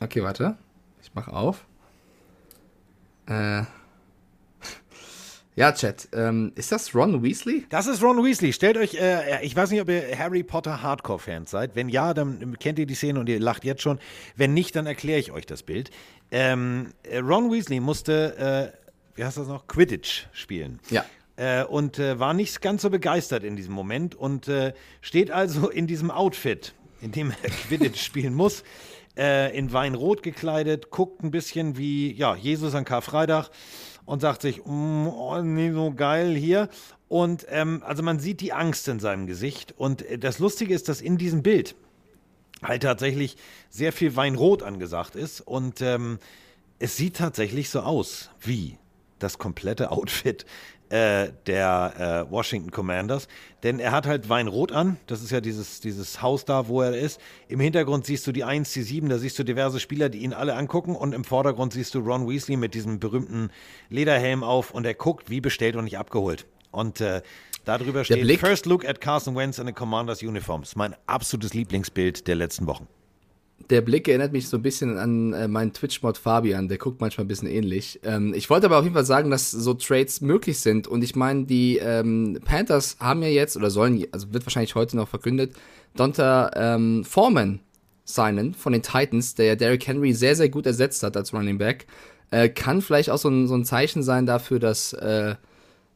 Okay, 0.00 0.22
warte. 0.22 0.56
Ich 1.02 1.14
mache 1.14 1.32
auf. 1.32 1.66
Äh. 3.30 3.62
Ja, 5.56 5.72
Chat. 5.72 6.08
Ähm, 6.14 6.52
ist 6.54 6.72
das 6.72 6.94
Ron 6.94 7.22
Weasley? 7.22 7.66
Das 7.68 7.86
ist 7.86 8.02
Ron 8.02 8.24
Weasley. 8.24 8.52
Stellt 8.52 8.78
euch, 8.78 8.94
äh, 8.94 9.44
ich 9.44 9.54
weiß 9.54 9.70
nicht, 9.72 9.80
ob 9.82 9.88
ihr 9.90 10.16
Harry 10.16 10.42
Potter 10.42 10.80
Hardcore-Fans 10.80 11.50
seid. 11.50 11.74
Wenn 11.74 11.88
ja, 11.88 12.14
dann 12.14 12.56
kennt 12.58 12.78
ihr 12.78 12.86
die 12.86 12.94
Szene 12.94 13.20
und 13.20 13.28
ihr 13.28 13.40
lacht 13.40 13.64
jetzt 13.64 13.82
schon. 13.82 13.98
Wenn 14.36 14.54
nicht, 14.54 14.74
dann 14.76 14.86
erkläre 14.86 15.18
ich 15.18 15.32
euch 15.32 15.44
das 15.44 15.64
Bild. 15.64 15.90
Ähm, 16.30 16.94
äh, 17.02 17.18
Ron 17.18 17.52
Weasley 17.52 17.80
musste, 17.80 18.72
äh, 18.72 19.18
wie 19.18 19.24
heißt 19.24 19.36
das 19.36 19.48
noch, 19.48 19.66
Quidditch 19.66 20.28
spielen. 20.32 20.78
Ja. 20.88 21.04
Äh, 21.36 21.64
und 21.64 21.98
äh, 21.98 22.18
war 22.18 22.32
nicht 22.32 22.62
ganz 22.62 22.82
so 22.82 22.88
begeistert 22.88 23.42
in 23.42 23.56
diesem 23.56 23.74
Moment 23.74 24.14
und 24.14 24.48
äh, 24.48 24.72
steht 25.02 25.30
also 25.30 25.68
in 25.68 25.86
diesem 25.86 26.10
Outfit, 26.10 26.74
in 27.02 27.12
dem 27.12 27.32
er 27.42 27.50
Quidditch 27.68 28.00
spielen 28.00 28.34
muss 28.34 28.62
äh, 29.16 29.56
in 29.56 29.72
Weinrot 29.72 30.22
gekleidet, 30.22 30.90
guckt 30.90 31.22
ein 31.22 31.30
bisschen 31.30 31.76
wie 31.76 32.12
ja, 32.12 32.34
Jesus 32.36 32.74
an 32.74 32.84
Karfreitag 32.84 33.50
und 34.06 34.20
sagt 34.20 34.42
sich, 34.42 34.64
mm, 34.64 35.06
oh, 35.08 35.40
nee, 35.42 35.72
so 35.72 35.92
geil 35.92 36.34
hier. 36.34 36.68
Und 37.08 37.46
ähm, 37.48 37.82
also 37.84 38.02
man 38.02 38.20
sieht 38.20 38.40
die 38.40 38.52
Angst 38.52 38.86
in 38.88 39.00
seinem 39.00 39.26
Gesicht. 39.26 39.74
Und 39.76 40.02
äh, 40.02 40.18
das 40.18 40.38
Lustige 40.38 40.74
ist, 40.74 40.88
dass 40.88 41.00
in 41.00 41.18
diesem 41.18 41.42
Bild 41.42 41.74
halt 42.62 42.82
tatsächlich 42.82 43.36
sehr 43.68 43.92
viel 43.92 44.16
Weinrot 44.16 44.62
angesagt 44.62 45.16
ist. 45.16 45.40
Und 45.40 45.80
ähm, 45.80 46.18
es 46.78 46.96
sieht 46.96 47.16
tatsächlich 47.16 47.70
so 47.70 47.80
aus 47.80 48.30
wie 48.40 48.78
das 49.22 49.38
komplette 49.38 49.90
Outfit 49.90 50.44
äh, 50.90 51.28
der 51.46 52.26
äh, 52.28 52.32
Washington 52.32 52.70
Commanders. 52.70 53.28
Denn 53.62 53.78
er 53.78 53.92
hat 53.92 54.06
halt 54.06 54.28
Weinrot 54.28 54.72
an. 54.72 54.96
Das 55.06 55.22
ist 55.22 55.30
ja 55.30 55.40
dieses, 55.40 55.80
dieses 55.80 56.20
Haus 56.20 56.44
da, 56.44 56.66
wo 56.66 56.82
er 56.82 56.96
ist. 56.96 57.20
Im 57.48 57.60
Hintergrund 57.60 58.06
siehst 58.06 58.26
du 58.26 58.32
die 58.32 58.44
1, 58.44 58.72
die 58.72 58.82
7, 58.82 59.08
da 59.08 59.18
siehst 59.18 59.38
du 59.38 59.44
diverse 59.44 59.78
Spieler, 59.80 60.08
die 60.08 60.18
ihn 60.18 60.32
alle 60.32 60.54
angucken. 60.56 60.96
Und 60.96 61.14
im 61.14 61.24
Vordergrund 61.24 61.72
siehst 61.72 61.94
du 61.94 62.00
Ron 62.00 62.28
Weasley 62.28 62.56
mit 62.56 62.74
diesem 62.74 62.98
berühmten 62.98 63.50
Lederhelm 63.88 64.42
auf 64.42 64.72
und 64.72 64.84
er 64.84 64.94
guckt, 64.94 65.30
wie 65.30 65.40
bestellt 65.40 65.76
und 65.76 65.84
nicht 65.84 65.98
abgeholt. 65.98 66.46
Und 66.72 67.00
äh, 67.00 67.22
darüber 67.64 68.04
steht 68.04 68.40
First 68.40 68.66
Look 68.66 68.84
at 68.84 69.00
Carson 69.00 69.36
Wentz 69.36 69.58
in 69.58 69.66
the 69.66 69.72
Commanders 69.72 70.22
Uniform. 70.22 70.62
Das 70.62 70.70
ist 70.70 70.76
mein 70.76 70.96
absolutes 71.06 71.54
Lieblingsbild 71.54 72.26
der 72.26 72.36
letzten 72.36 72.66
Wochen 72.66 72.88
der 73.70 73.80
Blick 73.80 74.08
erinnert 74.08 74.32
mich 74.32 74.48
so 74.48 74.56
ein 74.56 74.62
bisschen 74.62 74.98
an 74.98 75.32
äh, 75.32 75.48
meinen 75.48 75.72
Twitch-Mod 75.72 76.18
Fabian, 76.18 76.68
der 76.68 76.78
guckt 76.78 77.00
manchmal 77.00 77.24
ein 77.24 77.28
bisschen 77.28 77.48
ähnlich. 77.48 78.00
Ähm, 78.02 78.34
ich 78.34 78.50
wollte 78.50 78.66
aber 78.66 78.78
auf 78.78 78.84
jeden 78.84 78.94
Fall 78.94 79.06
sagen, 79.06 79.30
dass 79.30 79.50
so 79.50 79.74
Trades 79.74 80.20
möglich 80.20 80.58
sind. 80.58 80.88
Und 80.88 81.02
ich 81.02 81.14
meine, 81.16 81.44
die 81.44 81.78
ähm, 81.78 82.38
Panthers 82.44 82.96
haben 83.00 83.22
ja 83.22 83.28
jetzt, 83.28 83.56
oder 83.56 83.70
sollen, 83.70 84.04
also 84.12 84.32
wird 84.32 84.44
wahrscheinlich 84.44 84.74
heute 84.74 84.96
noch 84.96 85.08
verkündet, 85.08 85.54
Donta 85.96 86.50
ähm, 86.54 87.04
Foreman 87.04 87.60
signen 88.04 88.54
von 88.54 88.72
den 88.72 88.82
Titans, 88.82 89.34
der 89.34 89.46
ja 89.46 89.56
Derrick 89.56 89.86
Henry 89.86 90.12
sehr, 90.12 90.34
sehr 90.36 90.48
gut 90.48 90.66
ersetzt 90.66 91.02
hat 91.02 91.16
als 91.16 91.32
Running 91.32 91.58
Back. 91.58 91.86
Äh, 92.30 92.48
kann 92.48 92.82
vielleicht 92.82 93.10
auch 93.10 93.18
so 93.18 93.28
ein, 93.28 93.46
so 93.46 93.54
ein 93.54 93.64
Zeichen 93.64 94.02
sein 94.02 94.26
dafür, 94.26 94.58
dass 94.58 94.92
äh, 94.92 95.36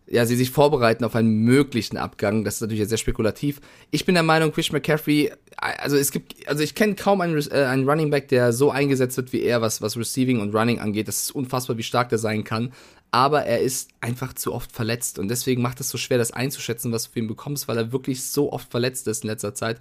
ja, 0.07 0.27
sie 0.27 0.37
sich 0.37 0.51
vorbereiten 0.51 1.05
auf 1.05 1.15
einen 1.15 1.45
möglichen 1.45 1.97
Abgang. 1.97 2.45
Das 2.45 2.57
ist 2.57 2.61
natürlich 2.61 2.87
sehr 2.89 2.99
spekulativ. 2.99 3.61
Ich 3.91 4.05
bin 4.05 4.15
der 4.15 4.23
Meinung, 4.23 4.53
Chris 4.53 4.71
McCaffrey, 4.71 5.33
also 5.57 5.97
es 5.97 6.11
gibt, 6.11 6.47
also 6.47 6.63
ich 6.63 6.75
kenne 6.75 6.95
kaum 6.95 7.21
einen, 7.23 7.39
äh, 7.51 7.65
einen 7.65 7.89
Running 7.89 8.11
Back, 8.11 8.29
der 8.29 8.53
so 8.53 8.71
eingesetzt 8.71 9.17
wird 9.17 9.33
wie 9.33 9.43
er, 9.43 9.63
was, 9.63 9.81
was 9.81 9.97
Receiving 9.97 10.41
und 10.41 10.55
Running 10.55 10.79
angeht. 10.79 11.09
Das 11.09 11.23
ist 11.23 11.31
unfassbar, 11.31 11.79
wie 11.79 11.83
stark 11.83 12.11
der 12.11 12.19
sein 12.19 12.45
kann. 12.45 12.73
Aber 13.13 13.45
er 13.45 13.61
ist 13.61 13.91
einfach 14.01 14.35
zu 14.35 14.53
oft 14.53 14.73
verletzt 14.73 15.19
und 15.19 15.29
deswegen 15.29 15.63
macht 15.63 15.81
es 15.81 15.89
so 15.89 15.97
schwer, 15.97 16.19
das 16.19 16.33
einzuschätzen, 16.33 16.93
was 16.93 17.05
du 17.05 17.13
für 17.13 17.21
ihn 17.21 17.29
bekommst, 17.29 17.69
weil 17.69 17.79
er 17.79 17.93
wirklich 17.93 18.25
so 18.25 18.53
oft 18.53 18.71
verletzt 18.71 19.07
ist 19.07 19.23
in 19.23 19.31
letzter 19.31 19.55
Zeit. 19.55 19.81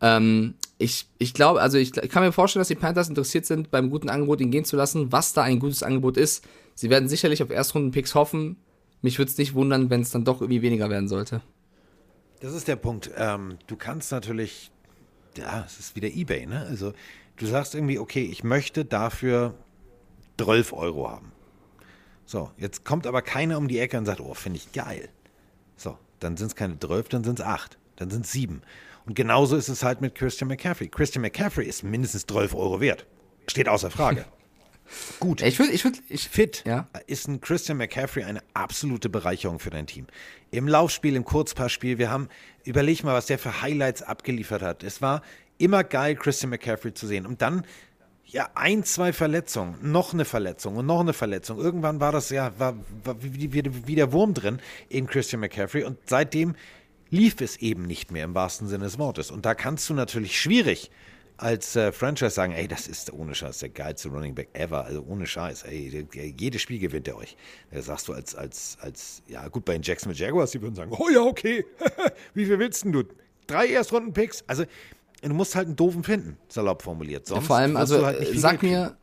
Ähm, 0.00 0.54
ich, 0.78 1.06
ich 1.18 1.32
glaube, 1.32 1.62
also 1.62 1.78
ich, 1.78 1.96
ich 1.96 2.10
kann 2.10 2.24
mir 2.24 2.32
vorstellen, 2.32 2.60
dass 2.60 2.68
die 2.68 2.74
Panthers 2.74 3.08
interessiert 3.08 3.46
sind, 3.46 3.70
beim 3.70 3.88
guten 3.88 4.10
Angebot 4.10 4.40
ihn 4.40 4.50
gehen 4.50 4.64
zu 4.64 4.76
lassen, 4.76 5.12
was 5.12 5.32
da 5.32 5.42
ein 5.42 5.60
gutes 5.60 5.84
Angebot 5.84 6.16
ist. 6.16 6.44
Sie 6.74 6.90
werden 6.90 7.08
sicherlich 7.08 7.42
auf 7.42 7.50
Erstrunden-Picks 7.50 8.16
hoffen 8.16 8.56
mich 9.02 9.18
würde 9.18 9.30
es 9.30 9.38
nicht 9.38 9.54
wundern, 9.54 9.90
wenn 9.90 10.00
es 10.00 10.10
dann 10.10 10.24
doch 10.24 10.40
irgendwie 10.40 10.62
weniger 10.62 10.88
werden 10.88 11.08
sollte. 11.08 11.42
Das 12.40 12.54
ist 12.54 12.68
der 12.68 12.76
Punkt. 12.76 13.10
Ähm, 13.16 13.58
du 13.66 13.76
kannst 13.76 14.10
natürlich, 14.10 14.70
ja, 15.36 15.64
es 15.66 15.78
ist 15.78 15.96
wieder 15.96 16.08
Ebay, 16.08 16.46
ne? 16.46 16.66
Also 16.68 16.92
du 17.36 17.46
sagst 17.46 17.74
irgendwie, 17.74 17.98
okay, 17.98 18.24
ich 18.24 18.42
möchte 18.42 18.84
dafür 18.84 19.54
12 20.38 20.72
Euro 20.72 21.10
haben. 21.10 21.32
So, 22.24 22.50
jetzt 22.56 22.84
kommt 22.84 23.06
aber 23.06 23.22
keiner 23.22 23.58
um 23.58 23.68
die 23.68 23.78
Ecke 23.78 23.98
und 23.98 24.06
sagt, 24.06 24.20
oh, 24.20 24.34
finde 24.34 24.58
ich 24.58 24.72
geil. 24.72 25.08
So, 25.76 25.98
dann 26.20 26.36
sind 26.36 26.48
es 26.48 26.56
keine 26.56 26.78
12, 26.78 27.08
dann 27.10 27.24
sind 27.24 27.40
es 27.40 27.44
8, 27.44 27.78
dann 27.96 28.10
sind 28.10 28.24
es 28.24 28.32
7. 28.32 28.62
Und 29.04 29.14
genauso 29.14 29.56
ist 29.56 29.68
es 29.68 29.82
halt 29.82 30.00
mit 30.00 30.14
Christian 30.14 30.48
McCaffrey. 30.48 30.88
Christian 30.88 31.22
McCaffrey 31.22 31.66
ist 31.66 31.82
mindestens 31.82 32.26
12 32.26 32.54
Euro 32.54 32.80
wert. 32.80 33.06
Steht 33.48 33.68
außer 33.68 33.90
Frage. 33.90 34.24
Gut. 35.20 35.42
Ich 35.42 35.58
würde, 35.58 35.72
ich 35.72 35.84
würde, 35.84 35.98
ich, 36.08 36.28
fit 36.28 36.64
ja. 36.66 36.88
ist 37.06 37.28
ein 37.28 37.40
Christian 37.40 37.78
McCaffrey 37.78 38.24
eine 38.24 38.42
absolute 38.54 39.08
Bereicherung 39.08 39.58
für 39.58 39.70
dein 39.70 39.86
Team. 39.86 40.06
Im 40.50 40.68
Laufspiel, 40.68 41.16
im 41.16 41.24
Kurzpassspiel, 41.24 41.98
wir 41.98 42.10
haben, 42.10 42.28
überleg 42.64 43.04
mal, 43.04 43.14
was 43.14 43.26
der 43.26 43.38
für 43.38 43.62
Highlights 43.62 44.02
abgeliefert 44.02 44.62
hat. 44.62 44.82
Es 44.82 45.00
war 45.00 45.22
immer 45.58 45.84
geil, 45.84 46.16
Christian 46.16 46.50
McCaffrey 46.50 46.92
zu 46.94 47.06
sehen. 47.06 47.26
Und 47.26 47.42
dann, 47.42 47.64
ja, 48.26 48.50
ein, 48.54 48.84
zwei 48.84 49.12
Verletzungen, 49.12 49.76
noch 49.82 50.12
eine 50.12 50.24
Verletzung 50.24 50.76
und 50.76 50.86
noch 50.86 51.00
eine 51.00 51.12
Verletzung. 51.12 51.58
Irgendwann 51.58 52.00
war 52.00 52.12
das 52.12 52.30
ja, 52.30 52.52
war, 52.58 52.76
war 53.04 53.22
wie, 53.22 53.52
wie, 53.52 53.86
wie 53.86 53.94
der 53.94 54.12
Wurm 54.12 54.34
drin 54.34 54.60
in 54.88 55.06
Christian 55.06 55.40
McCaffrey. 55.40 55.84
Und 55.84 55.98
seitdem 56.06 56.54
lief 57.10 57.40
es 57.40 57.58
eben 57.58 57.86
nicht 57.86 58.10
mehr 58.10 58.24
im 58.24 58.34
wahrsten 58.34 58.68
Sinne 58.68 58.84
des 58.84 58.98
Wortes. 58.98 59.30
Und 59.30 59.44
da 59.44 59.54
kannst 59.54 59.88
du 59.90 59.94
natürlich 59.94 60.40
schwierig 60.40 60.90
als 61.42 61.74
äh, 61.74 61.90
Franchise 61.90 62.30
sagen, 62.30 62.52
ey, 62.52 62.68
das 62.68 62.86
ist 62.86 63.12
ohne 63.12 63.34
Scheiß 63.34 63.58
der 63.58 63.68
geilste 63.70 64.08
Running 64.08 64.34
Back 64.34 64.50
ever, 64.52 64.84
also 64.84 65.04
ohne 65.08 65.26
Scheiß, 65.26 65.64
ey, 65.64 66.06
jedes 66.38 66.62
Spiel 66.62 66.78
gewinnt 66.78 67.08
er 67.08 67.16
euch. 67.16 67.36
Da 67.72 67.82
sagst 67.82 68.08
du 68.08 68.12
als, 68.12 68.34
als, 68.34 68.78
als, 68.80 69.22
ja 69.26 69.46
gut, 69.48 69.64
bei 69.64 69.72
den 69.72 69.82
Jacksonville 69.82 70.24
Jaguars, 70.24 70.52
die 70.52 70.62
würden 70.62 70.76
sagen, 70.76 70.92
oh 70.96 71.08
ja, 71.12 71.20
okay, 71.20 71.64
wie 72.34 72.46
viel 72.46 72.58
willst 72.58 72.84
denn 72.84 72.92
du? 72.92 73.02
Drei 73.48 73.66
Erstrunden-Picks? 73.68 74.44
Also, 74.46 74.64
du 75.20 75.34
musst 75.34 75.56
halt 75.56 75.66
einen 75.66 75.76
doofen 75.76 76.04
finden, 76.04 76.38
salopp 76.48 76.82
formuliert. 76.82 77.26
Sonst 77.26 77.42
Ja, 77.42 77.46
vor 77.46 77.56
allem, 77.56 77.76
also 77.76 78.06
halt 78.06 78.24
viel 78.24 78.38
sag 78.38 78.62
mir, 78.62 78.96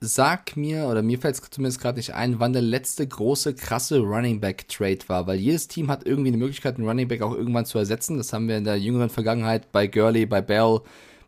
sag 0.00 0.54
mir, 0.54 0.88
oder 0.88 1.02
mir 1.02 1.18
fällt 1.18 1.36
es 1.36 1.50
zumindest 1.50 1.80
gerade 1.80 1.96
nicht 1.96 2.12
ein, 2.12 2.38
wann 2.38 2.52
der 2.52 2.62
letzte 2.62 3.06
große, 3.06 3.54
krasse 3.54 4.00
Running 4.00 4.40
Back 4.40 4.68
Trade 4.68 4.98
war, 5.06 5.26
weil 5.26 5.38
jedes 5.38 5.66
Team 5.68 5.90
hat 5.90 6.06
irgendwie 6.06 6.28
eine 6.28 6.36
Möglichkeit, 6.36 6.76
einen 6.76 6.86
Running 6.86 7.08
Back 7.08 7.22
auch 7.22 7.34
irgendwann 7.34 7.64
zu 7.64 7.78
ersetzen. 7.78 8.18
Das 8.18 8.34
haben 8.34 8.48
wir 8.48 8.58
in 8.58 8.64
der 8.64 8.78
jüngeren 8.78 9.08
Vergangenheit 9.08 9.72
bei 9.72 9.86
Gurley, 9.86 10.26
bei 10.26 10.42
Bell, 10.42 10.80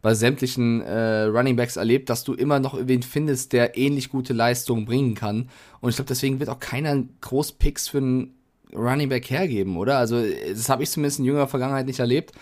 bei 0.02 0.14
sämtlichen 0.14 0.80
äh, 0.82 1.22
Running 1.24 1.56
Backs 1.56 1.76
erlebt, 1.76 2.10
dass 2.10 2.24
du 2.24 2.34
immer 2.34 2.60
noch 2.60 2.78
wen 2.80 3.02
findest, 3.02 3.52
der 3.52 3.76
ähnlich 3.76 4.10
gute 4.10 4.32
Leistungen 4.32 4.84
bringen 4.84 5.14
kann. 5.14 5.48
Und 5.80 5.90
ich 5.90 5.96
glaube, 5.96 6.08
deswegen 6.08 6.40
wird 6.40 6.50
auch 6.50 6.60
keiner 6.60 7.02
groß 7.20 7.52
Picks 7.52 7.88
für 7.88 7.98
einen 7.98 8.34
Running 8.74 9.08
Back 9.08 9.30
hergeben, 9.30 9.76
oder? 9.76 9.98
Also, 9.98 10.22
das 10.48 10.68
habe 10.68 10.82
ich 10.82 10.90
zumindest 10.90 11.18
in 11.20 11.24
jüngerer 11.24 11.48
Vergangenheit 11.48 11.86
nicht 11.86 12.00
erlebt 12.00 12.32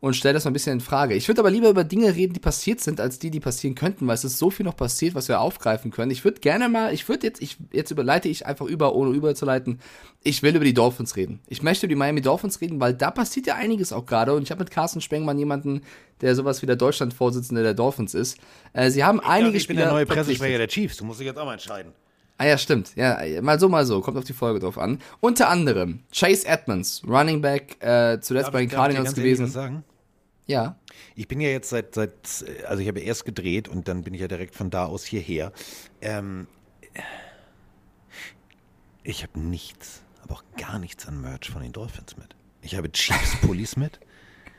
und 0.00 0.14
stelle 0.14 0.34
das 0.34 0.44
mal 0.44 0.50
ein 0.50 0.52
bisschen 0.54 0.74
in 0.74 0.80
Frage. 0.80 1.14
Ich 1.14 1.26
würde 1.26 1.40
aber 1.40 1.50
lieber 1.50 1.68
über 1.68 1.82
Dinge 1.82 2.14
reden, 2.14 2.32
die 2.32 2.40
passiert 2.40 2.80
sind, 2.80 3.00
als 3.00 3.18
die, 3.18 3.30
die 3.30 3.40
passieren 3.40 3.74
könnten, 3.74 4.06
weil 4.06 4.14
es 4.14 4.24
ist 4.24 4.38
so 4.38 4.48
viel 4.50 4.64
noch 4.64 4.76
passiert, 4.76 5.14
was 5.14 5.28
wir 5.28 5.40
aufgreifen 5.40 5.90
können. 5.90 6.10
Ich 6.12 6.24
würde 6.24 6.40
gerne 6.40 6.68
mal, 6.68 6.92
ich 6.94 7.08
würde 7.08 7.26
jetzt, 7.26 7.42
ich, 7.42 7.56
jetzt 7.72 7.90
überleite 7.90 8.28
ich 8.28 8.46
einfach 8.46 8.66
über, 8.66 8.94
ohne 8.94 9.10
überzuleiten. 9.10 9.80
Ich 10.22 10.42
will 10.42 10.54
über 10.54 10.64
die 10.64 10.74
Dolphins 10.74 11.16
reden. 11.16 11.40
Ich 11.48 11.62
möchte 11.62 11.86
über 11.86 11.94
die 11.94 11.98
Miami 11.98 12.20
Dolphins 12.20 12.60
reden, 12.60 12.80
weil 12.80 12.94
da 12.94 13.10
passiert 13.10 13.46
ja 13.46 13.56
einiges 13.56 13.92
auch 13.92 14.06
gerade 14.06 14.34
und 14.34 14.42
ich 14.42 14.50
habe 14.50 14.60
mit 14.62 14.70
Carsten 14.70 15.00
Spengmann 15.00 15.38
jemanden, 15.38 15.82
der 16.20 16.34
sowas 16.36 16.62
wie 16.62 16.66
der 16.66 16.76
Deutschlandvorsitzende 16.76 17.62
der 17.62 17.74
Dolphins 17.74 18.14
ist. 18.14 18.38
Äh, 18.72 18.90
sie 18.90 19.02
haben 19.04 19.18
Ich 19.20 19.26
einige 19.28 19.46
dachte, 19.50 19.56
ich 19.58 19.68
bin 19.68 19.76
der 19.78 19.90
neue. 19.90 20.06
Pressesprecher 20.06 20.58
der 20.58 20.68
Chiefs. 20.68 20.96
Du 20.98 21.04
musst 21.04 21.18
dich 21.20 21.26
jetzt 21.26 21.38
auch 21.38 21.44
mal 21.44 21.54
entscheiden. 21.54 21.92
Ah 22.40 22.46
ja, 22.46 22.56
stimmt. 22.56 22.92
Ja, 22.94 23.18
mal 23.42 23.58
so, 23.58 23.68
mal 23.68 23.84
so. 23.84 24.00
Kommt 24.00 24.16
auf 24.16 24.22
die 24.22 24.32
Folge 24.32 24.60
drauf 24.60 24.78
an. 24.78 25.00
Unter 25.18 25.48
anderem 25.48 26.00
Chase 26.16 26.46
Edmonds, 26.46 27.02
Running 27.04 27.40
Back, 27.40 27.82
äh, 27.82 28.20
zuletzt 28.20 28.46
Darf 28.46 28.52
bei 28.52 28.60
den 28.60 28.68
Cardinals 28.68 29.12
gewesen. 29.14 29.48
sagen? 29.48 29.82
Ja. 30.48 30.76
Ich 31.14 31.28
bin 31.28 31.40
ja 31.40 31.50
jetzt 31.50 31.68
seit, 31.68 31.94
seit, 31.94 32.44
also 32.66 32.82
ich 32.82 32.88
habe 32.88 33.00
erst 33.00 33.24
gedreht 33.24 33.68
und 33.68 33.86
dann 33.86 34.02
bin 34.02 34.14
ich 34.14 34.20
ja 34.20 34.28
direkt 34.28 34.56
von 34.56 34.70
da 34.70 34.86
aus 34.86 35.04
hierher. 35.04 35.52
Ähm, 36.00 36.48
ich 39.04 39.22
habe 39.22 39.38
nichts, 39.38 40.02
aber 40.22 40.34
auch 40.34 40.44
gar 40.56 40.78
nichts 40.78 41.06
an 41.06 41.20
Merch 41.20 41.50
von 41.50 41.62
den 41.62 41.72
Dolphins 41.72 42.16
mit. 42.16 42.34
Ich 42.62 42.74
habe 42.74 42.90
Chiefs 42.90 43.36
Pullis 43.42 43.76
mit. 43.76 44.00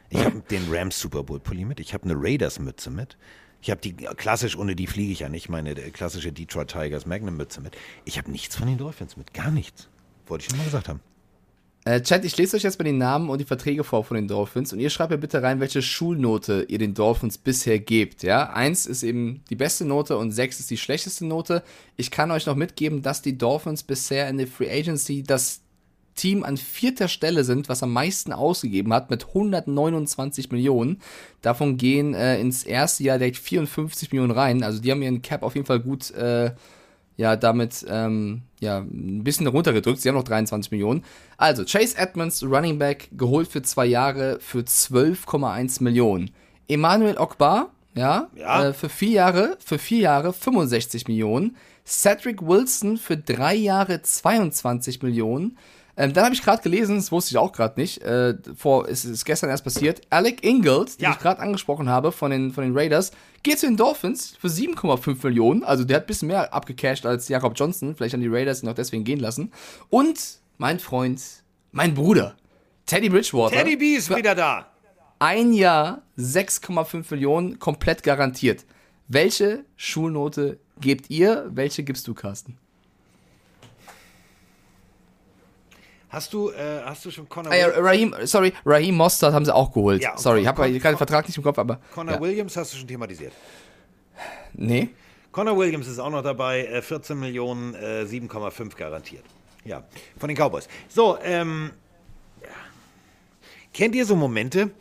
Ich 0.10 0.24
habe 0.24 0.42
den 0.50 0.68
Rams 0.72 1.00
Super 1.00 1.24
Bowl 1.24 1.40
Pulli 1.40 1.66
mit. 1.66 1.80
Ich 1.80 1.94
habe 1.94 2.06
eine 2.06 2.16
Raiders 2.16 2.60
Mütze 2.60 2.92
mit. 2.92 3.18
Ich 3.62 3.70
habe 3.72 3.82
die 3.82 3.94
klassisch, 3.94 4.56
ohne 4.56 4.76
die 4.76 4.88
fliege 4.88 5.12
ich 5.12 5.20
ja 5.20 5.30
nicht, 5.30 5.50
meine 5.50 5.72
äh, 5.72 5.92
klassische 5.92 6.32
Detroit 6.32 6.70
Tigers 6.70 7.06
Magnum 7.06 7.36
Mütze 7.36 7.62
mit. 7.62 7.76
Ich 8.06 8.18
habe 8.18 8.32
nichts 8.32 8.56
von 8.56 8.68
den 8.68 8.78
Dolphins 8.78 9.18
mit, 9.18 9.34
gar 9.34 9.52
nichts. 9.52 9.90
Wollte 10.28 10.44
ich 10.44 10.50
schon 10.50 10.58
mal 10.60 10.66
gesagt 10.66 10.88
haben. 10.88 11.02
Äh, 11.86 12.02
Chat, 12.02 12.26
ich 12.26 12.36
lese 12.36 12.58
euch 12.58 12.64
jetzt 12.64 12.78
mal 12.78 12.86
die 12.86 12.92
Namen 12.92 13.30
und 13.30 13.40
die 13.40 13.46
Verträge 13.46 13.84
vor 13.86 14.04
von 14.04 14.16
den 14.16 14.28
Dolphins 14.28 14.74
und 14.74 14.80
ihr 14.80 14.90
schreibt 14.90 15.12
mir 15.12 15.18
bitte 15.18 15.42
rein, 15.42 15.62
welche 15.62 15.82
Schulnote 15.82 16.66
ihr 16.68 16.78
den 16.78 16.94
Dolphins 16.94 17.38
bisher 17.38 17.80
gebt. 17.80 18.22
Ja, 18.22 18.50
eins 18.50 18.86
ist 18.86 19.02
eben 19.02 19.44
die 19.50 19.56
beste 19.56 19.86
Note 19.86 20.18
und 20.18 20.32
sechs 20.32 20.60
ist 20.60 20.70
die 20.70 20.78
schlechteste 20.78 21.26
Note. 21.26 21.64
Ich 21.96 22.12
kann 22.12 22.32
euch 22.32 22.46
noch 22.46 22.56
mitgeben, 22.56 23.02
dass 23.02 23.22
die 23.22 23.38
Dolphins 23.38 23.84
bisher 23.84 24.28
in 24.28 24.38
der 24.38 24.48
Free 24.48 24.70
Agency 24.70 25.24
das 25.24 25.62
Team 26.16 26.44
an 26.44 26.58
vierter 26.58 27.08
Stelle 27.08 27.46
sind, 27.46 27.70
was 27.70 27.82
am 27.82 27.94
meisten 27.94 28.34
ausgegeben 28.34 28.92
hat, 28.92 29.10
mit 29.10 29.30
129 29.30 30.52
Millionen. 30.52 31.02
Davon 31.42 31.78
gehen 31.78 32.14
äh, 32.14 32.42
ins 32.42 32.64
erste 32.66 33.04
Jahr 33.04 33.20
direkt 33.20 33.38
54 33.38 34.12
Millionen 34.12 34.32
rein. 34.32 34.64
Also 34.64 34.82
die 34.82 34.92
haben 34.92 35.02
ihren 35.02 35.22
Cap 35.22 35.44
auf 35.44 35.56
jeden 35.56 35.66
Fall 35.66 35.80
gut 35.80 36.12
äh, 36.12 36.52
ja, 37.20 37.36
damit 37.36 37.86
ähm, 37.90 38.44
ja, 38.62 38.78
ein 38.78 39.26
bisschen 39.26 39.46
runtergedrückt. 39.46 40.00
Sie 40.00 40.08
haben 40.08 40.16
noch 40.16 40.24
23 40.24 40.72
Millionen. 40.72 41.04
Also, 41.36 41.66
Chase 41.66 41.98
Edmonds, 41.98 42.42
Running 42.42 42.80
Back, 42.80 43.10
geholt 43.12 43.50
für 43.50 43.62
zwei 43.62 43.88
Jahre 43.88 44.40
für 44.40 44.60
12,1 44.60 45.84
Millionen. 45.84 46.32
Emmanuel 46.70 47.18
Ogbar, 47.18 47.72
ja, 47.94 48.30
Ja. 48.36 48.70
Äh, 48.70 48.74
für 48.74 48.88
vier 48.88 49.12
Jahre, 49.12 49.58
für 49.60 49.78
vier 49.78 50.00
Jahre 50.00 50.32
65 50.32 51.10
Millionen. 51.10 51.58
Cedric 51.86 52.42
Wilson 52.42 52.96
für 52.96 53.18
drei 53.18 53.54
Jahre 53.54 54.02
22 54.02 55.02
Millionen. 55.02 55.58
Ähm, 56.00 56.14
dann 56.14 56.24
habe 56.24 56.34
ich 56.34 56.42
gerade 56.42 56.64
gelesen, 56.64 56.96
das 56.96 57.12
wusste 57.12 57.32
ich 57.32 57.38
auch 57.38 57.52
gerade 57.52 57.78
nicht, 57.80 58.02
äh, 58.04 58.36
vor, 58.56 58.88
es 58.88 59.04
ist 59.04 59.26
gestern 59.26 59.50
erst 59.50 59.66
passiert, 59.66 60.02
Alec 60.10 60.44
Ingold, 60.46 60.98
den 61.00 61.04
Ja. 61.04 61.12
ich 61.12 61.20
gerade 61.20 61.42
angesprochen 61.42 61.90
habe 61.90 62.14
von 62.14 62.32
den, 62.32 62.52
von 62.54 62.64
den 62.64 62.76
Raiders, 62.76 63.12
geht 63.44 63.60
zu 63.60 63.66
den 63.68 63.76
Dolphins 63.76 64.38
für 64.40 64.48
7,5 64.48 65.24
Millionen. 65.28 65.64
Also 65.66 65.84
der 65.84 65.98
hat 65.98 66.04
ein 66.06 66.08
bisschen 66.08 66.30
mehr 66.30 66.54
abgecasht 66.54 67.06
als 67.06 67.28
Jakob 67.28 67.54
Johnson. 67.58 67.96
Vielleicht 67.98 68.14
haben 68.14 68.22
die 68.22 68.30
Raiders 68.30 68.64
ihn 68.64 68.70
auch 68.70 68.74
deswegen 68.76 69.04
gehen 69.04 69.20
lassen. 69.20 69.52
Und 69.90 70.40
mein 70.58 70.80
Freund, 70.80 71.22
mein 71.74 71.94
Bruder, 71.94 72.36
Teddy 72.86 73.10
Bridgewater. 73.10 73.58
Teddy 73.58 73.76
B 73.76 73.96
ist 73.96 74.10
wieder 74.16 74.36
da. 74.36 74.68
ein 75.20 75.52
Jahr 75.52 76.02
6,5 76.18 77.06
Millionen 77.12 77.60
komplett 77.60 78.04
garantiert. 78.04 78.66
Welche 79.10 79.66
Schulnote 79.76 80.60
gebt 80.80 81.10
ihr? 81.10 81.50
Welche 81.52 81.84
gibst 81.84 82.08
du, 82.08 82.14
Carsten? 82.14 82.58
Hast 86.10 86.34
du, 86.34 86.50
äh, 86.50 86.82
hast 86.84 87.06
du 87.06 87.12
schon 87.12 87.30
Connor, 87.30 87.52
Ah, 87.52 87.56
ja, 87.56 87.68
Raheem, 87.68 88.16
sorry, 88.24 88.52
Raheem 88.66 88.96
Mostert 88.96 89.34
haben 89.34 89.46
sie 89.46 89.54
auch 89.54 89.72
geholt. 89.72 90.02
Ja, 90.02 90.18
sorry, 90.18 90.42
ich 90.42 90.48
habe 90.48 90.62
gerade 90.72 90.96
den 90.96 90.98
Vertrag 90.98 91.28
nicht 91.28 91.38
im 91.38 91.44
Kopf, 91.44 91.60
aber. 91.60 91.80
Connor 91.94 92.16
ja. 92.16 92.22
Williams 92.22 92.58
hast 92.58 92.74
du 92.74 92.78
schon 92.78 92.88
thematisiert. 92.88 93.34
Nee. 94.54 94.90
Connor 95.32 95.56
Williams 95.58 95.88
ist 95.88 96.00
auch 96.00 96.10
noch 96.10 96.24
dabei, 96.24 96.66
äh, 96.66 96.82
14 96.82 97.20
Millionen, 97.20 97.76
äh, 97.76 98.06
7,5 98.06 98.76
garantiert. 98.76 99.24
Ja, 99.64 99.84
von 100.18 100.30
den 100.30 100.36
Cowboys. 100.36 100.68
So, 100.88 101.20
ähm, 101.22 101.72
kennt 103.74 103.94
ihr 103.94 104.06
so 104.06 104.16
Momente, 104.16 104.72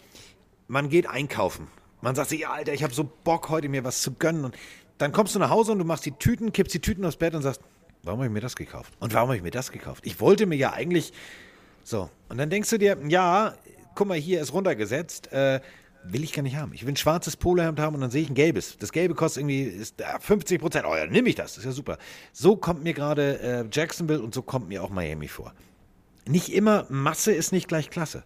man 0.66 0.88
geht 0.88 1.06
einkaufen. 1.06 1.68
Man 2.00 2.14
sagt 2.14 2.30
sich, 2.30 2.40
ja, 2.40 2.52
Alter, 2.52 2.72
ich 2.72 2.82
habe 2.82 2.94
so 2.94 3.04
Bock, 3.24 3.50
heute 3.50 3.68
mir 3.68 3.84
was 3.84 4.00
zu 4.00 4.12
gönnen. 4.14 4.46
Und 4.46 4.56
dann 4.98 5.12
kommst 5.12 5.34
du 5.34 5.38
nach 5.38 5.50
Hause 5.50 5.72
und 5.72 5.78
du 5.78 5.84
machst 5.84 6.06
die 6.06 6.12
Tüten, 6.12 6.52
kippst 6.52 6.74
die 6.74 6.80
Tüten 6.80 7.04
aufs 7.04 7.16
Bett 7.16 7.34
und 7.34 7.42
sagst, 7.42 7.60
warum 8.02 8.20
habe 8.20 8.28
ich 8.28 8.32
mir 8.32 8.40
das 8.40 8.56
gekauft? 8.56 8.92
Und 9.00 9.14
warum 9.14 9.28
habe 9.28 9.36
ich 9.36 9.42
mir 9.42 9.50
das 9.50 9.72
gekauft? 9.72 10.06
Ich 10.06 10.20
wollte 10.20 10.46
mir 10.46 10.56
ja 10.56 10.72
eigentlich 10.72 11.12
so. 11.84 12.10
Und 12.28 12.38
dann 12.38 12.50
denkst 12.50 12.70
du 12.70 12.78
dir, 12.78 12.98
ja, 13.08 13.54
guck 13.94 14.08
mal, 14.08 14.18
hier 14.18 14.40
ist 14.40 14.52
runtergesetzt. 14.52 15.32
Äh, 15.32 15.60
will 16.04 16.24
ich 16.24 16.32
gar 16.32 16.42
nicht 16.42 16.56
haben. 16.56 16.72
Ich 16.74 16.84
will 16.84 16.92
ein 16.92 16.96
schwarzes 16.96 17.36
Polohemd 17.36 17.80
haben 17.80 17.94
und 17.94 18.00
dann 18.00 18.10
sehe 18.10 18.22
ich 18.22 18.30
ein 18.30 18.34
gelbes. 18.34 18.76
Das 18.78 18.92
gelbe 18.92 19.14
kostet 19.14 19.42
irgendwie 19.42 19.62
ist, 19.62 20.00
äh, 20.00 20.04
50 20.20 20.60
Prozent. 20.60 20.86
Oh 20.86 20.94
ja, 20.94 21.06
nehme 21.06 21.28
ich 21.28 21.34
das. 21.34 21.54
Das 21.54 21.58
ist 21.58 21.64
ja 21.64 21.72
super. 21.72 21.98
So 22.32 22.56
kommt 22.56 22.82
mir 22.82 22.94
gerade 22.94 23.40
äh, 23.40 23.64
Jacksonville 23.70 24.22
und 24.22 24.34
so 24.34 24.42
kommt 24.42 24.68
mir 24.68 24.82
auch 24.82 24.90
Miami 24.90 25.28
vor. 25.28 25.52
Nicht 26.26 26.52
immer, 26.52 26.86
Masse 26.88 27.32
ist 27.32 27.52
nicht 27.52 27.68
gleich 27.68 27.90
Klasse. 27.90 28.22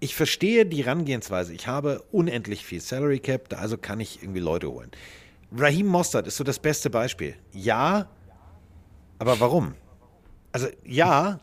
Ich 0.00 0.14
verstehe 0.14 0.64
die 0.64 0.84
Herangehensweise. 0.84 1.52
Ich 1.52 1.66
habe 1.66 2.04
unendlich 2.12 2.64
viel 2.64 2.80
Salary 2.80 3.18
Cap, 3.18 3.54
also 3.58 3.76
kann 3.76 4.00
ich 4.00 4.22
irgendwie 4.22 4.40
Leute 4.40 4.70
holen. 4.70 4.90
Raheem 5.56 5.86
Mostert 5.86 6.26
ist 6.26 6.36
so 6.36 6.44
das 6.44 6.58
beste 6.58 6.90
Beispiel. 6.90 7.34
Ja, 7.52 8.08
aber 9.18 9.38
warum? 9.40 9.74
Also 10.52 10.68
ja, 10.84 11.40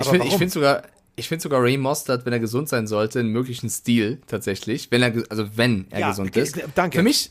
Ich 0.00 0.08
finde 0.08 0.30
find 0.30 0.50
sogar, 0.50 0.82
ich 1.16 1.28
finde 1.28 1.42
sogar 1.42 1.60
Raheem 1.62 1.80
Mostert, 1.80 2.24
wenn 2.26 2.32
er 2.32 2.40
gesund 2.40 2.68
sein 2.68 2.86
sollte, 2.86 3.20
einen 3.20 3.30
möglichen 3.30 3.70
Stil 3.70 4.20
tatsächlich. 4.26 4.90
Wenn 4.90 5.02
er, 5.02 5.12
also 5.28 5.56
wenn 5.56 5.86
er 5.90 6.00
Ja, 6.00 6.08
gesund 6.10 6.36
ist. 6.36 6.58
danke. 6.74 6.98
Für 6.98 7.04
mich, 7.04 7.30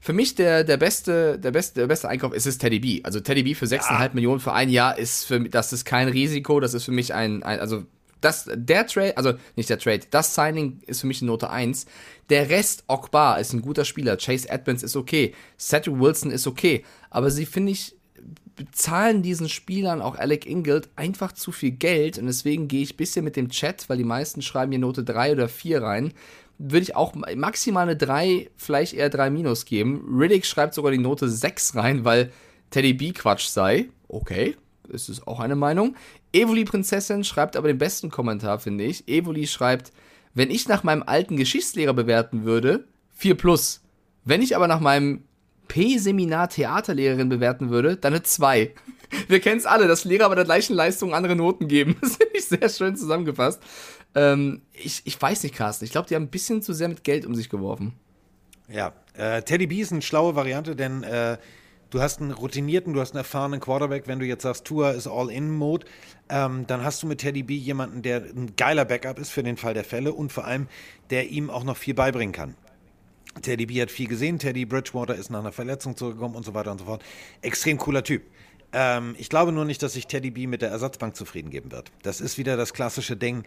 für 0.00 0.12
mich 0.12 0.34
der, 0.36 0.64
der 0.64 0.76
beste, 0.76 1.38
der 1.38 1.50
beste, 1.50 1.80
der 1.80 1.86
beste 1.88 2.08
Einkauf 2.08 2.32
ist 2.32 2.46
es 2.46 2.58
Teddy 2.58 2.78
B. 2.78 3.00
Also 3.02 3.20
Teddy 3.20 3.42
B 3.42 3.54
für 3.54 3.66
6,5 3.66 4.10
Millionen 4.14 4.40
für 4.40 4.52
ein 4.52 4.68
Jahr 4.70 4.96
ist 4.96 5.24
für 5.24 5.40
mich, 5.40 5.50
das 5.50 5.72
ist 5.72 5.84
kein 5.84 6.08
Risiko. 6.08 6.60
Das 6.60 6.74
ist 6.74 6.84
für 6.84 6.92
mich 6.92 7.12
ein, 7.12 7.42
ein 7.42 7.58
also 7.60 7.84
das, 8.20 8.48
der 8.54 8.86
Trade, 8.86 9.16
also 9.16 9.34
nicht 9.56 9.68
der 9.68 9.78
Trade, 9.78 10.00
das 10.10 10.34
Signing 10.34 10.80
ist 10.86 11.00
für 11.00 11.06
mich 11.06 11.20
eine 11.20 11.30
Note 11.30 11.50
1. 11.50 11.86
Der 12.30 12.48
Rest, 12.48 12.84
Ogbar 12.86 13.40
ist 13.40 13.52
ein 13.52 13.60
guter 13.60 13.84
Spieler. 13.84 14.16
Chase 14.16 14.48
Edmonds 14.48 14.82
ist 14.82 14.96
okay. 14.96 15.34
Cedric 15.58 15.98
Wilson 16.00 16.30
ist 16.30 16.46
okay. 16.46 16.84
Aber 17.10 17.30
sie, 17.30 17.44
finde 17.44 17.72
ich, 17.72 17.95
bezahlen 18.56 19.22
diesen 19.22 19.48
Spielern, 19.48 20.00
auch 20.00 20.16
Alec 20.16 20.46
Ingold, 20.46 20.88
einfach 20.96 21.32
zu 21.32 21.52
viel 21.52 21.72
Geld 21.72 22.18
und 22.18 22.26
deswegen 22.26 22.68
gehe 22.68 22.82
ich 22.82 22.94
ein 22.94 22.96
bisschen 22.96 23.24
mit 23.24 23.36
dem 23.36 23.50
Chat, 23.50 23.88
weil 23.88 23.98
die 23.98 24.04
meisten 24.04 24.42
schreiben 24.42 24.72
hier 24.72 24.80
Note 24.80 25.04
3 25.04 25.32
oder 25.32 25.48
4 25.48 25.82
rein, 25.82 26.12
würde 26.58 26.82
ich 26.82 26.96
auch 26.96 27.14
maximal 27.14 27.82
eine 27.82 27.96
3, 27.96 28.50
vielleicht 28.56 28.94
eher 28.94 29.10
3 29.10 29.28
minus 29.30 29.66
geben. 29.66 30.06
Riddick 30.18 30.46
schreibt 30.46 30.72
sogar 30.72 30.90
die 30.90 30.98
Note 30.98 31.28
6 31.28 31.76
rein, 31.76 32.04
weil 32.04 32.32
Teddy 32.70 32.94
B 32.94 33.12
Quatsch 33.12 33.48
sei. 33.48 33.90
Okay, 34.08 34.56
das 34.88 35.10
ist 35.10 35.26
auch 35.26 35.40
eine 35.40 35.56
Meinung. 35.56 35.94
Evoli 36.32 36.64
Prinzessin 36.64 37.24
schreibt 37.24 37.56
aber 37.56 37.68
den 37.68 37.78
besten 37.78 38.10
Kommentar, 38.10 38.58
finde 38.58 38.84
ich. 38.84 39.06
Evoli 39.06 39.46
schreibt, 39.46 39.92
wenn 40.32 40.50
ich 40.50 40.66
nach 40.66 40.82
meinem 40.82 41.02
alten 41.02 41.36
Geschichtslehrer 41.36 41.92
bewerten 41.92 42.44
würde, 42.44 42.84
4 43.12 43.34
plus. 43.34 43.82
Wenn 44.24 44.42
ich 44.42 44.56
aber 44.56 44.66
nach 44.66 44.80
meinem 44.80 45.24
P-Seminar 45.68 46.48
Theaterlehrerin 46.48 47.28
bewerten 47.28 47.70
würde, 47.70 47.96
dann 47.96 48.12
eine 48.14 48.22
2. 48.22 48.72
Wir 49.28 49.40
kennen 49.40 49.58
es 49.58 49.66
alle, 49.66 49.86
dass 49.86 50.04
Lehrer 50.04 50.28
bei 50.28 50.34
der 50.34 50.44
gleichen 50.44 50.74
Leistung 50.74 51.14
andere 51.14 51.36
Noten 51.36 51.68
geben. 51.68 51.96
Das 52.00 52.16
finde 52.16 52.36
ich 52.36 52.44
sehr 52.46 52.68
schön 52.68 52.96
zusammengefasst. 52.96 53.62
Ähm, 54.14 54.62
ich, 54.72 55.02
ich 55.04 55.20
weiß 55.20 55.42
nicht, 55.42 55.54
Carsten. 55.54 55.84
Ich 55.84 55.92
glaube, 55.92 56.08
die 56.08 56.14
haben 56.14 56.24
ein 56.24 56.30
bisschen 56.30 56.62
zu 56.62 56.72
sehr 56.72 56.88
mit 56.88 57.04
Geld 57.04 57.26
um 57.26 57.34
sich 57.34 57.48
geworfen. 57.48 57.92
Ja, 58.68 58.92
Äh, 59.14 59.42
Teddy 59.42 59.66
B 59.66 59.80
ist 59.80 59.92
eine 59.92 60.02
schlaue 60.02 60.34
Variante, 60.34 60.76
denn 60.76 61.02
äh, 61.02 61.38
du 61.90 62.00
hast 62.00 62.20
einen 62.20 62.32
routinierten, 62.32 62.92
du 62.92 63.00
hast 63.00 63.12
einen 63.12 63.18
erfahrenen 63.18 63.60
Quarterback. 63.60 64.06
Wenn 64.06 64.18
du 64.18 64.26
jetzt 64.26 64.42
sagst, 64.42 64.64
Tour 64.64 64.92
ist 64.92 65.06
All-In-Mode, 65.06 65.86
ähm, 66.28 66.66
dann 66.66 66.84
hast 66.84 67.02
du 67.02 67.06
mit 67.06 67.20
Teddy 67.20 67.42
B 67.42 67.54
jemanden, 67.54 68.02
der 68.02 68.24
ein 68.24 68.54
geiler 68.56 68.84
Backup 68.84 69.18
ist 69.18 69.30
für 69.30 69.42
den 69.42 69.56
Fall 69.56 69.74
der 69.74 69.84
Fälle 69.84 70.12
und 70.12 70.32
vor 70.32 70.44
allem, 70.44 70.68
der 71.10 71.28
ihm 71.30 71.48
auch 71.48 71.64
noch 71.64 71.76
viel 71.76 71.94
beibringen 71.94 72.32
kann. 72.34 72.56
Teddy 73.42 73.66
B 73.66 73.80
hat 73.80 73.90
viel 73.90 74.08
gesehen, 74.08 74.38
Teddy 74.38 74.64
Bridgewater 74.64 75.14
ist 75.14 75.30
nach 75.30 75.40
einer 75.40 75.52
Verletzung 75.52 75.96
zurückgekommen 75.96 76.34
und 76.34 76.44
so 76.44 76.54
weiter 76.54 76.72
und 76.72 76.78
so 76.78 76.84
fort. 76.86 77.04
Extrem 77.42 77.78
cooler 77.78 78.02
Typ. 78.02 78.22
Ähm, 78.72 79.14
ich 79.18 79.28
glaube 79.28 79.52
nur 79.52 79.64
nicht, 79.64 79.82
dass 79.82 79.94
sich 79.94 80.06
Teddy 80.06 80.30
B 80.30 80.46
mit 80.46 80.62
der 80.62 80.70
Ersatzbank 80.70 81.16
zufrieden 81.16 81.50
geben 81.50 81.72
wird. 81.72 81.92
Das 82.02 82.20
ist 82.20 82.38
wieder 82.38 82.56
das 82.56 82.72
klassische 82.72 83.16
Ding. 83.16 83.44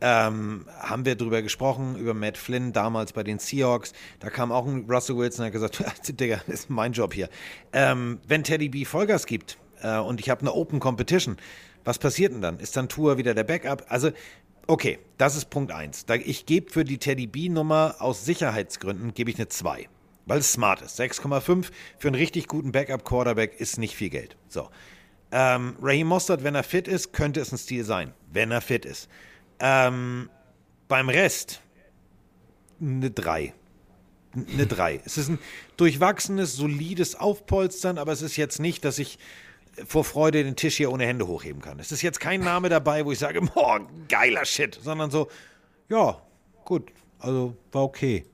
Ähm, 0.00 0.66
haben 0.80 1.04
wir 1.04 1.14
drüber 1.14 1.42
gesprochen, 1.42 1.96
über 1.96 2.12
Matt 2.12 2.36
Flynn 2.36 2.72
damals 2.72 3.12
bei 3.12 3.22
den 3.22 3.38
Seahawks. 3.38 3.92
Da 4.18 4.30
kam 4.30 4.50
auch 4.50 4.66
ein 4.66 4.86
Russell 4.90 5.16
Wilson 5.16 5.44
und 5.44 5.46
hat 5.46 5.52
gesagt, 5.52 5.80
Digga, 6.20 6.40
das 6.46 6.62
ist 6.62 6.70
mein 6.70 6.92
Job 6.92 7.14
hier. 7.14 7.28
Ähm, 7.72 8.18
wenn 8.26 8.42
Teddy 8.42 8.68
B 8.68 8.84
Vollgas 8.84 9.26
gibt 9.26 9.58
äh, 9.80 9.98
und 9.98 10.18
ich 10.18 10.28
habe 10.28 10.40
eine 10.40 10.52
Open 10.52 10.80
Competition, 10.80 11.36
was 11.84 11.98
passiert 11.98 12.32
denn 12.32 12.42
dann? 12.42 12.58
Ist 12.58 12.76
dann 12.76 12.88
Tour 12.88 13.16
wieder 13.16 13.34
der 13.34 13.44
Backup? 13.44 13.84
Also, 13.88 14.10
okay, 14.66 14.98
das 15.18 15.36
ist 15.36 15.50
Punkt 15.50 15.72
1. 15.72 16.06
Ich 16.24 16.46
gebe 16.46 16.70
für 16.70 16.84
die 16.84 16.98
Teddy 16.98 17.26
B-Nummer 17.26 17.96
aus 17.98 18.24
Sicherheitsgründen, 18.24 19.14
gebe 19.14 19.30
ich 19.30 19.36
eine 19.36 19.48
2 19.48 19.88
weil 20.26 20.38
es 20.38 20.52
smart 20.52 20.82
ist. 20.82 21.00
6,5 21.00 21.70
für 21.98 22.08
einen 22.08 22.14
richtig 22.14 22.48
guten 22.48 22.72
Backup-Quarterback 22.72 23.58
ist 23.58 23.78
nicht 23.78 23.96
viel 23.96 24.10
Geld. 24.10 24.36
So. 24.48 24.68
Ähm, 25.30 25.76
Raheem 25.80 26.06
Mostert, 26.08 26.44
wenn 26.44 26.54
er 26.54 26.62
fit 26.62 26.88
ist, 26.88 27.12
könnte 27.12 27.40
es 27.40 27.52
ein 27.52 27.58
Stil 27.58 27.84
sein, 27.84 28.12
wenn 28.30 28.50
er 28.50 28.60
fit 28.60 28.84
ist. 28.84 29.08
Ähm, 29.60 30.28
beim 30.88 31.08
Rest 31.08 31.62
eine 32.80 33.10
3. 33.10 33.54
Eine 34.34 34.66
3. 34.66 35.00
Es 35.04 35.18
ist 35.18 35.28
ein 35.28 35.38
durchwachsenes, 35.76 36.56
solides 36.56 37.14
Aufpolstern, 37.14 37.98
aber 37.98 38.12
es 38.12 38.22
ist 38.22 38.36
jetzt 38.36 38.60
nicht, 38.60 38.84
dass 38.84 38.98
ich 38.98 39.18
vor 39.86 40.04
Freude 40.04 40.44
den 40.44 40.56
Tisch 40.56 40.76
hier 40.76 40.90
ohne 40.92 41.06
Hände 41.06 41.26
hochheben 41.26 41.62
kann. 41.62 41.78
Es 41.78 41.92
ist 41.92 42.02
jetzt 42.02 42.20
kein 42.20 42.40
Name 42.40 42.68
dabei, 42.68 43.04
wo 43.04 43.12
ich 43.12 43.18
sage, 43.18 43.40
boah, 43.54 43.80
geiler 44.08 44.44
Shit, 44.44 44.78
sondern 44.82 45.10
so, 45.10 45.28
ja, 45.88 46.20
gut, 46.64 46.90
also 47.18 47.56
war 47.70 47.84
okay. 47.84 48.24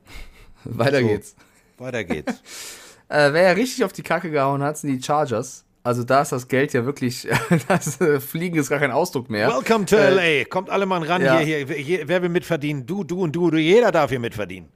Weiter 0.65 1.01
So. 1.01 1.07
geht's. 1.07 1.37
Weiter 1.79 2.05
geht's. 2.05 2.43
Äh, 3.11 3.33
wer 3.33 3.41
ja 3.45 3.51
richtig 3.53 3.85
auf 3.85 3.95
die 3.95 4.03
Kacke 4.03 4.31
gehauen 4.31 4.63
hat, 4.63 4.77
sind 4.77 4.91
die 4.91 5.03
Chargers. 5.03 5.65
Also 5.83 6.05
da 6.05 6.21
ist 6.21 6.31
das 6.31 6.47
Geld 6.47 6.75
ja 6.75 6.85
wirklich, 6.85 7.27
das 7.69 7.99
äh, 8.03 8.21
Fliegen 8.21 8.59
ist 8.59 8.69
gar 8.69 8.79
kein 8.79 8.91
Ausdruck 8.91 9.31
mehr. 9.31 9.49
Welcome 9.49 9.87
to 9.87 9.97
Äh, 9.97 10.41
LA. 10.41 10.45
Kommt 10.45 10.69
alle 10.69 10.85
mal 10.85 11.03
ran 11.03 11.23
ja. 11.23 11.39
hier, 11.39 11.65
hier, 11.65 11.77
hier. 11.77 12.09
Wer 12.09 12.21
will 12.21 12.29
mitverdienen? 12.29 12.85
Du, 12.85 13.05
du 13.05 13.23
und 13.23 13.33
du, 13.33 13.51
du. 13.51 13.57
Jeder 13.57 13.93
darf 13.93 14.11
hier 14.11 14.21
mitverdienen. 14.21 14.69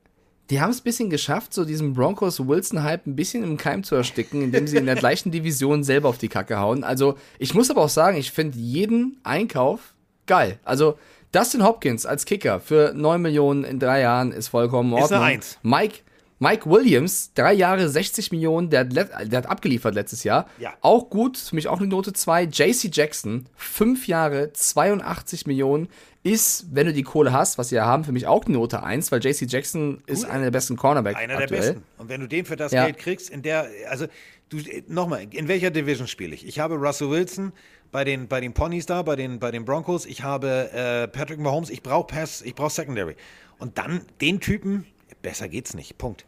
Die 0.52 0.60
haben 0.60 0.68
es 0.68 0.80
ein 0.80 0.84
bisschen 0.84 1.08
geschafft, 1.08 1.54
so 1.54 1.64
diesen 1.64 1.94
Broncos-Wilson-Hype 1.94 3.06
ein 3.06 3.16
bisschen 3.16 3.42
im 3.42 3.56
Keim 3.56 3.84
zu 3.84 3.94
ersticken, 3.94 4.42
indem 4.42 4.66
sie 4.66 4.76
in 4.76 4.84
der 4.84 4.96
gleichen 5.04 5.30
Division 5.30 5.82
selber 5.82 6.10
auf 6.10 6.18
die 6.18 6.28
Kacke 6.28 6.58
hauen. 6.58 6.84
Also, 6.84 7.16
ich 7.38 7.54
muss 7.54 7.70
aber 7.70 7.80
auch 7.80 7.88
sagen, 7.88 8.18
ich 8.18 8.32
finde 8.32 8.58
jeden 8.58 9.18
Einkauf 9.22 9.94
geil. 10.26 10.58
Also, 10.62 10.98
Dustin 11.32 11.64
Hopkins 11.64 12.04
als 12.04 12.26
Kicker 12.26 12.60
für 12.60 12.92
9 12.94 13.22
Millionen 13.22 13.64
in 13.64 13.78
drei 13.78 14.02
Jahren 14.02 14.30
ist 14.30 14.48
vollkommen 14.48 14.92
in 14.92 14.98
Ist 14.98 15.10
eine 15.10 15.22
Ordnung. 15.22 15.36
Eins. 15.36 15.58
Mike, 15.62 16.00
Mike 16.42 16.68
Williams, 16.68 17.30
drei 17.34 17.52
Jahre 17.52 17.88
60 17.88 18.32
Millionen, 18.32 18.68
der 18.68 18.80
hat, 18.80 18.92
der 18.96 19.38
hat 19.38 19.46
abgeliefert 19.46 19.94
letztes 19.94 20.24
Jahr. 20.24 20.48
Ja. 20.58 20.74
Auch 20.80 21.08
gut, 21.08 21.38
für 21.38 21.54
mich 21.54 21.68
auch 21.68 21.78
eine 21.78 21.86
Note 21.86 22.12
2. 22.12 22.48
JC 22.50 22.90
Jackson, 22.92 23.46
fünf 23.54 24.08
Jahre, 24.08 24.52
82 24.52 25.46
Millionen, 25.46 25.86
ist, 26.24 26.66
wenn 26.72 26.88
du 26.88 26.92
die 26.92 27.04
Kohle 27.04 27.32
hast, 27.32 27.58
was 27.58 27.68
sie 27.68 27.76
ja 27.76 27.86
haben, 27.86 28.02
für 28.02 28.10
mich 28.10 28.26
auch 28.26 28.44
eine 28.44 28.54
Note 28.54 28.82
1, 28.82 29.12
weil 29.12 29.24
JC 29.24 29.42
Jackson 29.48 30.02
ist 30.06 30.24
einer 30.24 30.42
der 30.42 30.50
besten 30.50 30.74
Cornerbacks 30.76 31.16
Einer 31.16 31.34
aktuell. 31.38 31.48
der 31.48 31.56
besten. 31.68 31.82
Und 31.98 32.08
wenn 32.08 32.20
du 32.20 32.26
den 32.26 32.44
für 32.44 32.56
das 32.56 32.72
Ja. 32.72 32.86
Geld 32.86 32.98
kriegst, 32.98 33.30
in 33.30 33.42
der, 33.42 33.68
also, 33.88 34.06
du, 34.48 34.58
nochmal, 34.88 35.28
in 35.30 35.46
welcher 35.46 35.70
Division 35.70 36.08
spiele 36.08 36.34
ich? 36.34 36.44
Ich 36.44 36.58
habe 36.58 36.74
Russell 36.74 37.08
Wilson 37.10 37.52
bei 37.92 38.02
den, 38.02 38.26
bei 38.26 38.40
den 38.40 38.52
Ponys 38.52 38.86
da, 38.86 39.02
bei 39.02 39.14
den, 39.14 39.38
bei 39.38 39.52
den 39.52 39.64
Broncos. 39.64 40.06
Ich 40.06 40.24
habe 40.24 40.72
äh, 40.72 41.06
Patrick 41.06 41.38
Mahomes. 41.38 41.70
Ich 41.70 41.84
brauche 41.84 42.08
Pass, 42.08 42.42
ich 42.42 42.56
brauche 42.56 42.70
Secondary. 42.70 43.14
Und 43.58 43.78
dann 43.78 44.00
den 44.20 44.40
Typen, 44.40 44.86
besser 45.22 45.48
geht's 45.48 45.74
nicht. 45.74 45.98
Punkt. 45.98 46.24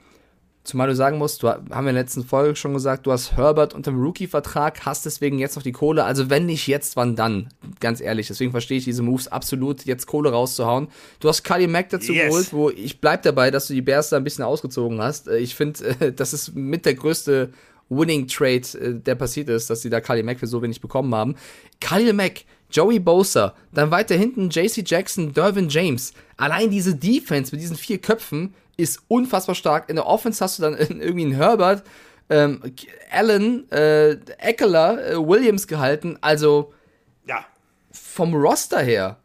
Zumal 0.62 0.86
du 0.88 0.94
sagen 0.96 1.18
musst, 1.18 1.42
du 1.42 1.48
haben 1.48 1.68
wir 1.68 1.78
in 1.80 1.84
der 1.94 2.04
letzten 2.04 2.24
Folge 2.24 2.56
schon 2.56 2.72
gesagt, 2.72 3.04
du 3.06 3.12
hast 3.12 3.36
Herbert 3.36 3.74
unter 3.74 3.90
dem 3.90 4.00
Rookie-Vertrag, 4.00 4.86
hast 4.86 5.04
deswegen 5.04 5.38
jetzt 5.38 5.56
noch 5.56 5.62
die 5.62 5.72
Kohle. 5.72 6.04
Also 6.04 6.30
wenn 6.30 6.46
nicht 6.46 6.66
jetzt, 6.68 6.96
wann 6.96 7.16
dann? 7.16 7.50
Ganz 7.80 8.00
ehrlich. 8.00 8.28
Deswegen 8.28 8.50
verstehe 8.50 8.78
ich 8.78 8.84
diese 8.84 9.02
Moves 9.02 9.28
absolut, 9.28 9.84
jetzt 9.84 10.06
Kohle 10.06 10.30
rauszuhauen. 10.30 10.88
Du 11.20 11.28
hast 11.28 11.42
Kali 11.44 11.66
Mack 11.66 11.90
dazu 11.90 12.14
Yes. 12.14 12.28
geholt, 12.28 12.52
wo 12.54 12.70
ich 12.70 12.98
bleib 13.02 13.24
dabei, 13.24 13.50
dass 13.50 13.66
du 13.66 13.74
die 13.74 13.82
Bears 13.82 14.08
da 14.08 14.16
ein 14.16 14.24
bisschen 14.24 14.44
ausgezogen 14.44 15.02
hast. 15.02 15.28
Äh, 15.28 15.36
Ich 15.36 15.54
finde, 15.54 15.84
äh, 16.00 16.12
das 16.12 16.32
ist 16.32 16.54
mit 16.54 16.86
der 16.86 16.94
größte 16.94 17.52
Winning 17.90 18.26
Trade, 18.26 18.62
äh, 18.80 18.94
der 18.94 19.16
passiert 19.16 19.50
ist, 19.50 19.68
dass 19.68 19.82
sie 19.82 19.90
da 19.90 20.00
Kali 20.00 20.22
Mack 20.22 20.40
für 20.40 20.46
so 20.46 20.62
wenig 20.62 20.80
bekommen 20.80 21.14
haben. 21.14 21.34
Khalil 21.80 22.14
Mack, 22.14 22.44
Joey 22.70 23.00
Bosa, 23.00 23.54
dann 23.74 23.90
weiter 23.90 24.14
hinten 24.16 24.48
JC 24.48 24.82
Jackson, 24.82 25.34
Dervin 25.34 25.68
James. 25.68 26.14
Allein 26.38 26.70
diese 26.70 26.96
Defense 26.96 27.52
mit 27.54 27.60
diesen 27.60 27.76
vier 27.76 27.98
Köpfen 27.98 28.54
ist 28.76 29.00
unfassbar 29.08 29.54
stark. 29.54 29.88
In 29.88 29.96
der 29.96 30.06
Offense 30.06 30.42
hast 30.42 30.58
du 30.58 30.62
dann 30.62 30.74
irgendwie 30.78 31.24
einen 31.24 31.34
Herbert, 31.34 31.84
ähm, 32.30 32.60
Allen, 33.10 33.70
äh, 33.70 34.12
Eckler, 34.38 35.12
äh, 35.12 35.16
Williams 35.16 35.66
gehalten. 35.66 36.18
Also 36.20 36.72
Ja. 37.26 37.44
vom 37.92 38.34
Roster 38.34 38.80
her. 38.80 39.18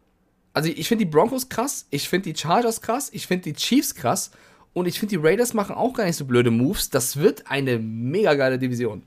Also 0.53 0.69
ich 0.69 0.87
finde 0.87 1.05
die 1.05 1.11
Broncos 1.11 1.47
krass, 1.47 1.85
ich 1.91 2.09
finde 2.09 2.33
die 2.33 2.37
Chargers 2.39 2.81
krass, 2.81 3.09
ich 3.13 3.27
finde 3.27 3.43
die 3.43 3.53
Chiefs 3.53 3.95
krass 3.95 4.31
und 4.73 4.87
ich 4.87 4.99
finde 4.99 5.15
die 5.17 5.21
Raiders 5.25 5.53
machen 5.53 5.75
auch 5.75 5.93
gar 5.93 6.05
nicht 6.05 6.15
so 6.17 6.25
blöde 6.25 6.51
Moves. 6.51 6.89
Das 6.89 7.17
wird 7.17 7.49
eine 7.49 7.79
mega 7.79 8.33
geile 8.33 8.57
Division. 8.59 9.03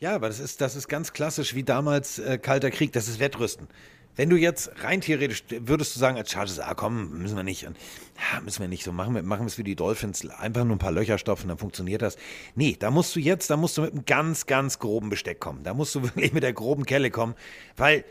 Ja, 0.00 0.14
aber 0.14 0.28
das 0.28 0.40
ist, 0.40 0.60
das 0.60 0.74
ist 0.76 0.88
ganz 0.88 1.12
klassisch 1.12 1.54
wie 1.54 1.62
damals 1.62 2.18
äh, 2.18 2.38
Kalter 2.38 2.70
Krieg, 2.70 2.92
das 2.92 3.08
ist 3.08 3.20
Wettrüsten. 3.20 3.68
Wenn 4.16 4.30
du 4.30 4.36
jetzt 4.36 4.70
rein 4.82 5.02
theoretisch 5.02 5.44
würdest 5.50 5.94
du 5.94 6.00
sagen 6.00 6.16
als 6.16 6.30
Chargers, 6.30 6.58
ah 6.58 6.74
komm, 6.74 7.18
müssen 7.18 7.36
wir 7.36 7.42
nicht, 7.42 7.66
und, 7.66 7.76
ja, 8.16 8.40
müssen 8.40 8.60
wir 8.60 8.68
nicht 8.68 8.82
so 8.82 8.92
machen, 8.92 9.14
wir 9.14 9.22
machen 9.22 9.42
wir 9.42 9.46
es 9.46 9.58
wie 9.58 9.62
die 9.62 9.76
Dolphins, 9.76 10.28
einfach 10.30 10.64
nur 10.64 10.76
ein 10.76 10.80
paar 10.80 10.92
Löcher 10.92 11.18
stopfen, 11.18 11.48
dann 11.48 11.58
funktioniert 11.58 12.02
das. 12.02 12.16
Nee, 12.54 12.76
da 12.78 12.90
musst 12.90 13.14
du 13.14 13.20
jetzt, 13.20 13.50
da 13.50 13.56
musst 13.56 13.76
du 13.76 13.82
mit 13.82 13.92
einem 13.92 14.04
ganz, 14.06 14.46
ganz 14.46 14.78
groben 14.78 15.10
Besteck 15.10 15.38
kommen. 15.38 15.62
Da 15.62 15.74
musst 15.74 15.94
du 15.94 16.02
wirklich 16.02 16.32
mit 16.32 16.42
der 16.42 16.54
groben 16.54 16.86
Kelle 16.86 17.10
kommen, 17.10 17.34
weil 17.76 18.04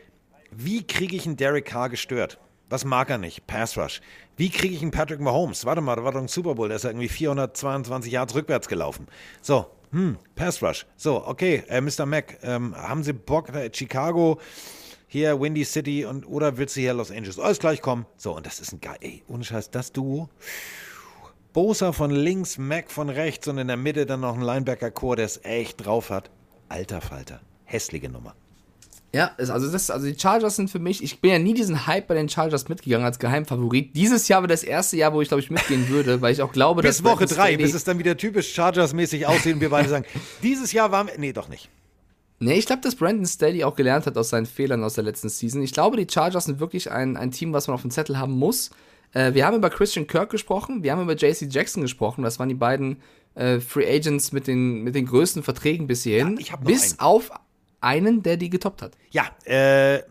wie 0.51 0.85
kriege 0.85 1.15
ich 1.15 1.25
einen 1.25 1.37
Derek 1.37 1.65
Carr 1.65 1.89
gestört? 1.89 2.39
Was 2.69 2.85
mag 2.85 3.09
er 3.09 3.17
nicht? 3.17 3.45
Pass 3.45 3.77
Rush. 3.77 4.01
Wie 4.37 4.49
kriege 4.49 4.73
ich 4.73 4.81
einen 4.81 4.91
Patrick 4.91 5.19
Mahomes? 5.19 5.65
Warte 5.65 5.81
mal, 5.81 5.95
da 5.95 6.03
war 6.03 6.11
doch 6.11 6.21
ein 6.21 6.27
Super 6.27 6.55
Bowl, 6.55 6.67
der 6.67 6.77
ist 6.77 6.83
ja 6.83 6.89
irgendwie 6.89 7.09
422 7.09 8.11
Yards 8.11 8.35
rückwärts 8.35 8.67
gelaufen. 8.67 9.07
So, 9.41 9.67
hm, 9.91 10.17
Pass 10.35 10.61
Rush. 10.63 10.85
So, 10.97 11.25
okay, 11.25 11.63
äh, 11.67 11.79
Mr. 11.79 12.05
Mack, 12.05 12.39
ähm, 12.41 12.75
haben 12.75 13.03
Sie 13.03 13.13
Bock, 13.13 13.49
äh, 13.49 13.69
Chicago, 13.73 14.39
hier 15.15 15.39
Windy 15.39 15.63
City 15.63 16.03
und 16.05 16.25
oder 16.27 16.57
willst 16.57 16.75
du 16.75 16.81
hier 16.81 16.93
Los 16.93 17.09
Angeles? 17.11 17.39
Alles 17.39 17.59
gleich 17.59 17.81
kommen. 17.81 18.05
So, 18.17 18.35
und 18.35 18.45
das 18.45 18.59
ist 18.59 18.73
ein 18.73 18.81
geil, 18.81 18.97
ey, 19.01 19.23
ohne 19.27 19.43
Scheiß, 19.43 19.71
das 19.71 19.91
Duo. 19.91 20.29
Bosa 21.53 21.93
von 21.93 22.11
links, 22.11 22.57
Mack 22.57 22.91
von 22.91 23.09
rechts 23.09 23.47
und 23.47 23.57
in 23.57 23.67
der 23.67 23.77
Mitte 23.77 24.05
dann 24.05 24.19
noch 24.19 24.35
ein 24.35 24.41
Linebacker-Chor, 24.41 25.15
der 25.15 25.25
es 25.25 25.39
echt 25.43 25.85
drauf 25.85 26.09
hat. 26.09 26.29
Alter 26.67 26.99
Falter. 26.99 27.39
Hässliche 27.63 28.09
Nummer. 28.09 28.35
Ja, 29.13 29.31
es- 29.37 29.49
also, 29.49 29.71
das, 29.71 29.89
also 29.89 30.05
die 30.05 30.19
Chargers 30.19 30.57
sind 30.57 30.69
für 30.69 30.79
mich, 30.79 31.01
ich 31.01 31.21
bin 31.21 31.31
ja 31.31 31.39
nie 31.39 31.53
diesen 31.53 31.87
Hype 31.87 32.07
bei 32.07 32.15
den 32.15 32.27
Chargers 32.27 32.67
mitgegangen 32.67 33.05
als 33.05 33.17
Geheimfavorit. 33.19 33.95
Dieses 33.95 34.27
Jahr 34.27 34.41
war 34.41 34.49
das 34.49 34.63
erste 34.63 34.97
Jahr, 34.97 35.13
wo 35.13 35.21
ich 35.21 35.29
glaube 35.29 35.39
ich 35.41 35.49
mitgehen 35.49 35.87
würde, 35.87 36.19
weil 36.21 36.33
ich 36.33 36.41
auch 36.41 36.51
glaube, 36.51 36.81
Bis 36.81 36.97
dass 36.97 37.05
Woche 37.05 37.19
Brandon 37.25 37.37
drei, 37.37 37.55
bis 37.55 37.73
es 37.73 37.85
dann 37.85 37.97
wieder 37.99 38.17
typisch 38.17 38.53
Chargers-mäßig 38.53 39.25
aussieht 39.25 39.53
und 39.53 39.61
wir 39.61 39.69
beide 39.69 39.87
sagen, 39.87 40.05
dieses 40.43 40.73
Jahr 40.73 40.91
waren 40.91 41.07
wir. 41.07 41.17
Nee, 41.17 41.31
doch 41.31 41.47
nicht. 41.47 41.69
Nee, 42.39 42.55
ich 42.55 42.65
glaube, 42.65 42.81
dass 42.81 42.95
Brandon 42.95 43.25
Staley 43.25 43.63
auch 43.63 43.75
gelernt 43.75 44.05
hat 44.05 44.17
aus 44.17 44.29
seinen 44.29 44.45
Fehlern 44.45 44.83
aus 44.83 44.95
der 44.95 45.05
letzten 45.05 45.29
Season. 45.29 45.61
Ich 45.61 45.73
glaube, 45.73 45.97
die 45.97 46.07
Chargers 46.11 46.45
sind 46.45 46.59
wirklich 46.59 46.91
ein, 46.91 47.15
ein 47.15 47.31
Team, 47.31 47.53
was 47.53 47.67
man 47.67 47.75
auf 47.75 47.81
dem 47.81 47.91
Zettel 47.91 48.19
haben 48.19 48.33
muss. 48.33 48.71
Äh, 49.13 49.33
wir 49.33 49.45
haben 49.45 49.55
über 49.55 49.69
Christian 49.69 50.07
Kirk 50.07 50.29
gesprochen, 50.29 50.83
wir 50.83 50.91
haben 50.91 51.01
über 51.01 51.15
JC 51.15 51.47
Jackson 51.49 51.81
gesprochen. 51.81 52.23
Das 52.23 52.37
waren 52.37 52.49
die 52.49 52.55
beiden 52.55 53.01
äh, 53.35 53.59
Free 53.59 53.87
Agents 53.87 54.33
mit 54.33 54.47
den, 54.47 54.83
mit 54.83 54.95
den 54.95 55.05
größten 55.05 55.43
Verträgen 55.43 55.87
bis 55.87 56.03
hierhin. 56.03 56.37
Ja, 56.37 56.57
bis 56.57 56.91
einen. 56.91 56.99
auf 56.99 57.31
einen, 57.79 58.23
der 58.23 58.35
die 58.35 58.49
getoppt 58.49 58.81
hat. 58.81 58.97
Ja, 59.11 59.29
äh, 59.45 60.03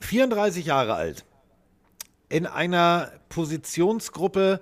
34 0.00 0.66
Jahre 0.66 0.94
alt. 0.94 1.24
In 2.28 2.46
einer 2.46 3.12
Positionsgruppe, 3.28 4.60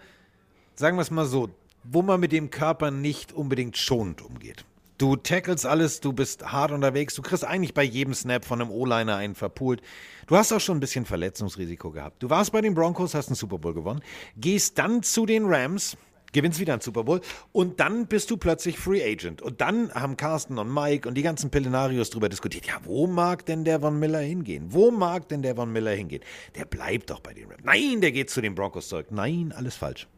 sagen 0.76 0.97
wir 0.97 1.03
es 1.03 1.11
mal 1.11 1.26
so, 1.26 1.51
wo 1.85 2.03
man 2.03 2.20
mit 2.20 2.33
dem 2.33 2.51
Körper 2.51 2.91
nicht 2.91 3.33
unbedingt 3.33 3.76
schonend 3.76 4.22
umgeht. 4.22 4.64
Du 4.99 5.14
tackelst 5.14 5.64
alles, 5.64 6.01
du 6.01 6.12
bist 6.12 6.44
hart 6.51 6.72
unterwegs, 6.72 7.14
du 7.14 7.22
kriegst 7.22 7.44
eigentlich 7.44 7.72
bei 7.72 7.84
jedem 7.84 8.14
Snap 8.14 8.44
von 8.44 8.61
einem 8.61 8.72
O-Liner 8.72 9.14
einen 9.14 9.36
verpult. 9.36 9.80
Du 10.26 10.36
hast 10.36 10.53
auch 10.53 10.59
schon 10.59 10.78
ein 10.78 10.80
bisschen 10.80 11.05
Verletzungsrisiko 11.05 11.92
gehabt. 11.92 12.20
Du 12.20 12.30
warst 12.30 12.51
bei 12.51 12.61
den 12.61 12.74
Broncos, 12.74 13.14
hast 13.14 13.28
einen 13.28 13.36
Super 13.36 13.59
Bowl 13.59 13.74
gewonnen, 13.74 14.01
gehst 14.36 14.76
dann 14.76 15.05
zu 15.05 15.24
den 15.24 15.44
Rams, 15.46 15.96
gewinnst 16.32 16.59
wieder 16.59 16.72
einen 16.72 16.82
Super 16.82 17.05
Bowl 17.05 17.20
und 17.53 17.78
dann 17.78 18.09
bist 18.09 18.28
du 18.32 18.38
plötzlich 18.38 18.76
Free 18.76 19.05
Agent. 19.05 19.40
Und 19.40 19.61
dann 19.61 19.94
haben 19.94 20.16
Carsten 20.16 20.59
und 20.59 20.74
Mike 20.74 21.09
und 21.09 21.14
die 21.14 21.22
ganzen 21.22 21.51
Pillenarios 21.51 22.11
drüber 22.11 22.28
diskutiert. 22.28 22.66
Ja, 22.66 22.80
wo 22.82 23.07
mag 23.07 23.46
denn 23.46 23.64
der 23.64 23.78
Von 23.78 24.01
Miller 24.01 24.18
hingehen? 24.18 24.66
Wo 24.70 24.90
mag 24.90 25.28
denn 25.28 25.42
der 25.42 25.55
Von 25.55 25.72
Miller 25.72 25.92
hingehen? 25.92 26.24
Der 26.57 26.64
bleibt 26.64 27.11
doch 27.11 27.20
bei 27.20 27.34
den 27.34 27.49
Rams. 27.49 27.62
Nein, 27.62 28.01
der 28.01 28.11
geht 28.11 28.30
zu 28.30 28.40
den 28.40 28.57
Broncos 28.57 28.88
zurück. 28.88 29.07
Nein, 29.12 29.55
alles 29.57 29.76
falsch. 29.76 30.09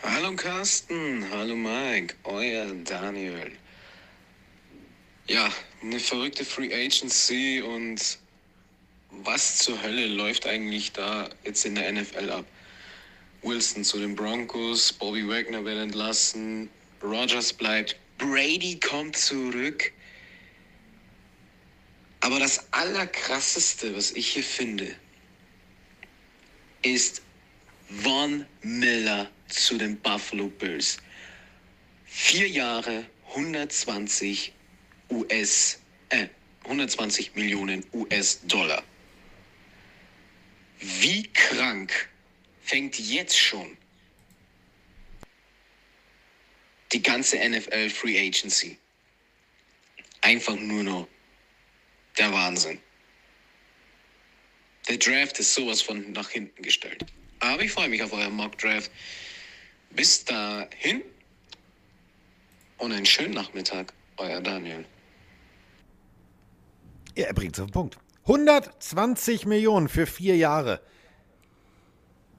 Hallo 0.00 0.32
Carsten, 0.36 1.28
hallo 1.28 1.56
Mike, 1.56 2.14
euer 2.22 2.72
Daniel. 2.84 3.50
Ja, 5.26 5.52
eine 5.82 5.98
verrückte 5.98 6.44
Free 6.44 6.72
Agency 6.72 7.60
und 7.60 8.18
was 9.10 9.58
zur 9.58 9.82
Hölle 9.82 10.06
läuft 10.06 10.46
eigentlich 10.46 10.92
da 10.92 11.28
jetzt 11.42 11.66
in 11.66 11.74
der 11.74 11.90
NFL 11.92 12.30
ab? 12.30 12.44
Wilson 13.42 13.82
zu 13.82 13.98
den 13.98 14.14
Broncos, 14.14 14.92
Bobby 14.92 15.28
Wagner 15.28 15.64
wird 15.64 15.78
entlassen, 15.78 16.70
Rogers 17.02 17.52
bleibt, 17.52 17.96
Brady 18.18 18.78
kommt 18.78 19.16
zurück. 19.16 19.92
Aber 22.20 22.38
das 22.38 22.72
Allerkrasseste, 22.72 23.96
was 23.96 24.12
ich 24.12 24.28
hier 24.28 24.44
finde, 24.44 24.94
ist 26.82 27.20
Von 27.88 28.46
Miller 28.62 29.28
zu 29.48 29.78
den 29.78 29.98
Buffalo 30.00 30.48
Bills. 30.48 30.98
Vier 32.04 32.48
Jahre, 32.48 33.06
120 33.30 34.52
US, 35.10 35.80
äh, 36.10 36.28
120 36.64 37.34
Millionen 37.34 37.84
US-Dollar. 37.92 38.82
Wie 40.78 41.24
krank 41.32 42.08
fängt 42.62 42.98
jetzt 42.98 43.38
schon 43.38 43.76
die 46.92 47.02
ganze 47.02 47.36
NFL 47.38 47.90
Free 47.90 48.18
Agency. 48.18 48.78
Einfach 50.20 50.56
nur 50.56 50.82
noch 50.82 51.08
der 52.16 52.32
Wahnsinn. 52.32 52.80
Der 54.88 54.96
Draft 54.96 55.38
ist 55.38 55.54
sowas 55.54 55.82
von 55.82 56.12
nach 56.12 56.30
hinten 56.30 56.62
gestellt. 56.62 57.04
Aber 57.40 57.62
ich 57.62 57.72
freue 57.72 57.88
mich 57.88 58.02
auf 58.02 58.12
euren 58.12 58.34
Mock 58.34 58.56
Draft. 58.58 58.90
Bis 59.90 60.24
dahin 60.24 61.02
und 62.78 62.92
einen 62.92 63.06
schönen 63.06 63.34
Nachmittag, 63.34 63.92
euer 64.16 64.40
Daniel. 64.40 64.84
Ja, 67.16 67.26
er 67.26 67.34
bringt 67.34 67.54
es 67.54 67.60
auf 67.60 67.66
den 67.68 67.72
Punkt. 67.72 67.98
120 68.22 69.46
Millionen 69.46 69.88
für 69.88 70.06
vier 70.06 70.36
Jahre. 70.36 70.80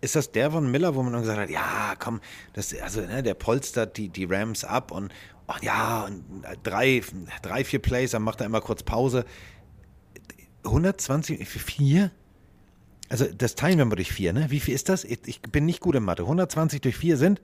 Ist 0.02 0.16
das 0.16 0.32
der 0.32 0.52
von 0.52 0.72
Miller, 0.72 0.96
wo 0.96 1.04
man 1.04 1.12
dann 1.12 1.24
gesagt 1.24 1.40
hat, 1.40 1.50
ja, 1.50 1.96
komm, 2.00 2.22
das, 2.54 2.74
also, 2.80 3.02
ne, 3.02 3.22
der 3.22 3.34
polstert 3.34 3.98
die, 3.98 4.08
die 4.08 4.24
Rams 4.24 4.64
ab 4.64 4.92
und, 4.92 5.12
oh, 5.48 5.56
ja, 5.62 6.06
und 6.06 6.46
drei, 6.64 7.02
drei, 7.42 7.66
vier 7.66 7.80
Plays, 7.80 8.12
dann 8.12 8.22
macht 8.22 8.40
er 8.40 8.46
immer 8.46 8.62
kurz 8.62 8.84
Pause. 8.84 9.26
120 10.64 11.46
für 11.48 11.60
vier? 11.60 12.12
Also, 13.10 13.26
das 13.26 13.56
teilen 13.56 13.78
wir 13.78 13.86
mal 13.86 13.96
durch 13.96 14.12
vier, 14.12 14.34
ne? 14.34 14.48
Wie 14.50 14.60
viel 14.60 14.76
ist 14.76 14.88
das? 14.88 15.04
Ich, 15.04 15.42
bin 15.42 15.66
nicht 15.66 15.82
gut 15.82 15.96
in 15.96 16.04
Mathe. 16.04 16.24
120 16.24 16.82
durch 16.82 16.96
vier 16.96 17.18
sind? 17.18 17.42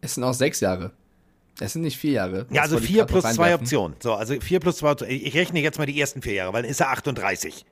Es 0.00 0.14
sind 0.14 0.24
auch 0.24 0.34
sechs 0.34 0.60
Jahre. 0.60 0.92
Es 1.60 1.72
sind 1.72 1.82
nicht 1.82 1.96
vier 1.96 2.12
Jahre. 2.12 2.46
Ja, 2.50 2.62
also 2.62 2.78
vier 2.78 3.04
plus 3.04 3.24
zwei. 3.24 3.54
Optionen. 3.54 3.96
So, 4.00 4.14
also 4.14 4.38
vier 4.40 4.60
plus 4.60 4.76
zwei 4.76 4.92
Optionen. 4.92 5.16
Ich 5.16 5.34
rechne 5.34 5.60
jetzt 5.60 5.78
mal 5.78 5.86
die 5.86 5.98
ersten 5.98 6.22
vier 6.22 6.34
Jahre, 6.34 6.52
weil 6.52 6.62
dann 6.62 6.70
ist 6.70 6.80
er 6.80 6.90
38. 6.90 7.64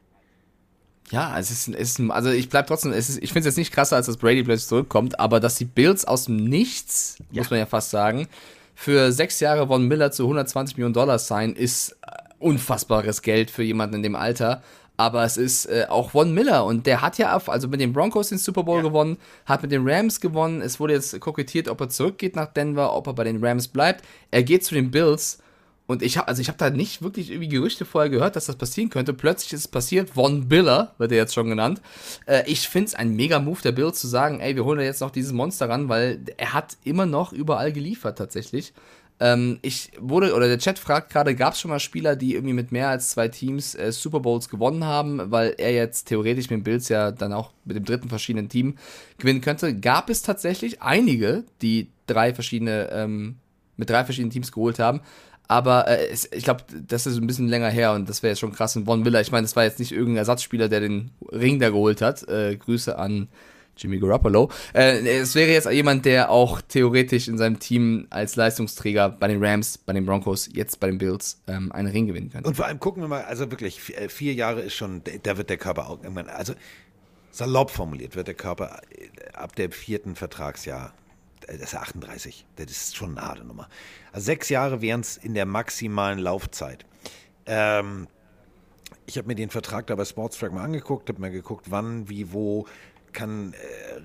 Ja, 1.10 1.38
es 1.38 1.52
ist, 1.52 1.68
es 1.68 1.98
ist 1.98 2.10
also 2.10 2.30
ich 2.30 2.48
bleib 2.48 2.66
trotzdem, 2.66 2.92
ist, 2.92 3.22
ich 3.22 3.32
finde 3.32 3.40
es 3.40 3.54
jetzt 3.54 3.58
nicht 3.58 3.72
krasser, 3.72 3.94
als 3.94 4.06
dass 4.06 4.16
Brady 4.16 4.42
plötzlich 4.42 4.68
zurückkommt, 4.68 5.20
aber 5.20 5.38
dass 5.38 5.54
die 5.54 5.64
Bills 5.64 6.04
aus 6.04 6.24
dem 6.24 6.36
Nichts, 6.36 7.18
muss 7.30 7.50
man 7.50 7.60
ja 7.60 7.66
fast 7.66 7.90
sagen, 7.90 8.26
für 8.74 9.12
sechs 9.12 9.38
Jahre 9.38 9.68
Von 9.68 9.86
Miller 9.86 10.10
zu 10.10 10.24
120 10.24 10.76
Millionen 10.76 10.94
Dollar 10.94 11.18
sein, 11.18 11.54
ist 11.54 11.92
äh, 12.02 12.10
unfassbares 12.40 13.22
Geld 13.22 13.50
für 13.50 13.62
jemanden 13.62 13.96
in 13.96 14.02
dem 14.02 14.16
Alter. 14.16 14.62
Aber 14.96 15.24
es 15.24 15.36
ist 15.36 15.66
äh, 15.66 15.86
auch 15.88 16.10
Von 16.10 16.32
Miller 16.32 16.64
und 16.64 16.86
der 16.86 17.02
hat 17.02 17.18
ja, 17.18 17.36
also 17.36 17.68
mit 17.68 17.80
den 17.80 17.92
Broncos 17.92 18.30
den 18.30 18.38
Super 18.38 18.62
Bowl 18.62 18.82
gewonnen, 18.82 19.18
hat 19.44 19.62
mit 19.62 19.72
den 19.72 19.86
Rams 19.86 20.20
gewonnen. 20.20 20.62
Es 20.62 20.80
wurde 20.80 20.94
jetzt 20.94 21.18
kokettiert, 21.20 21.68
ob 21.68 21.80
er 21.80 21.88
zurückgeht 21.88 22.36
nach 22.36 22.52
Denver, 22.52 22.94
ob 22.94 23.06
er 23.06 23.12
bei 23.12 23.24
den 23.24 23.44
Rams 23.44 23.68
bleibt. 23.68 24.04
Er 24.30 24.42
geht 24.42 24.64
zu 24.64 24.74
den 24.74 24.90
Bills 24.90 25.38
und 25.86 26.02
ich 26.02 26.18
habe 26.18 26.28
also 26.28 26.42
ich 26.42 26.48
habe 26.48 26.58
da 26.58 26.70
nicht 26.70 27.02
wirklich 27.02 27.30
irgendwie 27.30 27.48
Gerüchte 27.48 27.84
vorher 27.84 28.10
gehört, 28.10 28.36
dass 28.36 28.46
das 28.46 28.56
passieren 28.56 28.90
könnte. 28.90 29.12
Plötzlich 29.12 29.52
ist 29.52 29.60
es 29.60 29.68
passiert. 29.68 30.10
Von 30.10 30.48
Biller 30.48 30.94
wird 30.98 31.12
er 31.12 31.18
jetzt 31.18 31.34
schon 31.34 31.48
genannt. 31.48 31.80
Äh, 32.26 32.42
ich 32.46 32.68
finde 32.68 32.88
es 32.88 32.94
ein 32.94 33.14
mega 33.14 33.38
Move 33.38 33.62
der 33.62 33.72
Bills 33.72 34.00
zu 34.00 34.08
sagen, 34.08 34.40
ey, 34.40 34.56
wir 34.56 34.64
holen 34.64 34.78
da 34.78 34.84
jetzt 34.84 35.00
noch 35.00 35.10
dieses 35.10 35.32
Monster 35.32 35.68
ran, 35.68 35.88
weil 35.88 36.20
er 36.36 36.52
hat 36.52 36.76
immer 36.84 37.06
noch 37.06 37.32
überall 37.32 37.72
geliefert 37.72 38.18
tatsächlich. 38.18 38.72
Ähm, 39.18 39.58
ich 39.62 39.92
wurde, 39.98 40.34
oder 40.34 40.46
der 40.46 40.58
Chat 40.58 40.78
fragt 40.78 41.10
gerade, 41.10 41.34
gab 41.34 41.54
es 41.54 41.60
schon 41.60 41.70
mal 41.70 41.80
Spieler, 41.80 42.16
die 42.16 42.34
irgendwie 42.34 42.52
mit 42.52 42.70
mehr 42.70 42.88
als 42.88 43.10
zwei 43.10 43.28
Teams 43.28 43.74
äh, 43.74 43.90
Super 43.90 44.20
Bowls 44.20 44.48
gewonnen 44.48 44.84
haben, 44.84 45.30
weil 45.30 45.54
er 45.56 45.72
jetzt 45.72 46.08
theoretisch 46.08 46.50
mit 46.50 46.60
den 46.60 46.64
Bills 46.64 46.88
ja 46.90 47.12
dann 47.12 47.32
auch 47.32 47.52
mit 47.64 47.76
dem 47.76 47.84
dritten 47.84 48.10
verschiedenen 48.10 48.48
Team 48.48 48.76
gewinnen 49.18 49.40
könnte? 49.40 49.74
Gab 49.74 50.10
es 50.10 50.22
tatsächlich 50.22 50.82
einige, 50.82 51.44
die 51.62 51.88
drei 52.06 52.34
verschiedene, 52.34 52.90
ähm, 52.92 53.36
mit 53.76 53.88
drei 53.88 54.04
verschiedenen 54.04 54.32
Teams 54.32 54.52
geholt 54.52 54.78
haben. 54.78 55.00
Aber 55.48 55.88
äh, 55.88 56.08
es, 56.08 56.30
ich 56.32 56.44
glaube, 56.44 56.64
das 56.86 57.06
ist 57.06 57.16
ein 57.16 57.26
bisschen 57.26 57.48
länger 57.48 57.70
her 57.70 57.92
und 57.92 58.08
das 58.08 58.22
wäre 58.22 58.32
jetzt 58.32 58.40
schon 58.40 58.52
krass. 58.52 58.76
Und 58.76 58.84
Von 58.84 59.02
Miller, 59.02 59.20
ich 59.22 59.32
meine, 59.32 59.44
das 59.44 59.56
war 59.56 59.64
jetzt 59.64 59.78
nicht 59.78 59.92
irgendein 59.92 60.18
Ersatzspieler, 60.18 60.68
der 60.68 60.80
den 60.80 61.10
Ring 61.32 61.58
da 61.58 61.70
geholt 61.70 62.02
hat. 62.02 62.28
Äh, 62.28 62.56
Grüße 62.56 62.98
an 62.98 63.28
Jimmy 63.76 63.98
Garoppolo. 63.98 64.50
Äh, 64.74 65.06
es 65.06 65.34
wäre 65.34 65.50
jetzt 65.50 65.70
jemand, 65.70 66.04
der 66.04 66.30
auch 66.30 66.60
theoretisch 66.60 67.28
in 67.28 67.38
seinem 67.38 67.58
Team 67.58 68.06
als 68.10 68.36
Leistungsträger 68.36 69.10
bei 69.10 69.28
den 69.28 69.44
Rams, 69.44 69.78
bei 69.78 69.92
den 69.92 70.06
Broncos, 70.06 70.48
jetzt 70.52 70.80
bei 70.80 70.86
den 70.86 70.98
Bills 70.98 71.40
ähm, 71.46 71.70
einen 71.72 71.88
Ring 71.88 72.06
gewinnen 72.06 72.30
könnte. 72.30 72.48
Und 72.48 72.54
vor 72.54 72.66
allem 72.66 72.80
gucken 72.80 73.02
wir 73.02 73.08
mal, 73.08 73.24
also 73.24 73.50
wirklich, 73.50 73.96
äh, 73.96 74.08
vier 74.08 74.34
Jahre 74.34 74.62
ist 74.62 74.74
schon, 74.74 75.02
da 75.22 75.36
wird 75.36 75.50
der 75.50 75.58
Körper 75.58 75.88
auch 75.88 76.02
irgendwann, 76.02 76.28
also 76.28 76.54
salopp 77.30 77.70
formuliert 77.70 78.16
wird 78.16 78.28
der 78.28 78.34
Körper 78.34 78.80
äh, 78.90 79.32
ab 79.34 79.54
dem 79.56 79.70
vierten 79.70 80.16
Vertragsjahr, 80.16 80.94
äh, 81.46 81.52
das 81.52 81.68
ist 81.68 81.72
ja 81.72 81.80
38, 81.80 82.46
das 82.56 82.70
ist 82.70 82.96
schon 82.96 83.18
eine 83.18 83.26
harte 83.26 83.44
Nummer. 83.44 83.68
Also 84.12 84.26
sechs 84.26 84.48
Jahre 84.48 84.80
wären 84.80 85.00
es 85.02 85.16
in 85.16 85.34
der 85.34 85.46
maximalen 85.46 86.18
Laufzeit. 86.18 86.86
Ähm, 87.44 88.08
ich 89.06 89.18
habe 89.18 89.28
mir 89.28 89.34
den 89.34 89.50
Vertrag 89.50 89.86
da 89.86 89.94
bei 89.94 90.04
Sportstrack 90.04 90.52
mal 90.52 90.64
angeguckt, 90.64 91.08
habe 91.08 91.20
mir 91.20 91.30
geguckt, 91.30 91.66
wann, 91.70 92.08
wie, 92.08 92.32
wo 92.32 92.66
kann 93.16 93.54
äh, 93.54 93.56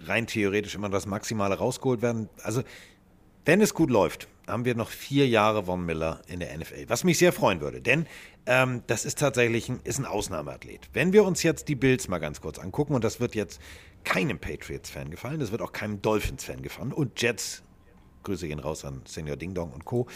rein 0.05 0.25
theoretisch 0.25 0.73
immer 0.73 0.89
das 0.89 1.05
Maximale 1.05 1.55
rausgeholt 1.55 2.01
werden. 2.01 2.29
Also 2.41 2.63
wenn 3.45 3.61
es 3.61 3.73
gut 3.73 3.91
läuft, 3.91 4.27
haben 4.47 4.65
wir 4.65 4.73
noch 4.73 4.89
vier 4.89 5.27
Jahre 5.27 5.65
Von 5.65 5.85
Miller 5.85 6.21
in 6.27 6.39
der 6.39 6.57
NFL, 6.57 6.85
was 6.87 7.03
mich 7.03 7.17
sehr 7.17 7.33
freuen 7.33 7.61
würde, 7.61 7.81
denn 7.81 8.07
ähm, 8.45 8.83
das 8.87 9.05
ist 9.05 9.19
tatsächlich 9.19 9.69
ein, 9.69 9.79
ist 9.83 9.99
ein 9.99 10.05
Ausnahmeathlet. 10.05 10.89
Wenn 10.93 11.13
wir 11.13 11.23
uns 11.25 11.43
jetzt 11.43 11.67
die 11.67 11.75
Bills 11.75 12.07
mal 12.07 12.19
ganz 12.19 12.41
kurz 12.41 12.57
angucken, 12.57 12.95
und 12.95 13.03
das 13.03 13.19
wird 13.19 13.35
jetzt 13.35 13.61
keinem 14.03 14.39
Patriots-Fan 14.39 15.11
gefallen, 15.11 15.39
das 15.39 15.51
wird 15.51 15.61
auch 15.61 15.73
keinem 15.73 16.01
Dolphins-Fan 16.01 16.61
gefallen 16.61 16.93
und 16.93 17.21
Jets, 17.21 17.63
Grüße 18.23 18.47
gehen 18.47 18.59
raus 18.59 18.85
an 18.85 19.01
Senior 19.05 19.35
Ding 19.35 19.53
Dong 19.53 19.71
und 19.71 19.85
Co. 19.85 20.07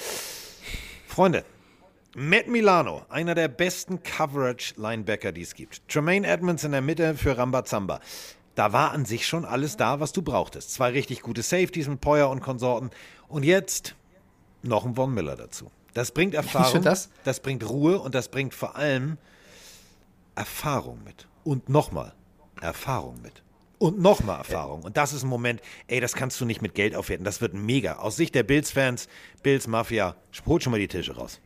Freunde, 1.07 1.43
Matt 2.15 2.47
Milano, 2.47 3.05
einer 3.09 3.35
der 3.35 3.49
besten 3.49 4.01
Coverage-Linebacker, 4.01 5.31
die 5.31 5.41
es 5.41 5.53
gibt. 5.53 5.87
Tremaine 5.89 6.25
Edmonds 6.25 6.63
in 6.63 6.71
der 6.71 6.81
Mitte 6.81 7.15
für 7.15 7.37
Rambazamba. 7.37 7.99
Da 8.55 8.71
war 8.73 8.91
an 8.91 9.05
sich 9.05 9.27
schon 9.27 9.45
alles 9.45 9.77
da, 9.77 9.99
was 9.99 10.13
du 10.13 10.21
brauchtest. 10.21 10.71
Zwei 10.73 10.89
richtig 10.91 11.21
gute 11.21 11.41
Safeties 11.43 11.87
mit 11.87 12.01
Poyer 12.01 12.29
und 12.29 12.39
Konsorten. 12.41 12.89
Und 13.27 13.43
jetzt 13.43 13.95
noch 14.63 14.85
ein 14.85 14.95
Von 14.95 15.13
Miller 15.13 15.35
dazu. 15.35 15.71
Das 15.93 16.11
bringt 16.11 16.33
Erfahrung, 16.33 16.71
find 16.71 16.85
das- 16.85 17.09
das 17.23 17.39
bringt 17.41 17.67
Ruhe 17.69 17.99
und 17.99 18.15
das 18.15 18.29
bringt 18.29 18.53
vor 18.53 18.75
allem 18.75 19.17
Erfahrung 20.35 21.03
mit. 21.03 21.27
Und 21.43 21.69
nochmal 21.69 22.13
Erfahrung 22.61 23.21
mit. 23.21 23.43
Und 23.77 23.99
nochmal 23.99 24.37
Erfahrung. 24.37 24.83
Und 24.83 24.97
das 24.97 25.13
ist 25.13 25.23
ein 25.23 25.29
Moment, 25.29 25.61
ey, 25.87 25.99
das 25.99 26.13
kannst 26.13 26.39
du 26.39 26.45
nicht 26.45 26.61
mit 26.61 26.75
Geld 26.75 26.95
aufwerten. 26.95 27.25
Das 27.25 27.41
wird 27.41 27.53
mega. 27.53 27.97
Aus 27.97 28.15
Sicht 28.15 28.33
der 28.33 28.43
Bills-Fans, 28.43 29.07
Bills 29.43 29.67
Mafia, 29.67 30.15
holt 30.45 30.63
schon 30.63 30.71
mal 30.71 30.79
die 30.79 30.87
Tische 30.87 31.15
raus. 31.15 31.39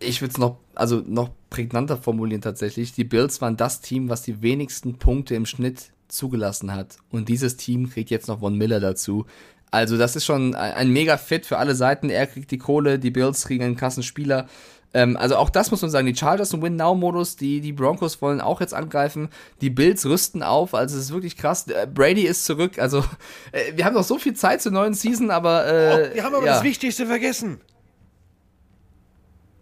ich 0.00 0.20
würde 0.20 0.30
es 0.32 0.38
noch, 0.38 0.58
also 0.76 1.02
noch 1.06 1.30
prägnanter 1.50 1.96
formulieren 1.96 2.40
tatsächlich. 2.40 2.92
Die 2.92 3.02
Bills 3.04 3.40
waren 3.40 3.56
das 3.56 3.80
Team, 3.80 4.08
was 4.08 4.22
die 4.22 4.42
wenigsten 4.42 4.96
Punkte 4.98 5.34
im 5.34 5.44
Schnitt 5.44 5.90
zugelassen 6.08 6.74
hat. 6.74 6.96
Und 7.10 7.28
dieses 7.28 7.56
Team 7.56 7.90
kriegt 7.90 8.10
jetzt 8.10 8.28
noch 8.28 8.40
Von 8.40 8.56
Miller 8.56 8.80
dazu. 8.80 9.26
Also 9.70 9.96
das 9.98 10.16
ist 10.16 10.24
schon 10.24 10.54
ein, 10.54 10.74
ein 10.74 10.90
mega 10.90 11.16
Fit 11.16 11.46
für 11.46 11.58
alle 11.58 11.74
Seiten. 11.74 12.10
Er 12.10 12.26
kriegt 12.26 12.50
die 12.50 12.58
Kohle, 12.58 12.98
die 12.98 13.10
Bills 13.10 13.44
kriegen 13.46 13.64
einen 13.64 13.76
krassen 13.76 14.02
Spieler. 14.02 14.46
Ähm, 14.94 15.16
also 15.16 15.36
auch 15.36 15.50
das 15.50 15.70
muss 15.70 15.82
man 15.82 15.90
sagen. 15.90 16.06
Die 16.06 16.16
Chargers 16.16 16.52
im 16.54 16.62
Win-Now-Modus, 16.62 17.36
die, 17.36 17.60
die 17.60 17.72
Broncos 17.72 18.22
wollen 18.22 18.40
auch 18.40 18.60
jetzt 18.60 18.72
angreifen. 18.72 19.28
Die 19.60 19.70
Bills 19.70 20.06
rüsten 20.06 20.42
auf. 20.42 20.74
Also 20.74 20.96
es 20.96 21.04
ist 21.04 21.12
wirklich 21.12 21.36
krass. 21.36 21.66
Äh, 21.68 21.86
Brady 21.92 22.22
ist 22.22 22.44
zurück. 22.44 22.78
Also 22.78 23.04
äh, 23.52 23.76
wir 23.76 23.84
haben 23.84 23.94
noch 23.94 24.04
so 24.04 24.18
viel 24.18 24.34
Zeit 24.34 24.62
zur 24.62 24.72
neuen 24.72 24.94
Season, 24.94 25.30
aber 25.30 25.66
äh, 25.66 26.10
Oh, 26.12 26.14
wir 26.14 26.24
haben 26.24 26.34
aber 26.34 26.46
ja. 26.46 26.54
das 26.54 26.62
Wichtigste 26.62 27.06
vergessen. 27.06 27.60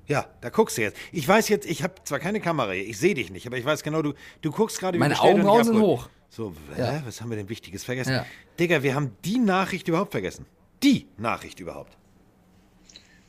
Ja, 0.08 0.28
da 0.40 0.50
guckst 0.50 0.78
du 0.78 0.82
jetzt. 0.82 0.96
Ich 1.12 1.26
weiß 1.26 1.48
jetzt, 1.48 1.66
ich 1.66 1.82
habe 1.82 1.94
zwar 2.04 2.18
keine 2.20 2.40
Kamera 2.40 2.72
hier, 2.72 2.86
ich 2.86 2.98
sehe 2.98 3.14
dich 3.14 3.30
nicht, 3.30 3.46
aber 3.46 3.58
ich 3.58 3.64
weiß 3.64 3.82
genau, 3.82 4.02
du, 4.02 4.14
du 4.40 4.50
guckst 4.52 4.78
gerade 4.78 4.96
wie 4.96 5.00
Meine 5.00 5.14
bestellt 5.14 5.34
und 5.34 5.40
Augenbrauen 5.40 5.64
sind 5.64 5.80
hoch. 5.80 6.08
So, 6.30 6.54
hä, 6.74 6.80
Ja. 6.80 7.02
was 7.06 7.20
haben 7.20 7.30
wir 7.30 7.36
denn 7.36 7.48
Wichtiges 7.48 7.84
vergessen? 7.84 8.12
Ja. 8.12 8.26
Digga, 8.58 8.82
wir 8.82 8.94
haben 8.94 9.16
die 9.24 9.38
Nachricht 9.38 9.88
überhaupt 9.88 10.12
vergessen. 10.12 10.46
Die 10.82 11.06
Nachricht 11.16 11.58
überhaupt. 11.60 11.96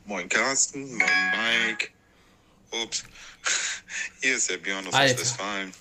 Moin 0.06 0.30
Carsten, 0.30 0.96
moin 0.96 1.00
Mike. 1.68 1.90
Ups. 2.84 3.04
Hier 4.22 4.36
ist 4.36 4.50
der 4.50 4.58
Björn 4.58 4.86
aus. 4.88 4.94
Westfalen. 4.94 5.72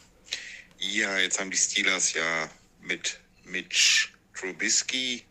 Ja, 0.78 1.18
jetzt 1.18 1.40
haben 1.40 1.51
die 1.51 1.56
Steelers 1.56 2.12
ja 2.14 2.48
mit 2.81 3.18
Mitch 3.44 4.09
Trubisky 4.35 5.24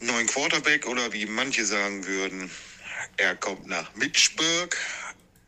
neuen 0.00 0.26
Quarterback 0.26 0.86
oder 0.86 1.12
wie 1.12 1.26
manche 1.26 1.64
sagen 1.64 2.06
würden, 2.06 2.50
er 3.18 3.36
kommt 3.36 3.66
nach 3.66 3.94
Mitchburg. 3.96 4.76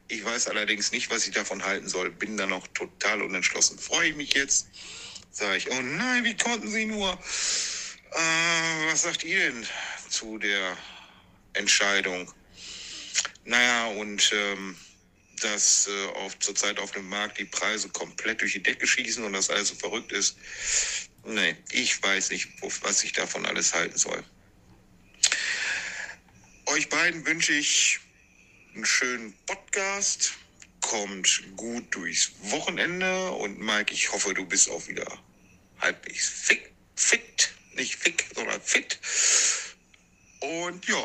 Ich 0.09 0.25
weiß 0.25 0.49
allerdings 0.49 0.91
nicht, 0.91 1.09
was 1.11 1.27
ich 1.27 1.33
davon 1.33 1.65
halten 1.65 1.89
soll. 1.89 2.11
Bin 2.11 2.37
da 2.37 2.47
noch 2.47 2.67
total 2.69 3.23
unentschlossen. 3.23 3.79
Freue 3.79 4.09
ich 4.09 4.17
mich 4.17 4.35
jetzt? 4.35 4.69
Sage 5.31 5.57
ich, 5.57 5.71
oh 5.71 5.81
nein, 5.81 6.25
wie 6.25 6.37
konnten 6.37 6.69
Sie 6.69 6.85
nur? 6.85 7.13
Äh, 7.13 8.91
was 8.91 9.03
sagt 9.03 9.23
ihr 9.23 9.39
denn 9.39 9.67
zu 10.09 10.39
der 10.39 10.77
Entscheidung? 11.53 12.33
Naja, 13.45 13.87
und 13.87 14.33
ähm, 14.35 14.77
dass 15.41 15.89
äh, 15.89 16.07
auf, 16.17 16.37
zurzeit 16.41 16.81
auf 16.81 16.91
dem 16.91 17.09
Markt 17.09 17.39
die 17.39 17.45
Preise 17.45 17.89
komplett 17.91 18.41
durch 18.41 18.53
die 18.55 18.63
Decke 18.63 18.87
schießen 18.87 19.23
und 19.25 19.33
das 19.33 19.49
alles 19.49 19.69
so 19.69 19.77
verrückt 19.77 20.11
ist. 20.11 20.37
Nee, 21.25 21.57
ich 21.71 22.03
weiß 22.03 22.31
nicht, 22.31 22.49
was 22.83 23.05
ich 23.05 23.13
davon 23.13 23.47
alles 23.47 23.73
halten 23.73 23.97
soll. 23.97 24.25
Euch 26.73 26.89
beiden 26.89 27.27
wünsche 27.27 27.53
ich 27.53 27.99
einen 28.77 28.85
schönen 28.85 29.35
Podcast. 29.47 30.35
Kommt 30.81 31.43
gut 31.57 31.85
durchs 31.91 32.31
Wochenende 32.43 33.33
und 33.33 33.59
Mike, 33.59 33.93
ich 33.93 34.13
hoffe, 34.13 34.33
du 34.35 34.47
bist 34.47 34.71
auch 34.71 34.87
wieder 34.87 35.07
halbwegs 35.81 36.29
fit. 36.29 36.61
fit. 36.95 37.53
Nicht 37.75 37.97
fick, 37.97 38.25
sondern 38.37 38.61
fit. 38.61 39.01
Und 40.41 40.87
ja, 40.87 41.03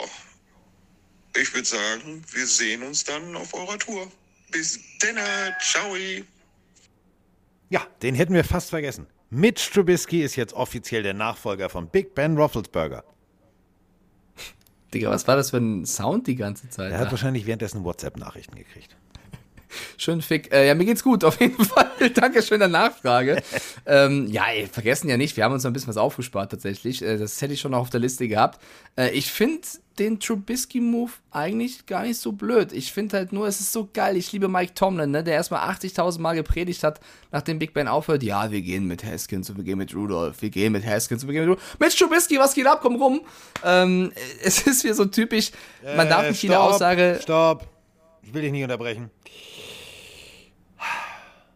ich 1.35 1.51
würde 1.53 1.67
sagen, 1.67 2.23
wir 2.31 2.45
sehen 2.45 2.83
uns 2.83 3.03
dann 3.03 3.35
auf 3.35 3.53
eurer 3.55 3.79
Tour. 3.79 4.11
Bis 4.51 4.79
dann, 4.99 5.17
ciao. 5.61 5.95
Ja, 7.69 7.87
den 8.03 8.13
hätten 8.13 8.35
wir 8.35 8.43
fast 8.43 8.69
vergessen. 8.69 9.07
Mitch 9.31 9.71
Trubisky 9.73 10.21
ist 10.21 10.35
jetzt 10.35 10.53
offiziell 10.53 11.01
der 11.01 11.15
Nachfolger 11.15 11.69
von 11.69 11.89
Big 11.89 12.13
Ben 12.13 12.37
Roethlisberger. 12.37 13.03
Digga, 14.95 15.09
was 15.09 15.27
war 15.27 15.35
das 15.35 15.49
für 15.49 15.57
ein 15.57 15.85
Sound 15.85 16.25
die 16.25 16.35
ganze 16.35 16.69
Zeit? 16.69 16.91
Er 16.91 16.99
hat 16.99 17.11
wahrscheinlich 17.11 17.45
währenddessen 17.45 17.83
WhatsApp-Nachrichten 17.83 18.55
gekriegt. 18.55 18.95
Schön 19.97 20.21
fick. 20.21 20.51
Äh, 20.53 20.67
ja, 20.67 20.75
mir 20.75 20.85
geht's 20.85 21.03
gut, 21.03 21.23
auf 21.23 21.39
jeden 21.39 21.63
Fall. 21.65 21.89
Dankeschön 22.13 22.59
der 22.59 22.67
Nachfrage. 22.67 23.41
ähm, 23.85 24.27
ja, 24.27 24.45
ey, 24.47 24.67
vergessen 24.67 25.09
ja 25.09 25.17
nicht, 25.17 25.37
wir 25.37 25.43
haben 25.43 25.53
uns 25.53 25.63
noch 25.63 25.69
ein 25.71 25.73
bisschen 25.73 25.89
was 25.89 25.97
aufgespart 25.97 26.51
tatsächlich. 26.51 27.01
Äh, 27.01 27.17
das 27.17 27.41
hätte 27.41 27.53
ich 27.53 27.61
schon 27.61 27.71
noch 27.71 27.79
auf 27.79 27.89
der 27.89 27.99
Liste 27.99 28.27
gehabt. 28.27 28.59
Äh, 28.97 29.11
ich 29.11 29.31
finde 29.31 29.61
den 29.97 30.19
Trubisky-Move 30.19 31.11
eigentlich 31.31 31.85
gar 31.85 32.03
nicht 32.03 32.19
so 32.19 32.33
blöd. 32.33 32.73
Ich 32.73 32.91
finde 32.91 33.15
halt 33.15 33.31
nur, 33.31 33.47
es 33.47 33.61
ist 33.61 33.71
so 33.71 33.87
geil. 33.93 34.17
Ich 34.17 34.29
liebe 34.33 34.49
Mike 34.49 34.73
Tomlin, 34.75 35.11
ne, 35.11 35.23
der 35.23 35.35
erstmal 35.35 35.61
80.000 35.71 36.19
Mal 36.19 36.33
gepredigt 36.35 36.83
hat, 36.83 36.99
nachdem 37.31 37.59
Big 37.59 37.73
Ben 37.73 37.87
aufhört. 37.87 38.21
Ja, 38.21 38.51
wir 38.51 38.61
gehen 38.61 38.87
mit 38.87 39.05
Haskins 39.05 39.49
und 39.49 39.55
wir 39.55 39.63
gehen 39.63 39.77
mit 39.77 39.95
Rudolph. 39.95 40.41
Wir 40.41 40.49
gehen 40.49 40.73
mit 40.73 40.85
Haskins 40.85 41.23
und 41.23 41.29
wir 41.29 41.33
gehen 41.33 41.43
mit 41.47 41.51
Rudolph. 41.57 41.77
Mit 41.79 41.97
Trubisky, 41.97 42.37
was 42.37 42.53
geht 42.53 42.67
ab? 42.67 42.79
Komm 42.81 42.97
rum. 43.01 43.21
Ähm, 43.63 44.11
es 44.43 44.67
ist 44.67 44.83
wie 44.83 44.91
so 44.91 45.05
typisch. 45.05 45.51
Man 45.95 46.09
darf 46.09 46.27
nicht 46.27 46.43
jede 46.43 46.55
Äh, 46.55 46.57
Aussage. 46.57 47.19
Stopp. 47.21 47.65
Ich 48.21 48.33
will 48.33 48.41
dich 48.41 48.51
nicht 48.51 48.63
unterbrechen. 48.63 49.09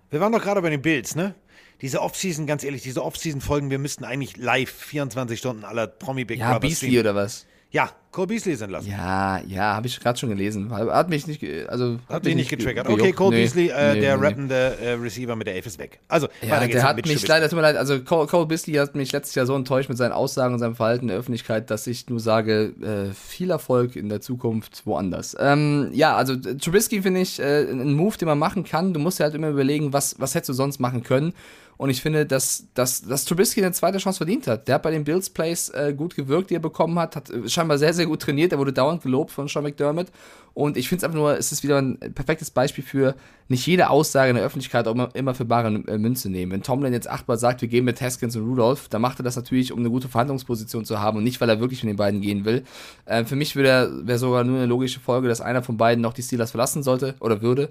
Wir 0.09 0.19
waren 0.19 0.31
doch 0.31 0.41
gerade 0.41 0.61
bei 0.61 0.69
den 0.69 0.81
Bills, 0.81 1.15
ne? 1.15 1.35
Diese 1.81 2.01
Offseason, 2.01 2.45
ganz 2.45 2.63
ehrlich, 2.63 2.81
diese 2.83 3.03
Offseason-Folgen, 3.03 3.69
wir 3.69 3.79
müssten 3.79 4.03
eigentlich 4.03 4.35
live 4.37 4.69
24 4.71 5.39
Stunden 5.39 5.63
aller 5.63 5.87
Promi 5.87 6.25
Big 6.25 6.39
Ja, 6.39 6.47
Brother 6.49 6.59
Beasley 6.61 6.89
streamen. 6.89 6.99
oder 6.99 7.15
was? 7.15 7.45
Ja, 7.71 7.91
Cole 8.11 8.27
Beasley 8.27 8.55
sind 8.55 8.71
lassen. 8.71 8.89
Ja, 8.89 9.39
ja, 9.47 9.75
habe 9.75 9.85
ich 9.85 9.99
gerade 9.99 10.17
schon 10.17 10.29
gelesen. 10.29 10.71
Hat 10.71 11.09
mich 11.09 11.27
nicht, 11.27 11.43
also 11.69 11.99
Hat 12.09 12.23
mich 12.23 12.33
dich 12.33 12.35
nicht 12.35 12.49
getriggert. 12.49 12.87
ge- 12.87 12.95
Okay. 12.95 13.11
Cole 13.11 13.35
Nee, 13.35 13.43
Beasley, 13.43 13.67
äh, 13.69 13.93
nee, 13.93 13.99
der 14.01 14.17
nee. 14.17 14.25
rappende 14.25 14.77
äh, 14.81 14.91
Receiver 14.93 15.35
mit 15.35 15.45
der 15.45 15.55
Elf 15.55 15.67
ist 15.67 15.77
weg. 15.77 15.99
Also, 16.07 16.27
Ja, 16.41 16.59
der 16.65 16.83
hat 16.83 17.05
mich 17.05 17.27
leider, 17.27 17.47
tut 17.49 17.55
mir 17.57 17.61
leid, 17.61 17.75
also 17.77 17.99
Cole, 17.99 18.25
Cole 18.27 18.47
Beasley 18.47 18.73
hat 18.75 18.95
mich 18.95 19.11
letztes 19.11 19.35
Jahr 19.35 19.45
so 19.45 19.55
enttäuscht 19.55 19.89
mit 19.89 19.97
seinen 19.97 20.11
Aussagen 20.13 20.53
und 20.53 20.59
seinem 20.59 20.75
Verhalten 20.75 21.03
in 21.05 21.09
der 21.09 21.17
Öffentlichkeit, 21.17 21.69
dass 21.69 21.85
ich 21.87 22.09
nur 22.09 22.19
sage, 22.19 22.73
äh, 22.81 23.13
viel 23.13 23.51
Erfolg 23.51 23.95
in 23.95 24.09
der 24.09 24.21
Zukunft 24.21 24.85
woanders. 24.85 25.35
Ähm, 25.39 25.89
ja, 25.93 26.15
also 26.15 26.33
äh, 26.33 26.55
Trubisky 26.57 27.03
finde 27.03 27.21
ich 27.21 27.39
äh, 27.39 27.69
ein 27.69 27.93
Move, 27.93 28.17
den 28.17 28.27
man 28.27 28.39
machen 28.39 28.63
kann. 28.63 28.93
Du 28.93 28.99
musst 28.99 29.19
dir 29.19 29.25
halt 29.25 29.35
immer 29.35 29.49
überlegen, 29.49 29.93
was, 29.93 30.15
was 30.19 30.33
hättest 30.33 30.49
du 30.49 30.53
sonst 30.53 30.79
machen 30.79 31.03
können. 31.03 31.33
Und 31.77 31.89
ich 31.89 32.01
finde, 32.01 32.25
dass, 32.25 32.65
dass, 32.73 33.03
dass 33.03 33.23
Trubisky 33.23 33.61
eine 33.63 33.71
zweite 33.71 33.99
Chance 33.99 34.17
verdient 34.17 34.47
hat. 34.47 34.67
Der 34.67 34.75
hat 34.75 34.81
bei 34.81 34.91
den 34.91 35.05
Bills 35.05 35.29
Plays 35.29 35.69
äh, 35.69 35.93
gut 35.95 36.13
gewirkt, 36.13 36.49
die 36.49 36.55
er 36.55 36.59
bekommen 36.59 36.99
hat, 36.99 37.15
hat 37.15 37.29
äh, 37.29 37.47
scheinbar 37.47 37.77
sehr, 37.77 37.93
sehr 37.93 37.98
gut 38.05 38.21
trainiert. 38.21 38.51
Er 38.51 38.59
wurde 38.59 38.73
dauernd 38.73 39.01
gelobt 39.01 39.31
von 39.31 39.47
Sean 39.47 39.63
McDermott. 39.63 40.07
Und 40.53 40.77
ich 40.77 40.89
finde 40.89 40.99
es 40.99 41.03
einfach 41.05 41.17
nur, 41.17 41.37
es 41.37 41.51
ist 41.51 41.63
wieder 41.63 41.77
ein 41.77 41.97
perfektes 42.13 42.51
Beispiel 42.51 42.83
für 42.83 43.15
nicht 43.47 43.65
jede 43.65 43.89
Aussage 43.89 44.29
in 44.29 44.35
der 44.35 44.45
Öffentlichkeit 44.45 44.87
auch 44.87 44.93
immer, 44.93 45.09
immer 45.13 45.33
für 45.33 45.45
bare 45.45 45.67
äh, 45.87 45.97
Münze 45.97 46.29
nehmen. 46.29 46.51
Wenn 46.51 46.63
Tomlin 46.63 46.91
jetzt 46.91 47.09
achtmal 47.09 47.37
sagt, 47.37 47.61
wir 47.61 47.69
gehen 47.69 47.85
mit 47.85 48.01
Haskins 48.01 48.35
und 48.35 48.47
Rudolph, 48.47 48.89
dann 48.89 49.01
macht 49.01 49.19
er 49.19 49.23
das 49.23 49.35
natürlich, 49.35 49.71
um 49.71 49.79
eine 49.79 49.89
gute 49.89 50.07
Verhandlungsposition 50.07 50.85
zu 50.85 50.99
haben 50.99 51.17
und 51.17 51.23
nicht, 51.23 51.39
weil 51.39 51.49
er 51.49 51.59
wirklich 51.59 51.83
mit 51.83 51.91
den 51.91 51.97
beiden 51.97 52.21
gehen 52.21 52.45
will. 52.45 52.63
Äh, 53.05 53.25
für 53.25 53.35
mich 53.35 53.55
wäre 53.55 54.05
wär 54.05 54.17
sogar 54.17 54.43
nur 54.43 54.57
eine 54.57 54.65
logische 54.65 54.99
Folge, 54.99 55.27
dass 55.27 55.41
einer 55.41 55.63
von 55.63 55.77
beiden 55.77 56.01
noch 56.01 56.13
die 56.13 56.23
Steelers 56.23 56.51
verlassen 56.51 56.83
sollte 56.83 57.15
oder 57.19 57.41
würde. 57.41 57.69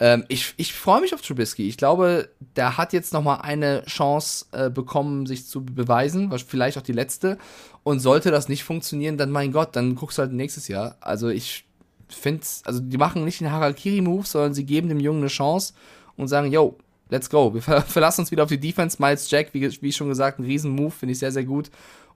Ähm, 0.00 0.24
ich 0.28 0.54
ich 0.56 0.74
freue 0.74 1.00
mich 1.00 1.14
auf 1.14 1.22
Trubisky. 1.22 1.68
Ich 1.68 1.76
glaube, 1.76 2.28
der 2.56 2.76
hat 2.76 2.92
jetzt 2.92 3.12
noch 3.12 3.22
mal 3.22 3.36
eine 3.36 3.84
Chance 3.86 4.46
äh, 4.52 4.70
bekommen, 4.70 5.26
sich 5.26 5.46
zu 5.46 5.64
beweisen, 5.64 6.32
vielleicht 6.46 6.78
auch 6.78 6.82
die 6.82 6.92
letzte. 6.92 7.38
Und 7.82 8.00
sollte 8.00 8.30
das 8.30 8.48
nicht 8.48 8.64
funktionieren, 8.64 9.16
dann 9.16 9.30
mein 9.30 9.52
Gott, 9.52 9.74
dann 9.74 9.94
guckst 9.94 10.18
du 10.18 10.22
halt 10.22 10.32
nächstes 10.32 10.68
Jahr. 10.68 10.96
Also 11.00 11.28
ich 11.28 11.64
finde, 12.08 12.46
also 12.64 12.80
die 12.80 12.98
machen 12.98 13.24
nicht 13.24 13.40
einen 13.40 13.52
Harakiri-Move, 13.52 14.26
sondern 14.26 14.54
sie 14.54 14.64
geben 14.64 14.88
dem 14.88 15.00
Jungen 15.00 15.20
eine 15.20 15.28
Chance 15.28 15.74
und 16.16 16.28
sagen, 16.28 16.52
yo, 16.52 16.76
let's 17.10 17.30
go. 17.30 17.52
Wir 17.54 17.62
ver 17.62 17.82
verlassen 17.86 18.22
uns 18.22 18.30
wieder 18.30 18.44
auf 18.44 18.48
die 18.48 18.60
Defense. 18.60 18.96
Miles 19.00 19.30
Jack, 19.30 19.52
wie, 19.52 19.70
wie 19.82 19.92
schon 19.92 20.08
gesagt, 20.08 20.38
ein 20.38 20.44
Riesen-Move, 20.44 20.90
finde 20.90 21.12
ich 21.12 21.18
sehr, 21.18 21.32
sehr 21.32 21.44
gut. 21.44 21.70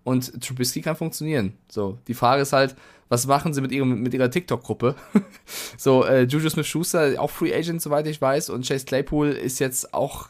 Und 0.05 0.43
Trubisky 0.43 0.81
kann 0.81 0.97
funktionieren. 0.97 1.55
So, 1.69 1.99
die 2.09 2.15
Frage 2.15 2.43
ist 2.43 2.53
halt, 2.53 2.75
was 3.09 3.27
machen 3.27 3.55
sie 3.55 3.61
mit, 3.61 3.73
ihrem, 3.73 4.01
mit 4.03 4.15
ihrer 4.15 4.31
TikTok-Gruppe? 4.31 4.97
so, 5.77 6.05
äh, 6.05 6.23
Juju 6.23 6.49
Smith-Schuster, 6.49 7.21
auch 7.21 7.31
Free 7.31 7.55
Agent, 7.55 7.83
soweit 7.83 8.07
ich 8.07 8.21
weiß, 8.21 8.51
und 8.51 8.67
Chase 8.67 8.87
Claypool 8.87 9.29
ist 9.29 9.59
jetzt 9.59 9.95
auch 9.95 10.29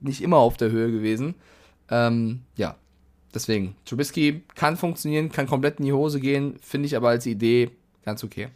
nicht 0.00 0.20
immer 0.20 0.38
auf 0.38 0.56
der 0.56 0.70
Höhe 0.70 0.90
gewesen. 0.90 1.34
Ähm, 1.90 2.40
ja, 2.56 2.76
deswegen, 3.32 3.76
Trubisky 3.84 4.42
kann 4.54 4.76
funktionieren, 4.76 5.30
kann 5.30 5.46
komplett 5.46 5.78
in 5.78 5.86
die 5.86 5.92
Hose 5.92 6.20
gehen, 6.20 6.58
finde 6.60 6.86
ich 6.86 6.96
aber 6.96 7.08
als 7.08 7.24
Idee 7.26 7.70
ganz 8.04 8.24
okay. 8.24 8.48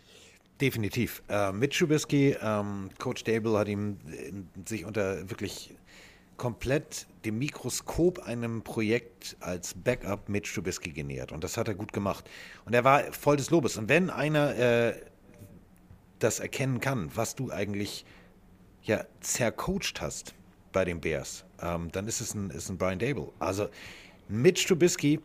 Definitiv. 0.61 1.23
Äh, 1.29 1.53
mit 1.53 1.73
Trubisky, 1.73 2.37
ähm, 2.43 2.91
Coach 2.99 3.23
Dable 3.25 3.57
hat 3.59 3.69
ihm 3.69 3.99
äh, 4.11 4.69
sich 4.69 4.85
unter 4.85 5.31
wirklich 5.31 5.75
komplett 6.39 7.07
dem 7.25 7.39
Mikroskop 7.39 8.21
einem 8.21 8.63
Projekt 8.63 9.37
als 9.41 9.75
Backup 9.75 10.29
mit 10.29 10.47
Trubisky 10.47 10.93
genähert. 10.93 11.33
Und 11.33 11.45
das 11.45 11.57
hat 11.57 11.69
er 11.69 11.75
gut 11.75 11.93
gemacht. 11.93 12.29
Und 12.65 12.75
er 12.75 12.85
war 12.85 13.13
voll 13.13 13.37
des 13.37 13.51
Lobes. 13.51 13.77
Und 13.77 13.89
wenn 13.89 14.09
einer 14.09 14.57
äh, 14.57 14.95
das 16.21 16.41
erkennen 16.41 16.81
kann, 16.81 17.11
was 17.15 17.35
du 17.35 17.51
eigentlich 17.51 18.07
ja 18.83 19.05
zercoacht 19.21 20.01
hast 20.01 20.35
bei 20.73 20.85
den 20.85 21.01
Bears, 21.01 21.45
ähm, 21.61 21.91
dann 21.93 22.07
ist 22.07 22.21
es 22.21 22.35
ein, 22.35 22.51
ist 22.51 22.71
ein 22.71 22.79
Brian 22.79 22.99
Dable. 22.99 23.31
Also 23.39 23.69
Mitch 24.29 24.67
Trubisky 24.67 25.21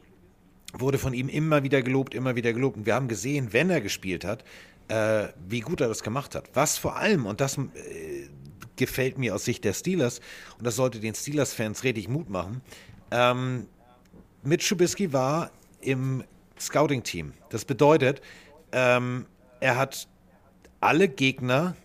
wurde 0.73 0.98
von 0.98 1.14
ihm 1.14 1.30
immer 1.30 1.64
wieder 1.64 1.81
gelobt, 1.81 2.14
immer 2.15 2.35
wieder 2.35 2.52
gelobt. 2.52 2.77
Und 2.77 2.85
wir 2.85 2.95
haben 2.95 3.07
gesehen, 3.07 3.53
wenn 3.53 3.69
er 3.69 3.81
gespielt 3.81 4.26
hat, 4.26 4.44
äh, 4.88 5.27
wie 5.48 5.61
gut 5.61 5.80
er 5.80 5.88
das 5.88 6.03
gemacht 6.03 6.35
hat. 6.35 6.49
Was 6.53 6.77
vor 6.77 6.95
allem, 6.95 7.26
und 7.26 7.40
das 7.40 7.57
äh, 7.57 8.27
gefällt 8.75 9.17
mir 9.17 9.35
aus 9.35 9.45
Sicht 9.45 9.63
der 9.63 9.73
Steelers, 9.73 10.19
und 10.57 10.65
das 10.65 10.75
sollte 10.75 10.99
den 10.99 11.15
Steelers-Fans 11.15 11.83
richtig 11.83 12.07
Mut 12.07 12.29
machen, 12.29 12.61
ähm, 13.11 13.67
Mitch 14.43 14.67
Trubisky 14.67 15.13
war 15.13 15.51
im 15.81 16.23
Scouting-Team. 16.59 17.33
Das 17.49 17.65
bedeutet, 17.65 18.21
ähm, 18.71 19.25
er 19.59 19.77
hat 19.77 20.07
alle 20.81 21.07
Gegner 21.07 21.75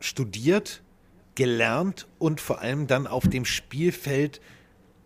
studiert, 0.00 0.82
gelernt 1.34 2.08
und 2.18 2.40
vor 2.40 2.60
allem 2.60 2.86
dann 2.88 3.06
auf 3.06 3.28
dem 3.28 3.44
Spielfeld 3.44 4.40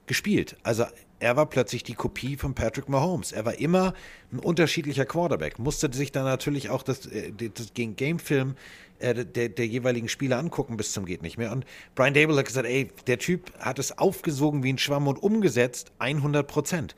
gespielt. 0.06 0.56
Also 0.62 0.86
er 1.18 1.36
war 1.36 1.46
plötzlich 1.46 1.84
die 1.84 1.94
Kopie 1.94 2.36
von 2.36 2.54
Patrick 2.54 2.88
Mahomes. 2.88 3.32
Er 3.32 3.44
war 3.44 3.54
immer 3.54 3.94
ein 4.32 4.38
unterschiedlicher 4.38 5.04
Quarterback. 5.04 5.58
Musste 5.58 5.92
sich 5.92 6.10
dann 6.10 6.24
natürlich 6.24 6.70
auch 6.70 6.82
das, 6.82 7.06
äh, 7.06 7.32
das 7.32 7.74
gegen 7.74 7.96
Gamefilm 7.96 8.56
äh, 9.02 9.26
der, 9.26 9.48
der 9.48 9.66
jeweiligen 9.66 10.08
Spieler 10.08 10.38
angucken 10.38 10.76
bis 10.76 10.92
zum 10.92 11.04
geht 11.04 11.22
nicht 11.22 11.38
mehr. 11.38 11.52
Und 11.52 11.64
Brian 11.94 12.14
Dable 12.14 12.36
hat 12.36 12.46
gesagt, 12.46 12.66
ey, 12.66 12.90
der 13.06 13.18
Typ 13.18 13.52
hat 13.58 13.78
es 13.78 13.98
aufgesogen 13.98 14.62
wie 14.62 14.72
ein 14.72 14.78
Schwamm 14.78 15.08
und 15.08 15.22
umgesetzt 15.22 15.92
100 15.98 16.46
Prozent. 16.46 16.94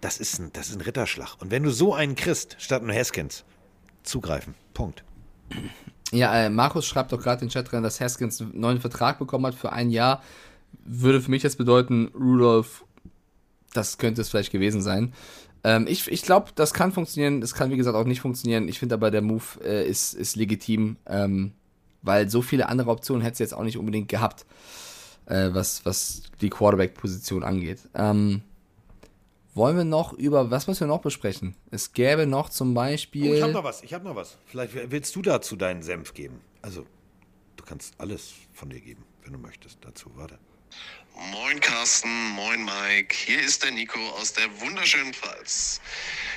Das 0.00 0.18
ist 0.18 0.38
ein, 0.38 0.50
das 0.52 0.68
ist 0.68 0.76
ein 0.76 0.80
Ritterschlag. 0.80 1.36
Und 1.40 1.50
wenn 1.50 1.64
du 1.64 1.70
so 1.70 1.94
einen 1.94 2.14
kriegst, 2.14 2.56
statt 2.58 2.82
einen 2.82 2.96
Haskins, 2.96 3.44
zugreifen. 4.02 4.54
Punkt. 4.74 5.04
Ja, 6.12 6.34
äh, 6.44 6.50
Markus 6.50 6.86
schreibt 6.86 7.12
doch 7.12 7.20
gerade 7.20 7.42
in 7.42 7.48
den 7.48 7.52
Chat 7.52 7.72
rein, 7.72 7.82
dass 7.82 8.00
Haskins 8.00 8.40
einen 8.40 8.58
neuen 8.58 8.80
Vertrag 8.80 9.18
bekommen 9.18 9.46
hat 9.46 9.54
für 9.54 9.72
ein 9.72 9.90
Jahr. 9.90 10.22
Würde 10.84 11.20
für 11.20 11.30
mich 11.30 11.42
jetzt 11.42 11.58
bedeuten, 11.58 12.08
Rudolph, 12.14 12.84
das 13.74 13.98
könnte 13.98 14.22
es 14.22 14.30
vielleicht 14.30 14.52
gewesen 14.52 14.80
sein. 14.80 15.12
Ähm, 15.64 15.86
ich 15.88 16.10
ich 16.10 16.22
glaube, 16.22 16.52
das 16.54 16.72
kann 16.72 16.92
funktionieren. 16.92 17.40
Das 17.40 17.54
kann, 17.54 17.70
wie 17.70 17.76
gesagt, 17.76 17.96
auch 17.96 18.04
nicht 18.04 18.20
funktionieren. 18.20 18.68
Ich 18.68 18.78
finde 18.78 18.94
aber, 18.94 19.10
der 19.10 19.22
Move 19.22 19.44
äh, 19.64 19.88
ist, 19.88 20.14
ist 20.14 20.36
legitim, 20.36 20.96
ähm, 21.06 21.52
weil 22.02 22.28
so 22.30 22.42
viele 22.42 22.68
andere 22.68 22.90
Optionen 22.90 23.22
hätte 23.22 23.34
es 23.34 23.38
jetzt 23.40 23.54
auch 23.54 23.64
nicht 23.64 23.76
unbedingt 23.78 24.08
gehabt, 24.08 24.46
äh, 25.26 25.50
was, 25.52 25.84
was 25.84 26.22
die 26.40 26.50
Quarterback-Position 26.50 27.42
angeht. 27.42 27.80
Ähm, 27.94 28.42
Wollen 29.58 29.76
wir 29.76 29.84
noch 29.84 30.12
über, 30.12 30.52
was 30.52 30.68
müssen 30.68 30.82
wir 30.82 30.86
noch 30.86 31.00
besprechen? 31.00 31.56
Es 31.72 31.92
gäbe 31.92 32.26
noch 32.26 32.48
zum 32.48 32.74
Beispiel. 32.74 33.32
Oh, 33.32 33.34
ich 33.34 33.42
habe 33.42 33.52
noch 33.52 33.64
was, 33.64 33.82
ich 33.82 33.92
habe 33.92 34.04
noch 34.04 34.14
was. 34.14 34.36
Vielleicht 34.46 34.92
willst 34.92 35.16
du 35.16 35.22
dazu 35.22 35.56
deinen 35.56 35.82
Senf 35.82 36.14
geben. 36.14 36.40
Also, 36.62 36.86
du 37.56 37.64
kannst 37.64 37.98
alles 37.98 38.34
von 38.52 38.70
dir 38.70 38.80
geben, 38.80 39.04
wenn 39.24 39.32
du 39.32 39.40
möchtest 39.40 39.78
dazu. 39.80 40.12
Warte. 40.14 40.38
Moin 41.18 41.58
Carsten, 41.58 42.28
moin 42.30 42.64
Mike. 42.64 43.12
Hier 43.12 43.40
ist 43.40 43.64
der 43.64 43.72
Nico 43.72 43.98
aus 44.10 44.32
der 44.34 44.60
wunderschönen 44.60 45.12
Pfalz. 45.12 45.80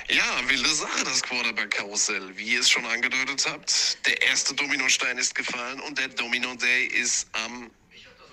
Ja, 0.08 0.48
wilde 0.48 0.74
Sache, 0.74 1.04
das 1.04 1.22
Quarterback-Karussell. 1.22 2.36
Wie 2.36 2.54
ihr 2.54 2.60
es 2.60 2.68
schon 2.68 2.84
angedeutet 2.86 3.46
habt, 3.48 4.04
der 4.06 4.20
erste 4.22 4.54
Dominostein 4.54 5.18
ist 5.18 5.36
gefallen 5.36 5.80
und 5.82 5.98
der 5.98 6.08
Domino 6.08 6.56
Day 6.56 6.86
ist 6.86 7.28
am, 7.30 7.70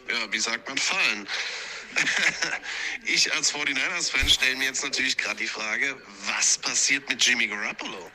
ja, 0.10 0.32
wie 0.32 0.40
sagt 0.40 0.68
man, 0.68 0.80
fallen. 0.80 1.28
ich 3.06 3.32
als 3.32 3.54
49ers-Fan 3.54 4.28
stelle 4.28 4.56
mir 4.56 4.66
jetzt 4.66 4.84
natürlich 4.84 5.18
gerade 5.18 5.38
die 5.38 5.48
Frage, 5.48 6.02
was 6.26 6.58
passiert 6.58 7.08
mit 7.10 7.24
Jimmy 7.24 7.46
Garoppolo? 7.46 8.10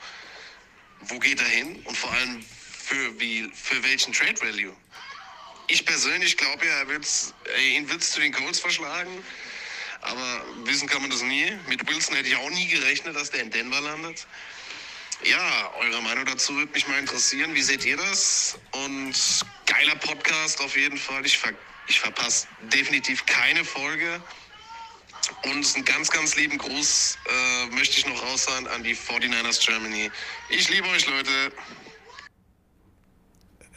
Wo 1.03 1.21
geht 1.21 1.41
er 1.41 1.49
hin 1.49 1.81
und 1.85 1.97
vor 1.97 2.13
allem 2.13 2.45
für, 2.85 3.21
wie, 3.21 3.49
für 3.55 3.81
welchen 3.85 4.13
Trade 4.13 4.41
Value? 4.41 4.75
Ich 5.67 5.85
persönlich 5.87 6.37
glaube 6.37 6.67
ja, 6.67 6.73
er 6.81 6.89
wird's, 6.89 7.35
äh, 7.57 7.77
ihn 7.77 7.89
es 7.91 8.11
zu 8.11 8.21
den 8.21 8.33
Colts 8.33 8.61
verschlagen. 8.61 9.25
Aber 10.03 10.45
wissen 10.65 10.87
kann 10.87 11.01
man 11.01 11.11
das 11.11 11.23
nie. 11.23 11.51
Mit 11.67 11.89
Wilson 11.89 12.15
hätte 12.15 12.29
ich 12.29 12.37
auch 12.37 12.51
nie 12.51 12.69
gerechnet, 12.69 13.17
dass 13.17 13.31
der 13.31 13.43
in 13.43 13.51
Denver 13.51 13.81
landet. 13.81 14.27
Ja, 15.23 15.73
eure 15.79 16.03
Meinung 16.03 16.27
dazu 16.27 16.55
würde 16.55 16.73
mich 16.73 16.87
mal 16.87 16.99
interessieren. 16.99 17.55
Wie 17.55 17.63
seht 17.63 17.85
ihr 17.87 17.97
das? 17.97 18.59
Und 18.73 19.15
geiler 19.65 19.97
Podcast 19.97 20.61
auf 20.61 20.77
jeden 20.77 20.99
Fall. 20.99 21.25
Ich, 21.25 21.39
ver 21.39 21.53
ich 21.87 22.01
verpasse 22.01 22.47
definitiv 22.73 23.25
keine 23.25 23.65
Folge. 23.65 24.21
Und 25.45 25.75
einen 25.75 25.85
ganz, 25.87 26.11
ganz 26.11 26.37
lieben 26.37 26.59
Gruß 26.59 27.19
äh, 27.27 27.67
möchte 27.75 27.99
ich 27.99 28.07
noch 28.07 28.23
raushauen 28.23 28.67
an 28.69 28.83
die 28.83 28.95
49ers 28.95 29.65
Germany. 29.65 30.11
Ich 30.51 30.69
liebe 30.69 30.87
euch, 30.89 31.07
Leute. 31.07 31.53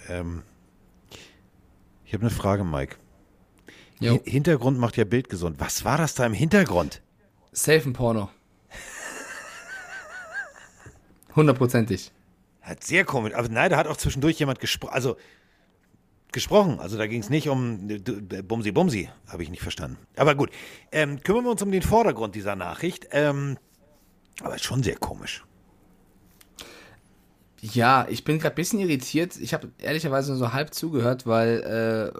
Ähm, 0.10 0.44
ich 2.08 2.14
habe 2.14 2.22
eine 2.22 2.30
Frage, 2.32 2.64
Mike. 2.64 2.96
Jo. 4.00 4.14
Hi- 4.14 4.22
Hintergrund 4.32 4.80
macht 4.80 4.98
ja 4.98 5.04
Bild 5.04 5.30
gesund. 5.30 5.60
Was 5.60 5.86
war 5.86 5.98
das 5.98 6.16
da 6.16 6.26
im 6.26 6.34
Hintergrund? 6.34 7.02
Safe 7.52 7.88
ein 7.88 7.94
Porno. 7.94 8.30
Hundertprozentig. 11.36 12.12
Hat 12.62 12.84
sehr 12.84 13.06
komisch. 13.06 13.34
Aber 13.34 13.48
nein, 13.50 13.70
da 13.70 13.78
hat 13.78 13.88
auch 13.88 13.98
zwischendurch 13.98 14.40
jemand 14.40 14.60
gesprochen. 14.60 14.94
Also 14.94 15.18
gesprochen. 16.32 16.80
Also 16.80 16.98
da 16.98 17.08
ging 17.08 17.22
es 17.22 17.30
nicht 17.30 17.48
um 17.50 17.90
äh, 17.90 18.00
d- 18.00 18.42
Bumsi 18.42 18.72
Bumsi. 18.72 19.10
Habe 19.28 19.44
ich 19.44 19.50
nicht 19.50 19.62
verstanden. 19.62 19.98
Aber 20.16 20.36
gut. 20.36 20.50
Ähm, 20.92 21.22
kümmern 21.22 21.44
wir 21.46 21.52
uns 21.52 21.62
um 21.62 21.72
den 21.72 21.82
Vordergrund 21.84 22.36
dieser 22.36 22.56
Nachricht. 22.56 23.08
Ähm, 23.12 23.58
aber 24.42 24.56
ist 24.56 24.64
schon 24.66 24.84
sehr 24.84 24.98
komisch. 24.98 25.44
Ja, 27.62 28.06
ich 28.10 28.24
bin 28.24 28.40
gerade 28.40 28.54
ein 28.54 28.56
bisschen 28.56 28.80
irritiert. 28.80 29.38
Ich 29.38 29.54
habe 29.54 29.70
ehrlicherweise 29.80 30.30
nur 30.32 30.38
so 30.38 30.54
halb 30.54 30.74
zugehört, 30.74 31.26
weil, 31.26 32.14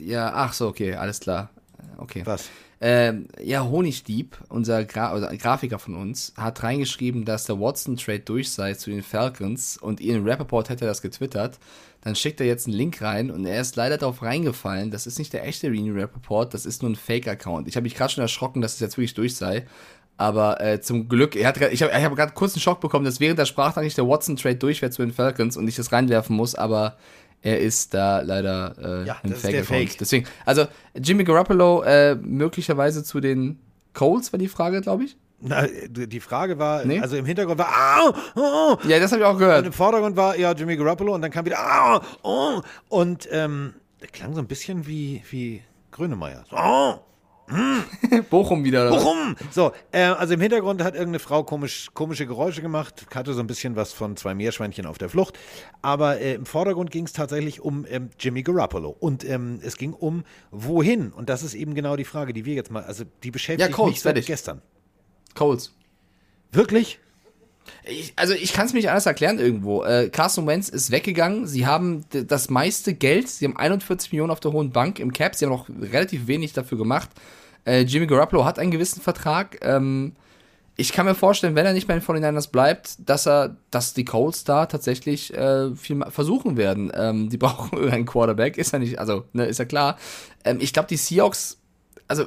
äh, 0.00 0.04
ja, 0.04 0.32
ach 0.34 0.52
so, 0.52 0.68
okay, 0.68 0.94
alles 0.94 1.20
klar. 1.20 1.50
Okay. 1.98 2.22
Was? 2.24 2.48
Ähm, 2.84 3.28
ja, 3.40 3.62
Honigdieb, 3.62 4.36
unser 4.48 4.84
Gra 4.84 5.16
oder 5.16 5.36
Grafiker 5.36 5.78
von 5.78 5.94
uns, 5.94 6.32
hat 6.36 6.64
reingeschrieben, 6.64 7.24
dass 7.24 7.44
der 7.44 7.60
Watson-Trade 7.60 8.20
durch 8.20 8.50
sei 8.50 8.74
zu 8.74 8.90
den 8.90 9.04
Falcons 9.04 9.76
und 9.76 10.00
Ian 10.00 10.28
Rappaport 10.28 10.68
hätte 10.68 10.84
das 10.84 11.00
getwittert. 11.00 11.60
Dann 12.00 12.16
schickt 12.16 12.40
er 12.40 12.46
jetzt 12.46 12.66
einen 12.66 12.76
Link 12.76 13.00
rein 13.00 13.30
und 13.30 13.46
er 13.46 13.60
ist 13.60 13.76
leider 13.76 13.98
darauf 13.98 14.22
reingefallen. 14.22 14.90
Das 14.90 15.06
ist 15.06 15.20
nicht 15.20 15.32
der 15.32 15.46
echte 15.46 15.68
Ian 15.68 15.96
Rappaport, 15.96 16.52
das 16.54 16.66
ist 16.66 16.82
nur 16.82 16.90
ein 16.90 16.96
Fake-Account. 16.96 17.68
Ich 17.68 17.76
habe 17.76 17.84
mich 17.84 17.94
gerade 17.94 18.14
schon 18.14 18.22
erschrocken, 18.22 18.60
dass 18.60 18.74
es 18.74 18.80
jetzt 18.80 18.96
wirklich 18.98 19.14
durch 19.14 19.36
sei. 19.36 19.64
Aber 20.22 20.60
äh, 20.60 20.80
zum 20.80 21.08
Glück, 21.08 21.34
er 21.36 21.48
hat, 21.48 21.60
ich 21.60 21.82
habe 21.82 21.92
hab 21.92 22.14
gerade 22.16 22.32
kurz 22.32 22.54
einen 22.54 22.60
Schock 22.60 22.80
bekommen, 22.80 23.04
dass 23.04 23.18
während 23.20 23.38
der 23.38 23.46
Sprachnachricht 23.46 23.96
der 23.98 24.06
Watson-Trade 24.06 24.56
durch 24.56 24.80
wäre 24.82 24.92
zu 24.92 25.02
den 25.02 25.12
Falcons 25.12 25.56
und 25.56 25.66
ich 25.66 25.76
das 25.76 25.90
reinwerfen 25.92 26.36
muss, 26.36 26.54
aber 26.54 26.96
er 27.42 27.58
ist 27.58 27.92
da 27.92 28.20
leider 28.20 28.74
äh, 29.02 29.06
Ja, 29.06 29.16
ein 29.24 29.34
Fake-Account. 29.34 29.66
Fake. 29.66 29.98
Deswegen, 29.98 30.26
also 30.46 30.66
Jimmy 30.94 31.24
Garoppolo 31.24 31.82
äh, 31.82 32.14
möglicherweise 32.14 33.02
zu 33.02 33.20
den 33.20 33.58
Colts 33.94 34.32
war 34.32 34.38
die 34.38 34.48
Frage, 34.48 34.80
glaube 34.80 35.04
ich. 35.04 35.16
Na, 35.40 35.66
die 35.88 36.20
Frage 36.20 36.56
war, 36.60 36.84
Nee? 36.84 37.00
also 37.00 37.16
im 37.16 37.26
Hintergrund 37.26 37.58
war, 37.58 37.66
ah, 37.68 38.14
oh, 38.36 38.76
Ja, 38.86 39.00
das 39.00 39.10
habe 39.10 39.22
ich 39.22 39.26
auch 39.26 39.32
und 39.32 39.38
gehört. 39.40 39.66
im 39.66 39.72
Vordergrund 39.72 40.14
war 40.16 40.38
ja 40.38 40.52
Jimmy 40.52 40.76
Garoppolo 40.76 41.14
und 41.16 41.20
dann 41.22 41.32
kam 41.32 41.44
wieder, 41.44 41.58
ah, 41.58 42.00
oh, 42.22 42.60
und 42.88 43.28
ähm, 43.32 43.74
der 44.00 44.08
klang 44.08 44.34
so 44.34 44.40
ein 44.40 44.46
bisschen 44.46 44.86
wie, 44.86 45.20
wie 45.30 45.62
Grönemeyer. 45.90 46.44
So, 46.48 46.56
oh, 46.56 46.94
Bochum 48.30 48.64
wieder. 48.64 48.88
Oder? 48.88 48.96
Warum? 48.96 49.36
So, 49.50 49.72
äh, 49.90 50.02
also 50.02 50.34
im 50.34 50.40
Hintergrund 50.40 50.82
hat 50.82 50.94
irgendeine 50.94 51.18
Frau 51.18 51.42
komisch, 51.44 51.90
komische 51.94 52.26
Geräusche 52.26 52.62
gemacht, 52.62 53.06
hatte 53.14 53.34
so 53.34 53.40
ein 53.40 53.46
bisschen 53.46 53.76
was 53.76 53.92
von 53.92 54.16
zwei 54.16 54.34
Meerschweinchen 54.34 54.86
auf 54.86 54.98
der 54.98 55.08
Flucht. 55.08 55.38
Aber 55.82 56.18
äh, 56.20 56.34
im 56.34 56.46
Vordergrund 56.46 56.90
ging 56.90 57.04
es 57.04 57.12
tatsächlich 57.12 57.60
um 57.60 57.84
ähm, 57.88 58.10
Jimmy 58.18 58.42
Garoppolo. 58.42 58.96
Und 58.98 59.24
ähm, 59.28 59.60
es 59.62 59.76
ging 59.76 59.92
um 59.92 60.24
wohin. 60.50 61.12
Und 61.12 61.28
das 61.28 61.42
ist 61.42 61.54
eben 61.54 61.74
genau 61.74 61.96
die 61.96 62.04
Frage, 62.04 62.32
die 62.32 62.44
wir 62.44 62.54
jetzt 62.54 62.70
mal, 62.70 62.84
also 62.84 63.04
die 63.22 63.30
beschäftigt 63.30 63.70
Ja, 63.70 63.74
Colts, 63.74 63.90
mich 63.90 64.00
seit 64.00 64.14
fertig. 64.14 64.26
gestern. 64.26 64.62
Colts. 65.34 65.74
Wirklich? 66.52 67.00
Ich, 67.84 68.12
also 68.16 68.34
ich 68.34 68.52
kann 68.52 68.66
es 68.66 68.72
mir 68.72 68.78
nicht 68.78 68.90
anders 68.90 69.06
erklären 69.06 69.38
irgendwo. 69.38 69.84
Äh, 69.84 70.08
Carson 70.10 70.46
Wentz 70.46 70.68
ist 70.68 70.90
weggegangen. 70.90 71.46
Sie 71.46 71.66
haben 71.66 72.04
das 72.10 72.50
meiste 72.50 72.94
Geld. 72.94 73.28
Sie 73.28 73.44
haben 73.44 73.56
41 73.56 74.12
Millionen 74.12 74.30
auf 74.30 74.40
der 74.40 74.52
hohen 74.52 74.70
Bank 74.70 74.98
im 74.98 75.12
Cap. 75.12 75.34
Sie 75.34 75.44
haben 75.44 75.52
noch 75.52 75.68
relativ 75.68 76.26
wenig 76.26 76.52
dafür 76.52 76.78
gemacht. 76.78 77.10
Äh, 77.64 77.80
Jimmy 77.80 78.06
Garoppolo 78.06 78.44
hat 78.44 78.58
einen 78.58 78.70
gewissen 78.70 79.00
Vertrag. 79.00 79.58
Ähm, 79.62 80.12
ich 80.76 80.92
kann 80.92 81.06
mir 81.06 81.14
vorstellen, 81.14 81.54
wenn 81.54 81.66
er 81.66 81.74
nicht 81.74 81.86
bei 81.86 81.94
den 81.94 82.02
49ers 82.02 82.50
bleibt, 82.50 82.96
dass 83.08 83.26
er, 83.26 83.56
dass 83.70 83.94
die 83.94 84.04
Colts 84.04 84.44
da 84.44 84.66
tatsächlich 84.66 85.34
äh, 85.34 85.74
viel 85.74 86.02
versuchen 86.08 86.56
werden. 86.56 86.90
Ähm, 86.94 87.28
die 87.28 87.36
brauchen 87.38 87.76
irgendeinen 87.76 88.06
Quarterback, 88.06 88.56
ist 88.56 88.72
ja 88.72 88.78
nicht, 88.78 88.98
also, 88.98 89.24
ne, 89.32 89.46
ist 89.46 89.58
ja 89.58 89.64
klar. 89.64 89.98
Ähm, 90.44 90.58
ich 90.60 90.72
glaube, 90.72 90.88
die 90.88 90.96
Seahawks, 90.96 91.58
also 92.08 92.26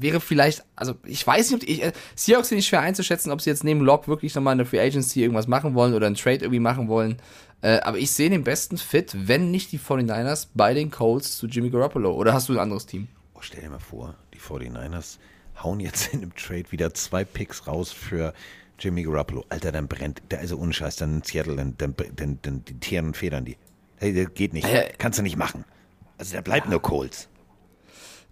wäre 0.00 0.20
vielleicht, 0.20 0.64
also 0.76 0.94
ich 1.04 1.26
weiß 1.26 1.50
nicht, 1.50 1.60
ob 1.62 1.66
die, 1.66 1.72
ich, 1.72 1.82
äh, 1.82 1.92
Seahawks 2.14 2.48
sind 2.48 2.56
nicht 2.56 2.68
schwer 2.68 2.80
einzuschätzen, 2.80 3.30
ob 3.30 3.40
sie 3.40 3.50
jetzt 3.50 3.64
neben 3.64 3.80
Lock 3.80 4.08
wirklich 4.08 4.34
nochmal 4.34 4.52
in 4.52 4.58
der 4.58 4.66
Free 4.66 4.80
Agency 4.80 5.22
irgendwas 5.22 5.46
machen 5.46 5.74
wollen 5.74 5.94
oder 5.94 6.06
einen 6.06 6.16
Trade 6.16 6.38
irgendwie 6.38 6.60
machen 6.60 6.88
wollen. 6.88 7.16
Äh, 7.62 7.80
aber 7.80 7.98
ich 7.98 8.10
sehe 8.10 8.30
den 8.30 8.44
besten 8.44 8.78
Fit, 8.78 9.14
wenn 9.14 9.50
nicht 9.50 9.72
die 9.72 9.78
49ers, 9.78 10.48
bei 10.54 10.74
den 10.74 10.90
Colts 10.90 11.36
zu 11.36 11.46
Jimmy 11.46 11.70
Garoppolo. 11.70 12.12
Oder 12.12 12.32
hast 12.32 12.48
du 12.48 12.54
ein 12.54 12.58
anderes 12.58 12.86
Team? 12.86 13.08
Oh, 13.34 13.40
stell 13.42 13.60
dir 13.60 13.70
mal 13.70 13.78
vor, 13.78 14.14
die 14.34 14.38
49ers 14.38 15.18
hauen 15.62 15.80
jetzt 15.80 16.12
in 16.14 16.20
dem 16.20 16.34
Trade 16.34 16.64
wieder 16.70 16.94
zwei 16.94 17.24
Picks 17.24 17.66
raus 17.66 17.92
für 17.92 18.32
Jimmy 18.78 19.02
Garoppolo. 19.02 19.44
Alter, 19.50 19.72
dann 19.72 19.88
brennt, 19.88 20.22
da 20.30 20.38
ist 20.38 20.50
er 20.50 20.58
unscheiß, 20.58 20.96
dann 20.96 21.16
in 21.16 21.22
Seattle, 21.22 21.56
dann, 21.56 21.74
dann, 21.76 21.94
dann, 22.16 22.38
dann 22.42 22.64
die 22.64 22.78
Tieren 22.78 23.08
und 23.08 23.16
Federn 23.16 23.44
die. 23.44 23.56
Hey, 23.96 24.14
das 24.14 24.32
geht 24.34 24.54
nicht. 24.54 24.66
Äh, 24.66 24.92
Kannst 24.96 25.18
du 25.18 25.22
nicht 25.22 25.36
machen. 25.36 25.64
Also 26.16 26.34
da 26.34 26.40
bleibt 26.40 26.68
nur 26.68 26.80
Colts. 26.80 27.28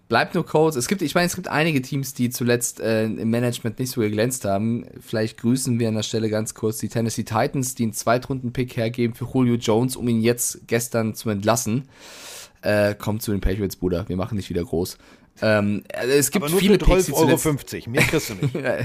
Bleibt 0.09 0.33
nur 0.33 0.43
Colts. 0.43 0.75
Es 0.75 0.87
gibt, 0.87 1.03
ich 1.03 1.13
meine, 1.13 1.27
es 1.27 1.35
gibt 1.35 1.47
einige 1.47 1.83
Teams, 1.83 2.15
die 2.15 2.31
zuletzt 2.31 2.79
äh, 2.79 3.05
im 3.05 3.29
Management 3.29 3.77
nicht 3.77 3.91
so 3.91 4.01
geglänzt 4.01 4.43
haben. 4.43 4.85
Vielleicht 4.99 5.37
grüßen 5.37 5.79
wir 5.79 5.87
an 5.87 5.93
der 5.93 6.01
Stelle 6.01 6.31
ganz 6.31 6.55
kurz 6.55 6.79
die 6.79 6.89
Tennessee 6.89 7.23
Titans, 7.23 7.75
die 7.75 7.83
einen 7.83 7.93
Zweitrunden-Pick 7.93 8.75
hergeben 8.75 9.13
für 9.13 9.25
Julio 9.31 9.53
Jones, 9.55 9.95
um 9.95 10.07
ihn 10.07 10.19
jetzt 10.19 10.67
gestern 10.67 11.13
zu 11.13 11.29
entlassen. 11.29 11.87
Äh, 12.63 12.95
kommt 12.95 13.21
zu 13.21 13.31
den 13.31 13.39
Patriots, 13.39 13.75
Bruder. 13.75 14.09
Wir 14.09 14.17
machen 14.17 14.35
nicht 14.35 14.49
wieder 14.49 14.63
groß. 14.63 14.97
Ähm, 15.41 15.83
also 15.93 16.11
es 16.13 16.31
gibt 16.31 16.43
Aber 16.43 16.51
nur 16.51 16.59
viele 16.59 16.79
für 16.79 16.85
12,50 16.85 17.05
die 17.05 17.13
Euro. 17.13 17.37
zuletzt- 17.37 17.87
Mehr 17.87 18.01
kriegst 18.03 18.29
du 18.29 18.33
nicht. 18.35 18.53
Ja, 18.59 18.77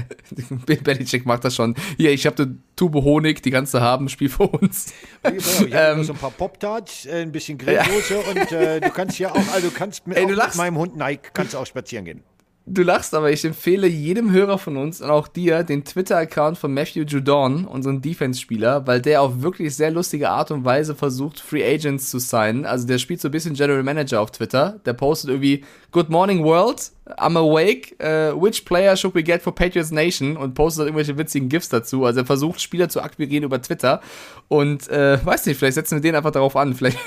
Bill 0.65 0.77
Belichick 0.77 1.25
macht 1.25 1.43
das 1.43 1.55
schon. 1.55 1.75
Hier, 1.97 2.11
ich 2.11 2.25
habe 2.25 2.43
eine 2.43 2.57
Tube 2.75 2.95
Honig, 3.03 3.41
die 3.43 3.51
ganze 3.51 3.81
haben, 3.81 4.07
Spiel 4.09 4.29
für 4.29 4.43
uns. 4.47 4.93
Ich 5.35 5.73
habe 5.73 6.03
so 6.03 6.13
ein 6.13 6.19
paar 6.19 6.31
Pop-Tarts, 6.31 7.05
äh, 7.07 7.21
ein 7.21 7.31
bisschen 7.31 7.57
Grillsoße 7.57 8.17
und 8.19 8.51
äh, 8.51 8.79
du 8.81 8.89
kannst 8.89 9.19
ja 9.19 9.31
auch, 9.31 9.53
also 9.53 9.69
du 9.69 9.73
kannst 9.73 10.07
mit, 10.07 10.17
Ey, 10.17 10.25
mit 10.27 10.55
meinem 10.55 10.77
Hund 10.77 10.95
Nike 10.97 11.29
kannst 11.33 11.55
auch 11.55 11.65
spazieren 11.65 12.05
gehen. 12.05 12.23
Du 12.67 12.81
lachst, 12.81 13.13
aber 13.13 13.31
ich 13.31 13.45
empfehle 13.45 13.85
jedem 13.85 14.31
Hörer 14.31 14.57
von 14.57 14.75
uns 14.77 14.99
und 14.99 15.11
auch 15.11 15.27
dir 15.27 15.61
den 15.61 15.85
Twitter-Account 15.85 16.57
von 16.57 16.73
Matthew 16.73 17.03
Judon, 17.03 17.65
unseren 17.65 18.01
Defense-Spieler, 18.01 18.87
weil 18.87 19.01
der 19.03 19.21
auf 19.21 19.43
wirklich 19.43 19.75
sehr 19.75 19.91
lustige 19.91 20.31
Art 20.31 20.49
und 20.49 20.65
Weise 20.65 20.95
versucht, 20.95 21.39
Free 21.39 21.63
Agents 21.63 22.09
zu 22.09 22.17
signen. 22.17 22.65
Also 22.65 22.87
der 22.87 22.97
spielt 22.97 23.21
so 23.21 23.27
ein 23.27 23.31
bisschen 23.31 23.53
General 23.53 23.83
Manager 23.83 24.19
auf 24.19 24.31
Twitter. 24.31 24.79
Der 24.83 24.93
postet 24.93 25.29
irgendwie 25.29 25.63
Good 25.95 26.09
morning 26.09 26.43
world, 26.43 26.91
I'm 27.17 27.37
awake, 27.37 27.95
uh, 28.03 28.37
which 28.37 28.65
player 28.65 28.97
should 28.97 29.15
we 29.15 29.23
get 29.23 29.41
for 29.41 29.55
Patriots 29.55 29.91
Nation? 29.91 30.35
Und 30.35 30.53
postet 30.53 30.87
irgendwelche 30.87 31.17
witzigen 31.17 31.47
GIFs 31.47 31.69
dazu. 31.69 32.03
Also 32.03 32.19
er 32.19 32.25
versucht, 32.25 32.59
Spieler 32.59 32.89
zu 32.89 32.99
akquirieren 33.01 33.45
über 33.45 33.61
Twitter. 33.61 34.01
Und 34.49 34.89
äh, 34.89 35.25
weiß 35.25 35.45
nicht, 35.45 35.57
vielleicht 35.57 35.75
setzen 35.75 35.95
wir 35.95 36.01
den 36.01 36.15
einfach 36.15 36.31
darauf 36.31 36.57
an. 36.57 36.73
Vielleicht, 36.75 36.99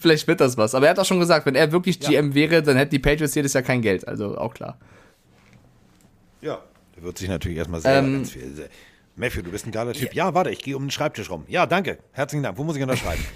vielleicht 0.00 0.28
wird 0.28 0.40
das 0.40 0.56
was. 0.56 0.76
Aber 0.76 0.86
er 0.86 0.90
hat 0.90 1.00
auch 1.00 1.04
schon 1.04 1.18
gesagt, 1.18 1.44
wenn 1.44 1.56
er 1.56 1.72
wirklich 1.72 1.98
GM 1.98 2.34
wäre, 2.34 2.62
dann 2.62 2.76
hätten 2.76 2.92
die 2.92 3.00
Patriots 3.00 3.34
jedes 3.34 3.52
Jahr 3.52 3.64
kein 3.64 3.82
Geld. 3.82 4.06
Also 4.06 4.38
auch 4.38 4.54
klar. 4.54 4.78
Ja. 6.40 6.62
Der 6.94 7.02
wird 7.02 7.18
sich 7.18 7.28
natürlich 7.28 7.58
erstmal 7.58 7.80
selber 7.80 8.06
Ähm, 8.06 8.14
ganz 8.14 8.30
viel. 8.30 8.68
Matthew, 9.16 9.42
du 9.42 9.50
bist 9.50 9.66
ein 9.66 9.72
geiler 9.72 9.92
Typ. 9.92 10.14
Ja, 10.14 10.34
warte, 10.34 10.50
ich 10.50 10.60
gehe 10.60 10.76
um 10.76 10.84
den 10.84 10.90
Schreibtisch 10.92 11.30
rum. 11.30 11.42
Ja, 11.48 11.66
danke. 11.66 11.98
Herzlichen 12.12 12.44
Dank. 12.44 12.58
Wo 12.58 12.62
muss 12.62 12.76
ich 12.76 12.82
unterschreiben? 12.82 13.24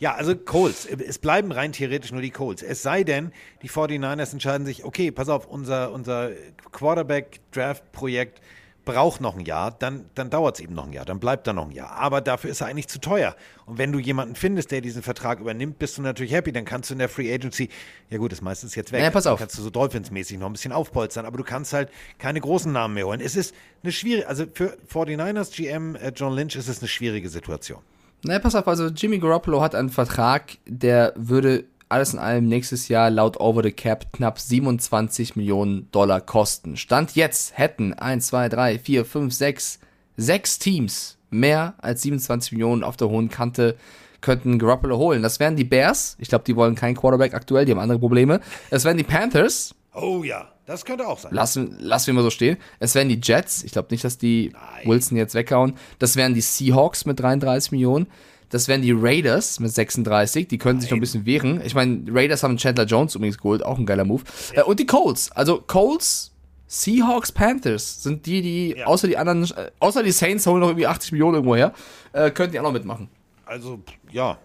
Ja, 0.00 0.14
also 0.14 0.34
Colts. 0.34 0.86
Es 0.86 1.18
bleiben 1.18 1.52
rein 1.52 1.72
theoretisch 1.72 2.10
nur 2.10 2.22
die 2.22 2.30
Colts. 2.30 2.62
Es 2.62 2.82
sei 2.82 3.04
denn, 3.04 3.32
die 3.62 3.68
49ers 3.68 4.32
entscheiden 4.32 4.66
sich, 4.66 4.84
okay, 4.84 5.10
pass 5.10 5.28
auf, 5.28 5.46
unser, 5.46 5.92
unser 5.92 6.30
Quarterback-Draft-Projekt 6.72 8.40
braucht 8.86 9.20
noch 9.20 9.36
ein 9.36 9.44
Jahr, 9.44 9.70
dann, 9.70 10.06
dann 10.14 10.30
dauert 10.30 10.56
es 10.56 10.64
eben 10.64 10.74
noch 10.74 10.86
ein 10.86 10.92
Jahr, 10.92 11.04
dann 11.04 11.20
bleibt 11.20 11.46
er 11.46 11.52
noch 11.52 11.66
ein 11.66 11.70
Jahr. 11.70 11.92
Aber 11.92 12.20
dafür 12.20 12.50
ist 12.50 12.62
er 12.62 12.68
eigentlich 12.68 12.88
zu 12.88 12.98
teuer. 12.98 13.36
Und 13.66 13.78
wenn 13.78 13.92
du 13.92 13.98
jemanden 13.98 14.34
findest, 14.34 14.70
der 14.70 14.80
diesen 14.80 15.02
Vertrag 15.02 15.38
übernimmt, 15.38 15.78
bist 15.78 15.98
du 15.98 16.02
natürlich 16.02 16.32
happy. 16.32 16.50
Dann 16.50 16.64
kannst 16.64 16.90
du 16.90 16.94
in 16.94 16.98
der 16.98 17.10
Free 17.10 17.32
Agency, 17.32 17.68
ja 18.08 18.18
gut, 18.18 18.32
ist 18.32 18.40
meistens 18.40 18.74
jetzt 18.74 18.90
weg. 18.92 19.02
Ja, 19.02 19.10
pass 19.10 19.26
auf. 19.26 19.38
Dann 19.38 19.46
kannst 19.46 19.58
du 19.58 19.62
so 19.62 19.70
Dolphins-mäßig 19.70 20.38
noch 20.38 20.46
ein 20.46 20.52
bisschen 20.52 20.72
aufpolstern, 20.72 21.26
aber 21.26 21.36
du 21.36 21.44
kannst 21.44 21.72
halt 21.72 21.90
keine 22.18 22.40
großen 22.40 22.72
Namen 22.72 22.94
mehr 22.94 23.06
holen. 23.06 23.20
Es 23.20 23.36
ist 23.36 23.54
eine 23.82 23.92
schwierige, 23.92 24.26
also 24.26 24.46
für 24.52 24.76
49ers 24.92 25.54
GM 25.54 25.94
äh, 25.94 26.12
John 26.16 26.34
Lynch 26.34 26.56
ist 26.56 26.68
es 26.68 26.78
eine 26.80 26.88
schwierige 26.88 27.28
Situation. 27.28 27.82
Naja, 28.22 28.38
pass 28.38 28.54
auf, 28.54 28.68
also 28.68 28.86
Jimmy 28.88 29.18
Garoppolo 29.18 29.62
hat 29.62 29.74
einen 29.74 29.88
Vertrag, 29.88 30.58
der 30.66 31.14
würde 31.16 31.64
alles 31.88 32.12
in 32.12 32.18
allem 32.18 32.46
nächstes 32.46 32.88
Jahr 32.88 33.10
laut 33.10 33.40
Over 33.40 33.62
the 33.62 33.72
Cap 33.72 34.12
knapp 34.12 34.38
27 34.38 35.36
Millionen 35.36 35.90
Dollar 35.90 36.20
kosten. 36.20 36.76
Stand 36.76 37.16
jetzt 37.16 37.58
hätten 37.58 37.94
1, 37.94 38.26
2, 38.28 38.48
3, 38.48 38.78
4, 38.78 39.04
5, 39.04 39.34
6, 39.34 39.80
6 40.16 40.58
Teams 40.58 41.18
mehr 41.30 41.74
als 41.78 42.02
27 42.02 42.52
Millionen 42.52 42.84
auf 42.84 42.96
der 42.96 43.08
hohen 43.08 43.28
Kante 43.28 43.76
könnten 44.20 44.58
Garoppolo 44.58 44.98
holen. 44.98 45.22
Das 45.22 45.40
wären 45.40 45.56
die 45.56 45.64
Bears. 45.64 46.16
Ich 46.18 46.28
glaube, 46.28 46.44
die 46.44 46.54
wollen 46.54 46.74
keinen 46.74 46.96
Quarterback 46.96 47.34
aktuell, 47.34 47.64
die 47.64 47.72
haben 47.72 47.78
andere 47.78 47.98
Probleme. 47.98 48.40
Das 48.70 48.84
wären 48.84 48.96
die 48.96 49.04
Panthers. 49.04 49.74
Oh 49.94 50.22
ja, 50.22 50.52
das 50.70 50.84
könnte 50.84 51.06
auch 51.06 51.18
sein. 51.18 51.34
Lassen, 51.34 51.76
lassen 51.80 52.06
wir 52.08 52.14
mal 52.14 52.22
so 52.22 52.30
stehen. 52.30 52.56
Es 52.78 52.94
wären 52.94 53.08
die 53.08 53.20
Jets. 53.22 53.62
Ich 53.64 53.72
glaube 53.72 53.88
nicht, 53.90 54.04
dass 54.04 54.18
die 54.18 54.52
Wilson 54.84 55.16
jetzt 55.18 55.34
weghauen. 55.34 55.74
Das 55.98 56.16
wären 56.16 56.34
die 56.34 56.40
Seahawks 56.40 57.04
mit 57.04 57.18
33 57.20 57.72
Millionen. 57.72 58.06
Das 58.48 58.66
wären 58.66 58.82
die 58.82 58.92
Raiders 58.92 59.60
mit 59.60 59.72
36. 59.72 60.48
Die 60.48 60.58
können 60.58 60.80
sich 60.80 60.90
noch 60.90 60.96
ein 60.96 61.00
bisschen 61.00 61.24
wehren. 61.26 61.60
Ich 61.64 61.74
meine, 61.74 62.02
Raiders 62.08 62.42
haben 62.42 62.56
Chandler 62.56 62.84
Jones 62.84 63.14
übrigens 63.14 63.38
geholt. 63.38 63.64
Auch 63.64 63.78
ein 63.78 63.86
geiler 63.86 64.04
Move. 64.04 64.22
Äh, 64.54 64.62
und 64.62 64.80
die 64.80 64.86
Colts. 64.86 65.30
Also 65.32 65.60
Colts, 65.64 66.32
Seahawks, 66.66 67.30
Panthers 67.32 68.02
sind 68.02 68.26
die, 68.26 68.42
die, 68.42 68.74
Ja. 68.78 68.86
außer 68.86 69.06
die 69.06 69.16
anderen, 69.16 69.44
äh, 69.56 69.70
außer 69.78 70.02
die 70.02 70.10
Saints 70.12 70.46
holen 70.46 70.60
noch 70.60 70.68
irgendwie 70.68 70.86
80 70.86 71.12
Millionen 71.12 71.34
irgendwo 71.34 71.54
her, 71.56 71.72
äh, 72.12 72.30
könnten 72.30 72.52
die 72.52 72.58
auch 72.60 72.64
noch 72.64 72.72
mitmachen. 72.72 73.08
Also, 73.44 73.80
ja, 74.12 74.38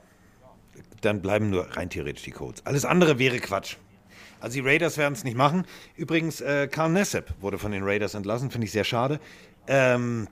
dann 1.01 1.21
bleiben 1.21 1.49
nur 1.49 1.65
rein 1.75 1.89
theoretisch 1.89 2.23
die 2.23 2.31
Colts. 2.31 2.65
Alles 2.65 2.85
andere 2.85 3.19
wäre 3.19 3.37
Quatsch. 3.39 3.75
Also 4.39 4.55
die 4.61 4.67
Raiders 4.67 4.97
werden 4.97 5.13
es 5.13 5.23
nicht 5.23 5.37
machen. 5.37 5.65
Übrigens, 5.95 6.41
äh, 6.41 6.67
Carl 6.67 6.89
Nassib 6.91 7.25
wurde 7.41 7.57
von 7.57 7.71
den 7.71 7.83
Raiders 7.83 8.13
entlassen, 8.13 8.51
finde 8.51 8.65
ich 8.65 8.71
sehr 8.71 8.83
schade. 8.83 9.19
Ähm, 9.67 10.27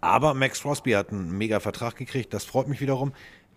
aber 0.00 0.34
Max 0.34 0.62
Crosby 0.62 0.92
hat 0.92 1.10
einen 1.10 1.36
mega 1.36 1.60
Vertrag 1.60 1.96
gekriegt, 1.96 2.32
das 2.32 2.44
freut 2.44 2.68
mich 2.68 2.80
wiederum. 2.80 3.12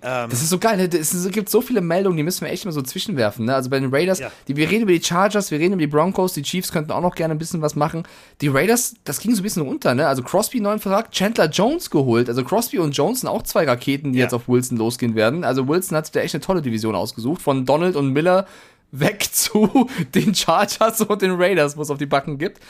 Ähm, 0.06 0.30
Das 0.30 0.42
ist 0.42 0.50
so 0.50 0.60
geil, 0.60 0.76
ne? 0.76 0.90
es 0.92 1.14
es 1.14 1.32
gibt 1.32 1.48
so 1.48 1.62
viele 1.62 1.80
Meldungen, 1.80 2.18
die 2.18 2.24
müssen 2.24 2.42
wir 2.46 2.52
echt 2.52 2.66
mal 2.66 2.74
so 2.74 2.82
zwischenwerfen. 2.82 3.46
Ne? 3.46 3.56
Also 3.56 3.70
bei 3.70 3.80
den 3.80 3.90
Raiders, 3.96 4.20
Ja. 4.20 4.30
die, 4.50 4.58
wir 4.58 4.70
reden 4.70 4.82
über 4.84 4.92
die 4.92 5.02
Chargers, 5.02 5.50
wir 5.50 5.60
reden 5.60 5.72
über 5.76 5.80
die 5.80 5.88
Broncos, 5.88 6.34
die 6.34 6.42
Chiefs 6.42 6.74
könnten 6.74 6.92
auch 6.92 7.00
noch 7.00 7.16
gerne 7.16 7.34
ein 7.34 7.38
bisschen 7.38 7.62
was 7.62 7.78
machen. 7.78 8.04
Die 8.42 8.50
Raiders, 8.50 8.96
das 9.06 9.20
ging 9.22 9.34
so 9.34 9.40
ein 9.40 9.44
bisschen 9.44 9.62
runter, 9.62 9.96
ne? 9.96 10.06
Also 10.06 10.22
Crosby 10.22 10.60
neuen 10.60 10.80
Vertrag, 10.80 11.12
Chandler 11.14 11.48
Jones 11.50 11.90
geholt. 11.90 12.28
Also 12.28 12.44
Crosby 12.44 12.80
und 12.80 12.92
Jones 12.92 13.22
sind 13.22 13.30
auch 13.30 13.44
zwei 13.44 13.64
Raketen, 13.66 14.12
die 14.12 14.20
Ja. 14.20 14.26
jetzt 14.26 14.34
auf 14.34 14.50
Wilson 14.50 14.78
losgehen 14.78 15.16
werden. 15.16 15.46
Also 15.46 15.70
Wilson 15.70 15.96
hat 15.96 16.08
sich 16.08 16.12
da 16.12 16.20
echt 16.20 16.36
eine 16.36 16.42
tolle 16.42 16.62
Division 16.62 16.96
ausgesucht. 16.96 17.42
Von 17.42 17.66
Donald 17.66 17.96
und 17.96 18.12
Miller 18.12 18.46
weg 18.94 19.24
zu 19.32 19.90
den 20.16 20.34
Chargers 20.34 21.02
und 21.02 21.22
den 21.22 21.32
Raiders, 21.32 21.76
wo 21.76 21.82
es 21.82 21.90
auf 21.90 21.98
die 21.98 22.06
Backen 22.06 22.38
gibt. 22.38 22.62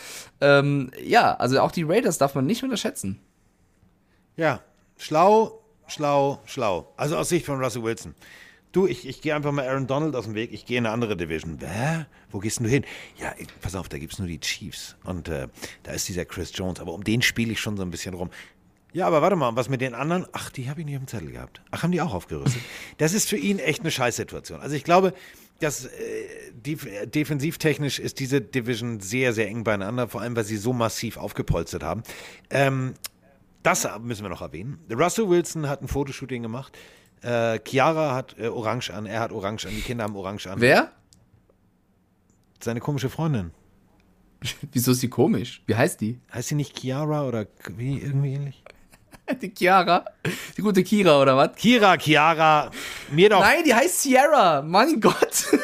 Ähm, 0.41 0.89
ja, 1.03 1.35
also 1.35 1.59
auch 1.59 1.71
die 1.71 1.83
Raiders 1.83 2.17
darf 2.17 2.33
man 2.33 2.45
nicht 2.47 2.63
unterschätzen. 2.63 3.19
Ja, 4.35 4.61
schlau, 4.97 5.63
schlau, 5.85 6.41
schlau. 6.45 6.91
Also 6.97 7.17
aus 7.17 7.29
Sicht 7.29 7.45
von 7.45 7.63
Russell 7.63 7.83
Wilson. 7.83 8.15
Du, 8.71 8.87
ich, 8.87 9.07
ich 9.07 9.21
gehe 9.21 9.35
einfach 9.35 9.51
mal 9.51 9.67
Aaron 9.67 9.85
Donald 9.85 10.15
aus 10.15 10.25
dem 10.25 10.33
Weg. 10.33 10.51
Ich 10.51 10.65
gehe 10.65 10.79
in 10.79 10.87
eine 10.87 10.93
andere 10.93 11.15
Division. 11.15 11.59
Hä? 11.59 12.07
Wo 12.31 12.39
gehst 12.39 12.57
denn 12.57 12.63
du 12.63 12.71
hin? 12.71 12.83
Ja, 13.19 13.35
pass 13.61 13.75
auf, 13.75 13.87
da 13.87 13.99
gibt 13.99 14.13
es 14.13 14.19
nur 14.19 14.27
die 14.27 14.39
Chiefs. 14.39 14.95
Und 15.03 15.29
äh, 15.29 15.47
da 15.83 15.91
ist 15.91 16.09
dieser 16.09 16.25
Chris 16.25 16.51
Jones. 16.55 16.79
Aber 16.79 16.93
um 16.93 17.03
den 17.03 17.21
spiele 17.21 17.51
ich 17.51 17.59
schon 17.59 17.77
so 17.77 17.83
ein 17.83 17.91
bisschen 17.91 18.15
rum. 18.15 18.31
Ja, 18.91 19.05
aber 19.05 19.21
warte 19.21 19.35
mal, 19.35 19.55
was 19.55 19.69
mit 19.69 19.81
den 19.81 19.93
anderen? 19.93 20.25
Ach, 20.31 20.49
die 20.49 20.71
habe 20.71 20.79
ich 20.79 20.87
nicht 20.87 20.95
auf 20.95 21.03
dem 21.03 21.07
Zettel 21.07 21.31
gehabt. 21.31 21.61
Ach, 21.69 21.83
haben 21.83 21.91
die 21.91 22.01
auch 22.01 22.15
aufgerüstet? 22.15 22.61
Das 22.97 23.13
ist 23.13 23.29
für 23.29 23.37
ihn 23.37 23.59
echt 23.59 23.81
eine 23.81 23.91
Scheißsituation. 23.91 24.59
Also 24.59 24.75
ich 24.75 24.83
glaube, 24.83 25.13
dass 25.63 25.85
äh, 25.85 25.89
die, 26.53 26.77
defensivtechnisch 27.05 27.99
ist 27.99 28.19
diese 28.19 28.41
Division 28.41 28.99
sehr, 28.99 29.33
sehr 29.33 29.47
eng 29.47 29.63
beieinander, 29.63 30.07
vor 30.07 30.21
allem 30.21 30.35
weil 30.35 30.43
sie 30.43 30.57
so 30.57 30.73
massiv 30.73 31.17
aufgepolstert 31.17 31.83
haben. 31.83 32.03
Ähm, 32.49 32.93
das 33.63 33.87
müssen 34.01 34.23
wir 34.23 34.29
noch 34.29 34.41
erwähnen. 34.41 34.79
Russell 34.91 35.29
Wilson 35.29 35.69
hat 35.69 35.81
ein 35.81 35.87
Fotoshooting 35.87 36.41
gemacht. 36.41 36.77
Äh, 37.21 37.59
Chiara 37.65 38.13
hat 38.13 38.35
äh, 38.37 38.47
Orange 38.47 38.91
an, 38.91 39.05
er 39.05 39.21
hat 39.21 39.31
Orange 39.31 39.67
an, 39.67 39.71
die 39.73 39.81
Kinder 39.81 40.03
haben 40.03 40.15
Orange 40.15 40.47
an. 40.47 40.59
Wer? 40.59 40.91
Seine 42.61 42.81
komische 42.81 43.09
Freundin. 43.09 43.51
Wieso 44.73 44.91
ist 44.91 45.01
die 45.01 45.09
komisch? 45.09 45.63
Wie 45.65 45.75
heißt 45.75 46.01
die? 46.01 46.19
Heißt 46.33 46.49
sie 46.49 46.55
nicht 46.55 46.77
Chiara 46.77 47.25
oder 47.25 47.47
wie 47.77 47.99
irgendwie 47.99 48.33
ähnlich? 48.33 48.63
Die 49.41 49.53
Chiara? 49.53 50.05
Die 50.57 50.61
gute 50.61 50.83
Kira, 50.83 51.21
oder 51.21 51.37
was? 51.37 51.55
Kira, 51.55 51.97
Chiara, 51.97 52.71
mir 53.11 53.29
doch. 53.29 53.39
Nein, 53.39 53.63
die 53.63 53.73
heißt 53.73 54.01
Sierra. 54.03 54.61
Mein 54.61 54.99
Gott. 54.99 55.45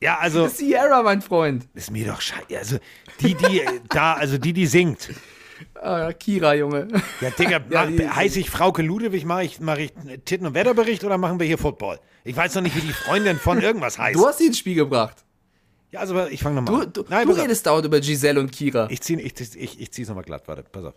Ja, 0.00 0.18
also 0.18 0.48
Sierra, 0.48 1.00
mein 1.04 1.22
Freund. 1.22 1.68
ist 1.74 1.92
mir 1.92 2.04
doch 2.08 2.20
scheiße. 2.20 2.58
Also 2.58 2.78
die, 3.20 3.36
die 3.36 3.62
da, 3.88 4.14
also 4.14 4.36
die, 4.36 4.52
die 4.52 4.66
singt. 4.66 5.10
Ah, 5.80 6.12
Kira, 6.12 6.54
Junge. 6.54 6.88
Ja, 7.20 7.30
Digga, 7.30 7.60
Ja, 7.70 7.86
heiße 8.16 8.40
ich 8.40 8.50
Frauke 8.50 8.82
Ludewig, 8.82 9.24
mache 9.24 9.44
ich, 9.44 9.60
mach 9.60 9.78
ich 9.78 9.92
Titten- 10.24 10.48
und 10.48 10.54
Wetterbericht 10.54 11.04
oder 11.04 11.18
machen 11.18 11.38
wir 11.38 11.46
hier 11.46 11.56
Football? 11.56 12.00
Ich 12.24 12.36
weiß 12.36 12.56
noch 12.56 12.62
nicht, 12.62 12.74
wie 12.74 12.80
die 12.80 12.92
Freundin 12.92 13.38
von 13.38 13.60
irgendwas 13.60 13.96
heißt. 13.96 14.16
Du 14.18 14.26
hast 14.26 14.38
sie 14.38 14.46
ins 14.46 14.58
Spiel 14.58 14.74
gebracht. 14.74 15.24
Ja, 15.92 16.00
also 16.00 16.26
ich 16.26 16.42
fange 16.42 16.60
nochmal 16.60 16.84
an. 16.84 16.92
du, 16.92 17.04
Nein, 17.08 17.26
du 17.28 17.34
redest 17.34 17.66
dauernd 17.66 17.84
über 17.84 18.00
Giselle 18.00 18.40
und 18.40 18.50
Kira. 18.50 18.88
Ich 18.90 19.02
ziehe 19.02 19.20
ich, 19.20 19.34
ich, 19.38 19.80
ich 19.80 19.92
zieh's 19.92 20.08
nochmal 20.08 20.24
glatt, 20.24 20.48
warte, 20.48 20.62
pass 20.64 20.86
auf. 20.86 20.94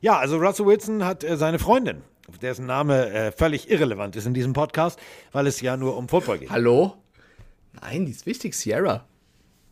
Ja, 0.00 0.18
also 0.18 0.38
Russell 0.38 0.64
Wilson 0.64 1.04
hat 1.04 1.22
äh, 1.22 1.36
seine 1.36 1.58
Freundin, 1.58 2.02
dessen 2.40 2.64
Name 2.64 3.10
äh, 3.10 3.30
völlig 3.30 3.70
irrelevant 3.70 4.16
ist 4.16 4.26
in 4.26 4.32
diesem 4.32 4.54
Podcast, 4.54 4.98
weil 5.32 5.46
es 5.46 5.60
ja 5.60 5.76
nur 5.76 5.96
um 5.98 6.08
Football 6.08 6.38
geht. 6.38 6.50
Hallo? 6.50 6.94
Nein, 7.82 8.06
die 8.06 8.12
ist 8.12 8.24
wichtig. 8.24 8.54
Sierra. 8.54 9.04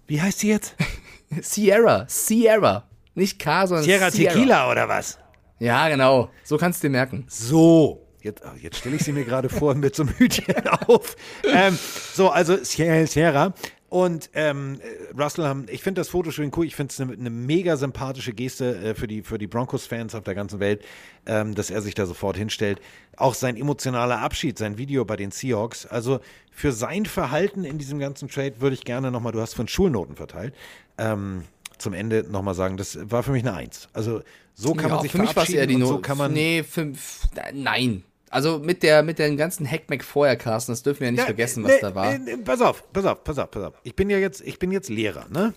Wie 0.06 0.20
heißt 0.20 0.40
sie 0.40 0.50
jetzt? 0.50 0.76
Sierra. 1.40 2.04
Sierra. 2.06 2.86
Nicht 3.14 3.38
K, 3.38 3.66
sondern 3.66 3.84
Sierra 3.84 4.10
Tequila 4.10 4.70
oder 4.70 4.88
was? 4.90 5.18
Ja, 5.58 5.88
genau. 5.88 6.28
So 6.44 6.58
kannst 6.58 6.82
du 6.82 6.88
dir 6.88 6.92
merken. 6.92 7.24
So. 7.28 8.02
Jetzt, 8.20 8.42
oh, 8.44 8.56
jetzt 8.60 8.78
stelle 8.78 8.96
ich 8.96 9.04
sie 9.04 9.12
mir 9.12 9.24
gerade 9.24 9.48
vor 9.48 9.74
mit 9.76 9.94
so 9.94 10.02
einem 10.02 10.12
Hütchen 10.18 10.54
auf. 10.86 11.16
Ähm, 11.44 11.78
so, 12.12 12.28
also 12.28 12.58
Sierra. 12.62 13.54
Und 13.88 14.30
ähm, 14.34 14.80
äh, 14.80 15.20
Russell 15.20 15.44
haben, 15.44 15.66
ich 15.68 15.82
finde 15.82 16.00
das 16.00 16.08
Foto 16.08 16.30
schön 16.30 16.50
cool. 16.56 16.66
Ich 16.66 16.74
finde 16.74 16.90
es 16.92 17.00
eine, 17.00 17.12
eine 17.12 17.30
mega 17.30 17.76
sympathische 17.76 18.32
Geste 18.32 18.76
äh, 18.76 18.94
für 18.94 19.06
die, 19.06 19.22
für 19.22 19.38
die 19.38 19.46
Broncos-Fans 19.46 20.14
auf 20.14 20.24
der 20.24 20.34
ganzen 20.34 20.58
Welt, 20.58 20.82
ähm, 21.26 21.54
dass 21.54 21.70
er 21.70 21.82
sich 21.82 21.94
da 21.94 22.04
sofort 22.04 22.36
hinstellt. 22.36 22.80
Auch 23.16 23.34
sein 23.34 23.56
emotionaler 23.56 24.18
Abschied, 24.18 24.58
sein 24.58 24.76
Video 24.76 25.04
bei 25.04 25.16
den 25.16 25.30
Seahawks. 25.30 25.86
Also 25.86 26.20
für 26.50 26.72
sein 26.72 27.06
Verhalten 27.06 27.64
in 27.64 27.78
diesem 27.78 27.98
ganzen 27.98 28.28
Trade 28.28 28.60
würde 28.60 28.74
ich 28.74 28.84
gerne 28.84 29.10
nochmal, 29.10 29.32
du 29.32 29.40
hast 29.40 29.54
von 29.54 29.68
Schulnoten 29.68 30.16
verteilt, 30.16 30.54
ähm, 30.98 31.44
zum 31.78 31.92
Ende 31.92 32.24
nochmal 32.28 32.54
sagen, 32.54 32.76
das 32.76 32.98
war 33.10 33.22
für 33.22 33.32
mich 33.32 33.44
eine 33.44 33.54
Eins. 33.54 33.88
Also 33.92 34.22
so 34.54 34.72
kann 34.72 34.90
man 34.90 35.02
sich 35.02 35.12
für 35.12 35.18
mich 35.18 35.36
war 35.36 35.44
es 35.44 35.50
eher 35.50 35.66
die 35.66 35.76
Not. 35.76 35.88
so 35.88 35.98
kann 35.98 36.18
man 36.18 36.32
nee, 36.32 36.62
fünf. 36.62 37.28
Nein. 37.52 38.02
Also 38.30 38.58
mit 38.58 38.82
der 38.82 39.02
mit 39.02 39.18
den 39.18 39.36
ganzen 39.36 39.70
Hackmack 39.70 40.02
vorher, 40.02 40.36
Carsten, 40.36 40.72
das 40.72 40.82
dürfen 40.82 41.00
wir 41.00 41.06
ja 41.06 41.10
nicht 41.12 41.20
Ja, 41.20 41.26
vergessen, 41.26 41.62
was 41.64 41.78
da 41.80 41.94
war. 41.94 42.18
nee, 42.18 42.36
pass 42.38 42.60
auf, 42.60 42.82
pass 42.92 43.04
auf, 43.04 43.22
pass 43.22 43.38
auf, 43.38 43.50
pass 43.50 43.62
auf. 43.64 43.74
Ich 43.84 43.94
bin 43.94 44.10
ja 44.10 44.18
jetzt, 44.18 44.40
ich 44.40 44.58
bin 44.58 44.72
jetzt 44.72 44.88
Lehrer, 44.88 45.26
ne? 45.30 45.54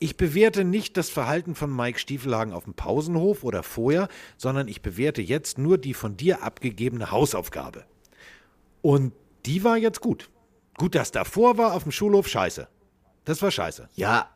Ich 0.00 0.16
bewerte 0.16 0.64
nicht 0.64 0.96
das 0.96 1.10
Verhalten 1.10 1.54
von 1.56 1.74
Mike 1.74 1.98
Stiefelhagen 1.98 2.52
auf 2.52 2.64
dem 2.64 2.74
Pausenhof 2.74 3.42
oder 3.42 3.62
vorher, 3.64 4.08
sondern 4.36 4.68
ich 4.68 4.80
bewerte 4.82 5.22
jetzt 5.22 5.58
nur 5.58 5.76
die 5.78 5.94
von 5.94 6.16
dir 6.16 6.42
abgegebene 6.44 7.10
Hausaufgabe. 7.10 7.84
Und 8.80 9.12
die 9.46 9.64
war 9.64 9.76
jetzt 9.76 10.00
gut. 10.00 10.30
Gut, 10.76 10.94
das 10.94 11.10
davor 11.10 11.58
war 11.58 11.74
auf 11.74 11.82
dem 11.82 11.90
Schulhof 11.92 12.28
scheiße. 12.28 12.68
Das 13.24 13.42
war 13.42 13.50
scheiße. 13.50 13.88
Ja, 13.94 14.28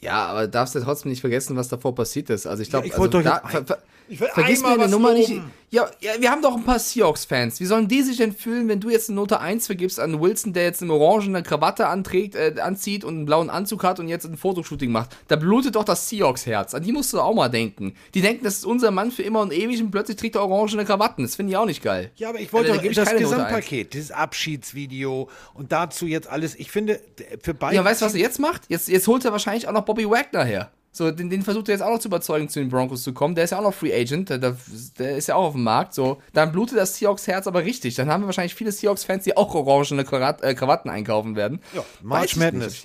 ja, 0.00 0.26
aber 0.26 0.46
darfst 0.46 0.76
du 0.76 0.80
trotzdem 0.80 1.10
nicht 1.10 1.20
vergessen, 1.20 1.56
was 1.56 1.68
davor 1.68 1.94
passiert 1.94 2.30
ist. 2.30 2.46
Also 2.46 2.62
ich 2.62 2.70
glaube, 2.70 2.86
Ja, 2.86 2.92
ich 2.94 2.98
wollte 2.98 3.18
also, 3.18 3.60
da, 3.60 3.78
ich 4.08 4.20
will 4.20 4.28
vergiss 4.28 4.62
mir 4.62 4.68
einmal 4.68 4.84
eine 4.84 4.84
was 4.84 4.90
Nummer 4.90 5.12
nicht. 5.12 5.32
Ja, 5.70 5.86
ja, 6.00 6.12
wir 6.18 6.30
haben 6.30 6.40
doch 6.40 6.56
ein 6.56 6.64
paar 6.64 6.78
Seahawks-Fans. 6.78 7.60
Wie 7.60 7.66
sollen 7.66 7.88
die 7.88 8.00
sich 8.00 8.16
denn 8.16 8.32
fühlen, 8.32 8.68
wenn 8.68 8.80
du 8.80 8.88
jetzt 8.88 9.10
eine 9.10 9.16
Note 9.16 9.38
1 9.38 9.66
vergibst 9.66 10.00
an 10.00 10.18
Wilson, 10.18 10.54
der 10.54 10.62
jetzt 10.62 10.82
eine 10.82 10.94
orangene 10.94 11.42
Krawatte 11.42 11.88
anträgt, 11.88 12.34
äh, 12.36 12.54
anzieht 12.62 13.04
und 13.04 13.16
einen 13.16 13.26
blauen 13.26 13.50
Anzug 13.50 13.84
hat 13.84 14.00
und 14.00 14.08
jetzt 14.08 14.24
ein 14.24 14.38
Fotoshooting 14.38 14.90
macht? 14.90 15.10
Da 15.28 15.36
blutet 15.36 15.76
doch 15.76 15.84
das 15.84 16.08
Seahawks-Herz. 16.08 16.72
An 16.72 16.82
die 16.82 16.92
musst 16.92 17.12
du 17.12 17.20
auch 17.20 17.34
mal 17.34 17.50
denken. 17.50 17.94
Die 18.14 18.22
denken, 18.22 18.44
das 18.44 18.54
ist 18.54 18.64
unser 18.64 18.90
Mann 18.90 19.10
für 19.10 19.22
immer 19.22 19.40
und 19.40 19.52
ewig 19.52 19.82
und 19.82 19.90
plötzlich 19.90 20.16
trägt 20.16 20.36
er 20.36 20.48
orangene 20.48 20.86
Krawatten. 20.86 21.22
Das 21.24 21.36
finde 21.36 21.52
ich 21.52 21.56
auch 21.58 21.66
nicht 21.66 21.82
geil. 21.82 22.12
Ja, 22.16 22.30
aber 22.30 22.40
ich 22.40 22.50
wollte 22.54 22.72
Also, 22.72 22.82
da 22.82 22.88
doch 22.88 23.04
das 23.04 23.16
Gesamtpaket, 23.16 23.92
dieses 23.92 24.10
Abschiedsvideo 24.10 25.28
und 25.52 25.70
dazu 25.70 26.06
jetzt 26.06 26.28
alles. 26.28 26.54
Ich 26.54 26.70
finde, 26.70 26.98
für 27.42 27.52
beide. 27.52 27.76
Ja, 27.76 27.84
weißt 27.84 28.00
du, 28.00 28.06
was 28.06 28.14
er 28.14 28.20
jetzt 28.20 28.38
macht? 28.38 28.62
Jetzt, 28.68 28.88
jetzt 28.88 29.06
holt 29.06 29.22
er 29.26 29.32
wahrscheinlich 29.32 29.68
auch 29.68 29.72
noch 29.72 29.84
Bobby 29.84 30.08
Wagner 30.08 30.44
her. 30.44 30.70
So, 30.90 31.10
den, 31.10 31.30
den 31.30 31.42
versucht 31.42 31.68
er 31.68 31.74
jetzt 31.74 31.82
auch 31.82 31.90
noch 31.90 31.98
zu 31.98 32.08
überzeugen, 32.08 32.48
zu 32.48 32.60
den 32.60 32.70
Broncos 32.70 33.02
zu 33.02 33.12
kommen. 33.12 33.34
Der 33.34 33.44
ist 33.44 33.50
ja 33.50 33.58
auch 33.58 33.62
noch 33.62 33.74
Free 33.74 33.94
Agent, 33.94 34.30
der, 34.30 34.56
der 34.98 35.16
ist 35.16 35.28
ja 35.28 35.34
auch 35.34 35.44
auf 35.44 35.52
dem 35.52 35.62
Markt. 35.62 35.94
So, 35.94 36.20
dann 36.32 36.50
blutet 36.50 36.78
das 36.78 36.96
Seahawks-Herz 36.96 37.46
aber 37.46 37.64
richtig. 37.64 37.94
Dann 37.94 38.08
haben 38.08 38.22
wir 38.22 38.26
wahrscheinlich 38.26 38.54
viele 38.54 38.72
Seahawks-Fans, 38.72 39.24
die 39.24 39.36
auch 39.36 39.54
orangene 39.54 40.04
Krawatt, 40.04 40.42
äh, 40.42 40.54
Krawatten 40.54 40.90
einkaufen 40.90 41.36
werden. 41.36 41.60
Ja, 41.74 41.84
March 42.02 42.36
Madness. 42.36 42.82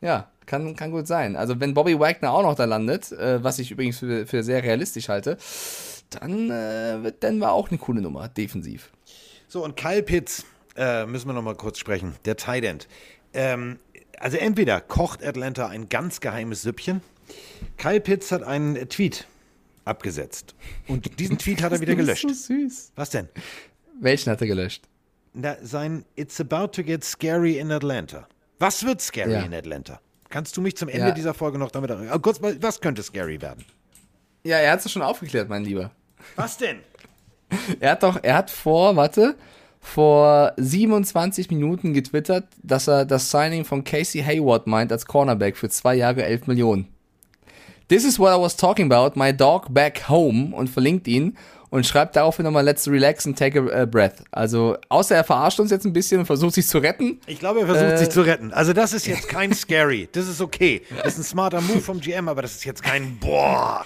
Ja, 0.00 0.28
kann, 0.46 0.76
kann 0.76 0.90
gut 0.90 1.06
sein. 1.06 1.36
Also, 1.36 1.60
wenn 1.60 1.72
Bobby 1.72 1.98
Wagner 1.98 2.32
auch 2.32 2.42
noch 2.42 2.54
da 2.54 2.64
landet, 2.64 3.12
äh, 3.12 3.42
was 3.42 3.58
ich 3.58 3.70
übrigens 3.70 3.98
für, 3.98 4.26
für 4.26 4.42
sehr 4.42 4.62
realistisch 4.62 5.08
halte, 5.08 5.38
dann 6.10 6.50
äh, 6.50 7.02
wird 7.02 7.22
Denver 7.22 7.52
auch 7.52 7.70
eine 7.70 7.78
coole 7.78 8.02
Nummer, 8.02 8.28
defensiv. 8.28 8.90
So, 9.48 9.64
und 9.64 9.76
Kyle 9.76 10.02
Pitts, 10.02 10.44
äh, 10.76 11.06
müssen 11.06 11.28
wir 11.28 11.32
noch 11.32 11.42
mal 11.42 11.54
kurz 11.54 11.78
sprechen, 11.78 12.14
der 12.24 12.36
Tight 12.36 12.64
End. 12.64 12.88
Ähm, 13.32 13.78
also 14.20 14.36
entweder 14.36 14.80
kocht 14.80 15.24
Atlanta 15.24 15.68
ein 15.68 15.88
ganz 15.88 16.20
geheimes 16.20 16.62
Süppchen. 16.62 17.00
Kyle 17.76 18.00
Pitts 18.00 18.30
hat 18.32 18.42
einen 18.42 18.88
Tweet 18.88 19.26
abgesetzt. 19.84 20.54
Und 20.88 21.18
diesen 21.18 21.38
Tweet 21.38 21.62
hat 21.62 21.72
er 21.72 21.80
wieder 21.82 21.94
gelöscht. 21.94 22.24
Das 22.24 22.32
ist 22.32 22.46
so 22.46 22.54
süß. 22.54 22.92
Was 22.96 23.10
denn? 23.10 23.28
Welchen 24.00 24.30
hat 24.30 24.40
er 24.40 24.46
gelöscht? 24.46 24.84
Na, 25.32 25.56
sein 25.62 26.04
It's 26.16 26.40
about 26.40 26.68
to 26.68 26.82
get 26.82 27.04
scary 27.04 27.58
in 27.58 27.70
Atlanta. 27.72 28.26
Was 28.58 28.84
wird 28.84 29.00
scary 29.00 29.32
Ja. 29.32 29.40
in 29.42 29.54
Atlanta? 29.54 30.00
Kannst 30.30 30.56
du 30.56 30.60
mich 30.60 30.76
zum 30.76 30.88
Ende 30.88 31.08
Ja. 31.08 31.14
dieser 31.14 31.34
Folge 31.34 31.58
noch 31.58 31.70
damit 31.70 31.90
erinnern? 31.90 32.20
Kurz 32.22 32.40
mal, 32.40 32.56
was 32.62 32.80
könnte 32.80 33.02
scary 33.02 33.40
werden? 33.40 33.64
Ja, 34.44 34.58
er 34.58 34.72
hat 34.72 34.84
es 34.84 34.90
schon 34.92 35.02
aufgeklärt, 35.02 35.48
mein 35.48 35.64
Lieber. 35.64 35.90
Was 36.36 36.56
denn? 36.58 36.78
Er 37.80 37.92
hat 37.92 38.02
doch, 38.02 38.18
er 38.22 38.34
hat 38.36 38.50
vor, 38.50 38.96
warte, 38.96 39.36
vor 39.84 40.54
27 40.56 41.50
Minuten 41.50 41.92
getwittert, 41.92 42.44
dass 42.62 42.88
er 42.88 43.04
das 43.04 43.30
Signing 43.30 43.64
von 43.66 43.84
Casey 43.84 44.22
Hayward 44.22 44.66
meint 44.66 44.90
als 44.90 45.04
Cornerback 45.04 45.58
für 45.58 45.68
zwei 45.68 45.94
Jahre 45.94 46.24
11 46.24 46.46
Millionen. 46.46 46.88
This 47.88 48.04
is 48.04 48.18
what 48.18 48.30
I 48.34 48.40
was 48.40 48.56
talking 48.56 48.90
about, 48.90 49.18
my 49.18 49.30
dog 49.36 49.66
back 49.74 50.08
home 50.08 50.56
und 50.56 50.70
verlinkt 50.70 51.06
ihn 51.06 51.36
und 51.68 51.86
schreibt 51.86 52.16
daraufhin 52.16 52.44
nochmal 52.46 52.64
let's 52.64 52.88
relax 52.88 53.26
and 53.26 53.38
take 53.38 53.60
a 53.60 53.84
breath. 53.84 54.24
Also, 54.30 54.78
außer 54.88 55.16
er 55.16 55.22
verarscht 55.24 55.60
uns 55.60 55.70
jetzt 55.70 55.84
ein 55.84 55.92
bisschen 55.92 56.20
und 56.20 56.26
versucht 56.26 56.54
sich 56.54 56.66
zu 56.66 56.78
retten. 56.78 57.20
Ich 57.26 57.38
glaube, 57.38 57.60
er 57.60 57.66
versucht 57.66 57.84
Äh. 57.92 57.98
sich 57.98 58.08
zu 58.08 58.22
retten. 58.22 58.54
Also 58.54 58.72
das 58.72 58.94
ist 58.94 59.06
jetzt 59.06 59.28
kein 59.28 59.52
scary. 59.54 60.08
Das 60.12 60.26
ist 60.28 60.40
okay. 60.40 60.80
Das 61.02 61.12
ist 61.12 61.18
ein 61.18 61.24
smarter 61.24 61.60
Move 61.60 61.80
vom 61.80 62.00
GM, 62.00 62.26
aber 62.28 62.40
das 62.40 62.54
ist 62.54 62.64
jetzt 62.64 62.82
kein 62.82 63.18
boah. 63.18 63.84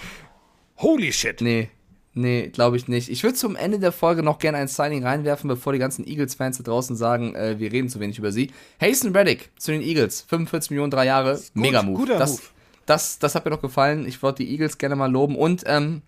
Holy 0.76 1.12
shit. 1.12 1.40
Nee, 1.40 1.70
nee, 2.18 2.48
glaube 2.48 2.76
ich 2.76 2.88
nicht. 2.88 3.08
Ich 3.08 3.22
würde 3.22 3.34
zum 3.36 3.56
Ende 3.56 3.78
der 3.78 3.92
Folge 3.92 4.22
noch 4.22 4.38
gerne 4.38 4.58
ein 4.58 4.68
Signing 4.68 5.04
reinwerfen, 5.04 5.48
bevor 5.48 5.72
die 5.72 5.78
ganzen 5.78 6.06
Eagles-Fans 6.06 6.58
da 6.58 6.62
draußen 6.64 6.96
sagen, 6.96 7.34
äh, 7.34 7.58
wir 7.58 7.72
reden 7.72 7.88
zu 7.88 8.00
wenig 8.00 8.18
über 8.18 8.32
sie. 8.32 8.50
Hasten 8.80 9.14
Reddick 9.16 9.50
zu 9.58 9.70
den 9.72 9.80
Eagles, 9.82 10.22
45 10.28 10.70
Millionen, 10.70 10.90
drei 10.90 11.06
Jahre, 11.06 11.40
mega 11.54 11.82
Move. 11.82 11.96
guter 11.98 12.18
das, 12.18 12.30
Move. 12.32 12.42
Das, 12.86 13.18
das 13.18 13.34
hat 13.34 13.44
mir 13.44 13.50
noch 13.50 13.60
gefallen. 13.62 14.06
Ich 14.06 14.22
wollte 14.22 14.42
die 14.44 14.50
Eagles 14.50 14.78
gerne 14.78 14.96
mal 14.96 15.10
loben. 15.10 15.36
Und 15.36 15.62
ähm, 15.66 16.02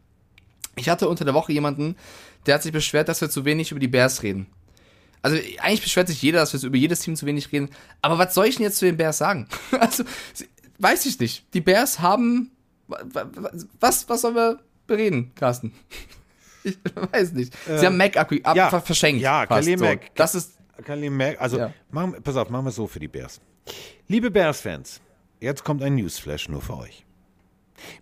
ich 0.76 0.88
hatte 0.88 1.08
unter 1.08 1.24
der 1.24 1.34
Woche 1.34 1.52
jemanden, 1.52 1.96
der 2.46 2.54
hat 2.54 2.62
sich 2.62 2.72
beschwert, 2.72 3.08
dass 3.08 3.20
wir 3.20 3.28
zu 3.30 3.44
wenig 3.44 3.70
über 3.70 3.80
die 3.80 3.88
Bears 3.88 4.22
reden. 4.22 4.46
Also 5.22 5.36
eigentlich 5.60 5.82
beschwert 5.82 6.08
sich 6.08 6.22
jeder, 6.22 6.40
dass 6.40 6.52
wir 6.54 6.62
über 6.62 6.76
jedes 6.78 7.00
Team 7.00 7.14
zu 7.16 7.26
wenig 7.26 7.52
reden. 7.52 7.68
Aber 8.00 8.16
was 8.18 8.34
soll 8.34 8.46
ich 8.46 8.56
denn 8.56 8.64
jetzt 8.64 8.78
zu 8.78 8.86
den 8.86 8.96
Bears 8.96 9.18
sagen? 9.18 9.46
Also, 9.78 10.04
weiß 10.78 11.04
ich 11.06 11.18
nicht. 11.20 11.44
Die 11.52 11.60
Bears 11.60 12.00
haben. 12.00 12.50
wa- 12.88 12.98
wa- 13.12 13.50
Was, 13.80 14.08
was 14.08 14.22
sollen 14.22 14.34
wir 14.34 14.58
bereden, 14.90 15.32
Carsten? 15.34 15.72
Ich 16.62 16.76
weiß 16.94 17.32
nicht. 17.32 17.54
Sie 17.64 17.86
haben 17.86 17.96
Mac 17.96 18.18
ab, 18.18 18.30
ab, 18.42 18.54
ja. 18.54 18.80
verschenkt. 18.82 19.22
Ja, 19.22 19.46
Khalil 19.46 19.78
so. 19.78 19.84
Mack. 19.86 20.14
Das 20.14 20.34
ist. 20.34 20.58
Khalil 20.84 21.08
Mack, 21.08 21.40
also 21.40 21.56
Ja. 21.56 21.72
machen, 21.90 22.16
pass 22.22 22.36
auf, 22.36 22.50
machen 22.50 22.66
wir 22.66 22.68
es 22.68 22.74
so 22.74 22.86
für 22.86 23.00
die 23.00 23.08
Bears. 23.08 23.40
Liebe 24.08 24.30
Bears-Fans, 24.30 25.00
jetzt 25.40 25.64
kommt 25.64 25.82
ein 25.82 25.94
Newsflash 25.94 26.50
nur 26.50 26.60
für 26.60 26.76
euch. 26.76 27.06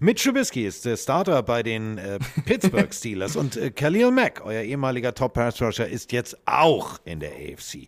Mitch 0.00 0.24
Trubisky 0.24 0.66
ist 0.66 0.84
der 0.86 0.96
Starter 0.96 1.40
bei 1.44 1.62
den 1.62 1.98
äh, 1.98 2.18
Pittsburgh 2.46 2.92
Steelers 2.92 3.36
und 3.36 3.56
äh, 3.56 3.70
Khalil 3.70 4.10
Mack, 4.10 4.42
euer 4.44 4.62
ehemaliger 4.62 5.14
Top-Pass-Rusher, 5.14 5.86
ist 5.86 6.10
jetzt 6.10 6.36
auch 6.46 6.98
in 7.04 7.20
der 7.20 7.30
AFC. 7.30 7.86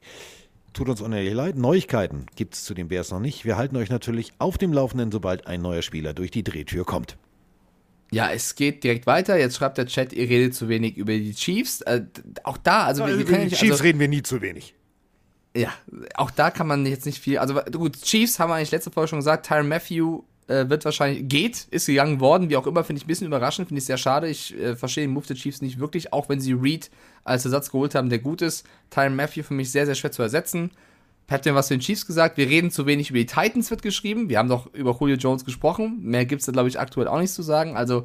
Tut 0.72 0.88
uns 0.88 1.00
unehrlich 1.00 1.34
leid, 1.34 1.56
Neuigkeiten 1.56 2.26
gibt 2.36 2.54
es 2.54 2.62
zu 2.64 2.74
den 2.74 2.86
Bears 2.86 3.10
noch 3.10 3.18
nicht. 3.18 3.44
Wir 3.44 3.56
halten 3.56 3.76
euch 3.76 3.90
natürlich 3.90 4.34
auf 4.38 4.56
dem 4.56 4.72
Laufenden, 4.72 5.10
sobald 5.10 5.48
ein 5.48 5.62
neuer 5.62 5.82
Spieler 5.82 6.14
durch 6.14 6.30
die 6.30 6.44
Drehtür 6.44 6.84
kommt. 6.84 7.16
Ja, 8.12 8.30
es 8.30 8.54
geht 8.54 8.82
direkt 8.82 9.06
weiter. 9.06 9.38
Jetzt 9.38 9.56
schreibt 9.56 9.78
der 9.78 9.86
Chat, 9.86 10.12
ihr 10.12 10.28
redet 10.28 10.54
zu 10.54 10.68
wenig 10.68 10.96
über 10.96 11.12
die 11.12 11.34
Chiefs. 11.34 11.80
Äh, 11.82 12.02
auch 12.42 12.58
da, 12.58 12.84
also, 12.84 13.06
wir, 13.06 13.18
wir 13.18 13.24
können 13.24 13.44
nicht, 13.44 13.62
also, 13.62 13.82
reden 13.82 14.00
wir 14.00 14.08
nie 14.08 14.22
zu 14.22 14.40
wenig. 14.42 14.74
Ja, 15.56 15.72
auch 16.14 16.30
da 16.30 16.50
kann 16.50 16.66
man 16.66 16.86
jetzt 16.86 17.06
nicht 17.06 17.18
viel. 17.18 17.38
Also 17.38 17.54
gut, 17.72 18.00
Chiefs 18.02 18.38
haben 18.38 18.50
wir 18.50 18.54
eigentlich 18.54 18.70
letzte 18.70 18.90
Folge 18.90 19.08
schon 19.08 19.18
gesagt. 19.18 19.46
Tyron 19.46 19.68
Matthew 19.68 20.22
äh, 20.46 20.68
wird 20.68 20.84
wahrscheinlich 20.84 21.28
geht, 21.28 21.66
ist 21.70 21.86
gegangen 21.86 22.20
worden, 22.20 22.50
wie 22.50 22.56
auch 22.56 22.66
immer, 22.66 22.84
finde 22.84 22.98
ich 22.98 23.04
ein 23.04 23.08
bisschen 23.08 23.26
überraschend, 23.26 23.68
finde 23.68 23.78
ich 23.78 23.86
sehr 23.86 23.96
schade. 23.96 24.28
Ich 24.28 24.56
äh, 24.58 24.76
verstehe 24.76 25.04
den 25.04 25.12
Move 25.12 25.26
der 25.26 25.36
Chiefs 25.36 25.60
nicht 25.60 25.78
wirklich, 25.80 26.12
auch 26.12 26.28
wenn 26.28 26.40
sie 26.40 26.52
Reed 26.52 26.90
als 27.24 27.44
Ersatz 27.44 27.70
geholt 27.70 27.94
haben, 27.94 28.10
der 28.10 28.20
gut 28.20 28.42
ist. 28.42 28.64
Tyron 28.90 29.16
Matthew 29.16 29.42
für 29.42 29.54
mich 29.54 29.72
sehr, 29.72 29.86
sehr 29.86 29.94
schwer 29.94 30.12
zu 30.12 30.22
ersetzen. 30.22 30.70
Hat 31.30 31.44
mir 31.44 31.54
was 31.54 31.68
zu 31.68 31.74
den 31.74 31.80
Chiefs 31.80 32.06
gesagt. 32.06 32.36
Wir 32.36 32.48
reden 32.48 32.72
zu 32.72 32.86
wenig 32.86 33.10
über 33.10 33.20
die 33.20 33.26
Titans, 33.26 33.70
wird 33.70 33.82
geschrieben. 33.82 34.28
Wir 34.28 34.38
haben 34.38 34.48
doch 34.48 34.66
über 34.74 34.96
Julio 34.98 35.16
Jones 35.16 35.44
gesprochen. 35.44 36.00
Mehr 36.02 36.26
gibt 36.26 36.40
es 36.40 36.46
da, 36.46 36.52
glaube 36.52 36.68
ich, 36.68 36.80
aktuell 36.80 37.06
auch 37.06 37.20
nicht 37.20 37.32
zu 37.32 37.42
sagen. 37.42 37.76
Also, 37.76 38.02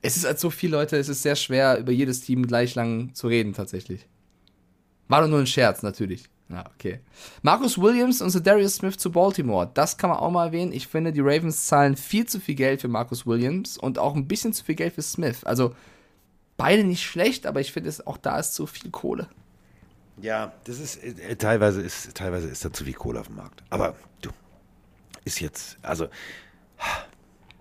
es 0.00 0.16
ist 0.16 0.24
als 0.24 0.40
so 0.40 0.48
viele 0.48 0.78
Leute, 0.78 0.96
es 0.96 1.10
ist 1.10 1.22
sehr 1.22 1.36
schwer, 1.36 1.78
über 1.78 1.92
jedes 1.92 2.22
Team 2.22 2.46
gleich 2.46 2.74
lang 2.74 3.14
zu 3.14 3.28
reden, 3.28 3.52
tatsächlich. 3.52 4.06
War 5.08 5.20
doch 5.20 5.28
nur 5.28 5.40
ein 5.40 5.46
Scherz, 5.46 5.82
natürlich. 5.82 6.24
Ja, 6.48 6.64
okay. 6.74 7.00
Marcus 7.42 7.78
Williams 7.78 8.22
und 8.22 8.46
Darius 8.46 8.76
Smith 8.76 8.96
zu 8.96 9.12
Baltimore. 9.12 9.70
Das 9.74 9.98
kann 9.98 10.08
man 10.08 10.18
auch 10.18 10.30
mal 10.30 10.46
erwähnen. 10.46 10.72
Ich 10.72 10.86
finde, 10.86 11.12
die 11.12 11.20
Ravens 11.20 11.66
zahlen 11.66 11.96
viel 11.96 12.26
zu 12.26 12.40
viel 12.40 12.54
Geld 12.54 12.80
für 12.80 12.88
Marcus 12.88 13.26
Williams 13.26 13.76
und 13.76 13.98
auch 13.98 14.14
ein 14.14 14.28
bisschen 14.28 14.54
zu 14.54 14.64
viel 14.64 14.74
Geld 14.74 14.94
für 14.94 15.02
Smith. 15.02 15.44
Also 15.44 15.74
beide 16.56 16.84
nicht 16.84 17.02
schlecht, 17.02 17.46
aber 17.46 17.60
ich 17.60 17.72
finde, 17.72 17.92
auch 18.06 18.16
da 18.16 18.38
ist 18.38 18.54
zu 18.54 18.66
viel 18.66 18.90
Kohle. 18.90 19.28
Ja, 20.20 20.52
das 20.64 20.78
ist 20.78 21.02
äh, 21.02 21.36
teilweise 21.36 21.80
ist 21.80 22.14
teilweise 22.14 22.48
ist 22.48 22.64
da 22.64 22.72
zu 22.72 22.84
viel 22.84 22.94
Kohle 22.94 23.20
auf 23.20 23.26
dem 23.28 23.36
Markt. 23.36 23.62
Aber 23.70 23.96
du 24.20 24.30
ist 25.24 25.40
jetzt 25.40 25.78
also 25.82 26.08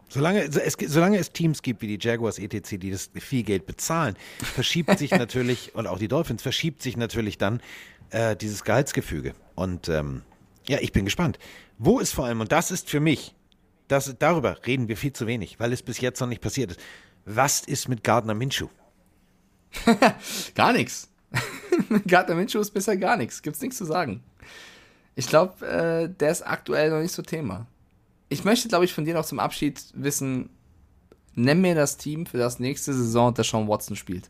solange 0.10 0.44
es 0.44 0.78
solange 0.88 1.18
es 1.18 1.32
Teams 1.32 1.62
gibt 1.62 1.82
wie 1.82 1.98
die 1.98 2.06
Jaguars 2.06 2.40
etc, 2.40 2.78
die 2.78 2.92
das 2.92 3.10
viel 3.16 3.44
Geld 3.44 3.66
bezahlen, 3.66 4.16
verschiebt 4.40 4.98
sich 5.00 5.12
natürlich 5.12 5.74
und 5.76 5.88
auch 5.88 6.00
die 6.00 6.08
Dolphins 6.08 6.42
verschiebt 6.42 6.82
sich 6.82 6.98
natürlich 6.98 7.38
dann 7.38 7.62
äh, 8.10 8.36
dieses 8.36 8.64
Gehaltsgefüge. 8.64 9.34
Und 9.56 9.90
ähm, 9.90 10.24
ja, 10.68 10.80
ich 10.82 10.92
bin 10.92 11.06
gespannt. 11.06 11.40
Wo 11.78 12.00
ist 12.00 12.14
vor 12.14 12.26
allem 12.26 12.42
und 12.42 12.52
das 12.52 12.72
ist 12.72 12.90
für 12.90 13.00
mich 13.00 13.34
das 13.92 14.16
darüber 14.18 14.58
reden 14.66 14.88
wir 14.88 14.96
viel 14.96 15.12
zu 15.12 15.28
wenig, 15.28 15.60
weil 15.60 15.74
es 15.74 15.82
bis 15.82 16.00
jetzt 16.00 16.22
noch 16.22 16.28
nicht 16.28 16.42
passiert 16.42 16.72
ist. 16.72 16.80
Was 17.26 17.62
ist 17.62 17.90
mit 17.90 18.04
Gardner 18.04 18.34
Minshew? 18.34 18.70
Gar 20.56 20.74
nichts. 20.74 21.11
Gardner 22.08 22.36
Minshew 22.36 22.60
ist 22.60 22.72
bisher 22.72 22.98
gar 22.98 23.18
nichts. 23.18 23.42
Gibt's 23.42 23.62
nichts 23.62 23.78
zu 23.78 23.86
sagen. 23.86 24.24
Ich 25.16 25.28
glaube, 25.28 25.66
äh, 25.66 26.10
der 26.10 26.32
ist 26.32 26.42
aktuell 26.42 26.90
noch 26.90 27.00
nicht 27.02 27.14
so 27.14 27.22
Thema. 27.22 27.68
Ich 28.30 28.44
möchte, 28.46 28.68
glaube 28.70 28.86
ich, 28.86 28.94
von 28.94 29.04
dir 29.06 29.14
noch 29.14 29.26
zum 29.26 29.40
Abschied 29.40 29.82
wissen, 29.94 30.50
nenn 31.36 31.62
mir 31.62 31.76
das 31.76 31.98
Team 31.98 32.26
für 32.26 32.38
das 32.38 32.60
nächste 32.60 32.94
Saison, 32.94 33.34
das 33.34 33.48
Sean 33.50 33.68
Watson 33.68 33.96
spielt. 33.96 34.30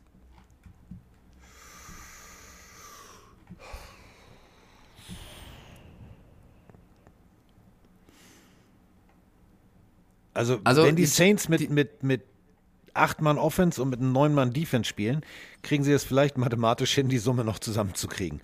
Also, 10.34 10.60
Also, 10.64 10.84
wenn 10.84 10.96
die 10.96 11.04
die- 11.04 11.08
Saints 11.08 11.50
mit, 11.50 11.60
die- 11.60 11.68
mit, 11.68 12.04
mit 12.04 12.22
acht 12.94 13.22
Mann 13.22 13.38
Offense 13.38 13.82
und 13.82 13.90
mit 13.90 14.00
einem 14.00 14.12
neun 14.12 14.34
Mann 14.34 14.54
Defense 14.54 14.90
spielen, 14.90 15.22
kriegen 15.62 15.84
sie 15.84 15.92
es 15.92 16.04
vielleicht 16.04 16.38
mathematisch 16.38 16.94
hin, 16.94 17.10
die 17.10 17.18
Summe 17.18 17.44
noch 17.44 17.60
zusammenzukriegen. 17.60 18.42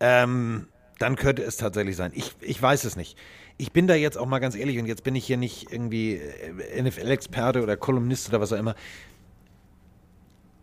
Ähm, 0.00 0.66
dann 0.98 1.16
könnte 1.16 1.42
es 1.42 1.56
tatsächlich 1.56 1.96
sein. 1.96 2.12
Ich, 2.14 2.34
ich 2.40 2.60
weiß 2.60 2.84
es 2.84 2.96
nicht. 2.96 3.16
Ich 3.56 3.72
bin 3.72 3.86
da 3.86 3.94
jetzt 3.94 4.16
auch 4.16 4.26
mal 4.26 4.38
ganz 4.38 4.54
ehrlich 4.54 4.78
und 4.78 4.86
jetzt 4.86 5.02
bin 5.02 5.14
ich 5.14 5.26
hier 5.26 5.36
nicht 5.36 5.72
irgendwie 5.72 6.16
äh, 6.16 6.82
NFL-Experte 6.82 7.62
oder 7.62 7.76
Kolumnist 7.76 8.28
oder 8.28 8.40
was 8.40 8.52
auch 8.52 8.58
immer. 8.58 8.74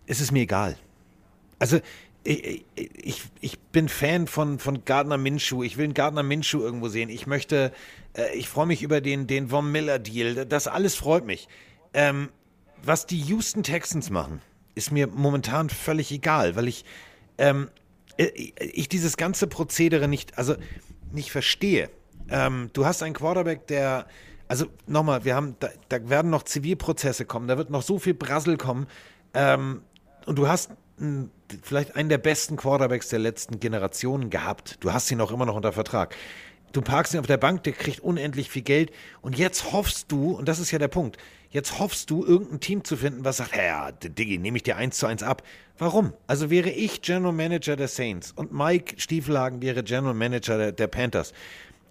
Es 0.05 0.21
ist 0.21 0.31
mir 0.31 0.41
egal. 0.41 0.77
Also, 1.59 1.79
ich, 2.23 2.65
ich, 2.75 3.23
ich 3.39 3.59
bin 3.59 3.87
Fan 3.87 4.27
von, 4.27 4.59
von 4.59 4.83
Gardner 4.83 5.17
Minshew. 5.17 5.63
Ich 5.63 5.77
will 5.77 5.85
einen 5.85 5.93
Gardner 5.93 6.23
Minshew 6.23 6.59
irgendwo 6.59 6.89
sehen. 6.89 7.09
Ich 7.09 7.25
möchte, 7.25 7.71
äh, 8.15 8.35
ich 8.35 8.49
freue 8.49 8.65
mich 8.65 8.83
über 8.83 9.01
den, 9.01 9.27
den 9.27 9.47
Von 9.47 9.71
Miller 9.71 9.97
Deal. 9.97 10.45
Das 10.45 10.67
alles 10.67 10.95
freut 10.95 11.25
mich. 11.25 11.47
Ähm, 11.93 12.29
was 12.83 13.05
die 13.05 13.19
Houston 13.19 13.63
Texans 13.63 14.09
machen, 14.09 14.41
ist 14.75 14.91
mir 14.91 15.07
momentan 15.07 15.69
völlig 15.69 16.11
egal, 16.11 16.55
weil 16.55 16.67
ich, 16.67 16.85
ähm, 17.37 17.69
äh, 18.17 18.25
ich 18.59 18.89
dieses 18.89 19.17
ganze 19.17 19.47
Prozedere 19.47 20.07
nicht, 20.07 20.37
also 20.37 20.55
nicht 21.11 21.31
verstehe. 21.31 21.89
Ähm, 22.29 22.69
du 22.73 22.85
hast 22.85 23.03
einen 23.03 23.13
Quarterback, 23.13 23.67
der, 23.67 24.07
also 24.47 24.67
nochmal, 24.85 25.25
wir 25.25 25.35
haben, 25.35 25.55
da, 25.59 25.69
da 25.89 26.09
werden 26.09 26.29
noch 26.29 26.43
Zivilprozesse 26.43 27.25
kommen, 27.25 27.47
da 27.47 27.57
wird 27.57 27.69
noch 27.69 27.81
so 27.81 27.99
viel 27.99 28.13
Brassel 28.13 28.57
kommen. 28.57 28.87
Ähm, 29.33 29.81
und 30.25 30.37
du 30.37 30.47
hast 30.47 30.71
einen, 30.99 31.31
vielleicht 31.63 31.95
einen 31.95 32.09
der 32.09 32.17
besten 32.17 32.57
Quarterbacks 32.57 33.09
der 33.09 33.19
letzten 33.19 33.59
Generationen 33.59 34.29
gehabt. 34.29 34.77
Du 34.81 34.91
hast 34.91 35.09
ihn 35.11 35.21
auch 35.21 35.31
immer 35.31 35.45
noch 35.45 35.55
unter 35.55 35.71
Vertrag. 35.71 36.15
Du 36.73 36.81
parkst 36.81 37.13
ihn 37.13 37.19
auf 37.19 37.27
der 37.27 37.37
Bank, 37.37 37.63
der 37.63 37.73
kriegt 37.73 38.01
unendlich 38.01 38.49
viel 38.49 38.61
Geld. 38.61 38.91
Und 39.21 39.37
jetzt 39.37 39.71
hoffst 39.71 40.11
du, 40.11 40.31
und 40.31 40.47
das 40.47 40.59
ist 40.59 40.71
ja 40.71 40.79
der 40.79 40.89
Punkt, 40.89 41.17
jetzt 41.49 41.79
hoffst 41.79 42.09
du, 42.09 42.25
irgendein 42.25 42.59
Team 42.59 42.83
zu 42.83 42.97
finden, 42.97 43.23
was 43.23 43.37
sagt, 43.37 43.55
ja, 43.55 43.91
Diggi, 43.91 44.37
nehme 44.37 44.57
ich 44.57 44.63
dir 44.63 44.77
eins 44.77 44.97
zu 44.97 45.07
eins 45.07 45.23
ab. 45.23 45.43
Warum? 45.77 46.13
Also 46.27 46.49
wäre 46.49 46.69
ich 46.69 47.01
General 47.01 47.33
Manager 47.33 47.75
der 47.75 47.87
Saints 47.87 48.31
und 48.31 48.51
Mike 48.51 48.99
Stiefelhagen 48.99 49.61
wäre 49.61 49.83
General 49.83 50.13
Manager 50.13 50.57
der, 50.57 50.71
der 50.71 50.87
Panthers. 50.87 51.33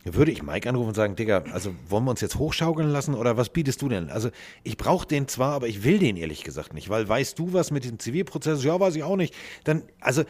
Würde 0.05 0.31
ich 0.31 0.43
Mike 0.43 0.69
anrufen 0.69 0.89
und 0.89 0.94
sagen, 0.94 1.16
Digga, 1.16 1.43
also 1.53 1.74
wollen 1.89 2.05
wir 2.05 2.11
uns 2.12 2.20
jetzt 2.20 2.36
hochschaukeln 2.36 2.89
lassen 2.90 3.15
oder 3.15 3.36
was 3.36 3.48
bietest 3.48 3.82
du 3.82 3.89
denn? 3.89 4.09
Also 4.09 4.31
ich 4.62 4.77
brauche 4.77 5.07
den 5.07 5.27
zwar, 5.27 5.53
aber 5.53 5.66
ich 5.66 5.82
will 5.82 5.98
den 5.98 6.16
ehrlich 6.16 6.44
gesagt 6.44 6.74
nicht, 6.74 6.89
weil 6.89 7.09
weißt 7.09 7.36
du 7.39 7.53
was 7.53 7.73
mit 7.73 7.85
dem 7.85 7.98
Zivilprozess? 7.98 8.62
Ja, 8.62 8.78
weiß 8.78 8.94
ich 8.94 9.03
auch 9.03 9.16
nicht. 9.16 9.35
Dann, 9.65 9.82
also 10.01 10.23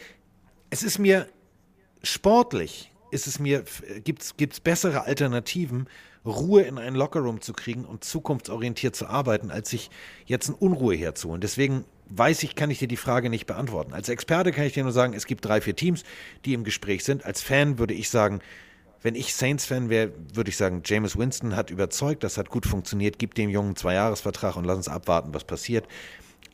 es 0.71 0.83
ist 0.83 0.99
mir 0.99 1.27
sportlich, 2.03 2.91
ist 3.11 3.27
es 3.27 3.39
mir, 3.39 3.65
gibt 4.05 4.23
es 4.23 4.61
bessere 4.61 5.05
Alternativen, 5.05 5.89
Ruhe 6.25 6.63
in 6.63 6.79
einen 6.79 6.97
Lockerroom 6.97 7.41
zu 7.41 7.53
kriegen 7.53 7.85
und 7.85 8.05
zukunftsorientiert 8.05 8.97
zu 8.97 9.07
arbeiten, 9.07 9.51
als 9.51 9.71
sich 9.71 9.91
jetzt 10.27 10.49
eine 10.49 10.57
Unruhe 10.57 10.97
herzuholen. 10.97 11.41
Deswegen 11.41 11.85
weiß 12.09 12.43
ich, 12.43 12.55
kann 12.57 12.71
ich 12.71 12.79
dir 12.79 12.89
die 12.89 12.97
Frage 12.97 13.31
nicht 13.31 13.47
beantworten. 13.47 13.93
Als 13.93 14.09
Experte 14.09 14.53
kann 14.53 14.65
ich 14.65 14.73
dir 14.73 14.83
nur 14.83 14.93
sagen, 14.93 15.13
es 15.15 15.27
gibt 15.27 15.45
drei, 15.45 15.61
vier 15.61 15.77
Teams, 15.77 16.03
die 16.45 16.55
im 16.55 16.65
Gespräch 16.65 17.05
sind. 17.05 17.25
Als 17.25 17.43
Fan 17.43 17.79
würde 17.79 17.95
ich 17.95 18.11
sagen, 18.11 18.41
wenn 19.03 19.15
ich 19.15 19.35
Saints-Fan 19.35 19.89
wäre, 19.89 20.13
würde 20.35 20.51
ich 20.51 20.57
sagen, 20.57 20.83
James 20.85 21.17
Winston 21.17 21.55
hat 21.55 21.71
überzeugt, 21.71 22.25
das 22.25 22.39
hat 22.39 22.49
gut 22.51 22.67
funktioniert, 22.67 23.19
gib 23.19 23.35
dem 23.35 23.51
Jungen 23.51 23.69
einen 23.69 23.77
Zweijahresvertrag 23.77 24.57
und 24.57 24.65
lass 24.65 24.79
uns 24.79 24.89
abwarten, 24.89 25.33
was 25.33 25.45
passiert. 25.45 25.87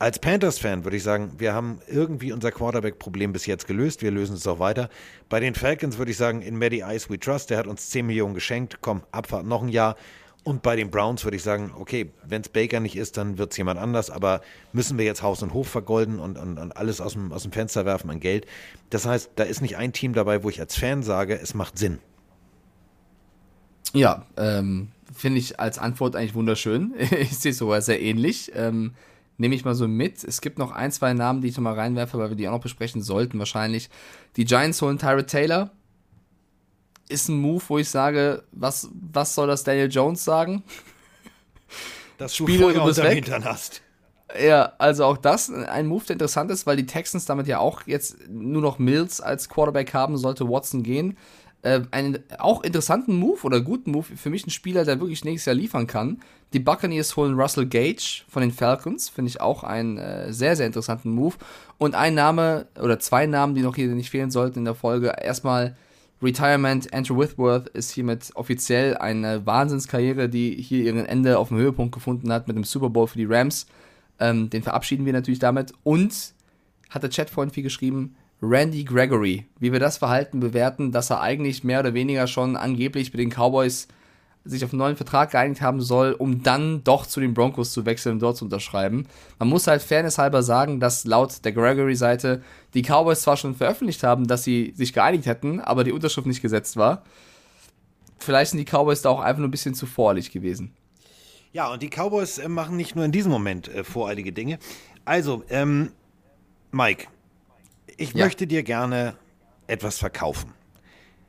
Als 0.03 0.19
Panthers-Fan 0.19 0.83
würde 0.83 0.97
ich 0.97 1.05
sagen, 1.05 1.31
wir 1.39 1.55
haben 1.55 1.79
irgendwie 1.87 2.33
unser 2.33 2.51
Quarterback-Problem 2.51 3.33
bis 3.33 3.47
jetzt 3.47 3.69
gelöst, 3.69 4.03
wir 4.03 4.11
lösen 4.11 4.35
es 4.35 4.49
auch 4.49 4.59
weiter. 4.59 4.91
Bei 5.29 5.39
den 5.39 5.55
Falcons 5.55 5.97
würde 5.97 6.11
ich 6.11 6.17
sagen, 6.17 6.43
in 6.43 6.59
Maddie 6.59 6.81
Ice 6.81 7.09
we 7.09 7.21
trust, 7.21 7.51
der 7.51 7.59
hat 7.59 7.69
uns 7.69 7.89
10 7.91 8.07
Millionen 8.07 8.35
geschenkt, 8.35 8.79
komm, 8.81 9.05
Abfahrt 9.13 9.47
noch 9.47 9.63
ein 9.63 9.69
Jahr. 9.69 9.95
Und 10.43 10.63
bei 10.63 10.75
den 10.75 10.91
Browns 10.91 11.23
würde 11.23 11.37
ich 11.37 11.45
sagen, 11.45 11.71
okay, 11.79 12.11
wenn 12.27 12.43
es 12.43 12.49
Baker 12.49 12.81
nicht 12.81 12.97
ist, 12.97 13.17
dann 13.17 13.39
wird 13.39 13.53
es 13.53 13.57
jemand 13.57 13.79
anders, 13.79 14.11
aber 14.11 14.41
müssen 14.73 14.99
wir 14.99 15.05
jetzt 15.05 15.23
Haus 15.23 15.41
und 15.41 15.55
Hof 15.55 15.69
vergolden 15.69 16.19
und, 16.19 16.37
und, 16.37 16.59
und 16.59 16.77
alles 16.77 17.01
aus 17.01 17.13
dem, 17.13 17.33
aus 17.33 17.45
dem 17.45 17.53
Fenster 17.53 17.87
werfen 17.87 18.11
an 18.11 18.19
Geld. 18.19 18.47
Das 18.91 19.07
heißt, 19.07 19.31
da 19.37 19.45
ist 19.45 19.63
nicht 19.63 19.77
ein 19.77 19.93
Team 19.93 20.15
dabei, 20.15 20.43
wo 20.43 20.49
ich 20.49 20.59
als 20.59 20.75
Fan 20.75 21.05
sage, 21.05 21.39
es 21.41 21.55
macht 21.55 21.79
Sinn. 21.79 22.01
Ja, 23.93 24.27
ähm, 24.37 24.89
finde 25.15 25.39
ich 25.39 25.61
als 25.61 25.79
Antwort 25.79 26.17
eigentlich 26.17 26.35
wunderschön. 26.35 26.93
ich 26.99 27.39
sehe 27.39 27.53
sogar 27.53 27.81
sehr 27.83 28.03
ähnlich. 28.03 28.51
Ähm, 28.57 28.95
Nehme 29.39 29.55
ich 29.55 29.65
mal 29.65 29.75
so 29.75 29.89
mit. 29.89 30.23
Es 30.25 30.41
gibt 30.41 30.59
noch 30.59 30.73
ein, 30.73 30.93
zwei 30.93 31.15
Namen, 31.15 31.41
die 31.41 31.49
ich 31.49 31.57
noch 31.57 31.65
mal 31.65 31.75
reinwerfe, 31.75 32.19
weil 32.19 32.31
wir 32.31 32.37
die 32.37 32.49
auch 32.49 32.53
noch 32.53 32.61
besprechen 32.61 33.03
sollten 33.03 33.39
wahrscheinlich. 33.39 33.91
Die 34.37 34.45
Giants 34.45 34.81
holen 34.83 34.99
Tyrod 34.99 35.27
Taylor. 35.27 35.71
Ist 37.09 37.29
ein 37.29 37.39
Move, 37.41 37.63
wo 37.69 37.79
ich 37.79 37.89
sage, 37.89 38.45
was, 38.53 38.89
was 38.93 39.35
soll 39.35 39.47
das 39.47 39.65
Daniel 39.65 39.91
Jones 39.91 40.25
sagen? 40.25 40.63
Dass 42.19 42.35
du 42.35 42.47
Spiele 42.47 42.73
Feuer 42.73 42.85
unter 42.85 43.09
Hintern 43.09 43.45
hast. 43.45 43.83
Ja, 44.41 44.73
also 44.79 45.05
auch 45.05 45.19
das 45.19 45.51
ein 45.51 45.87
Move, 45.87 46.05
der 46.05 46.15
interessant 46.15 46.51
ist, 46.51 46.67
weil 46.67 46.77
die 46.77 46.87
Texans 46.87 47.27
damit 47.27 47.47
ja 47.47 47.59
auch 47.59 47.83
jetzt 47.87 48.29
nur 48.29 48.63
noch 48.63 48.79
Mills 48.79 49.21
als 49.21 49.49
Quarterback 49.49 49.93
haben, 49.93 50.17
sollte 50.17 50.49
Watson 50.49 50.83
gehen 50.83 51.19
äh, 51.63 51.81
einen 51.91 52.19
auch 52.39 52.63
interessanten 52.63 53.17
Move 53.17 53.43
oder 53.43 53.61
guten 53.61 53.93
Move 53.93 54.17
für 54.17 54.31
mich 54.31 54.47
ein 54.47 54.51
Spieler, 54.51 54.85
der 54.85 55.01
wirklich 55.01 55.25
nächstes 55.25 55.47
Jahr 55.47 55.55
liefern 55.55 55.87
kann. 55.87 56.21
Die 56.53 56.59
Buccaneers 56.59 57.17
holen 57.17 57.39
Russell 57.39 57.67
Gage 57.67 58.25
von 58.29 58.43
den 58.43 58.51
Falcons, 58.51 59.09
finde 59.09 59.31
ich 59.31 59.41
auch 59.41 59.63
einen 59.65 59.97
äh, 59.97 60.33
sehr, 60.33 60.57
sehr 60.57 60.67
interessanten 60.67 61.11
Move. 61.11 61.37
Und 61.79 61.95
ein 61.95 62.15
Name 62.15 62.67
oder 62.81 62.99
zwei 62.99 63.27
Namen, 63.27 63.55
die 63.55 63.63
noch 63.63 63.77
hier 63.77 63.89
nicht 63.89 64.11
fehlen 64.11 64.31
sollten 64.31 64.61
in 64.61 64.65
der 64.65 64.75
Folge. 64.75 65.15
Erstmal 65.21 65.77
Retirement. 66.23 66.93
Andrew 66.95 67.19
Whitworth 67.19 67.69
ist 67.69 67.91
hiermit 67.91 68.31
offiziell 68.35 68.97
eine 68.97 69.45
Wahnsinnskarriere, 69.45 70.29
die 70.29 70.55
hier 70.55 70.85
ihren 70.85 71.07
Ende 71.07 71.39
auf 71.39 71.49
dem 71.49 71.59
Höhepunkt 71.59 71.95
gefunden 71.95 72.33
hat 72.33 72.47
mit 72.47 72.57
dem 72.57 72.65
Super 72.65 72.91
Bowl 72.91 73.09
für 73.09 73.19
die 73.19 73.25
Rams. 73.25 73.67
Ähm, 74.21 74.49
den 74.51 74.63
verabschieden 74.63 75.05
wir 75.05 75.13
natürlich 75.13 75.41
damit. 75.41 75.73
Und 75.83 76.35
hat 76.91 77.03
der 77.03 77.11
Chat 77.11 77.31
vorhin 77.31 77.53
viel 77.53 77.63
geschrieben, 77.63 78.15
Randy 78.43 78.83
Gregory, 78.83 79.47
wie 79.61 79.73
wir 79.73 79.79
das 79.79 79.99
Verhalten 79.99 80.41
bewerten, 80.41 80.91
dass 80.91 81.11
er 81.11 81.21
eigentlich 81.21 81.63
mehr 81.63 81.81
oder 81.81 81.95
weniger 81.95 82.27
schon 82.27 82.57
angeblich 82.57 83.13
mit 83.13 83.21
den 83.21 83.31
Cowboys 83.31 83.87
sich 84.45 84.65
auf 84.65 84.73
einen 84.73 84.81
neuen 84.81 84.97
Vertrag 84.97 85.31
geeinigt 85.31 85.61
haben 85.61 85.81
soll, 85.81 86.13
um 86.13 86.43
dann 86.43 86.83
doch 86.83 87.07
zu 87.07 87.21
den 87.21 87.35
Broncos 87.35 87.73
zu 87.73 87.87
wechseln 87.87 88.15
und 88.15 88.23
dort 88.23 88.37
zu 88.37 88.45
unterschreiben. 88.45 89.07
Man 89.39 89.49
muss 89.49 89.69
halt 89.69 89.83
fairnesshalber 89.83 90.43
sagen, 90.43 90.81
dass 90.81 91.05
laut 91.05 91.45
der 91.45 91.53
Gregory-Seite 91.53 92.43
die 92.75 92.83
Cowboys 92.83 93.23
zwar 93.23 93.37
schon 93.37 93.55
veröffentlicht 93.55 94.03
haben, 94.03 94.27
dass 94.27 94.43
sie 94.43 94.73
sich 94.75 94.93
geeinigt 94.93 95.27
hätten, 95.27 95.61
aber 95.61 95.85
die 95.85 95.93
Unterschrift 95.93 96.27
nicht 96.27 96.43
gesetzt 96.43 96.77
war. 96.77 97.05
Vielleicht 98.19 98.51
sind 98.51 98.59
die 98.59 98.65
Cowboys 98.65 99.03
da 99.03 99.11
auch 99.11 99.21
einfach 99.21 99.39
nur 99.39 99.49
ein 99.49 99.53
bisschen 99.53 99.75
zu 99.75 99.87
voreilig 99.87 100.33
gewesen. 100.33 100.73
Ja, 101.53 101.71
und 101.71 101.83
die 101.83 101.91
Cowboys 101.91 102.39
äh, 102.39 102.49
machen 102.49 102.77
nicht 102.77 102.97
nur 102.97 103.05
in 103.05 103.13
diesem 103.13 103.31
Moment 103.31 103.69
äh, 103.69 103.85
voreilige 103.85 104.33
Dinge. 104.33 104.59
Also, 105.05 105.45
ähm, 105.51 105.91
Mike, 106.71 107.07
ich 108.03 108.13
ja. 108.13 108.25
möchte 108.25 108.47
dir 108.47 108.63
gerne 108.63 109.17
etwas 109.67 109.99
verkaufen. 109.99 110.53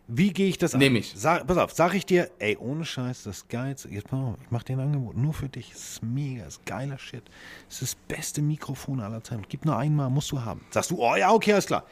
Wie 0.07 0.33
gehe 0.33 0.49
ich 0.49 0.57
das 0.57 0.73
an? 0.73 0.79
Nehme 0.79 0.99
ich. 0.99 1.13
Sag, 1.15 1.47
pass 1.47 1.57
auf, 1.57 1.71
sag 1.71 1.93
ich 1.93 2.05
dir, 2.05 2.29
ey, 2.39 2.57
ohne 2.57 2.83
Scheiß, 2.83 3.23
das 3.23 3.47
Geilste, 3.47 3.87
jetzt 3.89 4.09
pass 4.09 4.19
auf, 4.19 4.35
ich 4.43 4.51
mach 4.51 4.63
dir 4.63 4.73
ein 4.73 4.81
Angebot, 4.81 5.15
nur 5.15 5.33
für 5.33 5.47
dich, 5.47 5.71
es 5.71 5.93
ist 5.93 6.03
mega, 6.03 6.43
es 6.43 6.55
ist 6.55 6.65
geiler 6.65 6.97
Shit, 6.97 7.23
es 7.69 7.81
ist 7.81 7.93
das 7.93 8.17
beste 8.17 8.41
Mikrofon 8.41 8.99
aller 8.99 9.23
Zeiten, 9.23 9.43
gib 9.47 9.63
nur 9.65 9.77
einmal, 9.77 10.09
musst 10.09 10.31
du 10.31 10.41
haben. 10.41 10.61
Sagst 10.71 10.91
du, 10.91 11.01
oh 11.01 11.15
ja, 11.15 11.31
okay, 11.31 11.53
alles 11.53 11.67
klar. 11.67 11.85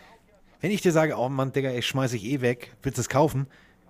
Wenn 0.59 0.71
ich 0.71 0.81
dir 0.81 0.91
sage, 0.91 1.15
oh 1.17 1.29
Mann, 1.29 1.53
Digga, 1.53 1.71
ich 1.71 1.87
schmeiß 1.87 2.11
ich 2.13 2.25
eh 2.25 2.41
weg, 2.41 2.75
willst 2.83 2.97
du 2.97 3.01
es 3.01 3.09
kaufen? 3.09 3.47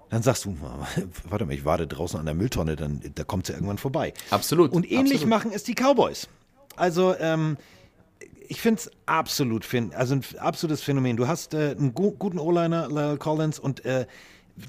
Dann 0.10 0.22
sagst 0.22 0.46
du, 0.46 0.56
warte 1.30 1.46
mal, 1.46 1.54
ich 1.54 1.66
warte 1.66 1.88
draußen 1.88 2.20
an 2.20 2.26
der 2.26 2.36
Mülltonne, 2.36 2.76
dann 2.76 3.02
da 3.16 3.24
kommt 3.24 3.48
sie 3.48 3.54
ja 3.54 3.58
irgendwann 3.58 3.80
vorbei. 3.80 4.14
Absolut. 4.30 4.72
Und 4.72 4.90
ähnlich 4.90 5.24
absolut. 5.24 5.30
machen 5.30 5.52
es 5.52 5.64
die 5.64 5.74
Cowboys. 5.74 6.28
Also, 6.76 7.16
ähm, 7.18 7.58
ich 8.48 8.62
finde 8.62 8.82
es 8.82 8.92
absolut, 9.06 9.68
also 9.94 10.16
ein 10.16 10.24
absolutes 10.38 10.82
Phänomen. 10.82 11.18
Du 11.18 11.28
hast 11.28 11.54
äh, 11.54 11.76
einen 11.78 11.94
gu 11.94 12.12
guten 12.12 12.40
O-Liner, 12.40 12.88
Lyle 12.90 13.18
Collins, 13.18 13.60
und 13.60 13.86
äh, 13.86 14.06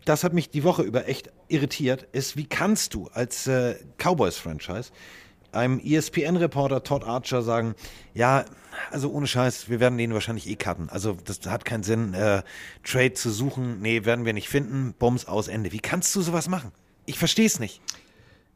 das 0.04 0.24
hat 0.24 0.32
mich 0.32 0.50
die 0.50 0.64
Woche 0.64 0.82
über 0.82 1.08
echt 1.08 1.30
irritiert, 1.48 2.06
ist, 2.12 2.36
wie 2.36 2.44
kannst 2.44 2.94
du 2.94 3.08
als 3.12 3.46
äh, 3.46 3.76
Cowboys-Franchise 3.98 4.90
einem 5.52 5.80
ESPN-Reporter 5.80 6.82
Todd 6.82 7.04
Archer 7.04 7.42
sagen, 7.42 7.74
ja, 8.14 8.44
also 8.90 9.10
ohne 9.10 9.26
Scheiß, 9.26 9.68
wir 9.68 9.80
werden 9.80 9.98
den 9.98 10.14
wahrscheinlich 10.14 10.48
eh 10.48 10.56
cutten. 10.56 10.88
Also 10.88 11.16
das 11.24 11.40
hat 11.46 11.64
keinen 11.64 11.82
Sinn, 11.82 12.14
äh, 12.14 12.42
Trade 12.84 13.12
zu 13.12 13.30
suchen. 13.30 13.80
Nee, 13.80 14.04
werden 14.04 14.24
wir 14.24 14.32
nicht 14.32 14.48
finden. 14.48 14.94
Bums 14.98 15.26
aus 15.26 15.48
Ende. 15.48 15.72
Wie 15.72 15.80
kannst 15.80 16.14
du 16.16 16.22
sowas 16.22 16.48
machen? 16.48 16.72
Ich 17.04 17.18
verstehe 17.18 17.46
es 17.46 17.60
nicht. 17.60 17.82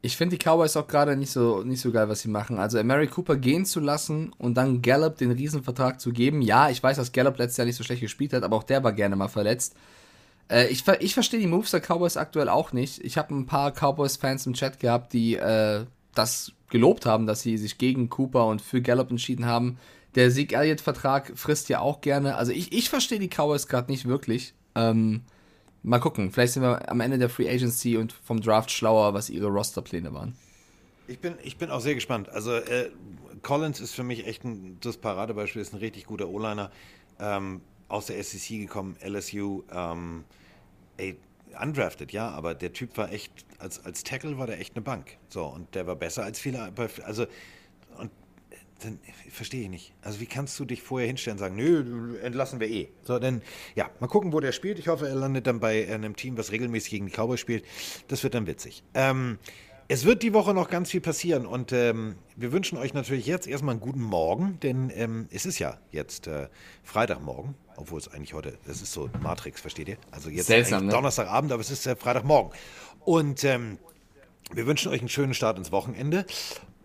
Ich 0.01 0.15
finde 0.15 0.37
die 0.37 0.43
Cowboys 0.43 0.77
auch 0.77 0.87
gerade 0.87 1.17
nicht 1.17 1.31
so, 1.31 1.63
nicht 1.63 1.81
so 1.81 1.91
geil, 1.91 2.07
was 2.07 2.21
sie 2.21 2.29
machen. 2.29 2.59
Also 2.59 2.81
Mary 2.83 3.07
Cooper 3.07 3.35
gehen 3.35 3.65
zu 3.65 3.79
lassen 3.79 4.31
und 4.37 4.55
dann 4.55 4.81
Gallup 4.81 5.17
den 5.17 5.31
Riesenvertrag 5.31 5.99
zu 5.99 6.11
geben. 6.11 6.41
Ja, 6.41 6.69
ich 6.69 6.81
weiß, 6.81 6.97
dass 6.97 7.11
Gallup 7.11 7.37
letztes 7.37 7.57
Jahr 7.57 7.65
nicht 7.65 7.75
so 7.75 7.83
schlecht 7.83 8.01
gespielt 8.01 8.33
hat, 8.33 8.43
aber 8.43 8.55
auch 8.55 8.63
der 8.63 8.83
war 8.83 8.93
gerne 8.93 9.15
mal 9.15 9.27
verletzt. 9.27 9.75
Äh, 10.49 10.67
ich, 10.67 10.83
ich 10.99 11.13
verstehe 11.13 11.39
die 11.39 11.47
Moves 11.47 11.71
der 11.71 11.81
Cowboys 11.81 12.15
aktuell 12.15 12.49
auch 12.49 12.73
nicht. 12.73 13.03
Ich 13.03 13.17
habe 13.17 13.33
ein 13.33 13.47
paar 13.47 13.71
Cowboys-Fans 13.71 14.45
im 14.45 14.53
Chat 14.53 14.79
gehabt, 14.79 15.13
die 15.13 15.35
äh, 15.35 15.85
das 16.13 16.51
gelobt 16.69 17.05
haben, 17.05 17.25
dass 17.25 17.41
sie 17.41 17.57
sich 17.57 17.77
gegen 17.77 18.09
Cooper 18.09 18.45
und 18.45 18.61
für 18.61 18.81
Gallup 18.81 19.09
entschieden 19.09 19.45
haben. 19.45 19.77
Der 20.15 20.31
Sieg 20.31 20.53
Elliott-Vertrag 20.53 21.33
frisst 21.35 21.69
ja 21.69 21.79
auch 21.79 22.01
gerne. 22.01 22.35
Also 22.35 22.51
ich, 22.51 22.71
ich 22.71 22.89
verstehe 22.89 23.19
die 23.19 23.29
Cowboys 23.29 23.67
gerade 23.67 23.91
nicht 23.91 24.05
wirklich. 24.05 24.53
Ähm, 24.75 25.21
Mal 25.83 25.99
gucken, 25.99 26.31
vielleicht 26.31 26.53
sind 26.53 26.63
wir 26.63 26.89
am 26.89 26.99
Ende 26.99 27.17
der 27.17 27.29
Free 27.29 27.49
Agency 27.49 27.97
und 27.97 28.11
vom 28.11 28.41
Draft 28.41 28.71
schlauer, 28.71 29.13
was 29.13 29.29
ihre 29.29 29.47
Rosterpläne 29.47 30.13
waren. 30.13 30.35
Ich 31.07 31.19
bin, 31.19 31.35
ich 31.43 31.57
bin 31.57 31.69
auch 31.69 31.79
sehr 31.79 31.95
gespannt. 31.95 32.29
Also 32.29 32.55
äh, 32.55 32.89
Collins 33.41 33.79
ist 33.79 33.93
für 33.93 34.03
mich 34.03 34.27
echt 34.27 34.43
ein, 34.43 34.77
das 34.81 34.97
Paradebeispiel, 34.97 35.61
ist 35.61 35.73
ein 35.73 35.79
richtig 35.79 36.05
guter 36.05 36.27
O-Liner. 36.27 36.71
Ähm, 37.19 37.61
aus 37.87 38.07
der 38.07 38.21
SEC 38.21 38.59
gekommen, 38.59 38.97
LSU, 39.01 39.63
ähm, 39.71 40.25
ey, 40.97 41.17
undrafted, 41.61 42.11
ja, 42.11 42.29
aber 42.29 42.53
der 42.53 42.73
Typ 42.73 42.97
war 42.97 43.11
echt, 43.11 43.31
als, 43.59 43.83
als 43.85 44.03
Tackle 44.03 44.37
war 44.37 44.47
der 44.47 44.59
echt 44.59 44.75
eine 44.75 44.83
Bank. 44.83 45.17
So, 45.29 45.45
und 45.45 45.73
der 45.73 45.87
war 45.87 45.95
besser 45.95 46.23
als 46.23 46.39
viele, 46.39 46.71
also 47.05 47.25
dann 48.83 48.99
verstehe 49.29 49.63
ich 49.63 49.69
nicht. 49.69 49.93
Also 50.01 50.19
wie 50.19 50.25
kannst 50.25 50.59
du 50.59 50.65
dich 50.65 50.81
vorher 50.81 51.07
hinstellen 51.07 51.35
und 51.35 51.39
sagen, 51.39 51.55
nö, 51.55 52.17
entlassen 52.21 52.59
wir 52.59 52.69
eh. 52.69 52.89
So, 53.03 53.19
dann, 53.19 53.41
ja, 53.75 53.89
mal 53.99 54.07
gucken, 54.07 54.33
wo 54.33 54.39
der 54.39 54.51
spielt. 54.51 54.79
Ich 54.79 54.87
hoffe, 54.87 55.07
er 55.07 55.15
landet 55.15 55.47
dann 55.47 55.59
bei 55.59 55.91
einem 55.91 56.15
Team, 56.15 56.37
was 56.37 56.51
regelmäßig 56.51 56.91
gegen 56.91 57.05
die 57.07 57.11
Cowboys 57.11 57.39
spielt. 57.39 57.65
Das 58.07 58.23
wird 58.23 58.33
dann 58.33 58.47
witzig. 58.47 58.83
Ähm, 58.93 59.39
es 59.89 60.03
wird 60.03 60.21
die 60.21 60.33
Woche 60.33 60.53
noch 60.53 60.69
ganz 60.69 60.91
viel 60.91 60.99
passieren 60.99 61.45
und 61.45 61.71
ähm, 61.71 62.15
wir 62.35 62.51
wünschen 62.51 62.77
euch 62.77 62.93
natürlich 62.93 63.25
jetzt 63.25 63.47
erstmal 63.47 63.71
einen 63.71 63.79
guten 63.79 64.01
Morgen, 64.01 64.59
denn 64.61 64.91
ähm, 64.93 65.27
es 65.31 65.45
ist 65.45 65.59
ja 65.59 65.77
jetzt 65.91 66.27
äh, 66.27 66.49
Freitagmorgen, 66.83 67.55
obwohl 67.77 67.97
es 67.99 68.09
eigentlich 68.09 68.33
heute, 68.33 68.57
das 68.65 68.81
ist 68.81 68.91
so 68.91 69.09
Matrix, 69.21 69.61
versteht 69.61 69.87
ihr? 69.87 69.97
Also 70.11 70.29
jetzt 70.29 70.47
Seltsam, 70.47 70.87
ne? 70.87 70.91
Donnerstagabend, 70.91 71.53
aber 71.53 71.61
es 71.61 71.71
ist 71.71 71.87
äh, 71.87 71.95
Freitagmorgen. 71.95 72.51
Und 72.99 73.45
ähm, 73.45 73.77
wir 74.51 74.65
wünschen 74.65 74.91
euch 74.91 74.99
einen 74.99 75.09
schönen 75.09 75.33
Start 75.33 75.57
ins 75.57 75.71
Wochenende 75.71 76.25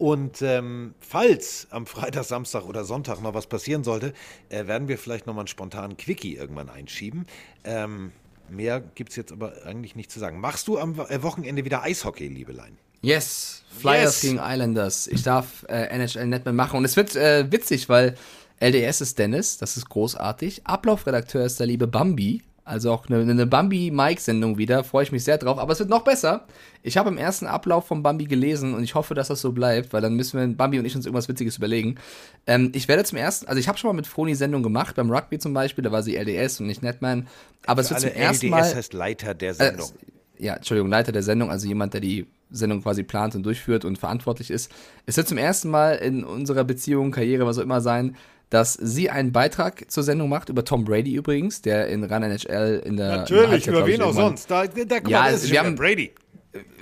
und 0.03 0.43
ähm, 0.43 0.97
falls 0.99 1.69
am 1.71 1.87
Freitag, 1.87 2.25
Samstag 2.25 2.65
oder 2.65 2.85
Sonntag 2.85 3.23
noch 3.23 3.35
was 3.35 3.47
passieren 3.47 3.85
sollte, 3.85 4.13
äh, 4.49 4.67
werden 4.67 4.89
wir 4.89 4.99
vielleicht 4.99 5.29
nochmal 5.29 5.43
einen 5.43 5.47
spontanen 5.47 5.97
Quickie 5.97 6.35
irgendwann 6.35 6.69
einschieben. 6.69 7.25
Ähm, 7.63 8.11
mehr 8.49 8.81
gibt 8.81 9.11
es 9.11 9.17
jetzt 9.17 9.31
aber 9.31 9.65
eigentlich 9.65 9.95
nicht 9.95 10.11
zu 10.11 10.19
sagen. 10.19 10.41
Machst 10.41 10.67
du 10.67 10.77
am 10.77 10.99
äh, 10.99 11.23
Wochenende 11.23 11.65
wieder 11.65 11.85
Eishockey, 11.85 12.27
Liebelein? 12.27 12.79
Yes, 13.01 13.63
Flyers 13.79 14.21
Yes. 14.21 14.21
gegen 14.23 14.41
Islanders. 14.43 15.07
Ich 15.07 15.23
darf 15.23 15.65
äh, 15.69 15.85
NHL 15.97 16.27
Netman 16.27 16.57
machen 16.57 16.79
und 16.79 16.85
es 16.85 16.97
wird 16.97 17.15
äh, 17.15 17.53
witzig, 17.53 17.89
weil 17.89 18.17
LDS 18.59 19.03
ist 19.03 19.21
Dennis, 19.21 19.59
das 19.59 19.77
ist 19.77 19.89
großartig. 19.89 20.67
Ablaufredakteur 20.67 21.45
ist 21.47 21.61
der 21.61 21.69
liebe 21.69 21.87
Bambi, 21.87 22.43
also 22.65 22.93
auch 22.93 23.09
eine, 23.09 23.21
eine 23.21 23.47
Bambi-Mike-Sendung 23.47 24.57
wieder, 24.59 24.85
freue 24.85 25.03
ich 25.03 25.13
mich 25.13 25.25
sehr 25.25 25.39
drauf. 25.39 25.59
Aber 25.59 25.73
es 25.73 25.79
wird 25.81 25.89
noch 25.91 26.05
besser. 26.05 26.47
Ich 26.83 26.97
habe 26.97 27.09
im 27.11 27.19
ersten 27.19 27.47
Ablauf 27.47 27.87
von 27.87 28.03
Bambi 28.03 28.25
gelesen 28.27 28.75
und 28.75 28.85
ich 28.85 28.95
hoffe, 28.95 29.15
dass 29.15 29.29
das 29.29 29.41
so 29.41 29.53
bleibt, 29.53 29.93
weil 29.93 30.01
dann 30.01 30.15
müssen 30.15 30.39
wir, 30.39 30.47
Bambi 30.57 30.79
und 30.79 30.85
ich, 30.85 30.95
uns 30.95 31.05
irgendwas 31.07 31.29
Witziges 31.29 31.57
überlegen. 31.57 31.97
Ähm, 32.47 32.71
ich 32.75 32.89
werde 32.89 33.05
zum 33.05 33.19
ersten, 33.19 33.47
also 33.49 33.59
ich 33.59 33.69
habe 33.69 33.79
schon 33.79 33.89
mal 33.89 33.95
mit 33.95 34.07
Froni 34.07 34.35
Sendung 34.35 34.63
gemacht, 34.63 34.95
beim 34.97 35.11
Rugby 35.11 35.39
zum 35.39 35.53
Beispiel, 35.55 35.83
da 35.83 35.91
war 35.93 36.03
sie 36.03 36.17
LDS 36.17 36.61
und 36.61 36.67
nicht 36.67 36.83
Netman. 36.83 37.27
Aber 37.67 37.81
es 37.83 37.91
wird 37.91 38.01
zum 38.01 38.11
ersten 38.11 38.47
LDS 38.47 38.51
Mal. 38.51 38.75
heißt 38.75 38.93
Leiter 38.93 39.35
der 39.35 39.51
Äh, 39.51 39.55
Sendung. 39.55 39.91
ja, 40.39 40.55
Entschuldigung, 40.55 40.91
Leiter 40.91 41.13
der 41.13 41.23
Sendung, 41.23 41.51
also 41.51 41.67
jemand, 41.67 41.95
der 41.95 42.01
die 42.01 42.27
Sendung 42.51 42.83
quasi 42.83 43.03
plant 43.03 43.35
und 43.35 43.45
durchführt 43.45 43.85
und 43.85 43.99
verantwortlich 43.99 44.51
ist. 44.51 44.71
Es 45.07 45.17
wird 45.17 45.27
zum 45.27 45.39
ersten 45.39 45.71
Mal 45.71 45.95
in 45.95 46.23
unserer 46.23 46.65
Beziehung, 46.65 47.11
Karriere, 47.11 47.47
was 47.47 47.59
auch 47.59 47.63
immer 47.63 47.81
sein, 47.81 48.15
dass 48.53 48.75
sie 48.75 49.09
einen 49.09 49.33
Beitrag 49.33 49.91
zur 49.91 50.03
Sendung 50.03 50.29
macht, 50.29 50.49
über 50.51 50.65
Tom 50.65 50.85
Brady 50.85 51.15
übrigens, 51.15 51.63
der 51.63 51.87
in 51.89 52.05
Run 52.05 52.23
NHL 52.23 52.83
in 52.85 52.97
der 52.97 53.21
in 53.21 53.27
der 53.27 53.49
Halbzeit, 53.49 53.63
glaub 53.73 53.89
ich, 53.89 53.99
irgendwann- 53.99 54.35
Da, 54.49 54.67
da, 54.67 54.99
guck 55.01 55.09
Ja, 55.09 55.21
mal, 55.23 55.33
das 55.33 55.45
ist 55.45 55.51
wir 55.53 55.61
haben- 55.61 55.75
Brady. 55.77 56.13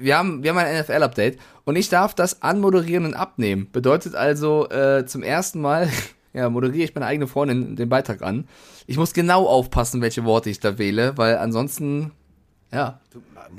wir 0.00 0.18
haben, 0.18 0.42
wir 0.42 0.50
haben 0.50 0.58
ein 0.58 0.74
NFL-Update 0.82 1.38
und 1.64 1.76
ich 1.76 1.88
darf 1.88 2.14
das 2.14 2.42
anmoderieren 2.42 3.04
und 3.04 3.14
abnehmen. 3.14 3.68
Bedeutet 3.70 4.16
also 4.16 4.68
äh, 4.70 5.06
zum 5.06 5.22
ersten 5.22 5.60
Mal, 5.60 5.88
ja, 6.32 6.50
moderiere 6.50 6.82
ich 6.84 6.94
meine 6.94 7.06
eigene 7.06 7.28
Freundin 7.28 7.76
den 7.76 7.88
Beitrag 7.88 8.22
an. 8.22 8.48
Ich 8.88 8.96
muss 8.96 9.12
genau 9.14 9.46
aufpassen, 9.46 10.00
welche 10.02 10.24
Worte 10.24 10.50
ich 10.50 10.58
da 10.58 10.76
wähle, 10.78 11.12
weil 11.18 11.38
ansonsten, 11.38 12.10
ja, 12.72 13.00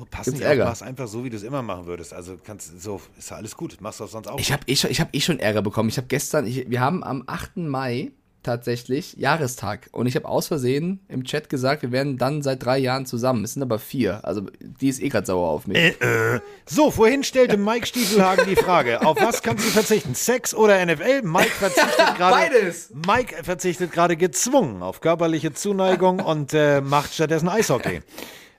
Pass 0.09 0.25
Gibt's 0.25 0.39
nicht 0.39 0.41
Ärger? 0.47 0.63
auf, 0.63 0.69
mach's 0.69 0.81
einfach 0.81 1.07
so, 1.07 1.23
wie 1.23 1.29
du 1.29 1.35
es 1.35 1.43
immer 1.43 1.61
machen 1.61 1.85
würdest. 1.85 2.13
Also 2.13 2.37
kannst 2.43 2.81
so, 2.81 3.01
ist 3.17 3.29
ja 3.29 3.37
alles 3.37 3.55
gut. 3.57 3.79
Machst 3.81 3.99
du 3.99 4.05
auch 4.05 4.09
sonst 4.09 4.27
auch. 4.27 4.39
Ich 4.39 4.51
habe 4.53 4.63
eh, 4.67 4.75
schon- 4.75 4.89
ich 4.91 5.01
hab 5.01 5.13
eh 5.13 5.19
schon 5.19 5.39
Ärger 5.39 5.61
bekommen. 5.61 5.89
Ich 5.89 5.97
habe 5.97 6.07
gestern, 6.07 6.45
ich, 6.47 6.69
wir 6.69 6.79
haben 6.79 7.03
am 7.03 7.23
8. 7.27 7.57
Mai 7.57 8.11
tatsächlich 8.43 9.13
Jahrestag 9.17 9.89
und 9.91 10.07
ich 10.07 10.15
habe 10.15 10.27
aus 10.27 10.47
Versehen 10.47 10.99
im 11.09 11.25
Chat 11.25 11.47
gesagt, 11.49 11.83
wir 11.83 11.91
wären 11.91 12.17
dann 12.17 12.41
seit 12.41 12.65
drei 12.65 12.79
Jahren 12.79 13.05
zusammen. 13.05 13.43
Es 13.43 13.53
sind 13.53 13.61
aber 13.61 13.77
vier. 13.77 14.25
Also 14.25 14.41
die 14.59 14.89
ist 14.89 14.99
eh 14.99 15.09
gerade 15.09 15.27
sauer 15.27 15.49
auf 15.49 15.67
mich. 15.67 15.93
So, 16.65 16.89
vorhin 16.89 17.23
stellte 17.23 17.57
Mike 17.57 17.85
Stiefelhagen 17.85 18.47
die 18.49 18.55
Frage, 18.55 19.05
auf 19.05 19.21
was 19.21 19.43
kannst 19.43 19.63
du 19.65 19.69
verzichten? 19.69 20.15
Sex 20.15 20.55
oder 20.55 20.83
NFL? 20.83 21.21
Mike 21.21 21.51
verzichtet 21.51 21.97
gerade. 22.17 22.35
Beides. 22.49 22.91
Mike 23.05 23.43
verzichtet 23.43 23.91
gerade 23.91 24.17
gezwungen 24.17 24.81
auf 24.81 25.01
körperliche 25.01 25.53
Zuneigung 25.53 26.19
und 26.19 26.53
äh, 26.55 26.81
macht 26.81 27.13
stattdessen 27.13 27.47
Eishockey. 27.47 28.01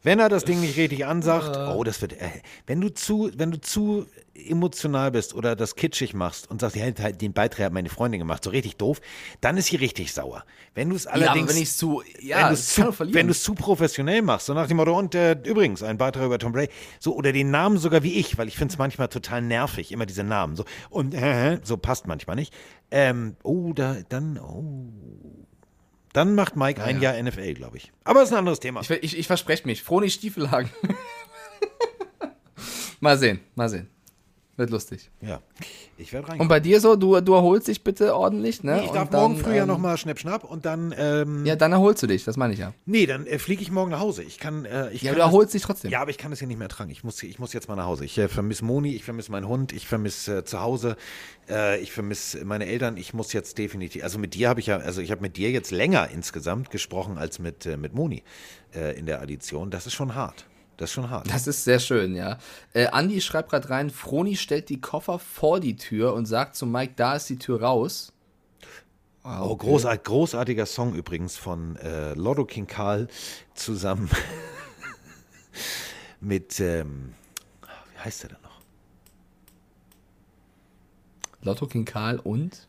Wenn 0.03 0.19
er 0.19 0.29
das 0.29 0.45
Ding 0.45 0.61
nicht 0.61 0.77
richtig 0.77 1.07
ansagt, 1.07 1.57
oh, 1.57 1.85
das 1.85 2.01
wird, 2.03 2.15
äh, 2.15 2.29
wenn 2.67 2.81
du 2.81 2.93
zu, 2.93 3.31
wenn 3.37 3.53
du 3.53 3.61
zu 3.61 4.07
emotional 4.35 5.11
bist 5.11 5.35
oder 5.35 5.55
das 5.55 5.77
kitschig 5.77 6.15
machst 6.15 6.51
und 6.51 6.61
sagst, 6.61 6.77
ja, 6.77 6.91
den 6.91 7.33
Beitrag 7.33 7.67
hat 7.67 7.73
meine 7.73 7.89
Freundin 7.89 8.19
gemacht, 8.19 8.43
so 8.43 8.51
richtig 8.51 8.77
doof, 8.77 9.01
dann 9.41 9.57
ist 9.57 9.67
sie 9.67 9.77
richtig 9.77 10.13
sauer. 10.13 10.45
Wenn 10.75 10.91
du 10.91 10.97
es 10.97 11.05
ja, 11.05 11.11
allerdings, 11.11 11.49
aber 11.49 11.57
wenn 11.57 11.63
ich 11.63 11.73
zu, 11.73 12.03
wenn 12.19 12.27
ja, 12.27 12.43
du 12.45 12.51
das 12.51 12.61
es 12.61 12.75
kann 12.77 12.93
zu, 12.93 13.15
wenn 13.15 13.27
du 13.27 13.33
es 13.33 13.43
zu 13.43 13.55
professionell 13.55 14.23
machst, 14.23 14.47
so 14.47 14.55
nach 14.55 14.67
dem 14.67 14.79
Motto, 14.79 14.99
und 14.99 15.15
äh, 15.15 15.33
übrigens, 15.45 15.83
ein 15.83 15.99
Beitrag 15.99 16.25
über 16.25 16.39
Tom 16.39 16.53
Brady, 16.53 16.73
so, 16.99 17.15
oder 17.15 17.33
den 17.33 17.51
Namen 17.51 17.79
sogar 17.79 18.03
wie 18.03 18.15
ich, 18.15 18.39
weil 18.39 18.49
ich 18.49 18.57
finde 18.57 18.73
es 18.73 18.79
manchmal 18.79 19.09
total 19.09 19.43
nervig, 19.43 19.93
immer 19.93 20.07
diese 20.07 20.25
Namen, 20.25 20.57
so, 20.57 20.65
und, 20.91 21.15
äh, 21.15 21.61
so 21.63 21.77
passt 21.77 22.07
manchmal 22.07 22.37
nicht. 22.37 22.53
Ähm, 22.91 23.37
oh, 23.43 23.73
da, 23.73 23.99
dann, 24.09 24.39
oh. 24.39 24.89
Dann 26.13 26.35
macht 26.35 26.57
Mike 26.57 26.83
ein 26.83 27.01
Jahr 27.01 27.21
NFL, 27.21 27.55
glaube 27.55 27.79
ich. 27.79 27.91
Aber 28.05 28.23
ist 28.23 28.33
ein 28.33 28.39
anderes 28.39 28.61
Thema. 28.61 28.81
ich, 28.83 28.91
ich, 28.91 29.19
ich 29.19 29.27
verspreche 29.27 29.67
mich. 29.67 29.83
Froni 29.83 30.11
Stiefelhagen. 30.11 30.71
mal 33.01 33.17
sehen, 33.17 33.41
mal 33.55 33.69
sehen. 33.69 33.89
Wird 34.57 34.69
lustig. 34.69 35.11
ja, 35.23 35.41
ich 35.97 36.13
werde 36.13 36.29
rein. 36.29 36.41
Und 36.41 36.49
bei 36.49 36.61
dir 36.61 36.79
so, 36.81 36.95
du, 36.95 37.21
du 37.23 37.33
erholst 37.33 37.69
dich 37.69 37.83
bitte 37.83 38.15
ordentlich, 38.15 38.63
ne? 38.63 38.83
ich 38.85 38.91
darf 38.91 39.09
dann, 39.09 39.21
morgen 39.21 39.37
früh 39.39 39.57
ja 39.57 39.63
ähm, 39.63 39.69
nochmal 39.69 39.97
Schnipp, 39.97 40.19
Schnapp 40.19 40.45
und 40.45 40.67
dann, 40.67 40.95
ähm, 40.99 41.47
Ja, 41.47 41.57
dann 41.57 41.73
erholst 41.73 42.03
du 42.03 42.07
dich, 42.07 42.25
das 42.25 42.37
meine 42.37 42.53
ich 42.53 42.59
ja. 42.59 42.75
nee, 42.85 43.07
dann 43.07 43.27
äh, 43.27 43.39
fliege 43.39 43.63
ich 43.63 43.71
morgen 43.71 43.91
nach 43.91 44.01
Hause. 44.01 44.23
Ich 44.23 44.39
kann, 44.39 44.67
äh, 44.67 44.91
ich 44.91 45.01
Ja, 45.01 45.13
kann 45.13 45.19
du 45.21 45.23
erholst 45.23 45.55
dich 45.55 45.63
trotzdem. 45.63 45.91
Ja, 45.91 46.03
aber 46.03 46.11
ich 46.11 46.19
kann 46.19 46.31
das 46.31 46.39
hier 46.39 46.49
nicht 46.49 46.59
mehr 46.59 46.67
ertragen. 46.67 46.91
Ich 46.91 47.03
muss, 47.03 47.23
ich 47.23 47.39
muss 47.39 47.55
jetzt 47.55 47.69
mal 47.69 47.77
nach 47.77 47.87
Hause. 47.87 48.05
Ich 48.05 48.19
äh, 48.19 48.29
vermisse 48.29 48.65
Moni, 48.65 48.95
ich 48.95 49.05
vermisse 49.05 49.33
meinen 49.33 49.49
Hund, 49.49 49.73
ich 49.73 49.87
vermisse 49.87 50.39
äh, 50.39 50.45
zu 50.45 50.61
Hause, 50.61 50.97
äh, 51.49 51.81
ich 51.81 51.93
vermisse 51.93 52.45
meine 52.45 52.67
Eltern. 52.67 52.99
Ich 52.99 53.15
muss 53.15 53.33
jetzt 53.33 53.57
definitiv, 53.57 54.05
also 54.05 54.19
mit 54.19 54.35
dir 54.35 54.51
habe 54.51 54.61
ich 54.61 54.67
ja, 54.67 54.77
also 54.77 55.01
ich 55.01 55.11
habe 55.11 55.23
mit 55.23 55.39
dir 55.39 55.51
jetzt 55.51 55.71
länger 55.71 56.11
insgesamt 56.11 56.71
gesprochen 56.71 57.17
als 57.17 57.39
mit, 57.39 57.65
äh, 57.65 57.79
mit 57.79 57.95
Moni 57.95 58.23
äh, 58.75 58.99
in 58.99 59.07
der 59.07 59.23
Addition. 59.23 59.71
Das 59.71 59.87
ist 59.87 59.95
schon 59.95 60.15
hart. 60.15 60.45
Das 60.83 60.91
ist 60.91 60.95
schon 60.95 61.11
hart. 61.11 61.31
Das 61.33 61.47
ist 61.47 61.63
sehr 61.63 61.79
schön, 61.79 62.17
ja. 62.17 62.39
Äh, 62.73 62.89
Andi 62.89 63.21
schreibt 63.21 63.51
gerade 63.51 63.71
rein, 63.71 63.89
Froni 63.89 64.35
stellt 64.35 64.69
die 64.69 64.81
Koffer 64.81 65.21
vor 65.21 65.61
die 65.61 65.77
Tür 65.77 66.13
und 66.13 66.27
sagt 66.27 66.57
zu 66.57 66.67
Mike, 66.67 66.95
da 66.97 67.15
ist 67.15 67.29
die 67.29 67.39
Tür 67.39 67.63
raus. 67.63 68.13
Oh, 69.23 69.55
großart, 69.57 70.03
großartiger 70.03 70.67
Song 70.67 70.95
übrigens 70.95 71.37
von 71.37 71.77
äh, 71.77 72.15
Lotto 72.15 72.45
King 72.45 72.67
Karl 72.67 73.07
zusammen 73.55 74.11
mit, 76.21 76.59
ähm, 76.59 77.15
wie 77.95 77.99
heißt 78.05 78.25
der 78.25 78.31
denn 78.31 78.39
noch? 78.43 78.51
Lotto 81.43 81.69
King 81.69 81.85
Karl 81.85 82.19
und 82.19 82.67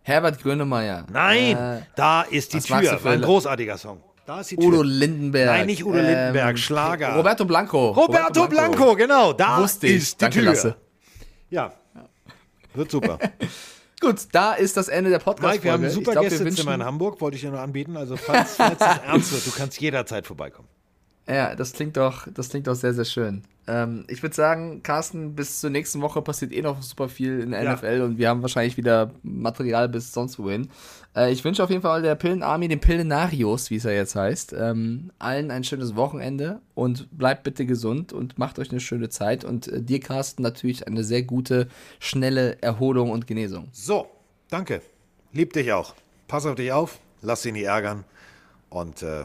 Herbert 0.00 0.40
Grönemeyer. 0.40 1.04
Nein, 1.12 1.54
Äh, 1.54 1.82
da 1.96 2.22
ist 2.22 2.54
die 2.54 2.60
Tür. 2.60 3.04
War 3.04 3.12
ein 3.12 3.20
großartiger 3.20 3.76
Song. 3.76 4.02
Da 4.28 4.42
ist 4.42 4.50
die 4.50 4.56
Tür. 4.56 4.66
Udo 4.66 4.82
Lindenberg. 4.82 5.46
Nein, 5.46 5.66
nicht 5.66 5.86
Udo 5.86 5.96
Lindenberg, 5.96 6.58
Schlager. 6.58 7.14
Roberto 7.14 7.46
Blanco. 7.46 7.92
Roberto 7.92 8.46
Blanco, 8.46 8.94
genau. 8.94 9.32
Da 9.32 9.62
Wusste 9.62 9.86
ich. 9.86 9.96
ist 9.96 10.20
die 10.20 10.24
Danke, 10.24 10.40
Tür. 10.40 10.50
Lasse. 10.50 10.76
Ja. 11.48 11.72
Wird 12.74 12.90
super. 12.90 13.18
Gut, 14.02 14.16
da 14.32 14.52
ist 14.52 14.76
das 14.76 14.88
Ende 14.88 15.08
der 15.08 15.18
podcast 15.20 15.54
Mike, 15.54 15.64
wir 15.64 15.72
haben 15.72 15.82
ein 15.82 15.88
Ich 15.88 15.94
super 15.94 16.12
glaub, 16.12 16.24
wir 16.24 16.28
Gästezimmer 16.28 16.74
in 16.74 16.84
Hamburg, 16.84 17.18
wollte 17.22 17.36
ich 17.36 17.40
dir 17.40 17.50
nur 17.50 17.60
anbieten. 17.60 17.96
Also 17.96 18.18
falls, 18.18 18.56
falls 18.56 18.78
es 18.78 18.86
ernst 19.06 19.32
wird, 19.32 19.46
du 19.46 19.50
kannst 19.50 19.80
jederzeit 19.80 20.26
vorbeikommen. 20.26 20.68
Ja, 21.28 21.54
das 21.54 21.72
klingt 21.72 21.96
doch, 21.96 22.26
das 22.32 22.48
klingt 22.48 22.66
doch 22.66 22.74
sehr, 22.74 22.94
sehr 22.94 23.04
schön. 23.04 23.42
Ähm, 23.66 24.06
ich 24.08 24.22
würde 24.22 24.34
sagen, 24.34 24.82
Carsten, 24.82 25.34
bis 25.34 25.60
zur 25.60 25.68
nächsten 25.68 26.00
Woche 26.00 26.22
passiert 26.22 26.52
eh 26.52 26.62
noch 26.62 26.80
super 26.80 27.10
viel 27.10 27.40
in 27.40 27.50
der 27.50 27.62
Ja. 27.62 27.74
NFL 27.74 28.00
und 28.00 28.16
wir 28.16 28.30
haben 28.30 28.40
wahrscheinlich 28.40 28.78
wieder 28.78 29.10
Material 29.22 29.90
bis 29.90 30.10
sonst 30.14 30.38
wohin. 30.38 30.68
Äh, 31.14 31.30
ich 31.30 31.44
wünsche 31.44 31.62
auf 31.62 31.68
jeden 31.68 31.82
Fall 31.82 32.00
der 32.00 32.14
Pillenarmee, 32.14 32.68
den 32.68 32.80
Pillenarios, 32.80 33.68
wie 33.68 33.76
es 33.76 33.84
ja 33.84 33.90
jetzt 33.90 34.16
heißt, 34.16 34.54
ähm, 34.58 35.10
allen 35.18 35.50
ein 35.50 35.64
schönes 35.64 35.96
Wochenende 35.96 36.62
und 36.74 37.08
bleibt 37.16 37.42
bitte 37.42 37.66
gesund 37.66 38.14
und 38.14 38.38
macht 38.38 38.58
euch 38.58 38.70
eine 38.70 38.80
schöne 38.80 39.10
Zeit 39.10 39.44
und 39.44 39.68
äh, 39.68 39.82
dir, 39.82 40.00
Carsten, 40.00 40.42
natürlich 40.42 40.86
eine 40.86 41.04
sehr 41.04 41.22
gute, 41.24 41.68
schnelle 42.00 42.62
Erholung 42.62 43.10
und 43.10 43.26
Genesung. 43.26 43.68
So, 43.72 44.06
danke. 44.48 44.80
Lieb 45.34 45.52
dich 45.52 45.74
auch. 45.74 45.94
Pass 46.26 46.46
auf 46.46 46.54
dich 46.54 46.72
auf, 46.72 47.00
lass 47.20 47.42
dich 47.42 47.52
nicht 47.52 47.64
ärgern. 47.64 48.04
Und 48.70 49.02
äh, 49.02 49.24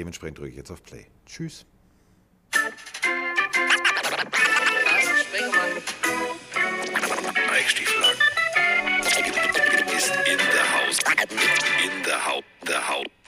Dementsprechend 0.00 0.38
drücke 0.38 0.48
ich 0.48 0.56
jetzt 0.56 0.70
auf 0.70 0.82
Play. 0.82 1.04
Tschüss. 1.26 1.66
Eichstiefel 7.52 8.02
ist 9.94 10.16
in 10.26 10.38
der 10.38 10.72
Haus. 10.72 10.98
In 11.84 12.02
der 12.02 12.26
Haut. 12.26 12.44
Der 12.66 12.88
Haut. 12.88 13.19